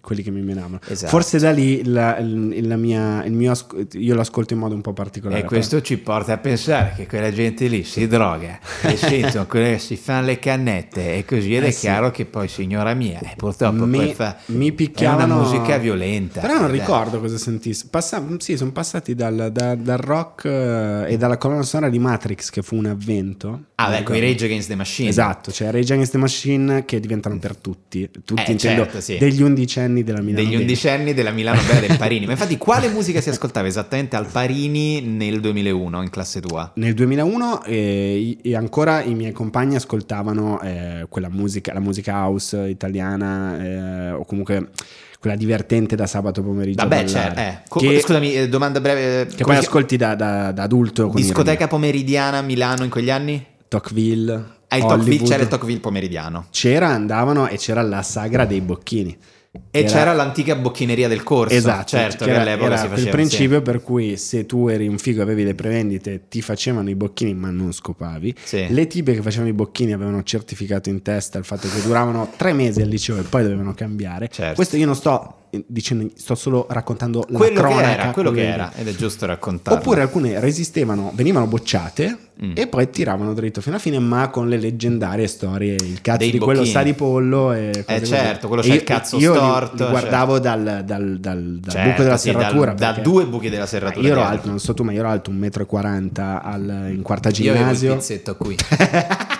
Quelli 0.00 0.22
che 0.22 0.30
mi 0.30 0.40
menavano. 0.42 0.80
Esatto. 0.88 1.10
Forse 1.10 1.38
da 1.38 1.50
lì 1.50 1.84
la- 1.84 2.18
il, 2.18 2.66
la 2.66 2.76
mia- 2.76 3.24
il 3.24 3.32
mio 3.32 3.52
io 3.92 4.14
lo 4.14 4.20
ascolto 4.20 4.54
in 4.54 4.60
modo 4.60 4.74
un 4.74 4.80
po' 4.80 4.92
particolare. 4.92 5.42
E 5.42 5.44
questo 5.44 5.80
ci 5.82 5.98
porta 5.98 6.32
a 6.34 6.38
pensare 6.38 6.92
che 6.96 7.06
quella 7.06 7.30
gente 7.30 7.66
lì 7.66 7.84
si 7.84 8.06
droga 8.06 8.58
e 8.82 8.96
sentono 8.96 9.46
si 9.78 9.96
fanno 9.96 10.26
le 10.26 10.38
cannette 10.38 11.16
e 11.16 11.24
così 11.24 11.54
ed 11.54 11.64
è 11.64 11.66
Eh 11.66 11.72
sì. 11.72 11.80
chiaro 11.80 12.10
che 12.10 12.24
poi 12.24 12.48
signora 12.48 12.94
mia 12.94 13.18
eh, 13.20 13.34
purtroppo 13.36 13.84
mi, 13.86 13.98
poi 13.98 14.14
fa 14.14 14.36
mi 14.46 14.68
è 14.70 14.72
picchiavano 14.72 15.34
una 15.34 15.42
musica 15.42 15.76
violenta 15.78 16.40
però 16.40 16.58
non 16.58 16.70
Dai. 16.70 16.78
ricordo 16.78 17.20
cosa 17.20 17.36
sentissi 17.36 17.88
Passa- 17.88 18.24
sì 18.38 18.56
sono 18.56 18.72
passati 18.72 19.14
dal, 19.14 19.50
da- 19.52 19.74
dal 19.74 19.98
rock 19.98 20.44
eh, 20.46 21.04
e 21.12 21.16
dalla 21.16 21.36
colonna 21.36 21.62
sonora 21.62 21.90
di 21.90 21.98
Matrix 21.98 22.50
che 22.50 22.62
fu 22.62 22.76
un 22.76 22.86
avvento 22.86 23.64
ah 23.76 23.90
beh 23.90 24.02
con 24.02 24.16
i. 24.16 24.20
Rage 24.20 24.44
Against 24.46 24.68
the 24.68 24.74
Machine 24.76 25.08
esatto 25.08 25.50
cioè 25.52 25.70
Rage 25.70 25.92
Against 25.92 26.12
the 26.12 26.18
Machine 26.18 26.84
che 26.84 27.00
diventano 27.00 27.38
per 27.38 27.56
tutti 27.56 28.08
tutti 28.24 28.42
Eh, 28.46 28.52
intendo 28.52 28.82
certo, 28.84 29.00
sì. 29.00 29.18
degli 29.18 29.42
undicenni 29.42 29.89
della 30.02 30.20
Milano 30.20 30.36
degli 30.42 30.50
Bene. 30.50 30.60
undicenni 30.62 31.14
della 31.14 31.30
Milano 31.30 31.60
Bella 31.66 31.80
del 31.86 31.96
Parini 31.96 32.26
ma 32.26 32.32
infatti 32.32 32.56
quale 32.58 32.88
musica 32.88 33.20
si 33.20 33.28
ascoltava 33.28 33.66
esattamente 33.66 34.16
al 34.16 34.26
Parini 34.26 35.00
nel 35.02 35.40
2001 35.40 36.02
in 36.02 36.10
classe 36.10 36.40
tua? 36.40 36.70
Nel 36.76 36.94
2001 36.94 37.64
eh, 37.64 38.38
e 38.42 38.56
ancora 38.56 39.02
i 39.02 39.14
miei 39.14 39.32
compagni 39.32 39.74
ascoltavano 39.76 40.60
eh, 40.62 41.06
quella 41.08 41.28
musica, 41.28 41.72
la 41.72 41.80
musica 41.80 42.12
house 42.14 42.56
italiana 42.68 43.62
eh, 43.62 44.10
o 44.12 44.24
comunque 44.24 44.70
quella 45.18 45.36
divertente 45.36 45.96
da 45.96 46.06
sabato 46.06 46.42
pomeriggio. 46.42 46.82
vabbè 46.86 47.04
certo 47.06 47.40
eh. 47.40 47.58
Co- 47.68 47.80
che, 47.80 48.00
scusami 48.00 48.32
eh, 48.34 48.48
domanda 48.48 48.80
breve 48.80 49.20
eh, 49.20 49.26
che 49.26 49.44
poi 49.44 49.56
ascolti 49.56 49.96
da, 49.96 50.14
da- 50.14 50.50
da 50.52 50.62
adulto. 50.62 51.10
discoteca 51.14 51.66
pomeridiana 51.68 52.38
a 52.38 52.42
Milano 52.42 52.84
in 52.84 52.90
quegli 52.90 53.10
anni? 53.10 53.44
Tocqueville. 53.68 54.58
Ah, 54.72 54.76
il 54.76 54.82
Tocqueville, 54.82 55.08
Hollywood. 55.10 55.28
c'era 55.30 55.42
il 55.42 55.48
Tocqueville 55.48 55.80
pomeridiano 55.80 56.46
C'era, 56.50 56.88
andavano 56.88 57.48
e 57.48 57.56
c'era 57.56 57.82
la 57.82 58.02
sagra 58.02 58.44
dei 58.44 58.60
bocchini. 58.60 59.16
E 59.72 59.80
Era- 59.80 59.88
c'era 59.88 60.12
l'antica 60.12 60.54
bocchineria 60.54 61.08
del 61.08 61.24
corso 61.24 61.54
Esatto, 61.54 61.88
certo 61.88 62.24
che 62.24 62.36
all'epoca 62.36 62.76
si 62.76 62.86
faceva 62.86 63.10
principio 63.10 63.56
sì. 63.56 63.62
per 63.62 63.82
cui 63.82 64.16
se 64.16 64.46
tu 64.46 64.68
eri 64.68 64.86
un 64.86 64.96
figo 64.96 65.18
e 65.20 65.22
avevi 65.24 65.42
le 65.42 65.56
prevendite 65.56 66.28
ti 66.28 66.40
facevano 66.40 66.88
i 66.88 66.94
bocchini 66.94 67.34
ma 67.34 67.50
non 67.50 67.72
scopavi 67.72 68.34
Sì. 68.44 68.66
le 68.68 68.86
tipe 68.86 69.12
che 69.12 69.22
facevano 69.22 69.48
i 69.48 69.52
bocchini 69.52 69.92
avevano 69.92 70.22
certificato 70.22 70.88
in 70.88 71.02
testa 71.02 71.38
il 71.38 71.44
fatto 71.44 71.68
che 71.68 71.82
duravano 71.82 72.30
tre 72.36 72.52
mesi 72.52 72.80
al 72.80 72.88
liceo 72.88 73.18
e 73.18 73.22
poi 73.22 73.42
dovevano 73.42 73.74
cambiare 73.74 74.28
Certo. 74.30 74.54
questo 74.54 74.76
io 74.76 74.86
non 74.86 74.94
sto 74.94 75.34
dicendo 75.66 76.08
sto 76.14 76.34
solo 76.34 76.66
raccontando 76.70 77.24
la 77.28 77.36
quello 77.38 77.54
che 77.60 77.66
cronaca 77.68 77.90
era, 77.90 78.10
quello 78.12 78.30
che 78.30 78.46
era 78.46 78.72
ed 78.74 78.86
è 78.88 78.94
giusto 78.94 79.26
raccontarlo 79.26 79.78
Oppure 79.80 80.02
alcune 80.02 80.38
resistevano, 80.40 81.10
venivano 81.14 81.46
bocciate 81.46 82.16
Mm. 82.42 82.52
e 82.54 82.68
poi 82.68 82.88
tiravano 82.88 83.34
dritto 83.34 83.60
fino 83.60 83.74
alla 83.74 83.84
fine, 83.84 83.98
ma 83.98 84.30
con 84.30 84.48
le 84.48 84.56
leggendarie 84.56 85.26
storie, 85.26 85.74
il 85.74 86.00
cazzo 86.00 86.16
Dei 86.20 86.30
di 86.30 86.38
quello 86.38 86.60
bocchini. 86.60 86.68
sta 86.70 86.82
di 86.82 86.94
pollo. 86.94 87.52
E 87.52 87.84
Eh, 87.86 88.02
certo, 88.02 88.48
quello 88.48 88.62
c'ha 88.62 88.68
il 88.68 88.74
io- 88.76 88.82
cazzo 88.82 89.18
io 89.18 89.34
storto, 89.34 89.84
Li, 89.84 89.90
guardavo 89.90 90.38
dal, 90.38 90.82
dal- 90.86 91.18
dal- 91.20 91.58
dal 91.60 91.70
Certo, 91.70 91.90
buco 91.90 92.02
della 92.02 92.16
sì, 92.16 92.28
serratura. 92.30 92.72
da 92.72 92.92
due 92.92 93.26
buchi 93.26 93.50
della 93.50 93.66
serratura 93.66 94.06
Io 94.06 94.12
ero 94.12 94.22
alto, 94.24 94.48
non 94.48 94.58
so 94.58 94.72
tu, 94.72 94.84
ma 94.84 94.92
io 94.92 95.00
ero 95.00 95.08
alto 95.10 95.30
1,40 95.30 96.22
m 96.22 96.40
al- 96.42 96.92
in 96.94 97.02
quarta 97.02 97.28
io 97.28 97.50
avevo 97.50 97.70
il 97.72 97.76
ginnasio. 97.76 97.96
pizzetto 97.96 98.36
qui 98.36 98.56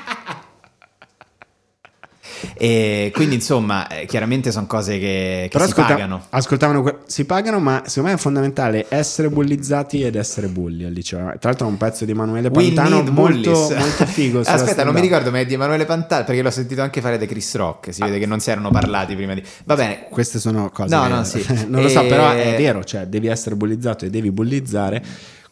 e 2.54 3.10
quindi 3.14 3.36
insomma 3.36 3.86
eh, 3.88 4.06
chiaramente 4.06 4.50
sono 4.52 4.66
cose 4.66 4.98
che, 4.98 5.40
che 5.42 5.48
Però 5.50 5.64
si 5.64 5.70
ascolta- 5.70 5.92
pagano 5.94 6.22
ascoltavano, 6.30 6.82
que- 6.82 6.98
si 7.06 7.24
pagano, 7.24 7.58
ma 7.60 7.82
secondo 7.86 8.10
me 8.10 8.14
è 8.16 8.18
fondamentale 8.18 8.86
essere 8.88 9.28
bullizzati 9.28 10.02
ed 10.02 10.14
essere 10.16 10.48
bulli 10.48 10.84
al 10.84 10.92
liceo. 10.92 11.18
Tra 11.38 11.50
l'altro, 11.50 11.66
è 11.66 11.70
un 11.70 11.76
pezzo 11.76 12.04
di 12.04 12.10
Emanuele 12.12 12.50
Pantano 12.50 13.02
molto, 13.10 13.50
molto 13.50 14.06
figo. 14.06 14.40
Aspetta, 14.46 14.84
non 14.84 14.94
mi 14.94 15.00
ricordo, 15.00 15.30
ma 15.30 15.40
è 15.40 15.46
di 15.46 15.54
Emanuele 15.54 15.84
Pantal 15.84 16.24
perché 16.24 16.42
l'ho 16.42 16.50
sentito 16.50 16.82
anche 16.82 17.00
fare 17.00 17.18
da 17.18 17.26
Chris 17.26 17.54
Rock. 17.56 17.92
Si 17.92 18.02
vede 18.02 18.18
che 18.18 18.26
non 18.26 18.40
si 18.40 18.50
erano 18.50 18.70
parlati 18.70 19.14
prima 19.14 19.34
di. 19.34 19.42
Va 19.64 19.74
bene. 19.74 20.06
Queste 20.10 20.38
sono 20.38 20.70
cose. 20.70 20.94
No, 20.94 21.02
che- 21.02 21.08
no, 21.08 21.24
sì. 21.24 21.44
non 21.68 21.82
lo 21.82 21.88
so, 21.88 22.02
E- 22.02 22.06
però 22.06 22.30
è 22.30 22.54
vero, 22.56 22.84
cioè 22.84 23.06
devi 23.06 23.26
essere 23.28 23.54
bullizzato 23.56 24.04
e 24.04 24.10
devi 24.10 24.30
bullizzare. 24.30 25.02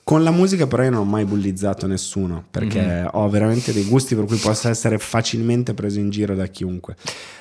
Con 0.08 0.22
la 0.22 0.30
musica, 0.30 0.66
però, 0.66 0.84
io 0.84 0.90
non 0.90 1.00
ho 1.00 1.04
mai 1.04 1.26
bullizzato 1.26 1.86
nessuno 1.86 2.42
perché 2.50 2.80
Mhm. 2.80 3.08
ho 3.12 3.28
veramente 3.28 3.74
dei 3.74 3.84
gusti 3.84 4.14
per 4.14 4.24
cui 4.24 4.38
posso 4.38 4.70
essere 4.70 4.96
facilmente 4.96 5.74
preso 5.74 5.98
in 5.98 6.08
giro 6.08 6.34
da 6.34 6.46
chiunque. 6.46 6.96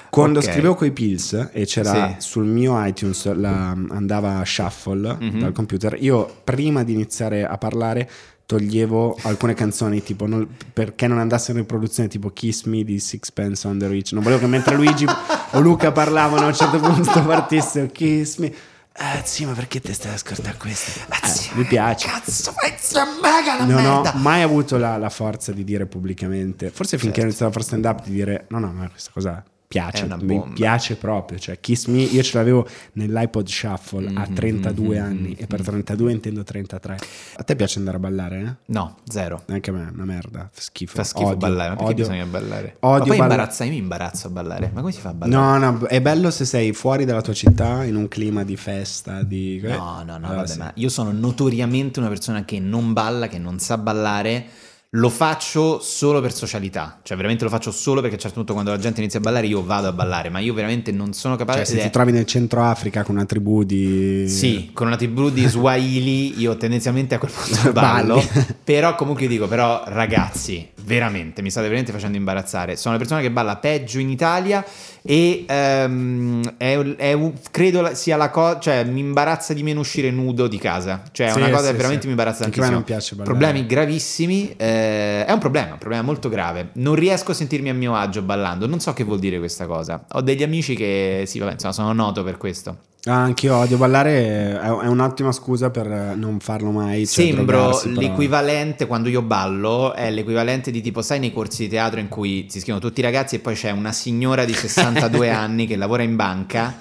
Quando 0.09 0.39
Ok. 0.39 0.45
scrivevo 0.51 0.75
coi 0.75 0.91
pills 0.91 1.47
e 1.53 1.63
c'era 1.65 2.15
Sì. 2.19 2.27
sul 2.27 2.43
mio 2.43 2.73
iTunes 2.85 3.33
la, 3.35 3.69
andava 3.71 4.39
a 4.39 4.43
shuffle 4.45 5.15
Mhm. 5.17 5.39
dal 5.39 5.53
computer, 5.53 5.95
io 5.97 6.29
prima 6.43 6.83
di 6.83 6.91
iniziare 6.91 7.45
a 7.45 7.57
parlare 7.57 8.09
toglievo 8.45 9.17
alcune 9.21 9.53
canzoni 9.53 10.03
tipo 10.03 10.25
non- 10.27 10.45
perché 10.73 11.07
non 11.07 11.19
andassero 11.19 11.59
in 11.59 11.65
produzione 11.65 12.09
tipo 12.09 12.31
Kiss 12.31 12.63
Me 12.63 12.83
di 12.83 12.99
Sixpence 12.99 13.65
on 13.65 13.77
the 13.77 13.87
Rich 13.87 14.11
non 14.11 14.23
volevo 14.23 14.41
che 14.41 14.47
mentre 14.47 14.75
Luigi 14.75 15.05
o 15.51 15.59
Luca 15.61 15.93
parlavano 15.93 16.43
a 16.43 16.47
un 16.47 16.53
certo 16.53 16.79
punto 16.79 17.23
partissero 17.25 17.87
Kiss 17.87 18.37
Me 18.39 18.53
ah 18.99 19.21
sì 19.23 19.45
ma 19.45 19.53
perché 19.53 19.79
te 19.79 19.93
stai 19.93 20.13
ascoltando 20.13 20.57
questo 20.57 20.99
Eh, 21.01 21.55
mi 21.55 21.63
piace 21.65 22.07
Cazzo, 22.07 22.53
pezzo 22.59 22.99
mega 23.21 23.57
la 23.57 23.65
non 23.65 23.83
merda. 23.83 24.13
ho 24.15 24.17
mai 24.17 24.41
avuto 24.41 24.77
la, 24.77 24.97
la 24.97 25.09
forza 25.09 25.51
di 25.51 25.63
dire 25.63 25.85
pubblicamente 25.85 26.69
forse 26.71 26.97
finché 26.97 27.21
Certo. 27.21 27.21
ho 27.21 27.23
iniziato 27.25 27.49
a 27.51 27.53
fare 27.53 27.63
stand 27.65 27.85
up 27.85 28.03
di 28.05 28.11
dire 28.11 28.45
no 28.49 28.59
no 28.59 28.71
ma 28.71 28.89
questa 28.89 29.11
cosa 29.13 29.43
piace 29.67 30.07
mi 30.21 30.41
piace 30.53 30.95
proprio 30.95 31.37
cioè 31.37 31.59
Kiss 31.59 31.87
Me 31.87 31.97
io 32.01 32.23
ce 32.23 32.37
l'avevo 32.37 32.65
nell'iPod 32.93 33.47
Shuffle 33.47 34.07
a 34.13 34.25
Mhm, 34.27 34.33
32 34.33 34.97
mhm, 34.99 35.05
anni 35.05 35.33
e 35.37 35.45
per 35.45 35.61
32 35.61 36.11
intendo 36.11 36.43
33 36.43 36.97
a 37.37 37.43
te 37.43 37.55
piace 37.57 37.79
andare 37.79 37.97
a 37.97 37.99
ballare 37.99 38.39
eh? 38.41 38.55
No, 38.67 38.97
zero. 39.07 39.43
Anche 39.47 39.69
a 39.69 39.73
me, 39.73 39.89
una 39.93 40.05
merda, 40.05 40.49
schifo. 40.53 40.95
Fa 40.95 41.03
schifo 41.03 41.25
Odio, 41.27 41.37
ballare. 41.37 41.69
Ma 41.71 41.75
perché 41.75 41.91
odio. 41.91 42.05
bisogna 42.05 42.25
ballare? 42.25 42.77
Odio 42.79 42.97
ma 42.99 43.05
poi 43.05 43.07
balla- 43.17 43.23
imbarazza, 43.33 43.63
io 43.65 43.71
mi 43.71 43.77
imbarazzo 43.77 44.27
a 44.27 44.29
ballare. 44.29 44.71
Ma 44.73 44.79
come 44.79 44.91
si 44.93 44.99
fa 45.01 45.09
a 45.09 45.13
ballare? 45.13 45.59
No, 45.61 45.71
no, 45.71 45.85
è 45.87 46.01
bello 46.01 46.31
se 46.31 46.45
sei 46.45 46.73
fuori 46.73 47.05
dalla 47.05 47.21
tua 47.21 47.33
città 47.33 47.83
in 47.83 47.95
un 47.95 48.07
clima 48.07 48.43
di 48.43 48.55
festa, 48.57 49.23
di... 49.23 49.59
No, 49.63 50.03
no, 50.05 50.17
no, 50.17 50.25
Allora 50.27 50.35
vabbè, 50.35 50.47
sì. 50.47 50.57
ma 50.57 50.71
io 50.75 50.89
sono 50.89 51.11
notoriamente 51.11 51.99
una 51.99 52.07
persona 52.09 52.43
che 52.45 52.59
non 52.59 52.93
balla, 52.93 53.27
che 53.27 53.37
non 53.39 53.59
sa 53.59 53.77
ballare. 53.77 54.45
Lo 54.91 55.09
faccio 55.09 55.81
solo 55.81 56.21
per 56.21 56.33
socialità, 56.33 57.01
cioè 57.03 57.17
veramente 57.17 57.43
lo 57.43 57.49
faccio 57.49 57.71
solo 57.71 57.99
perché 57.99 58.13
a 58.15 58.17
un 58.17 58.21
certo 58.21 58.37
punto 58.37 58.53
quando 58.53 58.71
la 58.71 58.77
gente 58.77 59.01
inizia 59.01 59.19
a 59.19 59.21
ballare 59.21 59.45
io 59.45 59.61
vado 59.61 59.89
a 59.89 59.91
ballare, 59.91 60.29
ma 60.29 60.39
io 60.39 60.53
veramente 60.53 60.93
non 60.93 61.11
sono 61.11 61.35
capace 61.35 61.57
Cioè, 61.57 61.65
se 61.67 61.73
ed 61.73 61.79
ti 61.81 61.87
è- 61.87 61.91
trovi 61.91 62.13
nel 62.13 62.25
centro 62.25 62.63
Africa 62.63 63.03
con 63.03 63.15
una 63.15 63.25
tribù 63.25 63.63
di... 63.63 64.29
Sì, 64.29 64.69
con 64.71 64.87
una 64.87 64.95
tribù 64.95 65.29
di 65.29 65.45
Swahili 65.45 66.39
io 66.39 66.55
tendenzialmente 66.55 67.15
a 67.15 67.17
quel 67.19 67.31
punto 67.31 67.73
ballo, 67.77 68.23
però 68.63 68.95
comunque 68.95 69.27
dico, 69.27 69.45
però 69.49 69.83
ragazzi, 69.87 70.69
veramente, 70.85 71.41
mi 71.41 71.49
state 71.49 71.65
veramente 71.67 71.91
facendo 71.91 72.15
imbarazzare, 72.15 72.77
sono 72.77 72.93
la 72.93 72.99
persona 72.99 73.19
che 73.19 73.29
balla 73.29 73.57
peggio 73.57 73.99
in 73.99 74.09
Italia 74.09 74.63
e 75.09 75.45
ehm, 75.47 76.55
è, 76.57 76.77
è 76.97 77.13
un- 77.13 77.31
credo 77.49 77.95
sia 77.95 78.17
la 78.17 78.29
cosa, 78.29 78.59
cioè 78.59 78.83
mi 78.83 78.99
imbarazza 78.99 79.53
di 79.53 79.63
meno 79.63 79.79
uscire 79.79 80.11
nudo 80.11 80.47
di 80.47 80.57
casa, 80.57 81.03
cioè 81.13 81.27
è 81.27 81.31
Sì, 81.31 81.37
una 81.37 81.49
cosa 81.49 81.65
sì, 81.67 81.71
che 81.71 81.77
veramente 81.77 82.01
sì. 82.01 82.07
mi 82.07 82.11
imbarazza 82.13 82.43
Anche 82.43 82.59
a 82.59 82.63
me 82.63 82.69
tantissimo. 82.69 82.75
non 82.75 82.83
piace 82.83 83.15
ballare. 83.15 83.37
Problemi 83.37 83.65
gravissimi, 83.65 84.53
eh, 84.57 85.25
è 85.25 85.31
un 85.31 85.39
problema, 85.39 85.71
un 85.73 85.77
problema 85.77 86.03
molto 86.03 86.27
grave, 86.27 86.69
non 86.73 86.95
riesco 86.95 87.31
a 87.31 87.33
sentirmi 87.33 87.69
a 87.69 87.73
mio 87.73 87.95
agio 87.95 88.21
ballando, 88.21 88.67
non 88.67 88.81
so 88.81 88.91
che 88.91 89.03
vuol 89.05 89.19
dire 89.19 89.37
questa 89.39 89.65
cosa, 89.65 90.05
ho 90.11 90.21
degli 90.21 90.43
amici 90.43 90.75
che, 90.75 91.23
sì 91.25 91.39
vabbè, 91.39 91.53
insomma, 91.53 91.73
sono 91.73 91.93
noto 91.93 92.23
per 92.23 92.35
questo. 92.37 92.77
Ah, 93.07 93.23
anch'io 93.23 93.55
odio 93.55 93.77
ballare, 93.77 94.59
è, 94.59 94.69
un'ottima 94.69 95.31
scusa 95.31 95.69
per 95.69 95.87
non 95.87 96.39
farlo 96.39 96.71
mai. 96.71 97.07
Cioè 97.07 97.25
Sembro 97.27 97.81
l'equivalente 97.85 98.85
quando 98.85 99.07
io 99.07 99.21
ballo 99.21 99.93
è 99.93 100.11
l'equivalente 100.11 100.71
di 100.71 100.81
tipo 100.81 101.01
sai 101.01 101.19
nei 101.19 101.31
corsi 101.31 101.63
di 101.63 101.69
teatro 101.69 102.01
in 102.01 102.09
cui 102.09 102.47
si 102.49 102.59
scrivono 102.59 102.83
tutti 102.83 102.99
i 102.99 103.03
ragazzi 103.03 103.35
e 103.35 103.39
poi 103.39 103.55
c'è 103.55 103.71
una 103.71 103.93
signora 103.93 104.43
di 104.43 104.53
62 104.53 105.29
anni 105.31 105.65
che 105.65 105.77
lavora 105.77 106.03
in 106.03 106.17
banca 106.17 106.75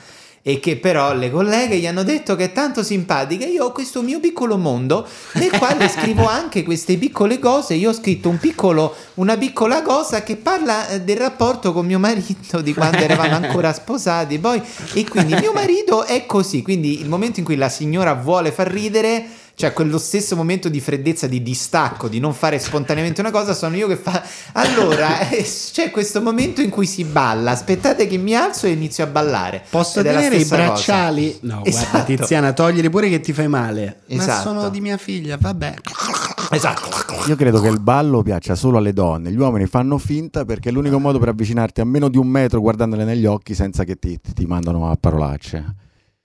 e 0.48 0.60
che 0.60 0.76
però 0.76 1.12
le 1.12 1.28
colleghe 1.28 1.76
gli 1.76 1.88
hanno 1.88 2.04
detto 2.04 2.36
che 2.36 2.44
è 2.44 2.52
tanto 2.52 2.84
simpatica. 2.84 3.44
Io 3.46 3.64
ho 3.64 3.72
questo 3.72 4.00
mio 4.00 4.20
piccolo 4.20 4.56
mondo 4.56 5.04
nel 5.32 5.50
quale 5.50 5.88
scrivo 5.88 6.24
anche 6.30 6.62
queste 6.62 6.96
piccole 6.98 7.40
cose. 7.40 7.74
Io 7.74 7.90
ho 7.90 7.92
scritto 7.92 8.28
un 8.28 8.38
piccolo, 8.38 8.94
una 9.14 9.36
piccola 9.36 9.82
cosa 9.82 10.22
che 10.22 10.36
parla 10.36 10.86
eh, 10.86 11.00
del 11.00 11.16
rapporto 11.16 11.72
con 11.72 11.84
mio 11.84 11.98
marito 11.98 12.60
di 12.60 12.72
quando 12.74 12.98
eravamo 12.98 13.34
ancora 13.44 13.72
sposati. 13.72 14.38
Poi, 14.38 14.62
e 14.94 15.08
quindi 15.08 15.34
mio 15.34 15.52
marito 15.52 16.04
è 16.04 16.26
così. 16.26 16.62
Quindi 16.62 17.00
il 17.00 17.08
momento 17.08 17.40
in 17.40 17.44
cui 17.44 17.56
la 17.56 17.68
signora 17.68 18.14
vuole 18.14 18.52
far 18.52 18.68
ridere 18.68 19.26
cioè 19.56 19.72
quello 19.72 19.96
stesso 19.96 20.36
momento 20.36 20.68
di 20.68 20.80
freddezza, 20.80 21.26
di 21.26 21.42
distacco, 21.42 22.08
di 22.08 22.20
non 22.20 22.34
fare 22.34 22.58
spontaneamente 22.58 23.22
una 23.22 23.30
cosa, 23.30 23.54
sono 23.54 23.74
io 23.74 23.88
che 23.88 23.96
fa... 23.96 24.22
Allora, 24.52 25.18
eh, 25.30 25.42
c'è 25.72 25.90
questo 25.90 26.20
momento 26.20 26.60
in 26.60 26.68
cui 26.68 26.84
si 26.84 27.04
balla, 27.04 27.52
aspettate 27.52 28.06
che 28.06 28.18
mi 28.18 28.34
alzo 28.34 28.66
e 28.66 28.72
inizio 28.72 29.04
a 29.04 29.06
ballare. 29.06 29.62
Posso 29.70 30.00
Ed 30.00 30.04
tenere 30.04 30.36
i 30.36 30.44
stessa 30.44 30.56
cosa. 30.56 30.66
bracciali? 30.68 31.38
No, 31.40 31.64
Esatto. 31.64 31.88
guarda 31.90 32.14
Tiziana, 32.14 32.52
toglieli 32.52 32.90
pure 32.90 33.08
che 33.08 33.20
ti 33.20 33.32
fai 33.32 33.48
male. 33.48 34.00
Ma 34.08 34.22
Esatto. 34.22 34.42
sono 34.42 34.68
di 34.68 34.80
mia 34.82 34.98
figlia, 34.98 35.38
vabbè. 35.40 35.74
Esatto. 36.50 36.90
Io 37.26 37.34
credo 37.34 37.58
che 37.62 37.68
il 37.68 37.80
ballo 37.80 38.20
piaccia 38.22 38.54
solo 38.54 38.76
alle 38.76 38.92
donne, 38.92 39.30
gli 39.32 39.38
uomini 39.38 39.66
fanno 39.66 39.96
finta 39.96 40.44
perché 40.44 40.68
è 40.68 40.72
l'unico 40.72 40.98
modo 41.00 41.18
per 41.18 41.28
avvicinarti 41.28 41.80
a 41.80 41.84
meno 41.86 42.10
di 42.10 42.18
un 42.18 42.26
metro 42.28 42.60
guardandole 42.60 43.04
negli 43.04 43.24
occhi 43.24 43.54
senza 43.54 43.84
che 43.84 43.98
ti, 43.98 44.20
ti 44.34 44.44
mandano 44.44 44.90
a 44.90 44.96
parolacce. 45.00 45.64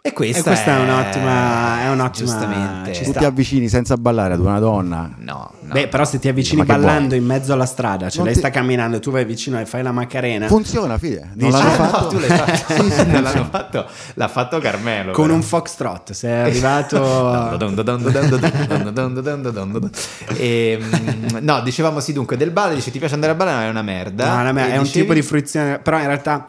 E 0.03 0.13
questa, 0.13 0.39
E 0.39 0.43
questa 0.43 0.77
è 0.77 0.79
un'ottima- 0.81 1.81
è 1.83 1.89
un'ottima- 1.89 2.25
Giustamente. 2.27 2.93
ci 2.93 3.03
Tu 3.03 3.09
sta. 3.11 3.19
ti 3.19 3.25
avvicini 3.25 3.67
senza 3.69 3.97
ballare 3.97 4.33
ad 4.33 4.39
una 4.39 4.57
donna. 4.57 5.13
No, 5.19 5.51
no. 5.59 5.73
Beh, 5.73 5.89
però 5.89 6.05
se 6.05 6.17
ti 6.17 6.27
avvicini 6.27 6.63
ballando 6.65 7.13
in 7.13 7.23
mezzo 7.23 7.53
alla 7.53 7.67
strada, 7.67 8.07
cioè 8.09 8.15
Non 8.17 8.25
lei 8.25 8.33
ti- 8.33 8.39
sta 8.39 8.49
camminando 8.49 8.97
e 8.97 8.99
tu 8.99 9.11
vai 9.11 9.25
vicino 9.25 9.59
e 9.59 9.65
fai 9.67 9.83
la 9.83 9.91
macarena 9.91 10.47
Funziona, 10.47 10.97
figlia. 10.97 11.25
Non 11.25 11.33
Dici- 11.35 11.51
l'hanno 11.51 11.69
Ah, 11.71 11.77
no, 11.77 11.89
fatto? 11.91 12.07
tu 12.07 12.17
l'hai 12.17 12.29
fatto. 12.29 12.73
Sì, 12.83 12.89
sì, 12.91 13.11
L'hanno 13.21 13.47
fatto- 13.51 13.85
l'ha 14.15 14.27
fatto 14.27 14.57
Carmelo. 14.57 15.11
con 15.11 15.25
però. 15.25 15.35
un 15.35 15.43
foxtrot. 15.43 16.11
Sei 16.13 16.31
arrivato... 16.31 16.97
Ehm, 20.37 21.37
no, 21.41 21.61
dicevamo 21.61 21.99
sì 21.99 22.11
dunque 22.13 22.37
del 22.37 22.49
ballo, 22.49 22.73
dice 22.73 22.89
ti 22.89 22.97
piace 22.97 23.13
andare 23.13 23.33
a 23.33 23.35
ballare, 23.35 23.57
ma 23.57 23.65
è 23.65 23.69
una 23.69 23.81
merda. 23.83 24.35
No, 24.37 24.43
no, 24.43 24.53
ma 24.53 24.65
E 24.65 24.71
è 24.71 24.77
un 24.77 24.83
dicevi- 24.83 25.01
tipo 25.01 25.13
di 25.13 25.21
fruizione, 25.21 25.77
però 25.79 25.99
in 25.99 26.05
realtà, 26.07 26.47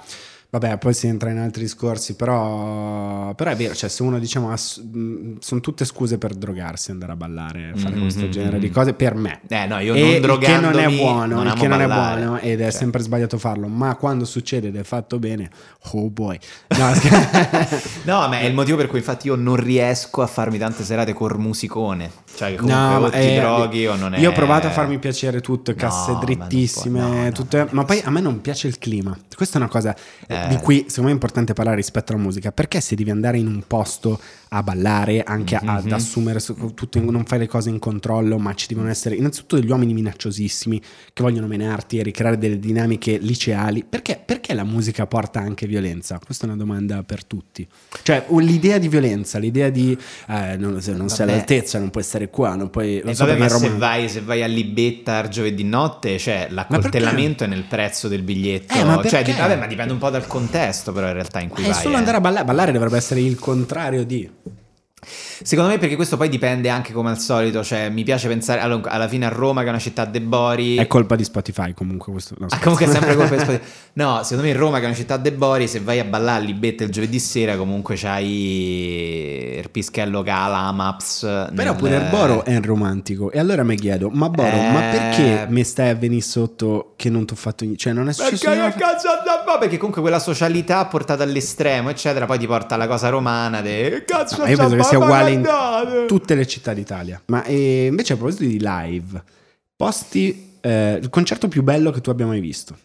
vabbè, 0.52 0.76
poi 0.76 0.92
si 0.92 1.06
entra 1.06 1.30
in 1.30 1.38
altri 1.38 1.62
discorsi, 1.62 2.14
però, 2.14 3.32
però 3.34 3.50
è 3.50 3.56
vero, 3.56 3.74
cioè 3.74 3.88
se 3.88 4.02
uno 4.02 4.18
diciamo, 4.18 4.54
sono 4.54 5.60
tutte 5.60 5.86
scuse 5.86 6.18
per 6.18 6.34
drogarsi, 6.34 6.90
andare 6.90 7.12
a 7.12 7.16
ballare, 7.16 7.72
fare 7.74 7.94
Mhm, 7.94 8.00
questo 8.02 8.28
genere 8.28 8.58
di 8.58 8.66
mhm. 8.66 8.72
cose, 8.72 8.92
per 8.92 9.14
me. 9.14 9.40
Eh 9.48 9.64
no, 9.66 9.78
io 9.78 9.94
E 9.94 10.00
non 10.00 10.08
il 10.10 10.12
che 10.12 10.18
non 10.20 10.28
è 10.28 10.72
drogandomi 10.72 10.96
buono, 10.96 11.42
non 11.42 11.54
che 11.54 11.66
non 11.68 11.80
è 11.80 11.86
ballare. 11.86 12.20
buono 12.22 12.38
ed 12.38 12.60
è 12.60 12.64
Cioè. 12.64 12.70
sempre 12.70 13.00
sbagliato 13.00 13.38
farlo, 13.38 13.66
ma 13.66 13.94
quando 13.96 14.26
succede 14.26 14.68
ed 14.68 14.76
è 14.76 14.82
fatto 14.82 15.18
bene, 15.18 15.50
oh 15.92 16.10
boy. 16.10 16.38
No, 16.76 16.92
No, 18.04 18.28
ma 18.28 18.40
è 18.40 18.44
il 18.44 18.52
motivo 18.54 18.76
per 18.76 18.88
cui 18.88 18.98
infatti 18.98 19.28
io 19.28 19.36
non 19.36 19.56
riesco 19.56 20.20
a 20.20 20.26
farmi 20.26 20.58
tante 20.58 20.84
serate 20.84 21.14
col 21.14 21.38
musicone. 21.38 22.10
Cioè, 22.34 22.50
che 22.50 22.56
comunque 22.56 22.82
No, 22.82 22.96
o 22.96 23.00
ma 23.00 23.10
ti 23.10 23.16
eh, 23.18 23.38
droghi 23.40 23.86
o 23.86 23.96
non 23.96 24.14
è. 24.14 24.18
Io 24.18 24.30
ho 24.30 24.32
provato 24.32 24.66
a 24.66 24.70
farmi 24.70 24.98
piacere 24.98 25.40
tutto, 25.40 25.74
casse 25.74 26.10
No, 26.10 26.18
ma 26.18 26.24
drittissime, 26.24 27.00
no, 27.00 27.32
tutte- 27.32 27.68
ma 27.70 27.84
poi 27.84 28.00
a 28.04 28.10
me 28.10 28.20
non 28.20 28.40
piace 28.42 28.66
il 28.68 28.78
clima. 28.78 29.16
Questa 29.34 29.58
è 29.58 29.60
una 29.62 29.70
cosa 29.70 29.94
Eh. 30.26 30.40
Di 30.48 30.56
cui 30.56 30.84
secondo 30.88 31.02
me 31.02 31.10
è 31.10 31.12
importante 31.12 31.52
parlare 31.52 31.76
rispetto 31.76 32.12
alla 32.12 32.22
musica, 32.22 32.52
perché 32.52 32.80
se 32.80 32.94
devi 32.94 33.10
andare 33.10 33.38
in 33.38 33.46
un 33.46 33.62
posto 33.66 34.20
a 34.54 34.62
ballare, 34.62 35.22
anche 35.22 35.56
a- 35.56 35.62
ad 35.64 35.86
Mhm. 35.86 35.92
assumere 35.94 36.38
su- 36.38 36.74
tutto, 36.74 37.00
non 37.00 37.24
fai 37.24 37.38
le 37.38 37.46
cose 37.48 37.70
in 37.70 37.78
controllo, 37.78 38.38
ma 38.38 38.52
ci 38.54 38.66
devono 38.68 38.88
essere 38.90 39.14
innanzitutto 39.14 39.56
degli 39.58 39.70
uomini 39.70 39.94
minacciosissimi 39.94 40.80
che 41.12 41.22
vogliono 41.22 41.46
menarti 41.46 41.98
e 41.98 42.02
ricreare 42.02 42.36
delle 42.36 42.58
dinamiche 42.58 43.16
liceali, 43.18 43.84
perché, 43.88 44.20
perché 44.24 44.52
la 44.54 44.64
musica 44.64 45.06
porta 45.06 45.40
anche 45.40 45.66
violenza? 45.66 46.18
Questa 46.24 46.44
è 46.44 46.48
una 46.48 46.56
domanda 46.58 47.02
per 47.02 47.24
tutti. 47.24 47.66
Cioè 48.02 48.26
l'idea 48.40 48.76
di 48.78 48.88
violenza, 48.88 49.38
l'idea 49.38 49.70
di 49.70 49.96
eh, 50.28 50.56
non, 50.58 50.80
se 50.82 50.92
non 50.92 51.08
sei 51.08 51.28
all'altezza, 51.28 51.78
non 51.78 51.90
puoi 51.90 52.04
stare 52.04 52.28
qua, 52.28 52.54
non 52.54 52.68
puoi... 52.70 53.00
Lo 53.02 53.14
so 53.14 53.24
vabbè, 53.24 53.38
ma 53.38 53.48
se 53.48 53.68
vai, 53.70 54.08
se 54.08 54.20
vai 54.20 54.42
a 54.42 54.46
Libetta 54.46 55.28
giovedì 55.28 55.64
notte, 55.64 56.18
cioè 56.18 56.48
l'accoltellamento 56.50 57.44
è 57.44 57.46
nel 57.46 57.64
prezzo 57.64 58.08
del 58.08 58.22
biglietto. 58.22 58.74
Eh, 58.74 58.84
ma 58.84 59.02
cioè, 59.02 59.22
vabbè, 59.24 59.56
ma 59.56 59.66
dipende 59.66 59.92
un 59.92 59.98
po' 59.98 60.10
dal 60.10 60.26
contesto, 60.26 60.92
però, 60.92 61.06
in 61.06 61.14
realtà, 61.14 61.40
in 61.40 61.48
cui 61.48 61.64
È 61.64 61.70
vai. 61.70 61.80
solo 61.80 61.94
eh. 61.94 61.98
andare 61.98 62.16
a 62.18 62.20
ballare. 62.20 62.44
Ballare 62.44 62.72
dovrebbe 62.72 62.96
essere 62.96 63.20
il 63.20 63.38
contrario 63.38 64.04
di. 64.04 64.28
Secondo 65.04 65.70
me, 65.70 65.78
perché 65.78 65.96
questo 65.96 66.16
poi 66.16 66.28
dipende 66.28 66.68
anche 66.68 66.92
come 66.92 67.10
al 67.10 67.18
solito. 67.18 67.64
Cioè, 67.64 67.88
mi 67.88 68.04
piace 68.04 68.28
pensare 68.28 68.60
allora, 68.60 68.90
alla 68.90 69.08
fine 69.08 69.26
a 69.26 69.30
Roma, 69.30 69.60
che 69.62 69.66
è 69.66 69.70
una 69.70 69.78
città 69.80 70.04
de 70.04 70.20
Bori. 70.20 70.76
È 70.76 70.86
colpa 70.86 71.16
di 71.16 71.24
Spotify 71.24 71.74
comunque 71.74 72.12
questo. 72.12 72.34
no, 72.38 72.46
Ah, 72.50 72.58
comunque 72.60 72.86
è 72.86 72.88
sempre 72.88 73.16
colpa 73.16 73.34
di 73.34 73.40
Spotify. 73.42 73.64
No, 73.94 74.20
secondo 74.22 74.42
me 74.50 74.52
Roma, 74.54 74.78
che 74.78 74.84
è 74.84 74.86
una 74.86 74.94
città 74.96 75.16
de 75.16 75.32
Bori, 75.32 75.66
se 75.66 75.80
vai 75.80 75.98
a 75.98 76.04
ballare 76.04 76.40
a 76.42 76.44
Libetta 76.44 76.84
il 76.84 76.90
giovedì 76.90 77.18
sera, 77.18 77.56
comunque 77.56 77.96
c'hai 77.96 79.58
il 79.58 79.70
pischello 79.70 80.22
cala, 80.22 80.70
Maps. 80.72 81.48
Però 81.54 81.74
pure 81.74 81.96
il 81.96 82.06
Boro 82.08 82.44
è 82.44 82.60
romantico. 82.60 83.30
E 83.32 83.38
allora 83.38 83.62
mi 83.64 83.76
chiedo, 83.76 84.08
ma 84.10 84.28
Boro, 84.28 84.56
ma 84.56 84.88
Eh. 84.92 84.96
perché 84.96 85.46
mi 85.48 85.64
stai 85.64 85.90
a 85.90 85.94
venire 85.94 86.20
sotto 86.22 86.92
che 86.96 87.10
non 87.10 87.26
ti 87.26 87.32
ho 87.32 87.36
fatto 87.36 87.64
niente? 87.64 87.82
Cioè, 87.82 87.92
non 87.92 88.08
è 88.08 88.12
successo 88.12 88.50
Perché 88.50 88.72
che 88.72 88.78
cazzo 88.78 89.08
no, 89.08 89.58
perché 89.58 89.76
comunque 89.76 90.00
quella 90.00 90.18
socialità 90.20 90.84
portata 90.86 91.22
all'estremo, 91.24 91.90
eccetera, 91.90 92.26
poi 92.26 92.38
ti 92.38 92.46
porta 92.46 92.74
alla 92.76 92.86
cosa 92.86 93.08
romana 93.08 93.60
de 93.60 93.90
"Che 93.90 94.04
cazzo 94.04 94.38
Ma 94.38 94.44
sia 94.96 95.04
uguale 95.04 95.30
in 95.30 95.42
guardate?" 95.42 96.06
tutte 96.06 96.34
le 96.34 96.46
città 96.46 96.72
d'Italia. 96.72 97.20
Ma 97.26 97.44
eh, 97.44 97.86
invece 97.86 98.12
a 98.12 98.16
proposito 98.16 98.44
di 98.44 98.58
live, 98.60 99.22
posti 99.76 100.56
eh, 100.60 100.98
il 101.00 101.10
concerto 101.10 101.48
più 101.48 101.62
bello 101.62 101.90
che 101.90 102.00
tu 102.00 102.10
abbia 102.10 102.26
mai 102.26 102.40
visto. 102.40 102.76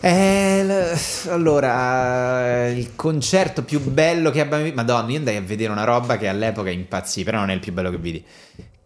Eh, 0.00 0.64
l- 0.64 1.30
allora, 1.30 2.68
il 2.68 2.96
concerto 2.96 3.62
più 3.62 3.80
bello 3.80 4.30
che 4.30 4.40
abbiamo 4.40 4.62
visto. 4.64 4.76
Madonna, 4.76 5.10
io 5.10 5.18
andai 5.18 5.36
a 5.36 5.40
vedere 5.42 5.70
una 5.70 5.84
roba 5.84 6.16
che 6.16 6.26
all'epoca 6.28 6.70
impazzì, 6.70 7.22
però 7.22 7.38
non 7.38 7.50
è 7.50 7.54
il 7.54 7.60
più 7.60 7.72
bello 7.72 7.90
che 7.90 7.98
vidi. 7.98 8.24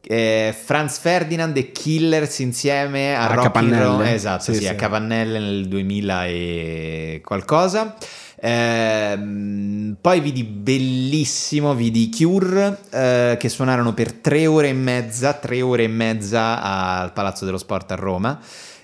Eh, 0.03 0.55
Franz 0.64 0.99
Ferdinand 0.99 1.57
e 1.57 1.72
Killers 1.72 2.38
insieme 2.41 3.14
a, 3.14 3.28
A 3.28 3.34
Rock 3.34 3.36
in 3.36 3.43
Capannelle. 3.53 3.84
Ro- 3.84 4.03
esatto, 4.03 4.43
Sì, 4.45 4.55
sì, 4.55 4.61
sì. 4.62 4.68
a 4.68 4.74
Capannelle 4.74 5.38
nel 5.38 5.68
2000 5.68 6.26
e 6.26 7.20
qualcosa. 7.24 7.97
Ehm, 8.43 9.97
poi 10.01 10.20
vidi 10.20 10.45
bellissimo, 10.45 11.74
vidi 11.74 12.11
Cure 12.11 12.78
eh, 12.91 13.36
che 13.38 13.49
suonarono 13.49 13.93
per 13.93 14.12
tre 14.12 14.47
ore 14.47 14.68
e 14.68 14.72
mezza, 14.72 15.34
tre 15.34 15.61
ore 15.62 15.84
e 15.84 15.88
mezza 15.88 16.62
al 16.62 17.12
Palazzo 17.12 17.45
dello 17.45 17.59
Sport 17.59 17.93
a 17.93 17.97
Roma. 17.97 18.41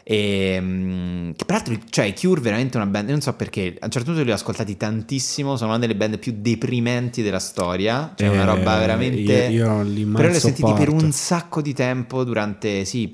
E, 0.08 0.58
mm, 0.60 1.30
che 1.34 1.44
peraltro, 1.44 1.76
cioè, 1.90 2.12
Cure 2.12 2.40
veramente 2.40 2.76
una 2.76 2.86
band. 2.86 3.08
Non 3.08 3.20
so 3.20 3.32
perché. 3.32 3.76
A 3.80 3.86
un 3.86 3.90
certo 3.90 4.10
punto 4.10 4.22
li 4.24 4.30
ho 4.30 4.34
ascoltati 4.34 4.76
tantissimo. 4.76 5.56
Sono 5.56 5.70
una 5.70 5.80
delle 5.80 5.96
band 5.96 6.18
più 6.18 6.34
deprimenti 6.36 7.22
della 7.22 7.40
storia. 7.40 8.12
Cioè, 8.14 8.28
una 8.28 8.42
Eh, 8.42 8.44
roba 8.44 8.78
veramente. 8.78 9.46
Io, 9.46 9.64
io 9.64 9.82
li 9.82 10.04
Però 10.04 10.28
li 10.28 10.36
ho 10.36 10.38
sentiti 10.38 10.72
per 10.74 10.90
un 10.90 11.10
sacco 11.10 11.60
di 11.60 11.72
tempo 11.72 12.22
durante. 12.22 12.84
Sì, 12.84 13.10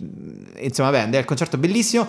insomma, 0.61 0.91
vabbè, 0.91 1.11
è 1.11 1.19
il 1.19 1.25
concerto 1.25 1.57
bellissimo. 1.57 2.07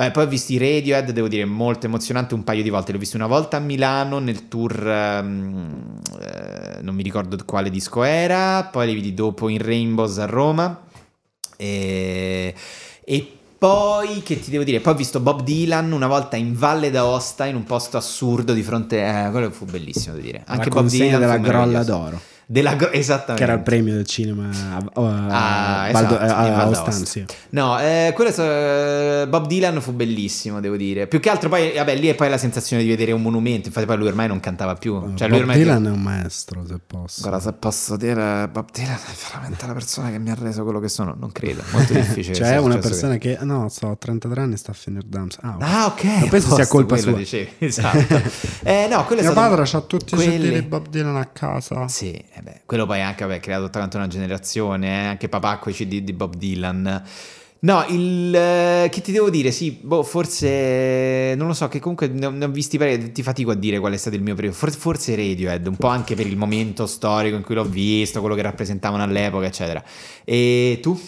Eh, 0.00 0.12
poi 0.12 0.24
ho 0.24 0.28
visto 0.28 0.52
i 0.52 0.58
Radiohead, 0.58 1.10
devo 1.10 1.26
dire, 1.26 1.44
molto 1.44 1.86
emozionante 1.86 2.32
un 2.34 2.44
paio 2.44 2.62
di 2.62 2.70
volte. 2.70 2.92
Li 2.92 2.98
ho 2.98 3.00
visti 3.00 3.16
una 3.16 3.26
volta 3.26 3.56
a 3.56 3.60
Milano 3.60 4.20
nel 4.20 4.46
tour, 4.46 4.88
ehm, 4.88 6.00
eh, 6.20 6.82
non 6.82 6.94
mi 6.94 7.02
ricordo 7.02 7.36
quale 7.44 7.68
disco 7.68 8.04
era. 8.04 8.62
Poi 8.62 8.86
li 8.86 8.94
vidi 8.94 9.12
dopo 9.12 9.48
in 9.48 9.60
Rainbows 9.60 10.18
a 10.18 10.26
Roma. 10.26 10.84
E, 11.56 12.54
e 13.04 13.32
poi, 13.58 14.22
che 14.22 14.38
ti 14.38 14.52
devo 14.52 14.62
dire? 14.62 14.78
Poi 14.78 14.92
ho 14.92 14.96
visto 14.96 15.18
Bob 15.18 15.42
Dylan 15.42 15.90
una 15.90 16.06
volta 16.06 16.36
in 16.36 16.56
Valle 16.56 16.92
d'Aosta, 16.92 17.46
in 17.46 17.56
un 17.56 17.64
posto 17.64 17.96
assurdo 17.96 18.52
di 18.52 18.62
fronte. 18.62 19.04
Eh, 19.04 19.30
quello 19.32 19.50
fu 19.50 19.64
bellissimo 19.64 20.14
da 20.14 20.20
dire. 20.20 20.44
La 20.46 20.52
Anche 20.52 20.68
Bob 20.68 20.78
consegna 20.78 21.18
Dylan 21.18 21.20
della 21.20 21.38
Grolla 21.38 21.82
d'Oro. 21.82 22.20
Della 22.50 22.76
gro- 22.76 22.90
esattamente. 22.92 23.34
Che 23.34 23.42
era 23.42 23.52
il 23.52 23.60
premio 23.62 23.92
del 23.92 24.06
cinema 24.06 24.48
a, 24.48 24.76
a, 24.94 25.86
Ah, 25.88 25.92
Valdo- 25.92 26.18
esatto, 26.18 26.32
a- 26.32 26.56
a 26.62 26.68
Ostan, 26.68 27.04
sì. 27.04 27.22
No, 27.50 27.78
eh, 27.78 28.12
quello 28.14 28.30
è 28.30 28.32
stato- 28.32 28.50
eh, 28.50 29.26
Bob 29.28 29.46
Dylan 29.46 29.82
fu 29.82 29.92
bellissimo, 29.92 30.58
devo 30.58 30.76
dire. 30.76 31.06
Più 31.08 31.20
che 31.20 31.28
altro 31.28 31.50
poi, 31.50 31.72
vabbè, 31.76 31.94
lì 31.96 32.06
è 32.08 32.14
poi 32.14 32.30
la 32.30 32.38
sensazione 32.38 32.82
di 32.82 32.88
vedere 32.88 33.12
un 33.12 33.20
monumento. 33.20 33.68
Infatti 33.68 33.84
poi 33.84 33.98
lui 33.98 34.06
ormai 34.08 34.28
non 34.28 34.40
cantava 34.40 34.76
più. 34.76 34.94
Cioè, 35.14 35.28
lui 35.28 35.40
Bob 35.40 35.48
ormai 35.48 35.58
Dylan 35.62 35.86
è 35.88 35.90
un 35.90 36.00
maestro, 36.02 36.64
se 36.66 36.78
posso. 36.86 37.20
Guarda, 37.20 37.38
se 37.40 37.52
posso 37.52 37.96
dire, 37.98 38.48
Bob 38.50 38.70
Dylan 38.72 38.94
è 38.96 39.26
veramente 39.30 39.66
la 39.66 39.72
persona 39.74 40.10
che 40.10 40.18
mi 40.18 40.30
ha 40.30 40.36
reso 40.40 40.62
quello 40.64 40.80
che 40.80 40.88
sono. 40.88 41.14
Non 41.20 41.30
credo, 41.32 41.62
molto 41.72 41.92
difficile. 41.92 42.34
Cioè, 42.34 42.52
è 42.54 42.58
una 42.58 42.78
persona 42.78 43.18
che, 43.18 43.36
ah, 43.36 43.44
no, 43.44 43.68
so, 43.68 43.94
33 43.98 44.40
anni 44.40 44.56
sta 44.56 44.70
a 44.70 44.74
finire 44.74 45.02
Dams. 45.06 45.36
Ah, 45.42 45.54
ok. 45.56 45.62
Ah, 45.62 45.86
ok. 45.86 46.04
Non 46.20 46.28
penso 46.30 46.52
a 46.52 46.54
sia 46.54 46.66
colpa 46.66 46.96
sua. 46.96 47.12
dicevi, 47.12 47.50
Esatto. 47.58 48.22
eh, 48.64 48.86
no, 48.90 49.04
quello 49.04 49.20
è 49.20 49.24
Mio 49.24 49.32
stato... 49.32 49.48
padre 49.50 49.64
c'ha 49.66 49.80
tutti 49.82 50.14
i 50.14 50.16
CD 50.18 50.50
di 50.50 50.62
Bob 50.62 50.88
Dylan 50.88 51.16
a 51.16 51.26
casa. 51.26 51.86
Sì, 51.88 52.18
eh 52.38 52.42
beh, 52.42 52.60
quello 52.66 52.86
poi 52.86 53.00
anche 53.02 53.24
vabbè, 53.24 53.40
creato 53.40 53.64
tutta 53.64 53.96
una 53.96 54.06
generazione, 54.06 54.88
eh, 54.88 55.06
anche 55.06 55.28
papà 55.28 55.58
con 55.58 55.72
i 55.72 55.74
CD 55.74 55.98
di 56.00 56.12
Bob 56.12 56.36
Dylan. 56.36 57.02
No, 57.60 57.84
il 57.88 58.32
eh, 58.32 58.88
che 58.88 59.00
ti 59.00 59.10
devo 59.10 59.30
dire? 59.30 59.50
Sì, 59.50 59.72
boh, 59.72 60.04
forse 60.04 61.34
non 61.36 61.48
lo 61.48 61.54
so, 61.54 61.66
che 61.66 61.80
comunque 61.80 62.06
ne 62.06 62.26
ho, 62.26 62.30
ne 62.30 62.44
ho 62.44 62.48
visti 62.48 62.78
parecchi, 62.78 63.10
ti 63.10 63.22
fatico 63.24 63.50
a 63.50 63.54
dire 63.54 63.80
qual 63.80 63.92
è 63.92 63.96
stato 63.96 64.14
il 64.14 64.22
mio 64.22 64.36
periodo. 64.36 64.56
Forse, 64.56 64.78
forse 64.78 65.16
Radiohead, 65.16 65.66
un 65.66 65.76
po' 65.76 65.88
anche 65.88 66.14
per 66.14 66.26
il 66.26 66.36
momento 66.36 66.86
storico 66.86 67.34
in 67.34 67.42
cui 67.42 67.56
l'ho 67.56 67.64
visto, 67.64 68.20
quello 68.20 68.36
che 68.36 68.42
rappresentavano 68.42 69.02
all'epoca, 69.02 69.46
eccetera. 69.46 69.82
E 70.24 70.78
tu? 70.80 70.98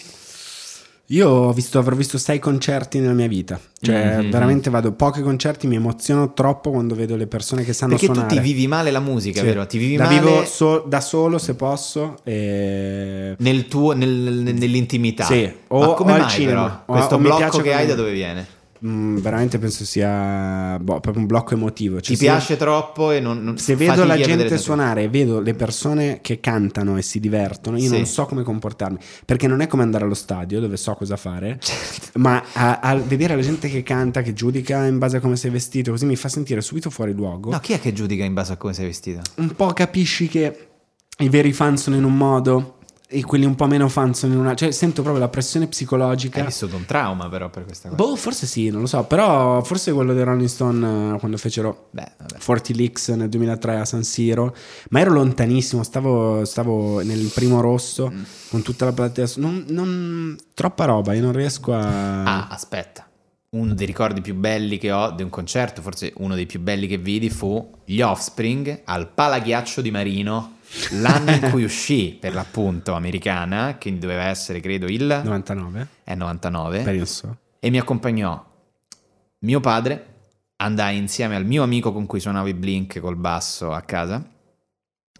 Io 1.11 1.27
ho 1.27 1.51
visto, 1.51 1.77
avrò 1.77 1.93
visto 1.95 2.17
sei 2.17 2.39
concerti 2.39 2.99
nella 2.99 3.11
mia 3.13 3.27
vita. 3.27 3.59
Cioè, 3.81 4.19
Mhm. 4.21 4.29
veramente 4.31 4.69
vado 4.69 4.93
pochi 4.93 5.21
concerti, 5.21 5.67
mi 5.67 5.75
emoziono 5.75 6.31
troppo 6.33 6.71
quando 6.71 6.95
vedo 6.95 7.17
le 7.17 7.27
persone 7.27 7.63
che 7.65 7.73
sanno 7.73 7.91
Perché 7.91 8.07
tu 8.07 8.13
suonare. 8.13 8.33
ti 8.35 8.41
vivi 8.41 8.65
male 8.67 8.91
la 8.91 9.01
musica, 9.01 9.41
Sì. 9.41 9.45
vero? 9.45 9.65
Ti 9.67 9.77
vivi 9.77 9.95
la 9.97 10.05
male 10.05 10.19
vivo 10.19 10.45
so- 10.45 10.85
da 10.87 11.01
solo 11.01 11.37
se 11.37 11.55
posso. 11.55 12.15
E... 12.23 13.35
nel 13.39 13.67
tuo, 13.67 13.91
nel- 13.91 14.09
nel- 14.09 14.55
nell'intimità. 14.55 15.25
Sì, 15.25 15.51
o- 15.67 15.79
Ma 15.79 15.93
come 15.95 16.11
o 16.11 16.15
al 16.15 16.21
mai 16.21 16.29
cinema. 16.29 16.61
però? 16.85 16.95
Questo 16.97 17.15
o 17.15 17.17
blocco 17.17 17.57
che 17.59 17.73
hai 17.73 17.85
da 17.87 17.95
dove 17.95 18.11
viene? 18.13 18.47
Mm, 18.83 19.17
veramente 19.19 19.59
penso 19.59 19.85
sia 19.85 20.75
boh, 20.81 20.99
proprio 20.99 21.21
un 21.21 21.27
blocco 21.27 21.53
emotivo. 21.53 22.01
Cioè, 22.01 22.15
Ti 22.15 22.15
se- 22.15 22.25
piace 22.25 22.57
troppo 22.57 23.11
e 23.11 23.19
non, 23.19 23.43
non- 23.43 23.57
Se 23.59 23.75
vedo 23.75 24.03
la 24.05 24.17
gente 24.19 24.57
suonare 24.57 25.03
e 25.03 25.07
vedo 25.09 25.39
le 25.39 25.53
persone 25.53 26.19
che 26.21 26.39
cantano 26.39 26.97
e 26.97 27.03
si 27.03 27.19
divertono, 27.19 27.77
io 27.77 27.89
Sì. 27.89 27.95
non 27.95 28.05
so 28.07 28.25
come 28.25 28.41
comportarmi. 28.41 28.97
Perché 29.23 29.45
non 29.45 29.61
è 29.61 29.67
come 29.67 29.83
andare 29.83 30.05
allo 30.05 30.15
stadio 30.15 30.59
dove 30.59 30.77
so 30.77 30.95
cosa 30.95 31.15
fare, 31.15 31.57
Certo. 31.61 32.17
ma 32.19 32.41
a, 32.53 32.79
a 32.79 32.95
vedere 32.95 33.35
la 33.35 33.41
gente 33.43 33.69
che 33.69 33.83
canta, 33.83 34.23
che 34.23 34.33
giudica 34.33 34.83
in 34.87 34.97
base 34.97 35.17
a 35.17 35.19
come 35.19 35.35
sei 35.35 35.51
vestito, 35.51 35.91
così 35.91 36.05
mi 36.07 36.15
fa 36.15 36.27
sentire 36.29 36.61
subito 36.61 36.89
fuori 36.89 37.13
luogo. 37.13 37.51
No, 37.51 37.59
chi 37.59 37.73
è 37.73 37.79
che 37.79 37.93
giudica 37.93 38.23
in 38.23 38.33
base 38.33 38.53
a 38.53 38.57
come 38.57 38.73
sei 38.73 38.85
vestito? 38.87 39.21
Un 39.35 39.53
po' 39.55 39.73
capisci 39.73 40.27
che 40.27 40.67
i 41.19 41.29
veri 41.29 41.53
fan 41.53 41.77
sono 41.77 41.97
in 41.97 42.03
un 42.03 42.17
modo 42.17 42.77
e 43.13 43.23
quelli 43.25 43.43
un 43.45 43.55
po' 43.55 43.67
meno 43.67 43.89
fan 43.89 44.13
sono 44.13 44.33
in 44.33 44.39
una. 44.39 44.55
Cioè, 44.55 44.71
sento 44.71 45.01
proprio 45.01 45.21
la 45.21 45.29
pressione 45.29 45.65
Hai 45.65 45.71
psicologica. 45.71 46.43
vissuto 46.45 46.75
un 46.77 46.85
trauma 46.85 47.27
però 47.27 47.49
per 47.49 47.65
questa 47.65 47.89
cosa. 47.89 48.01
Boh, 48.01 48.15
forse 48.15 48.45
sì, 48.47 48.69
non 48.69 48.81
lo 48.81 48.87
so. 48.87 49.03
Però 49.03 49.61
forse 49.63 49.91
quello 49.91 50.13
dei 50.13 50.23
Rolling 50.23 50.47
Stone 50.47 51.15
eh, 51.15 51.19
quando 51.19 51.37
fecero 51.37 51.87
Beh, 51.91 52.11
vabbè. 52.17 52.43
40 52.43 52.73
Leaks 52.73 53.09
nel 53.09 53.27
2003 53.29 53.79
a 53.79 53.85
San 53.85 54.03
Siro, 54.03 54.55
ma 54.91 54.99
ero 55.01 55.11
lontanissimo, 55.11 55.83
stavo, 55.83 56.45
stavo 56.45 57.01
nel 57.03 57.29
primo 57.33 57.59
rosso 57.61 58.09
Mm. 58.11 58.23
con 58.49 58.61
tutta 58.61 58.85
la 58.85 58.93
platea. 58.93 59.27
Non, 59.35 59.65
non- 59.67 60.35
troppa 60.53 60.85
roba, 60.85 61.13
io 61.13 61.21
non 61.21 61.33
riesco 61.33 61.73
a. 61.73 62.23
Ah, 62.23 62.47
aspetta. 62.47 63.05
Uno 63.53 63.73
dei 63.73 63.85
ricordi 63.85 64.21
più 64.21 64.33
belli 64.33 64.77
che 64.77 64.93
ho 64.93 65.11
di 65.11 65.23
un 65.23 65.29
concerto, 65.29 65.81
forse 65.81 66.13
uno 66.19 66.35
dei 66.35 66.45
più 66.45 66.61
belli 66.61 66.87
che 66.87 66.97
vidi, 66.97 67.29
fu 67.29 67.69
gli 67.83 67.99
Offspring 67.99 68.83
al 68.85 69.09
Palaghiaccio 69.09 69.81
di 69.81 69.91
Marino, 69.91 70.53
l'anno 71.01 71.31
in 71.31 71.49
cui 71.51 71.63
uscì, 71.63 72.17
per 72.19 72.33
l'appunto, 72.33 72.93
americana, 72.93 73.77
che 73.77 73.97
doveva 73.97 74.23
essere, 74.23 74.59
credo, 74.59 74.87
il 74.87 75.21
99? 75.23 75.87
è 76.03 76.15
99, 76.15 76.81
Penso. 76.81 77.37
e 77.59 77.69
mi 77.69 77.77
accompagnò 77.77 78.49
mio 79.39 79.59
padre, 79.59 80.07
andai 80.57 80.97
insieme 80.97 81.35
al 81.35 81.45
mio 81.45 81.63
amico 81.63 81.91
con 81.91 82.05
cui 82.05 82.19
suonavo 82.19 82.47
i 82.47 82.53
Blink 82.53 82.99
col 82.99 83.15
basso 83.15 83.71
a 83.73 83.81
casa, 83.81 84.23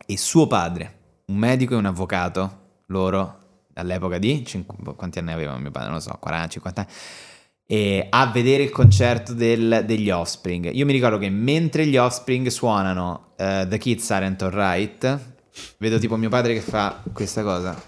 e 0.05 0.17
suo 0.17 0.47
padre, 0.47 0.99
un 1.27 1.37
medico 1.37 1.73
e 1.73 1.77
un 1.77 1.85
avvocato, 1.85 2.59
loro 2.87 3.39
all'epoca 3.73 4.17
di... 4.17 4.45
cinqu- 4.45 4.95
quanti 4.95 5.19
anni 5.19 5.31
aveva 5.31 5.57
mio 5.57 5.71
padre? 5.71 5.89
Non 5.89 5.97
lo 5.97 6.03
so, 6.03 6.17
40, 6.19 6.47
50 6.49 6.81
anni. 6.81 6.91
E 7.65 8.07
a 8.09 8.27
vedere 8.27 8.63
il 8.63 8.69
concerto 8.69 9.33
del- 9.33 9.83
degli 9.85 10.09
Offspring. 10.09 10.71
Io 10.73 10.85
mi 10.85 10.91
ricordo 10.91 11.17
che 11.17 11.29
mentre 11.29 11.87
gli 11.87 11.95
Offspring 11.95 12.47
suonano 12.47 13.31
eh, 13.37 13.65
The 13.69 13.77
Kids 13.77 14.11
Aren't 14.11 14.41
Alright, 14.43 15.19
vedo 15.77 15.99
tipo 15.99 16.15
mio 16.17 16.29
padre 16.29 16.53
che 16.53 16.61
fa 16.61 17.01
questa 17.13 17.43
cosa. 17.43 17.79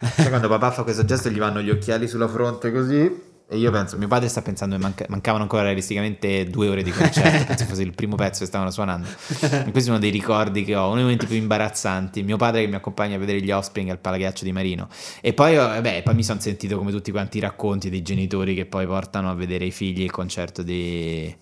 Sai 0.00 0.28
quando 0.28 0.48
papà 0.48 0.70
fa 0.70 0.82
questo 0.82 1.04
gesto 1.04 1.28
gli 1.30 1.38
vanno 1.38 1.60
gli 1.60 1.70
occhiali 1.70 2.08
sulla 2.08 2.28
fronte 2.28 2.72
così? 2.72 3.30
E 3.52 3.58
io 3.58 3.70
penso, 3.70 3.98
mio 3.98 4.08
padre 4.08 4.28
sta 4.28 4.40
pensando 4.40 4.76
che 4.76 4.80
manca- 4.80 5.04
mancavano 5.10 5.42
ancora 5.42 5.64
realisticamente 5.64 6.48
due 6.48 6.68
ore 6.68 6.82
di 6.82 6.90
concerto, 6.90 7.44
penso 7.48 7.66
fosse 7.66 7.82
il 7.82 7.92
primo 7.92 8.16
pezzo 8.16 8.40
che 8.40 8.46
stavano 8.46 8.70
suonando. 8.70 9.06
E 9.06 9.70
questi 9.70 9.82
sono 9.82 9.98
dei 9.98 10.08
ricordi 10.08 10.64
che 10.64 10.74
ho, 10.74 10.86
uno 10.86 10.94
dei 10.94 11.02
momenti 11.02 11.26
più 11.26 11.36
imbarazzanti. 11.36 12.22
Mio 12.22 12.38
padre 12.38 12.62
che 12.62 12.68
mi 12.68 12.76
accompagna 12.76 13.16
a 13.16 13.18
vedere 13.18 13.42
gli 13.42 13.50
Offspring 13.50 13.90
al 13.90 13.98
Palaghiaccio 13.98 14.44
di 14.44 14.52
Marino. 14.52 14.88
E 15.20 15.34
poi, 15.34 15.56
eh, 15.56 15.80
beh, 15.82 16.00
poi 16.02 16.14
mi 16.14 16.24
sono 16.24 16.40
sentito 16.40 16.78
come 16.78 16.92
tutti 16.92 17.10
quanti 17.10 17.36
i 17.36 17.40
racconti 17.40 17.90
dei 17.90 18.00
genitori 18.00 18.54
che 18.54 18.64
poi 18.64 18.86
portano 18.86 19.30
a 19.30 19.34
vedere 19.34 19.66
i 19.66 19.70
figli 19.70 20.00
il 20.00 20.10
concerto 20.10 20.62
di... 20.62 21.36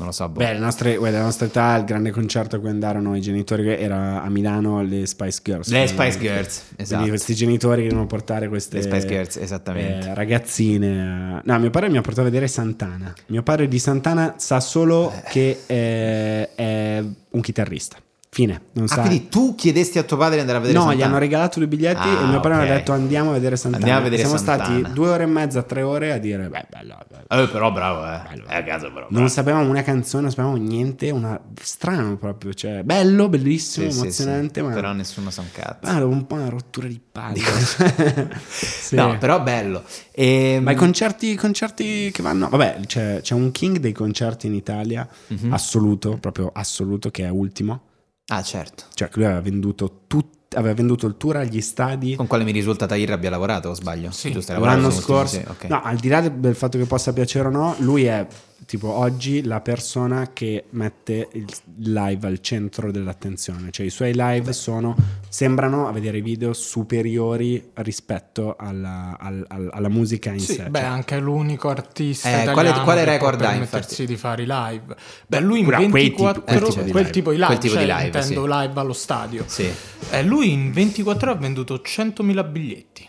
non 0.00 0.08
lo 0.08 0.12
so, 0.14 0.28
boh. 0.30 0.38
Beh, 0.38 0.54
le 0.54 0.58
nostre, 0.58 0.96
guarda, 0.96 1.18
la 1.18 1.24
nostra 1.24 1.46
età, 1.46 1.76
il 1.76 1.84
grande 1.84 2.10
concerto 2.10 2.56
a 2.56 2.58
cui 2.58 2.70
andarono 2.70 3.14
i 3.14 3.20
genitori 3.20 3.68
era 3.68 4.22
a 4.22 4.30
Milano 4.30 4.82
le 4.82 5.04
Spice 5.06 5.40
Girls. 5.44 5.68
Le 5.68 5.86
Spice 5.86 6.18
Girls, 6.18 6.62
Quindi 6.64 6.82
esatto. 6.82 7.08
questi 7.08 7.34
genitori 7.34 7.82
che 7.82 7.88
devono 7.88 8.06
portare 8.06 8.48
queste 8.48 8.76
Le 8.78 8.82
Spice 8.82 9.06
Girls, 9.06 9.36
esattamente. 9.36 10.08
eh, 10.08 10.14
ragazzine. 10.14 11.42
No, 11.44 11.58
mio 11.58 11.70
padre 11.70 11.90
mi 11.90 11.98
ha 11.98 12.00
portato 12.00 12.22
a 12.22 12.30
vedere 12.30 12.48
Santana. 12.48 13.12
Mio 13.26 13.42
padre 13.42 13.68
di 13.68 13.78
Santana 13.78 14.34
sa 14.38 14.58
solo 14.60 15.12
che 15.28 15.60
eh, 15.66 16.54
è 16.54 17.02
un 17.30 17.40
chitarrista. 17.42 17.96
Fine. 18.32 18.60
Non 18.74 18.84
Ah, 18.84 18.88
sa. 18.94 19.00
quindi 19.00 19.28
tu 19.28 19.56
chiedesti 19.56 19.98
a 19.98 20.04
tuo 20.04 20.16
padre 20.16 20.36
di 20.36 20.40
andare 20.42 20.58
a 20.58 20.60
vedere 20.60 20.78
No, 20.78 20.84
gli 20.84 20.88
Santana? 20.90 21.10
hanno 21.10 21.18
regalato 21.18 21.58
due 21.58 21.66
biglietti 21.66 21.98
Ah, 22.08 22.22
e 22.22 22.26
mio 22.26 22.38
padre 22.38 22.58
mi 22.58 22.62
ok. 22.64 22.70
ha 22.70 22.74
detto 22.74 22.92
andiamo 22.92 23.30
a 23.30 23.32
vedere 23.32 23.56
Santana. 23.56 23.82
Andiamo 23.82 24.00
a 24.00 24.08
vedere 24.08 24.22
Siamo 24.28 24.36
Santana. 24.38 24.64
stati 24.78 24.92
due 24.92 25.08
ore 25.08 25.22
e 25.24 25.26
mezza, 25.26 25.62
tre 25.64 25.82
ore 25.82 26.12
a 26.12 26.18
dire, 26.18 26.48
beh, 26.48 26.66
bello. 26.70 26.96
bello. 27.08 27.42
Eh, 27.42 27.48
però 27.48 27.72
bravo, 27.72 28.04
eh. 28.06 28.20
Bello. 28.30 28.46
È 28.46 28.54
a 28.54 28.62
caso 28.62 28.92
però. 28.92 29.08
Non 29.10 29.28
sapevamo 29.30 29.68
una 29.68 29.82
canzone, 29.82 30.22
non 30.22 30.30
sapevamo 30.30 30.54
niente, 30.56 31.10
una... 31.10 31.40
strano 31.60 32.16
proprio, 32.18 32.54
cioè 32.54 32.84
bello, 32.84 33.28
bellissimo, 33.28 33.86
Sì, 33.86 33.92
sì, 33.96 34.00
emozionante, 34.00 34.60
sì. 34.60 34.66
ma 34.66 34.72
Però 34.74 34.92
nessuno 34.92 35.30
sa 35.30 35.40
un 35.40 35.50
cazzo. 35.50 35.90
Ah, 35.90 36.04
un 36.04 36.24
po' 36.28 36.36
una 36.36 36.48
rottura 36.48 36.86
di 36.86 37.00
palle. 37.10 37.40
Sì. 38.48 38.94
No, 38.94 39.18
però 39.18 39.40
bello. 39.42 39.82
E, 40.12 40.58
Ma 40.62 40.70
i 40.70 40.74
concerti, 40.76 41.34
concerti 41.34 42.10
che 42.12 42.22
vanno. 42.22 42.48
Vabbè, 42.48 42.80
c'è, 42.86 43.20
c'è 43.22 43.34
un 43.34 43.50
king 43.50 43.78
dei 43.78 43.92
concerti 43.92 44.46
in 44.46 44.54
Italia, 44.54 45.08
Mhm. 45.28 45.52
assoluto, 45.52 46.16
proprio 46.20 46.50
assoluto, 46.54 47.10
che 47.10 47.24
è 47.24 47.28
ultimo. 47.28 47.82
Ah, 48.32 48.42
certo. 48.42 48.84
Cioè, 48.94 49.08
lui 49.14 49.24
aveva 49.24 49.40
venduto 49.40 50.02
tut- 50.06 50.54
aveva 50.56 50.74
venduto 50.74 51.06
il 51.06 51.16
tour 51.16 51.36
agli 51.36 51.60
stadi 51.60 52.16
Con 52.16 52.26
quale 52.26 52.42
mi 52.44 52.50
risulta 52.52 52.86
Tahir 52.86 53.12
abbia 53.12 53.30
lavorato, 53.30 53.68
o 53.68 53.74
sbaglio? 53.74 54.10
Sì. 54.10 54.32
Giusto, 54.32 54.52
hai 54.52 54.58
lavorato 54.58 54.80
l'anno 54.88 54.92
scorso. 55.00 55.36
sì, 55.36 55.44
ok. 55.48 55.64
No, 55.68 55.80
al 55.82 55.96
di 55.96 56.08
là 56.08 56.20
de- 56.20 56.40
del 56.40 56.54
fatto 56.56 56.76
che 56.78 56.86
possa 56.86 57.12
piacere 57.12 57.48
o 57.48 57.50
no, 57.50 57.74
lui 57.78 58.04
è 58.04 58.26
tipo 58.66 58.88
oggi 58.92 59.42
la 59.42 59.60
persona 59.60 60.30
che 60.32 60.64
mette 60.70 61.28
il 61.32 61.46
live 61.78 62.26
al 62.26 62.40
centro 62.40 62.90
dell'attenzione. 62.92 63.70
Cioè, 63.70 63.86
i 63.86 63.90
suoi 63.90 64.12
live 64.14 64.52
sono 64.52 64.94
sembrano 65.28 65.86
a 65.88 65.92
vedere 65.92 66.18
i 66.18 66.20
video 66.20 66.52
superiori 66.52 67.70
rispetto 67.74 68.56
alla, 68.58 69.16
al- 69.18 69.44
al- 69.48 69.70
alla 69.72 69.88
musica 69.88 70.30
in 70.32 70.40
Sì, 70.40 70.54
sé. 70.54 70.64
beh, 70.70 70.78
Cioè, 70.78 70.88
anche 70.88 71.18
l'unico 71.18 71.68
artista 71.68 72.42
Eh, 72.42 72.52
quale- 72.52 72.72
quale 72.82 73.04
record 73.04 73.40
ha, 73.42 73.48
permettersi 73.50 74.06
di 74.06 74.16
fare 74.16 74.42
i 74.42 74.46
live. 74.48 74.94
Beh, 75.26 75.40
lui 75.40 75.60
in 75.60 75.64
quei 75.66 75.88
24 75.88 76.40
tipi- 76.42 76.52
quel 76.52 76.60
quel, 76.60 76.70
tipo 76.70 76.90
di 76.90 76.92
live. 76.96 77.10
tipo 77.10 77.30
di 77.30 77.36
live, 77.36 77.46
Quel 77.46 77.58
tipo 77.58 77.74
di 77.74 77.84
cioè, 77.86 77.94
live, 77.94 78.06
intendo 78.18 78.42
sì. 78.44 78.48
live 78.58 78.80
allo 78.80 78.92
stadio. 78.92 79.44
Sì. 79.46 79.68
Eh, 80.10 80.22
lui 80.22 80.52
in 80.52 80.72
24 80.72 81.30
ore 81.30 81.38
ha 81.38 81.40
venduto 81.40 81.80
100.000 81.80 82.44
biglietti. 82.44 83.08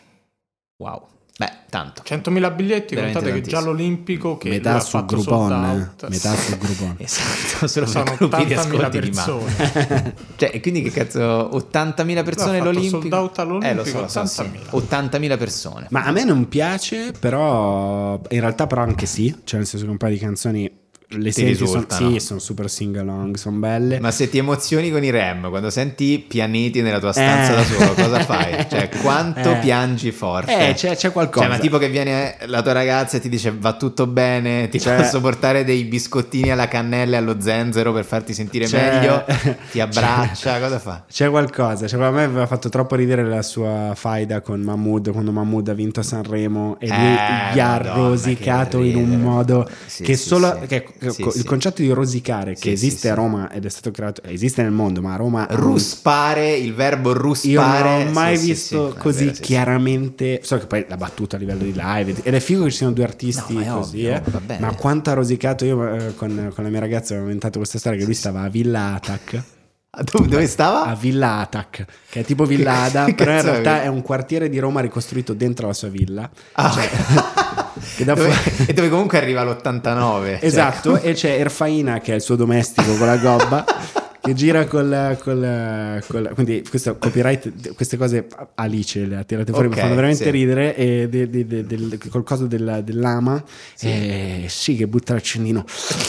Wow. 0.78 1.08
Beh, 1.42 1.52
tanto. 1.72 2.04
100.000 2.06 2.56
biglietti, 2.56 2.94
Veramente 2.94 3.20
contate 3.20 3.42
che 3.42 3.48
già 3.50 3.58
tantissimo. 3.58 3.62
l'Olimpico 3.72 4.38
che 4.38 4.50
metà 4.50 4.76
ha 4.76 4.80
su 4.80 4.90
fatto 4.92 5.16
Groupon, 5.16 5.52
out. 5.52 6.08
metà 6.10 6.36
su 6.36 6.56
Groupon. 6.56 6.96
Esatto, 7.02 7.66
solo 7.68 7.86
Sono 7.88 8.04
di 8.20 8.26
80.000 8.26 8.58
ascolti 8.60 9.00
di 9.00 9.10
persone. 9.10 10.14
cioè, 10.38 10.52
e 10.54 10.60
quindi 10.60 10.84
che 10.84 10.92
cazzo, 10.92 11.20
80.000 11.20 12.24
persone 12.24 12.58
fatto 12.60 12.70
all'Olimpico? 12.70 13.00
sold 13.00 13.14
out 13.14 13.40
all'Olimpico, 13.40 13.72
Eh, 13.72 13.74
lo 13.76 13.84
so, 13.86 14.02
lo 14.02 14.08
so, 14.08 14.26
sì. 14.28 14.42
80.000. 14.42 15.18
80.000 15.18 15.38
persone. 15.40 15.88
Ma 15.90 16.04
a 16.04 16.12
me 16.12 16.24
non 16.26 16.48
piace, 16.48 17.12
però 17.20 18.22
in 18.30 18.40
realtà 18.40 18.68
però 18.68 18.84
anche 18.84 19.08
sì, 19.08 19.36
cioè 19.44 19.58
nel 19.58 19.68
senso 19.68 19.86
che 19.86 19.92
un 19.92 19.98
paio 19.98 20.14
di 20.14 20.20
canzoni 20.20 20.72
le 21.14 21.26
Ti 21.26 21.32
senti, 21.32 21.56
son- 21.56 21.66
risultano. 21.66 22.10
sì, 22.12 22.20
sono 22.20 22.40
super 22.40 22.70
sing 22.70 22.96
along, 22.98 23.36
sono 23.36 23.58
belle. 23.58 24.00
Ma 24.00 24.12
se 24.12 24.30
ti 24.30 24.38
emozioni 24.38 24.90
con 24.92 25.04
i 25.04 25.10
Rem, 25.10 25.50
quando 25.50 25.70
senti 25.70 26.24
pianeti 26.26 26.82
nella 26.82 27.00
tua 27.00 27.12
stanza 27.12 27.52
Eh. 27.52 27.56
da 27.56 27.64
solo, 27.64 27.94
cosa 27.94 28.20
fai? 28.24 28.66
Cioè, 28.70 28.90
quanto 29.02 29.52
Eh. 29.52 29.58
piangi 29.58 30.12
forte? 30.12 30.70
Eh, 30.70 30.74
c'è, 30.74 30.96
c'è 30.96 31.12
qualcosa. 31.12 31.46
Cioè, 31.48 31.56
ma 31.56 31.60
tipo 31.62 31.78
che 31.78 31.90
viene 31.90 32.38
la 32.46 32.62
tua 32.62 32.72
ragazza 32.72 33.18
e 33.18 33.20
ti 33.20 33.28
dice 33.30 33.54
va 33.58 33.74
tutto 33.74 34.08
bene, 34.08 34.70
ti 34.70 34.80
Cioè- 34.80 34.96
posso 34.98 35.20
portare 35.20 35.64
dei 35.66 35.84
biscottini 35.84 36.50
alla 36.52 36.68
cannella 36.68 37.16
e 37.16 37.20
allo 37.20 37.42
zenzero 37.42 37.92
per 37.92 38.06
farti 38.06 38.34
sentire 38.34 38.66
C'è- 38.66 38.92
meglio, 39.00 39.24
ti 39.28 39.34
c'è- 39.72 39.80
abbraccia, 39.82 40.60
cosa 40.60 40.80
fa? 40.80 41.04
C'è 41.10 41.30
qualcosa, 41.30 41.88
cioè, 41.88 42.02
a 42.04 42.12
me 42.12 42.24
aveva 42.24 42.48
fatto 42.48 42.70
troppo 42.70 42.96
ridere 42.96 43.26
la 43.26 43.42
sua 43.42 43.92
faida 43.96 44.42
con 44.42 44.62
Mahmood 44.62 45.12
quando 45.12 45.32
Mahmood 45.32 45.68
ha 45.68 45.74
vinto 45.74 46.00
a 46.00 46.04
Sanremo 46.04 46.78
e 46.80 46.88
lui 46.88 46.96
Eh, 46.98 47.54
gli 47.54 47.60
ha 47.60 47.78
rosicato 47.78 48.80
in 48.82 48.96
un 48.96 49.20
modo 49.20 49.70
Sì, 49.86 50.04
che 50.04 50.16
sì, 50.16 50.28
solo 50.28 50.58
sì. 50.62 50.68
che- 50.68 50.88
Sì, 51.10 51.24
il 51.24 51.32
sì. 51.32 51.44
concetto 51.44 51.82
di 51.82 51.90
rosicare 51.92 52.56
Sì, 52.56 52.62
che 52.62 52.72
esiste 52.72 53.10
a 53.10 53.16
Roma 53.16 53.52
ed 53.52 53.66
è 53.66 53.70
stato 53.70 53.90
creato 53.90 54.22
esiste 54.24 54.62
nel 54.62 54.72
mondo, 54.72 55.02
ma 55.02 55.14
a 55.14 55.16
Roma 55.16 55.48
Ruspare, 55.50 56.54
il 56.54 56.74
verbo 56.74 57.10
Io 57.10 57.18
ruspare. 57.18 57.98
non 58.04 58.08
ho 58.08 58.12
mai 58.12 58.38
visto 58.38 58.96
così 59.00 59.26
vero, 59.26 59.38
chiaramente. 59.42 60.40
So 60.44 60.58
che 60.60 60.68
poi 60.68 60.86
la 60.88 60.98
battuta 60.98 61.38
a 61.38 61.40
livello 61.40 61.64
di 61.64 61.74
live 61.76 62.16
ed 62.22 62.34
è 62.34 62.40
figo 62.40 62.64
che 62.66 62.70
ci 62.72 62.78
siano 62.78 62.94
due 62.94 63.04
artisti 63.04 63.54
No, 63.56 63.78
così, 63.80 64.06
ovvio, 64.06 64.22
eh. 64.48 64.60
ma 64.60 64.76
quanto 64.76 65.10
ha 65.10 65.14
rosicato 65.14 65.66
io 65.66 65.94
eh, 65.96 66.16
con, 66.16 66.52
con 66.54 66.64
la 66.64 66.70
mia 66.70 66.80
ragazza 66.80 67.14
avevo 67.14 67.26
inventato 67.28 67.58
questa 67.58 67.80
storia 67.80 67.98
che 67.98 68.06
lui 68.06 68.14
stava 68.14 68.42
a 68.42 68.50
Villa 68.50 68.94
Atac. 68.94 69.44
Ah, 69.94 70.04
Dove, 70.10 70.26
dove 70.30 70.48
stava? 70.48 70.86
A 70.86 70.96
Villa 70.96 71.40
Atac, 71.40 71.84
che 72.10 72.22
è 72.22 72.24
tipo 72.24 72.46
Villa 72.46 72.84
Ada, 72.88 73.04
che 73.04 73.14
però 73.14 73.34
in 73.34 73.42
realtà 73.42 73.84
è 73.84 73.88
un 73.88 74.02
quartiere 74.02 74.48
di 74.48 74.58
Roma 74.58 74.80
ricostruito 74.80 75.34
dentro 75.34 75.68
la 75.68 75.74
sua 75.74 75.90
villa. 75.90 76.30
Ah. 76.54 76.72
Cioè, 76.72 76.90
Dove- 77.98 78.30
fuori- 78.32 78.66
e 78.70 78.74
dove 78.74 78.90
comunque 78.90 79.18
arriva 79.18 79.44
l'89. 79.44 80.24
cioè, 80.24 80.40
Esatto, 80.42 81.00
e 81.00 81.14
c'è 81.14 81.40
Erfaina 81.40 82.00
che 82.00 82.12
è 82.14 82.16
il 82.16 82.22
suo 82.22 82.36
domestico 82.36 82.96
con 82.96 83.08
la 83.08 83.18
gobba. 83.18 83.66
che 84.22 84.36
gira 84.36 84.66
col, 84.66 85.18
col, 85.24 86.04
col- 86.08 86.32
quindi 86.36 86.64
questo 86.70 86.96
copyright 86.96 87.74
queste 87.74 87.98
cose 87.98 88.28
Alice 88.54 89.04
le 89.04 89.16
ha 89.16 89.24
tirate 89.24 89.52
fuori 89.52 89.66
Ok, 89.66 89.74
mi 89.74 89.80
fanno 89.82 89.96
veramente 89.96 90.26
sì. 90.26 90.30
ridere 90.30 90.76
e 90.76 91.10
de- 91.10 91.28
de- 91.28 91.48
de- 91.48 91.66
del, 91.66 91.98
col 92.08 92.22
coso 92.24 92.46
del- 92.46 92.82
dell'ama 92.86 93.44
sì. 93.74 94.46
sì 94.48 94.76
che 94.76 94.86
butta 94.86 95.14
l'accendino 95.14 95.66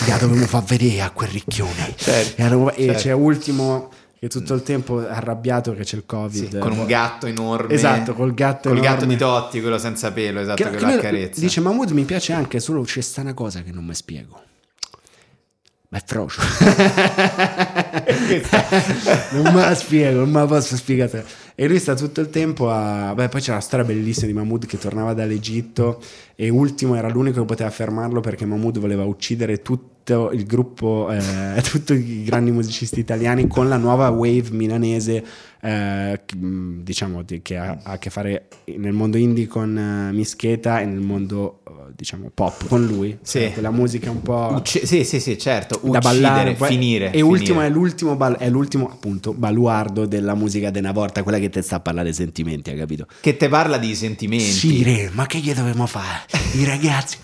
la 0.06 0.18
dovevamo 0.18 0.44
far 0.46 0.62
vedere 0.64 1.00
a 1.00 1.08
quel 1.10 1.30
ricchione 1.30 1.94
Certo, 1.96 2.42
e, 2.42 2.44
allora- 2.44 2.74
e 2.74 2.84
certo. 2.84 3.00
c'è 3.00 3.12
ultimo 3.12 3.88
che 4.22 4.28
tutto 4.28 4.54
il 4.54 4.62
tempo 4.62 5.04
è 5.04 5.10
arrabbiato 5.10 5.74
che 5.74 5.82
c'è 5.82 5.96
il 5.96 6.02
Sì, 6.02 6.06
covid 6.06 6.58
con 6.60 6.70
un 6.78 6.86
gatto 6.86 7.26
enorme. 7.26 7.74
Esatto, 7.74 8.14
col 8.14 8.32
gatto 8.34 8.68
Col 8.68 8.78
enorme. 8.78 8.94
gatto 8.94 9.04
di 9.08 9.16
Totti, 9.16 9.60
quello 9.60 9.78
senza 9.78 10.12
pelo, 10.12 10.38
esatto, 10.38 10.62
che, 10.62 10.70
che, 10.70 10.78
lo 10.78 10.86
lui 10.86 10.94
accarezza. 10.94 11.40
dice 11.40 11.60
Mahmood 11.60 11.90
mi 11.90 12.04
piace 12.04 12.32
anche 12.32 12.60
solo 12.60 12.82
c'è 12.82 13.00
sta 13.00 13.22
una 13.22 13.34
cosa 13.34 13.62
che 13.62 13.72
non 13.72 13.84
mi 13.84 13.94
spiego 13.94 14.40
ma 15.88 15.98
è 15.98 16.02
frocio 16.06 16.40
non 19.32 19.52
me 19.52 19.60
la 19.60 19.74
spiego 19.74 20.20
non 20.20 20.30
me 20.30 20.40
la 20.40 20.46
posso 20.46 20.76
spiegare 20.76 21.24
e 21.54 21.68
lui 21.68 21.78
sta 21.78 21.94
tutto 21.94 22.20
il 22.20 22.30
tempo 22.30 22.70
a 22.70 23.12
beh 23.14 23.28
poi 23.28 23.40
c'è 23.40 23.52
la 23.52 23.60
storia 23.60 23.84
bellissima 23.84 24.26
di 24.28 24.32
Mahmood 24.32 24.66
che 24.66 24.78
tornava 24.78 25.12
dall'Egitto 25.14 26.00
e 26.36 26.48
ultimo 26.48 26.94
era 26.94 27.08
l'unico 27.08 27.40
che 27.40 27.46
poteva 27.46 27.70
fermarlo 27.70 28.20
perché 28.20 28.44
Mahmood 28.46 28.78
voleva 28.78 29.04
uccidere 29.04 29.62
tutto 29.62 30.30
il 30.32 30.44
gruppo 30.46 31.08
eh, 31.12 31.62
tutti 31.62 31.92
i 31.92 32.24
grandi 32.24 32.50
musicisti 32.50 32.98
italiani 32.98 33.46
con 33.46 33.68
la 33.68 33.76
nuova 33.76 34.08
wave 34.08 34.48
milanese 34.50 35.24
eh, 35.60 36.20
mh, 36.36 36.80
diciamo 36.82 37.22
di- 37.22 37.40
che 37.40 37.56
ha, 37.56 37.78
ha 37.84 37.92
a 37.92 37.98
che 37.98 38.10
fare 38.10 38.48
nel 38.76 38.92
mondo 38.92 39.16
indie 39.16 39.46
con 39.46 39.78
eh, 39.78 40.12
Mischeta 40.12 40.80
e 40.80 40.86
nel 40.86 40.98
mondo 40.98 41.60
eh, 41.68 41.70
diciamo 41.94 42.32
pop 42.34 42.66
con 42.66 42.84
lui 42.84 43.16
Sì. 43.22 43.38
Cioè, 43.38 43.52
quella 43.52 43.70
musica 43.70 44.10
un 44.10 44.22
po' 44.22 44.54
Ucci- 44.56 44.84
sì, 44.84 45.04
sì, 45.04 45.20
sì, 45.20 45.38
certo. 45.38 45.78
da 45.80 45.88
Uccidere, 45.98 46.00
ballare 46.20 46.52
poi- 46.54 46.68
finire. 46.70 47.12
e 47.12 47.20
ultimo 47.20 47.60
finire. 47.60 47.66
è 47.66 47.70
l'ultimo, 47.70 48.16
bal- 48.16 48.36
è 48.38 48.50
l'ultimo 48.50 48.90
appunto 48.90 49.32
baluardo 49.34 50.06
della 50.06 50.34
musica 50.34 50.70
di 50.70 50.80
una 50.80 50.90
volta 50.92 51.22
quella 51.22 51.38
che 51.38 51.48
ti 51.48 51.62
sta 51.62 51.76
a 51.76 51.80
parlare 51.80 52.12
sentimenti 52.12 52.70
hai 52.70 52.76
capito 52.78 53.06
Che 53.20 53.36
te 53.36 53.48
parla 53.48 53.78
di 53.78 53.94
sentimenti. 53.94 54.42
sì 54.44 54.82
re 54.82 55.10
ma 55.12 55.26
che 55.26 55.38
gli 55.38 55.52
dovevamo 55.54 55.86
fare 55.86 56.21
i 56.54 56.64
ragazzi 56.64 57.16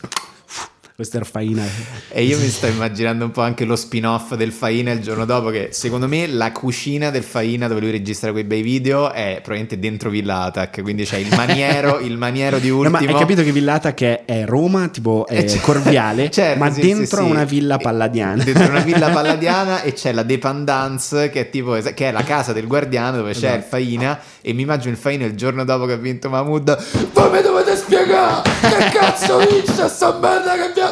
questa 0.99 1.19
era 1.19 1.25
Faina 1.27 1.63
E 2.09 2.25
io 2.25 2.37
mi 2.41 2.49
sto 2.49 2.67
immaginando 2.67 3.25
un 3.25 3.31
po' 3.31 3.41
anche 3.43 3.65
lo 3.65 3.77
spin-off 3.77 4.35
del 4.35 4.51
Faina 4.51 4.91
il 4.91 4.99
giorno 4.99 5.25
dopo, 5.25 5.49
che 5.51 5.69
secondo 5.71 6.09
me 6.09 6.27
la 6.27 6.51
cucina 6.51 7.11
del 7.11 7.23
Faina 7.23 7.69
dove 7.69 7.79
lui 7.81 7.93
registra 7.93 8.33
quei 8.33 8.43
bei 8.43 8.63
video 8.63 9.13
è 9.13 9.35
probabilmente 9.35 9.79
dentro 9.79 10.11
Villa 10.11 10.41
Atac, 10.43 10.83
quindi 10.83 11.05
c'è 11.05 11.19
il 11.19 11.33
maniero, 11.37 12.01
il 12.03 12.17
maniero 12.19 12.59
di 12.59 12.71
No, 12.71 12.79
ultimo. 12.79 12.99
ma 12.99 13.07
hai 13.13 13.15
capito 13.15 13.45
che 13.45 13.53
Villata 13.53 13.95
che 13.95 14.25
è 14.25 14.45
Roma, 14.45 14.89
tipo 14.89 15.25
è 15.29 15.39
Eh, 15.39 15.45
c- 15.45 15.61
Corviale, 15.61 16.31
certo, 16.35 16.59
ma 16.59 16.73
sì, 16.73 16.81
dentro 16.81 17.19
sì, 17.19 17.25
sì. 17.27 17.31
una 17.31 17.45
villa 17.45 17.77
palladiana. 17.77 18.43
Dentro 18.43 18.69
una 18.69 18.81
villa 18.81 19.11
palladiana 19.15 19.83
e 19.83 19.93
c'è 19.93 20.11
la 20.11 20.25
dependance 20.25 21.31
che 21.31 21.43
è 21.43 21.49
tipo 21.51 21.75
che 21.95 22.09
è 22.09 22.11
la 22.11 22.25
casa 22.25 22.53
del 22.53 22.67
guardiano 22.67 23.19
dove 23.19 23.35
c'è 23.35 23.39
il 23.39 23.45
Esatto. 23.59 23.67
Faina 23.69 24.19
e 24.41 24.53
mi 24.53 24.63
immagino 24.63 24.91
il 24.91 24.99
Faina 24.99 25.25
il 25.27 25.37
giorno 25.37 25.63
dopo 25.65 25.87
che 25.87 25.93
ha 25.93 25.97
vinto 25.97 26.29
Mahmood 26.29 26.77
voi 27.13 27.31
mi 27.31 27.41
dovete 27.43 27.77
spiegare 27.77 28.43
che 28.63 28.99
cazzo 28.99 29.39
vince 29.39 29.87
sta 29.89 30.13
merda 30.21 30.55
che 30.57 30.73
vi 30.75 30.87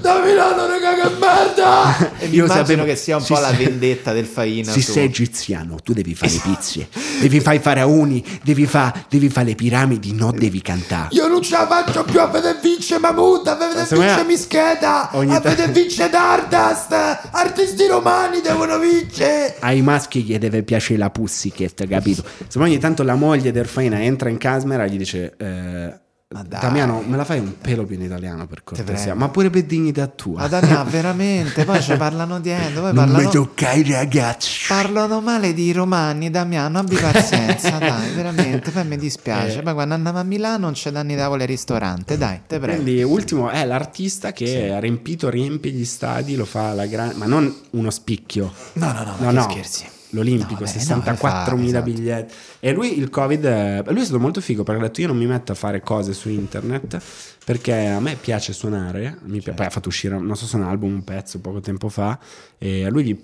da 0.00 0.22
Milano 0.24 0.66
raga 0.66 0.94
che 0.94 1.08
merda 1.18 2.18
e 2.18 2.26
mi 2.28 2.34
Io 2.36 2.44
immagino 2.44 2.66
sapevo- 2.66 2.84
che 2.84 2.96
sia 2.96 3.16
un 3.16 3.22
sì, 3.22 3.32
po' 3.32 3.38
la 3.40 3.50
vendetta 3.50 4.12
del 4.12 4.24
Faina 4.26 4.72
Se 4.72 4.80
su- 4.80 4.92
sei 4.92 5.04
egiziano, 5.06 5.76
tu 5.82 5.92
devi 5.92 6.14
fare 6.14 6.32
le 6.32 6.40
pizze, 6.42 6.88
devi 7.20 7.40
fare 7.40 7.56
i 7.56 7.60
faraoni, 7.60 8.24
devi 8.42 8.66
fare 8.66 9.06
fare 9.28 9.46
le 9.46 9.54
piramidi, 9.54 10.12
no 10.12 10.30
devi 10.32 10.60
cantare. 10.62 11.08
io 11.10 11.26
non 11.28 11.42
ce 11.42 11.52
la 11.52 11.66
faccio 11.66 12.04
più 12.04 12.20
a 12.20 12.26
vedere 12.26 12.58
vince 12.62 12.98
Mahmood, 12.98 13.46
a 13.46 13.54
vedere 13.56 13.86
vince 13.90 14.24
Mischeta, 14.24 15.10
ogni 15.12 15.34
a 15.34 15.40
vedere 15.40 15.70
vince 15.72 16.08
Dardust, 16.08 16.92
artisti 17.32 17.86
romani 17.86 18.40
devono 18.40 18.78
vincere. 18.78 19.56
Ai 19.60 19.82
maschi 19.82 20.22
gli 20.22 20.36
deve 20.38 20.62
piacere 20.62 20.98
la 20.98 21.10
pussycat, 21.10 21.86
capito? 21.86 22.22
Se 22.46 22.58
ogni 22.58 22.78
tanto 22.78 23.02
la 23.02 23.14
moglie 23.14 23.52
del 23.52 23.66
Faina 23.66 24.02
entra 24.02 24.28
in 24.28 24.38
camera 24.38 24.84
e 24.84 24.90
gli 24.90 24.96
dice... 24.96 25.34
eh, 25.38 26.06
Ma 26.30 26.42
dai. 26.42 26.60
Damiano, 26.60 27.00
me 27.00 27.16
la 27.16 27.24
fai 27.24 27.38
un 27.38 27.54
pelo 27.58 27.86
più 27.86 27.96
in 27.96 28.02
italiano 28.02 28.46
per 28.46 28.62
cortesia, 28.62 29.14
ma 29.14 29.30
pure 29.30 29.48
per 29.48 29.62
dignità 29.62 30.06
tua. 30.08 30.40
Ma 30.40 30.48
Damiano, 30.48 30.84
veramente, 30.90 31.64
poi 31.64 31.80
ci 31.80 31.96
parlano 31.96 32.38
dietro, 32.38 32.82
poi 32.84 32.92
non 32.92 33.06
mi 33.06 33.12
parlano, 33.12 33.30
tocca 33.30 33.72
i 33.72 33.90
ragazzi. 33.90 34.66
parlano 34.68 35.22
male 35.22 35.54
di 35.54 35.72
romani, 35.72 36.28
Damiano, 36.28 36.80
abbi 36.80 36.96
pazienza, 36.96 37.70
dai, 37.80 38.12
veramente, 38.12 38.70
poi 38.70 38.84
mi 38.84 38.98
dispiace. 38.98 39.60
Eh. 39.60 39.62
Poi 39.62 39.72
quando 39.72 39.94
andiamo 39.94 40.18
a 40.18 40.22
Milano 40.22 40.58
non 40.58 40.74
c'è 40.74 40.90
danni 40.90 41.16
tavole 41.16 41.44
al 41.44 41.48
ristorante, 41.48 42.18
dai, 42.18 42.42
te 42.46 42.58
prego. 42.58 42.82
Quindi, 42.82 43.02
ultimo 43.02 43.48
è 43.48 43.64
l'artista 43.64 44.30
che 44.32 44.70
ha 44.70 44.78
riempito, 44.80 45.30
riempie 45.30 45.70
gli 45.70 45.86
stadi, 45.86 46.36
lo 46.36 46.44
fa 46.44 46.72
alla 46.72 46.84
grande, 46.84 47.14
ma 47.14 47.24
non 47.24 47.50
uno 47.70 47.88
spicchio. 47.88 48.52
No, 48.74 48.92
no, 48.92 49.02
no, 49.02 49.16
No, 49.18 49.30
no, 49.30 49.46
che 49.46 49.52
scherzi. 49.52 49.96
L'Olimpico, 50.10 50.64
No, 50.64 50.70
vabbè, 50.70 50.78
64.000 50.78 51.04
no, 51.04 51.10
lo 51.10 51.16
fa, 51.16 51.44
esatto. 51.64 51.82
biglietti. 51.84 52.34
E 52.60 52.72
lui 52.72 52.98
il 52.98 53.10
Covid, 53.10 53.44
eh, 53.44 53.82
lui 53.88 54.00
è 54.00 54.04
stato 54.04 54.18
molto 54.20 54.40
figo 54.40 54.62
perché 54.62 54.80
ha 54.80 54.86
detto 54.86 55.00
io 55.00 55.06
non 55.08 55.16
mi 55.16 55.26
metto 55.26 55.52
a 55.52 55.54
fare 55.54 55.80
cose 55.80 56.12
su 56.12 56.28
internet 56.30 56.98
perché 57.44 57.86
a 57.86 58.00
me 58.00 58.16
piace 58.20 58.52
suonare, 58.52 59.18
mi 59.24 59.40
pi- 59.40 59.52
poi 59.52 59.66
ha 59.66 59.70
fatto 59.70 59.88
uscire, 59.88 60.18
non 60.18 60.36
so 60.36 60.46
se 60.46 60.56
un 60.56 60.62
album, 60.64 60.92
un 60.94 61.04
pezzo 61.04 61.40
poco 61.40 61.60
tempo 61.60 61.88
fa 61.88 62.18
e 62.58 62.84
a 62.84 62.90
lui 62.90 63.04
gli- 63.04 63.18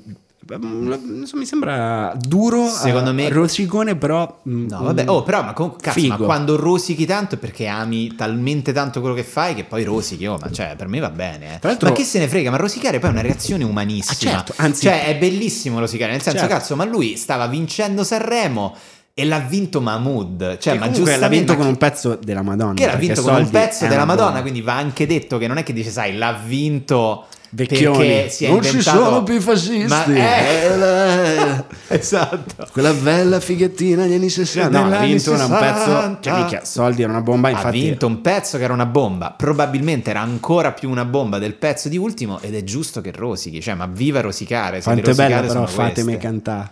so, 1.26 1.36
mi 1.36 1.45
sembra 1.47 2.14
duro, 2.18 2.66
Secondo 2.68 3.11
eh, 3.11 3.12
me- 3.14 3.28
rosicone 3.28 3.97
però... 3.97 4.40
mm, 4.49 4.66
No, 4.68 4.82
vabbè, 4.82 5.05
oh, 5.09 5.22
però, 5.22 5.42
ma 5.42 5.53
comunque, 5.53 5.80
cazzo, 5.82 6.07
ma 6.07 6.16
quando 6.16 6.57
rosichi 6.57 7.07
tanto 7.07 7.34
è 7.36 7.38
perché 7.38 7.66
ami 7.66 8.14
talmente 8.14 8.72
tanto 8.72 9.01
quello 9.01 9.14
che 9.14 9.24
fai 9.24 9.55
che 9.55 9.64
poi 9.64 9.84
rosichi, 9.84 10.26
oh, 10.26 10.36
ma 10.40 10.51
cioè, 10.51 10.74
per 10.76 10.88
me 10.88 11.01
va 11.01 11.11
bene. 11.11 11.55
eh. 11.55 11.59
Tra 11.59 11.70
l'altro- 11.70 11.88
ma 11.88 11.95
chi 11.95 12.05
se 12.05 12.18
ne 12.18 12.28
frega? 12.28 12.51
Ma 12.51 12.57
rosicare 12.57 12.99
poi 12.99 13.11
è 13.11 13.12
una 13.12 13.22
reazione 13.22 13.64
umanissima. 13.64 14.30
Ah, 14.30 14.34
certo, 14.34 14.53
anzi- 14.57 14.82
cioè, 14.82 15.07
è 15.07 15.16
bellissimo 15.16 15.78
rosicare, 15.78 16.12
nel 16.12 16.22
senso, 16.22 16.40
Certo. 16.40 16.55
cazzo, 16.55 16.76
ma 16.76 16.84
lui 16.84 17.16
stava 17.16 17.47
vincendo 17.47 18.05
Sanremo 18.05 18.74
e 19.17 19.25
l'ha 19.25 19.39
vinto 19.39 19.81
Mahmood. 19.81 20.59
Cioè, 20.59 20.73
che 20.73 20.79
ma 20.81 20.87
comunque 20.87 21.11
l'ha 21.12 21.19
giustamente 21.29 21.37
vinto 21.37 21.57
con 21.57 21.67
un 21.67 21.77
pezzo 21.77 22.19
della 22.21 22.43
Madonna. 22.43 22.75
che 22.75 22.87
l'ha 22.87 22.97
vinto 22.97 23.23
con 23.23 23.35
un 23.37 23.49
pezzo 23.51 23.85
è 23.85 23.89
della 23.89 24.05
Madonna, 24.05 24.41
quindi 24.41 24.61
va 24.61 24.75
anche 24.77 25.07
detto 25.07 25.39
che 25.39 25.47
non 25.47 25.57
è 25.57 25.62
che 25.62 25.73
dice, 25.73 25.91
sai, 25.91 26.17
l'ha 26.17 26.33
vinto 26.45 27.27
Vecchioni. 27.51 27.97
perché 27.97 28.29
si 28.31 28.45
è 28.47 28.49
Non 28.49 28.61
ci 28.62 28.71
inventato- 28.71 29.05
sono 29.05 29.23
più 29.23 29.41
fascisti. 29.41 29.87
Ma 29.87 30.05
eh, 30.07 30.65
Eh, 30.73 30.77
la- 30.77 31.65
esatto. 31.87 32.67
Quella 32.73 32.93
bella 32.93 33.39
fighettina 33.39 34.03
degli 34.03 34.15
anni 34.15 34.29
60. 34.29 34.77
No, 34.77 34.89
Degli 34.91 34.99
ha 34.99 35.05
vinto 35.05 35.31
un 35.31 35.37
60. 35.39 35.59
pezzo. 35.73 36.17
Cioè, 36.21 36.33
minchia, 36.35 36.65
soldi 36.65 37.03
era 37.03 37.12
una 37.12 37.21
bomba. 37.21 37.47
ha 37.47 37.51
Infatti, 37.53 37.81
vinto 37.81 38.07
un 38.09 38.21
pezzo 38.21 38.59
che 38.59 38.65
era 38.65 38.73
una 38.73 38.87
bomba, 38.87 39.31
probabilmente 39.31 40.11
era 40.11 40.23
ancora 40.23 40.73
più 40.73 40.91
una 40.91 41.05
bomba 41.05 41.39
del 41.39 41.55
pezzo 41.55 41.89
di 41.89 41.97
ultimo 41.97 42.41
ed 42.41 42.57
è 42.57 42.65
giusto 42.65 43.01
che 43.01 43.12
rosichi, 43.15 43.61
cioè 43.61 43.75
ma 43.75 43.87
viva 43.87 44.21
rosicare, 44.21 44.79
se 44.81 44.91
quanto 44.91 45.11
è 45.11 45.15
bella, 45.15 45.41
però, 45.41 45.65
fatemi 45.69 46.17
cantare. 46.19 46.71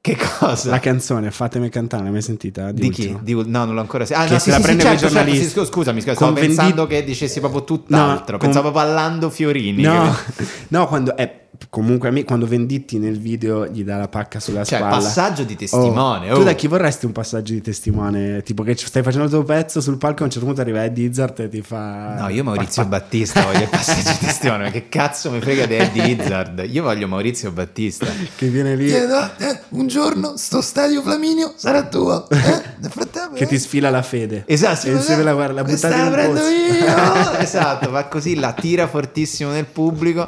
Che 0.00 0.16
cosa? 0.38 0.70
La 0.70 0.78
canzone, 0.78 1.30
fatemi 1.30 1.68
cantare, 1.68 2.04
l'hai 2.04 2.12
mai 2.12 2.22
sentita? 2.22 2.70
Di, 2.72 2.82
di 2.82 2.90
chi? 2.90 3.18
Di 3.20 3.34
no, 3.34 3.64
non 3.64 3.74
l'ho 3.74 3.80
ancora 3.80 4.04
sentito. 4.06 4.28
Ah, 4.28 4.32
no, 4.32 4.38
se 4.38 4.44
sì, 4.44 4.50
la 4.50 4.56
sì, 4.56 4.60
sì, 4.62 4.66
prende 4.66 4.82
i 4.82 4.86
certo, 4.86 5.00
certo, 5.00 5.14
giornalisti. 5.14 5.44
sì, 5.44 5.50
scu- 5.50 5.66
scusami, 5.66 6.00
scusa, 6.00 6.14
Con 6.14 6.26
stavo 6.28 6.46
pensando 6.46 6.86
vendi- 6.86 6.94
che 6.94 7.04
dicessi 7.04 7.40
proprio 7.40 7.64
tutt'altro. 7.64 8.32
No, 8.32 8.38
Pensavo 8.38 8.70
con- 8.70 8.82
ballando 8.82 9.28
Fiorini. 9.28 9.82
No, 9.82 10.14
che- 10.36 10.46
no, 10.68 10.86
quando 10.86 11.16
è 11.16 11.47
comunque 11.70 12.08
a 12.08 12.12
me, 12.12 12.24
quando 12.24 12.46
Venditti 12.46 12.98
nel 12.98 13.18
video 13.18 13.66
gli 13.66 13.84
dà 13.84 13.96
la 13.96 14.08
pacca 14.08 14.40
sulla 14.40 14.64
Cioè, 14.64 14.78
spalla. 14.78 14.96
passaggio 14.96 15.42
di 15.44 15.56
testimone. 15.56 16.30
Oh, 16.30 16.34
Tu 16.34 16.40
oh. 16.40 16.44
da 16.44 16.52
chi 16.54 16.66
vorresti 16.66 17.06
un 17.06 17.12
passaggio 17.12 17.52
di 17.52 17.60
testimone? 17.60 18.42
Tipo 18.42 18.62
che 18.62 18.76
stai 18.76 19.02
facendo 19.02 19.24
il 19.26 19.30
tuo 19.30 19.42
pezzo 19.44 19.80
sul 19.80 19.98
palco 19.98 20.18
e 20.18 20.22
a 20.22 20.24
un 20.24 20.30
certo 20.30 20.46
punto 20.46 20.60
arriva 20.62 20.84
Eddie 20.84 21.06
Izzard 21.08 21.38
e 21.40 21.48
ti 21.48 21.62
fa... 21.62 22.14
No, 22.20 22.28
io 22.28 22.44
Maurizio 22.44 22.82
pa- 22.88 22.88
Battista 22.88 23.42
voglio 23.42 23.62
il 23.62 23.68
passaggio 23.68 24.10
di 24.12 24.18
testimone. 24.26 24.64
ma 24.64 24.70
Che 24.70 24.88
cazzo 24.88 25.30
mi 25.30 25.40
frega 25.40 25.66
di 25.66 25.74
Eddie 25.74 26.06
Izzard? 26.08 26.64
Io 26.70 26.82
voglio 26.82 27.06
Maurizio 27.08 27.50
Battista. 27.50 28.06
Che 28.36 28.46
viene 28.48 28.74
lì... 28.76 28.90
eh, 28.90 29.60
un 29.70 29.86
giorno 29.86 30.36
sto 30.36 30.60
stadio 30.60 31.02
Flaminio 31.02 31.52
sarà 31.56 31.84
tuo. 31.86 32.28
Eh? 32.30 32.36
Nel 32.78 32.90
frattempo, 32.90 33.34
Che 33.34 33.46
ti 33.46 33.58
sfila 33.58 33.90
la 33.90 34.02
fede. 34.02 34.44
Esatto, 34.46 34.86
E 34.86 34.92
insieme 34.92 35.22
la, 35.22 35.32
guarda, 35.34 35.54
la 35.54 35.64
buttata 35.64 35.96
in 35.96 36.30
un 36.30 36.36
io. 36.36 37.38
esatto, 37.38 37.90
va 37.90 38.04
così, 38.04 38.36
la 38.36 38.52
tira 38.52 38.86
fortissimo 38.86 39.50
nel 39.50 39.66
pubblico. 39.66 40.26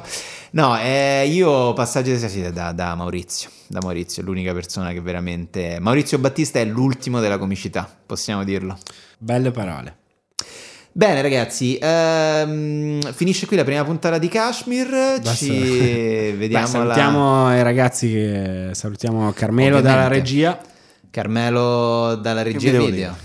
No, 0.53 0.79
eh, 0.79 1.29
io 1.31 1.73
passaggio 1.75 2.11
di 2.13 2.29
sì, 2.29 2.51
da, 2.53 2.73
da 2.73 2.95
Maurizio. 2.95 3.49
Da 3.69 3.79
Maurizio, 3.83 4.23
è 4.23 4.25
l'unica 4.25 4.53
persona 4.53 4.91
che 4.93 5.01
veramente. 5.01 5.79
Maurizio 5.81 6.19
Battista 6.19 6.59
è 6.59 6.65
l'ultimo 6.65 7.21
della 7.21 7.39
comicità, 7.39 7.89
possiamo 8.07 8.43
dirlo. 8.43 8.77
Belle 9.19 9.51
parole. 9.53 9.97
Bene, 10.93 11.23
ragazzi, 11.23 11.79
ehm, 11.81 13.13
finisce 13.13 13.47
qui 13.47 13.57
la 13.57 13.63
prima 13.63 13.85
puntata 13.85 14.19
di 14.19 14.27
Kashmir. 14.27 14.89
Basta. 14.89 15.35
Ci 15.35 15.49
Beh, 16.33 16.35
vediamo 16.37 16.65
la- 16.65 16.69
salutiamo 16.69 17.57
i 17.57 17.63
ragazzi 17.63 18.11
che 18.11 18.71
salutiamo 18.73 19.31
Carmelo 19.33 19.77
Ovviamente. 19.77 20.03
dalla 20.03 20.09
regia. 20.09 20.61
Carmelo 21.11 22.17
dalla 22.17 22.43
regia 22.43 22.77
video. 22.79 23.17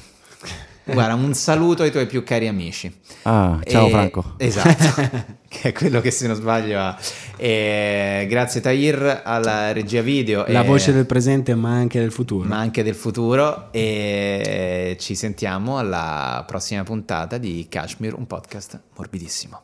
Guarda, 0.85 1.15
un 1.15 1.33
saluto 1.33 1.81
ai 1.83 1.91
tuoi 1.91 2.05
più 2.05 2.23
cari 2.23 2.47
amici. 2.47 2.93
Ah, 3.23 3.59
ciao 3.65 3.87
E- 3.87 3.89
Franco. 3.89 4.33
Esatto, 4.37 5.01
che 5.49 5.69
è 5.69 5.71
quello 5.73 5.99
che 5.99 6.11
se 6.11 6.27
non 6.27 6.35
sbaglio 6.35 6.79
ha. 6.79 6.95
E 7.37 8.27
grazie 8.29 8.61
Tahir 8.61 9.21
alla 9.23 9.71
regia 9.71 10.01
video. 10.01 10.45
La 10.47 10.61
e- 10.61 10.65
voce 10.65 10.93
del 10.93 11.05
presente 11.07 11.55
ma 11.55 11.71
anche 11.71 11.99
del 11.99 12.11
futuro. 12.11 12.47
ma 12.47 12.57
anche 12.59 12.83
del 12.83 12.95
futuro 12.95 13.69
e 13.71 14.95
ci 14.99 15.15
sentiamo 15.15 15.79
alla 15.79 16.43
prossima 16.45 16.83
puntata 16.83 17.37
di 17.39 17.65
Kashmir, 17.67 18.13
un 18.13 18.27
podcast 18.27 18.79
morbidissimo. 18.95 19.61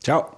Ciao. 0.00 0.34